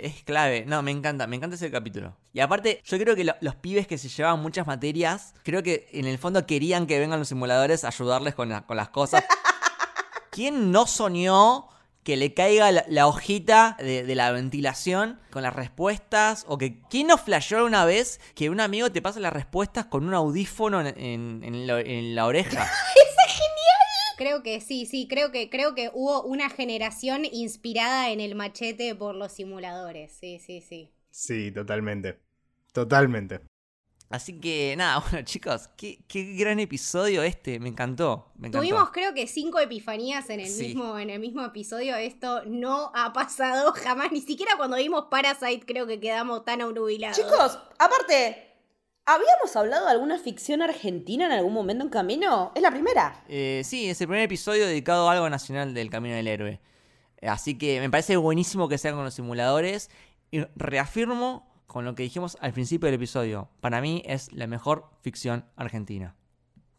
Es 0.00 0.22
clave, 0.24 0.64
no, 0.66 0.82
me 0.82 0.90
encanta, 0.90 1.26
me 1.26 1.36
encanta 1.36 1.56
ese 1.56 1.70
capítulo. 1.70 2.14
Y 2.32 2.40
aparte, 2.40 2.80
yo 2.84 2.98
creo 2.98 3.16
que 3.16 3.24
lo- 3.24 3.36
los 3.40 3.54
pibes 3.54 3.86
que 3.86 3.96
se 3.96 4.08
llevaban 4.08 4.40
muchas 4.42 4.66
materias, 4.66 5.32
creo 5.44 5.62
que 5.62 5.88
en 5.92 6.04
el 6.06 6.18
fondo 6.18 6.44
querían 6.46 6.86
que 6.86 6.98
vengan 6.98 7.18
los 7.20 7.28
simuladores 7.28 7.84
a 7.84 7.88
ayudarles 7.88 8.34
con, 8.34 8.48
la- 8.50 8.66
con 8.66 8.76
las 8.76 8.90
cosas. 8.90 9.24
¿Quién 10.30 10.72
no 10.72 10.86
soñó 10.86 11.68
que 12.04 12.16
le 12.16 12.34
caiga 12.34 12.70
la, 12.70 12.84
la 12.88 13.06
hojita 13.08 13.76
de, 13.80 14.04
de 14.04 14.14
la 14.14 14.30
ventilación 14.30 15.18
con 15.30 15.42
las 15.42 15.54
respuestas? 15.54 16.44
O 16.46 16.58
que 16.58 16.80
¿quién 16.90 17.08
no 17.08 17.18
flasheó 17.18 17.64
una 17.64 17.84
vez 17.84 18.20
que 18.34 18.50
un 18.50 18.60
amigo 18.60 18.92
te 18.92 19.02
pasa 19.02 19.18
las 19.20 19.32
respuestas 19.32 19.86
con 19.86 20.06
un 20.06 20.14
audífono 20.14 20.80
en, 20.80 20.86
en- 20.98 21.42
en 21.44 21.66
la, 21.66 21.80
en 21.80 22.14
la 22.14 22.26
oreja? 22.26 22.70
Creo 24.16 24.44
que 24.44 24.60
sí, 24.60 24.86
sí, 24.86 25.08
creo 25.08 25.32
que, 25.32 25.50
creo 25.50 25.74
que 25.74 25.90
hubo 25.92 26.22
una 26.22 26.48
generación 26.48 27.24
inspirada 27.24 28.10
en 28.10 28.20
el 28.20 28.36
machete 28.36 28.94
por 28.94 29.16
los 29.16 29.32
simuladores. 29.32 30.12
Sí, 30.20 30.38
sí, 30.38 30.60
sí. 30.60 30.92
Sí, 31.10 31.50
totalmente. 31.50 32.20
Totalmente. 32.72 33.40
Así 34.10 34.38
que 34.38 34.74
nada, 34.76 34.98
bueno 35.10 35.24
chicos, 35.24 35.68
qué, 35.76 35.98
qué 36.06 36.34
gran 36.34 36.60
episodio 36.60 37.22
este, 37.22 37.58
me 37.58 37.68
encantó. 37.70 38.30
Me 38.36 38.48
encantó. 38.48 38.58
Tuvimos 38.66 38.90
creo 38.90 39.12
que 39.14 39.26
cinco 39.26 39.58
epifanías 39.58 40.28
en 40.30 40.40
el 40.40 40.48
Sí. 40.48 40.66
mismo, 40.68 40.98
en 40.98 41.10
el 41.10 41.18
mismo 41.20 41.42
episodio. 41.44 41.96
Esto 41.96 42.42
no 42.46 42.92
ha 42.94 43.12
pasado 43.12 43.72
jamás. 43.76 44.12
Ni 44.12 44.20
siquiera 44.20 44.52
cuando 44.56 44.76
vimos 44.76 45.06
Parasite 45.10 45.64
creo 45.66 45.86
que 45.86 45.98
quedamos 46.00 46.44
tan 46.44 46.62
obnubilados. 46.62 47.16
Chicos, 47.16 47.58
aparte, 47.78 48.52
¿habíamos 49.06 49.56
hablado 49.56 49.86
de 49.86 49.92
alguna 49.92 50.18
ficción 50.18 50.62
argentina 50.62 51.26
en 51.26 51.32
algún 51.32 51.52
momento 51.54 51.82
en 51.84 51.90
camino? 51.90 52.52
Es 52.54 52.62
la 52.62 52.70
primera. 52.70 53.24
Eh, 53.28 53.62
sí, 53.64 53.88
es 53.88 54.00
el 54.00 54.06
primer 54.06 54.22
episodio 54.24 54.66
dedicado 54.66 55.08
a 55.08 55.12
algo 55.12 55.28
nacional 55.30 55.74
del 55.74 55.90
Camino 55.90 56.14
del 56.14 56.28
Héroe. 56.28 56.60
Así 57.22 57.56
que 57.56 57.80
me 57.80 57.88
parece 57.90 58.16
buenísimo 58.18 58.68
que 58.68 58.76
sea 58.78 58.92
con 58.92 59.02
los 59.02 59.14
simuladores. 59.14 59.90
Y 60.30 60.42
reafirmo 60.56 61.48
con 61.74 61.84
lo 61.84 61.96
que 61.96 62.04
dijimos 62.04 62.38
al 62.40 62.52
principio 62.52 62.86
del 62.86 62.94
episodio. 62.94 63.50
Para 63.60 63.80
mí 63.80 64.00
es 64.06 64.32
la 64.32 64.46
mejor 64.46 64.90
ficción 65.02 65.44
argentina. 65.56 66.14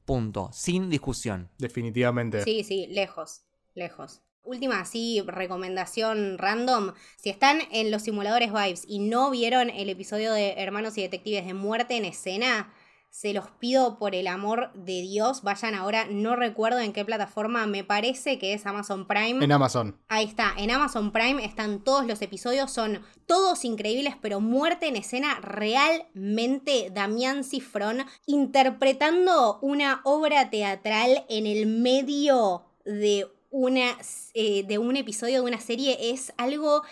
Punto. 0.05 0.49
Sin 0.53 0.89
discusión. 0.89 1.49
Definitivamente. 1.57 2.41
Sí, 2.45 2.63
sí, 2.63 2.87
lejos, 2.87 3.41
lejos. 3.73 4.21
Última, 4.41 4.79
así, 4.79 5.21
recomendación 5.27 6.37
random. 6.37 6.93
Si 7.17 7.29
están 7.29 7.59
en 7.73 7.91
los 7.91 8.03
simuladores 8.03 8.53
Vibes 8.53 8.85
y 8.87 8.99
no 8.99 9.31
vieron 9.31 9.69
el 9.69 9.89
episodio 9.89 10.31
de 10.31 10.53
Hermanos 10.53 10.97
y 10.97 11.01
Detectives 11.01 11.45
de 11.45 11.53
Muerte 11.53 11.97
en 11.97 12.05
Escena, 12.05 12.73
se 13.15 13.31
los 13.31 13.49
pido 13.59 13.97
por 13.97 14.13
el 14.13 14.27
amor 14.27 14.73
de 14.73 15.01
Dios. 15.01 15.41
Vayan 15.41 15.73
ahora, 15.73 16.05
no 16.11 16.35
recuerdo 16.35 16.79
en 16.79 16.91
qué 16.91 17.05
plataforma, 17.05 17.65
me 17.65 17.85
parece 17.85 18.37
que 18.37 18.53
es 18.53 18.65
Amazon 18.65 19.07
Prime. 19.07 19.41
En 19.41 19.53
Amazon. 19.53 19.97
Ahí 20.09 20.25
está, 20.25 20.53
en 20.57 20.69
Amazon 20.69 21.13
Prime 21.13 21.45
están 21.45 21.81
todos 21.81 22.05
los 22.05 22.21
episodios, 22.21 22.71
son 22.71 23.01
todos 23.25 23.63
increíbles, 23.63 24.15
pero 24.21 24.41
muerte 24.41 24.87
en 24.87 24.97
escena 24.97 25.39
realmente 25.39 26.89
Damián 26.93 27.45
Cifrón 27.45 28.05
interpretando 28.25 29.59
una 29.61 30.01
obra 30.03 30.49
teatral 30.49 31.23
en 31.29 31.47
el 31.47 31.67
medio 31.67 32.63
de, 32.83 33.27
una, 33.49 33.95
eh, 34.33 34.65
de 34.67 34.77
un 34.77 34.97
episodio 34.97 35.35
de 35.35 35.47
una 35.47 35.61
serie 35.61 36.11
es 36.11 36.33
algo 36.35 36.83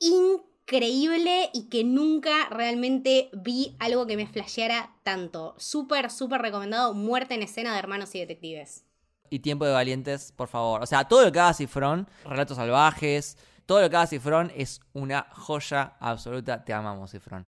increíble 0.00 0.48
y 0.70 1.68
que 1.70 1.84
nunca 1.84 2.48
realmente 2.50 3.30
vi 3.32 3.76
algo 3.78 4.06
que 4.06 4.16
me 4.16 4.26
flasheara 4.26 4.94
tanto. 5.02 5.54
Súper, 5.58 6.10
súper 6.10 6.42
recomendado, 6.42 6.94
muerte 6.94 7.34
en 7.34 7.42
escena 7.42 7.72
de 7.72 7.78
Hermanos 7.78 8.14
y 8.14 8.20
Detectives. 8.20 8.84
Y 9.30 9.40
Tiempo 9.40 9.64
de 9.64 9.72
Valientes, 9.72 10.32
por 10.32 10.48
favor. 10.48 10.82
O 10.82 10.86
sea, 10.86 11.04
todo 11.04 11.24
lo 11.24 11.32
que 11.32 11.40
haga 11.40 11.54
Cifrón, 11.54 12.08
Relatos 12.24 12.56
Salvajes, 12.56 13.36
todo 13.66 13.80
lo 13.80 13.90
que 13.90 13.96
haga 13.96 14.06
Cifrón 14.06 14.52
es 14.54 14.80
una 14.92 15.26
joya 15.32 15.96
absoluta. 16.00 16.64
Te 16.64 16.72
amamos, 16.72 17.10
Cifrón. 17.10 17.44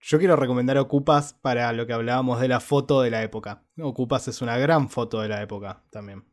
Yo 0.00 0.18
quiero 0.18 0.34
recomendar 0.36 0.76
Ocupas 0.78 1.32
para 1.32 1.72
lo 1.72 1.86
que 1.86 1.92
hablábamos 1.92 2.40
de 2.40 2.48
la 2.48 2.60
foto 2.60 3.02
de 3.02 3.10
la 3.10 3.22
época. 3.22 3.62
Ocupas 3.80 4.26
es 4.28 4.42
una 4.42 4.56
gran 4.58 4.88
foto 4.88 5.20
de 5.20 5.28
la 5.28 5.40
época 5.40 5.84
también. 5.90 6.24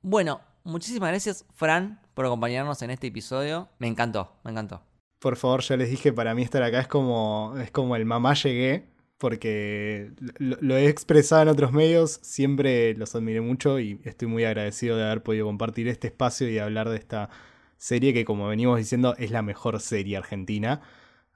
Bueno, 0.00 0.40
muchísimas 0.62 1.08
gracias, 1.08 1.44
Fran, 1.54 2.00
por 2.14 2.24
acompañarnos 2.24 2.80
en 2.82 2.90
este 2.90 3.08
episodio. 3.08 3.68
Me 3.78 3.88
encantó, 3.88 4.36
me 4.44 4.52
encantó. 4.52 4.85
Por 5.18 5.36
favor, 5.36 5.62
ya 5.62 5.76
les 5.76 5.90
dije, 5.90 6.12
para 6.12 6.34
mí 6.34 6.42
estar 6.42 6.62
acá 6.62 6.80
es 6.80 6.88
como, 6.88 7.54
es 7.60 7.70
como 7.70 7.96
el 7.96 8.04
mamá 8.04 8.34
llegué, 8.34 8.86
porque 9.18 10.12
lo, 10.38 10.58
lo 10.60 10.76
he 10.76 10.88
expresado 10.88 11.42
en 11.42 11.48
otros 11.48 11.72
medios, 11.72 12.18
siempre 12.22 12.94
los 12.94 13.14
admiré 13.14 13.40
mucho 13.40 13.80
y 13.80 14.00
estoy 14.04 14.28
muy 14.28 14.44
agradecido 14.44 14.96
de 14.96 15.04
haber 15.04 15.22
podido 15.22 15.46
compartir 15.46 15.88
este 15.88 16.08
espacio 16.08 16.48
y 16.50 16.58
hablar 16.58 16.90
de 16.90 16.96
esta 16.96 17.30
serie 17.78 18.12
que, 18.14 18.24
como 18.24 18.48
venimos 18.48 18.78
diciendo, 18.78 19.14
es 19.18 19.30
la 19.30 19.42
mejor 19.42 19.80
serie 19.80 20.16
argentina. 20.16 20.82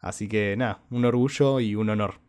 Así 0.00 0.28
que 0.28 0.56
nada, 0.56 0.82
un 0.90 1.04
orgullo 1.04 1.60
y 1.60 1.74
un 1.74 1.90
honor. 1.90 2.20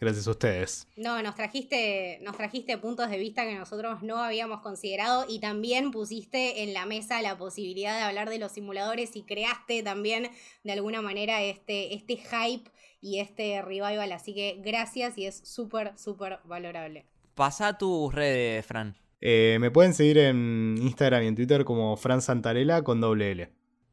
Gracias 0.00 0.28
a 0.28 0.30
ustedes. 0.30 0.86
No, 0.96 1.20
nos 1.22 1.34
trajiste, 1.34 2.20
nos 2.22 2.36
trajiste 2.36 2.78
puntos 2.78 3.10
de 3.10 3.18
vista 3.18 3.44
que 3.44 3.56
nosotros 3.56 4.02
no 4.02 4.18
habíamos 4.18 4.60
considerado 4.60 5.26
y 5.28 5.40
también 5.40 5.90
pusiste 5.90 6.62
en 6.62 6.72
la 6.72 6.86
mesa 6.86 7.20
la 7.20 7.36
posibilidad 7.36 7.96
de 7.96 8.02
hablar 8.02 8.30
de 8.30 8.38
los 8.38 8.52
simuladores 8.52 9.16
y 9.16 9.22
creaste 9.22 9.82
también 9.82 10.30
de 10.62 10.72
alguna 10.72 11.02
manera 11.02 11.42
este, 11.42 11.94
este 11.94 12.16
hype 12.16 12.70
y 13.00 13.18
este 13.18 13.60
revival. 13.60 14.12
Así 14.12 14.34
que 14.34 14.60
gracias 14.64 15.18
y 15.18 15.26
es 15.26 15.40
súper, 15.44 15.98
súper 15.98 16.38
valorable. 16.44 17.06
Pasa 17.34 17.76
tus 17.76 18.14
redes, 18.14 18.64
Fran. 18.64 18.96
Eh, 19.20 19.58
me 19.60 19.72
pueden 19.72 19.94
seguir 19.94 20.18
en 20.18 20.76
Instagram 20.80 21.24
y 21.24 21.26
en 21.26 21.34
Twitter 21.34 21.64
como 21.64 21.96
Fran 21.96 22.22
Santarela 22.22 22.82
con 22.82 23.00
doble 23.00 23.32
L. 23.32 23.50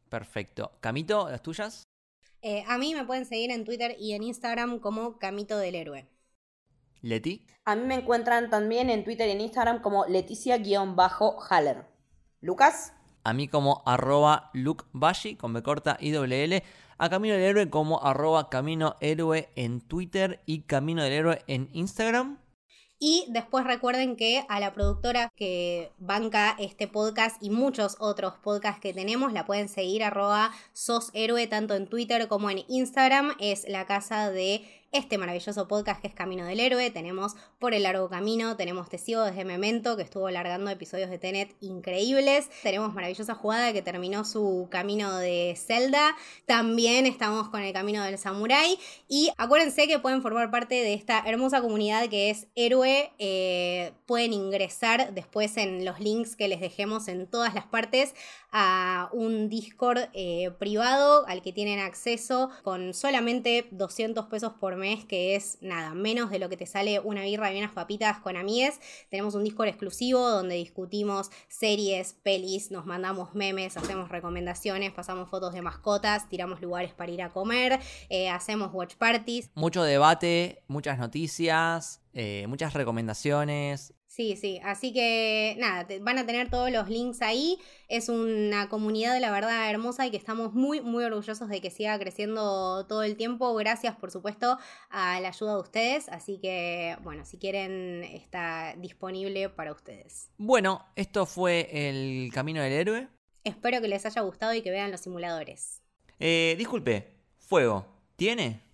Perfecto. 0.10 0.72
Camito, 0.82 1.30
las 1.30 1.42
tuyas. 1.42 1.88
Eh, 2.48 2.64
a 2.68 2.78
mí 2.78 2.94
me 2.94 3.04
pueden 3.06 3.26
seguir 3.26 3.50
en 3.50 3.66
Twitter 3.66 3.96
y 4.00 4.14
en 4.14 4.22
Instagram 4.22 4.78
como 4.78 5.18
Camito 5.18 5.58
del 5.58 5.74
Héroe. 5.74 6.08
Leti. 7.02 7.44
A 7.66 7.76
mí 7.76 7.82
me 7.88 7.96
encuentran 7.96 8.52
también 8.52 8.92
en 8.92 9.04
Twitter 9.04 9.28
y 9.28 9.32
en 9.32 9.42
Instagram 9.42 9.82
como 9.82 10.06
Leticia-Haller. 10.06 11.88
¿Lucas? 12.42 12.94
A 13.24 13.34
mí 13.34 13.48
como 13.48 13.82
arroba 13.88 14.52
lukebashi 14.54 15.38
con 15.38 15.54
B 15.54 15.64
corta 15.64 15.98
y 16.00 16.12
doble 16.12 16.44
L. 16.44 16.64
A 17.00 17.10
Camino 17.10 17.34
del 17.34 17.46
Héroe 17.46 17.72
como 17.72 18.04
arroba 18.04 18.52
Camino 18.52 18.96
Héroe 19.00 19.50
en 19.56 19.82
Twitter 19.82 20.44
y 20.46 20.62
Camino 20.62 21.02
del 21.02 21.14
Héroe 21.14 21.42
en 21.48 21.70
Instagram. 21.74 22.38
Y 23.08 23.24
después 23.28 23.66
recuerden 23.66 24.16
que 24.16 24.48
a 24.50 24.60
la 24.60 24.74
productora 24.74 25.32
que 25.36 25.92
banca 26.00 26.56
este 26.58 26.88
podcast 26.88 27.38
y 27.40 27.52
muchos 27.52 27.98
otros 28.00 28.34
podcasts 28.42 28.82
que 28.82 28.96
tenemos, 28.96 29.32
la 29.32 29.46
pueden 29.46 29.70
seguir 29.70 30.04
arroba 30.04 30.52
sos 30.74 31.12
héroe 31.14 31.46
tanto 31.46 31.76
en 31.76 31.86
Twitter 31.86 32.28
como 32.28 32.50
en 32.50 32.64
Instagram. 32.68 33.36
Es 33.40 33.70
la 33.70 33.86
casa 33.86 34.32
de 34.32 34.64
este 34.96 35.18
maravilloso 35.18 35.68
podcast 35.68 36.02
que 36.02 36.08
es 36.08 36.14
Camino 36.14 36.46
del 36.46 36.62
Héroe. 36.62 36.90
Tenemos 36.90 37.36
Por 37.60 37.74
el 37.74 37.84
Largo 37.84 38.10
Camino, 38.10 38.56
tenemos 38.56 38.88
Te 38.88 38.98
Sigo 38.98 39.24
desde 39.24 39.44
Memento, 39.44 39.98
que 39.98 40.04
estuvo 40.04 40.30
largando 40.30 40.72
episodios 40.72 41.10
de 41.10 41.18
Tenet 41.18 41.54
increíbles. 41.60 42.50
Tenemos 42.64 42.94
Maravillosa 42.94 43.36
Jugada, 43.36 43.74
que 43.74 43.82
terminó 43.82 44.24
su 44.24 44.68
camino 44.72 45.18
de 45.18 45.54
Zelda. 45.58 46.16
También 46.46 47.06
estamos 47.06 47.50
con 47.50 47.62
el 47.62 47.74
Camino 47.74 48.04
del 48.04 48.18
Samurai. 48.18 48.80
Y 49.10 49.32
acuérdense 49.38 49.86
que 49.88 50.00
pueden 50.00 50.22
formar 50.22 50.50
parte 50.50 50.76
de 50.76 50.94
esta 50.94 51.22
hermosa 51.26 51.62
comunidad 51.62 52.08
que 52.08 52.30
es 52.30 52.48
Héroe. 52.56 53.12
Eh, 53.20 53.92
pueden 54.06 54.32
ingresar 54.32 55.14
después 55.14 55.58
en 55.58 55.84
los 55.84 56.00
links 56.00 56.38
que 56.38 56.48
les 56.48 56.62
dejemos 56.62 57.10
en 57.10 57.28
todas 57.28 57.54
las 57.54 57.66
partes 57.66 58.16
a 58.58 59.10
un 59.12 59.50
Discord 59.50 60.08
eh, 60.14 60.50
privado 60.58 61.28
al 61.28 61.42
que 61.42 61.52
tienen 61.52 61.80
acceso 61.80 62.50
con 62.64 62.94
solamente 62.94 63.68
200 63.72 64.28
pesos 64.28 64.54
por 64.54 64.78
mes, 64.78 65.04
que 65.04 65.36
es 65.36 65.58
nada, 65.60 65.94
menos 65.94 66.32
de 66.32 66.40
lo 66.40 66.48
que 66.48 66.56
te 66.56 66.66
sale 66.66 67.02
una 67.02 67.24
birra 67.24 67.54
y 67.54 67.60
unas 67.60 67.74
papitas 67.74 68.20
con 68.20 68.38
amigues. 68.38 68.80
Tenemos 69.10 69.36
un 69.36 69.44
Discord 69.44 69.68
exclusivo 69.68 70.30
donde 70.30 70.56
discutimos 70.56 71.32
series, 71.50 72.14
pelis, 72.14 72.72
nos 72.72 72.86
mandamos 72.86 73.36
memes, 73.36 73.76
hacemos 73.76 74.08
recomendaciones, 74.08 74.94
pasamos 74.94 75.30
fotos 75.30 75.54
de 75.54 75.62
mascotas, 75.62 76.30
tiramos 76.30 76.62
lugares 76.62 76.94
para 76.94 77.12
ir 77.12 77.24
a 77.24 77.34
comer, 77.34 77.82
eh, 78.08 78.30
hacemos 78.30 78.74
watch 78.74 78.96
parties. 78.96 79.50
Mucho 79.56 79.84
debate, 79.84 80.64
muchas 80.70 80.98
noticias, 80.98 82.02
eh, 82.14 82.46
muchas 82.48 82.74
recomendaciones. 82.74 83.94
Sí, 84.16 84.38
sí, 84.38 84.62
así 84.64 84.94
que 84.94 85.58
nada, 85.60 85.86
van 86.00 86.18
a 86.18 86.26
tener 86.26 86.50
todos 86.50 86.72
los 86.72 86.88
links 86.88 87.22
ahí. 87.22 87.60
Es 87.90 88.08
una 88.08 88.70
comunidad, 88.70 89.20
la 89.20 89.30
verdad, 89.30 89.70
hermosa 89.70 90.08
y 90.08 90.12
que 90.12 90.16
estamos 90.16 90.54
muy, 90.54 90.80
muy 90.80 91.04
orgullosos 91.04 91.50
de 91.50 91.60
que 91.60 91.70
siga 91.70 92.00
creciendo 92.00 92.86
todo 92.88 93.04
el 93.04 93.18
tiempo. 93.18 93.54
Gracias, 93.56 93.94
por 93.98 94.12
supuesto, 94.12 94.58
a 94.90 95.20
la 95.20 95.28
ayuda 95.28 95.56
de 95.56 95.60
ustedes. 95.60 96.08
Así 96.08 96.40
que, 96.40 96.96
bueno, 97.04 97.26
si 97.26 97.38
quieren, 97.38 98.06
está 98.06 98.74
disponible 98.78 99.50
para 99.50 99.74
ustedes. 99.74 100.32
Bueno, 100.38 100.86
esto 100.96 101.26
fue 101.26 101.68
el 101.74 102.32
Camino 102.34 102.62
del 102.62 102.72
Héroe. 102.72 103.10
Espero 103.44 103.82
que 103.82 103.90
les 103.90 104.06
haya 104.06 104.22
gustado 104.22 104.54
y 104.54 104.62
que 104.62 104.72
vean 104.72 104.92
los 104.92 105.02
simuladores. 105.02 105.82
Eh, 106.22 106.56
disculpe, 106.58 107.18
fuego, 107.38 107.86
¿tiene? 108.16 108.65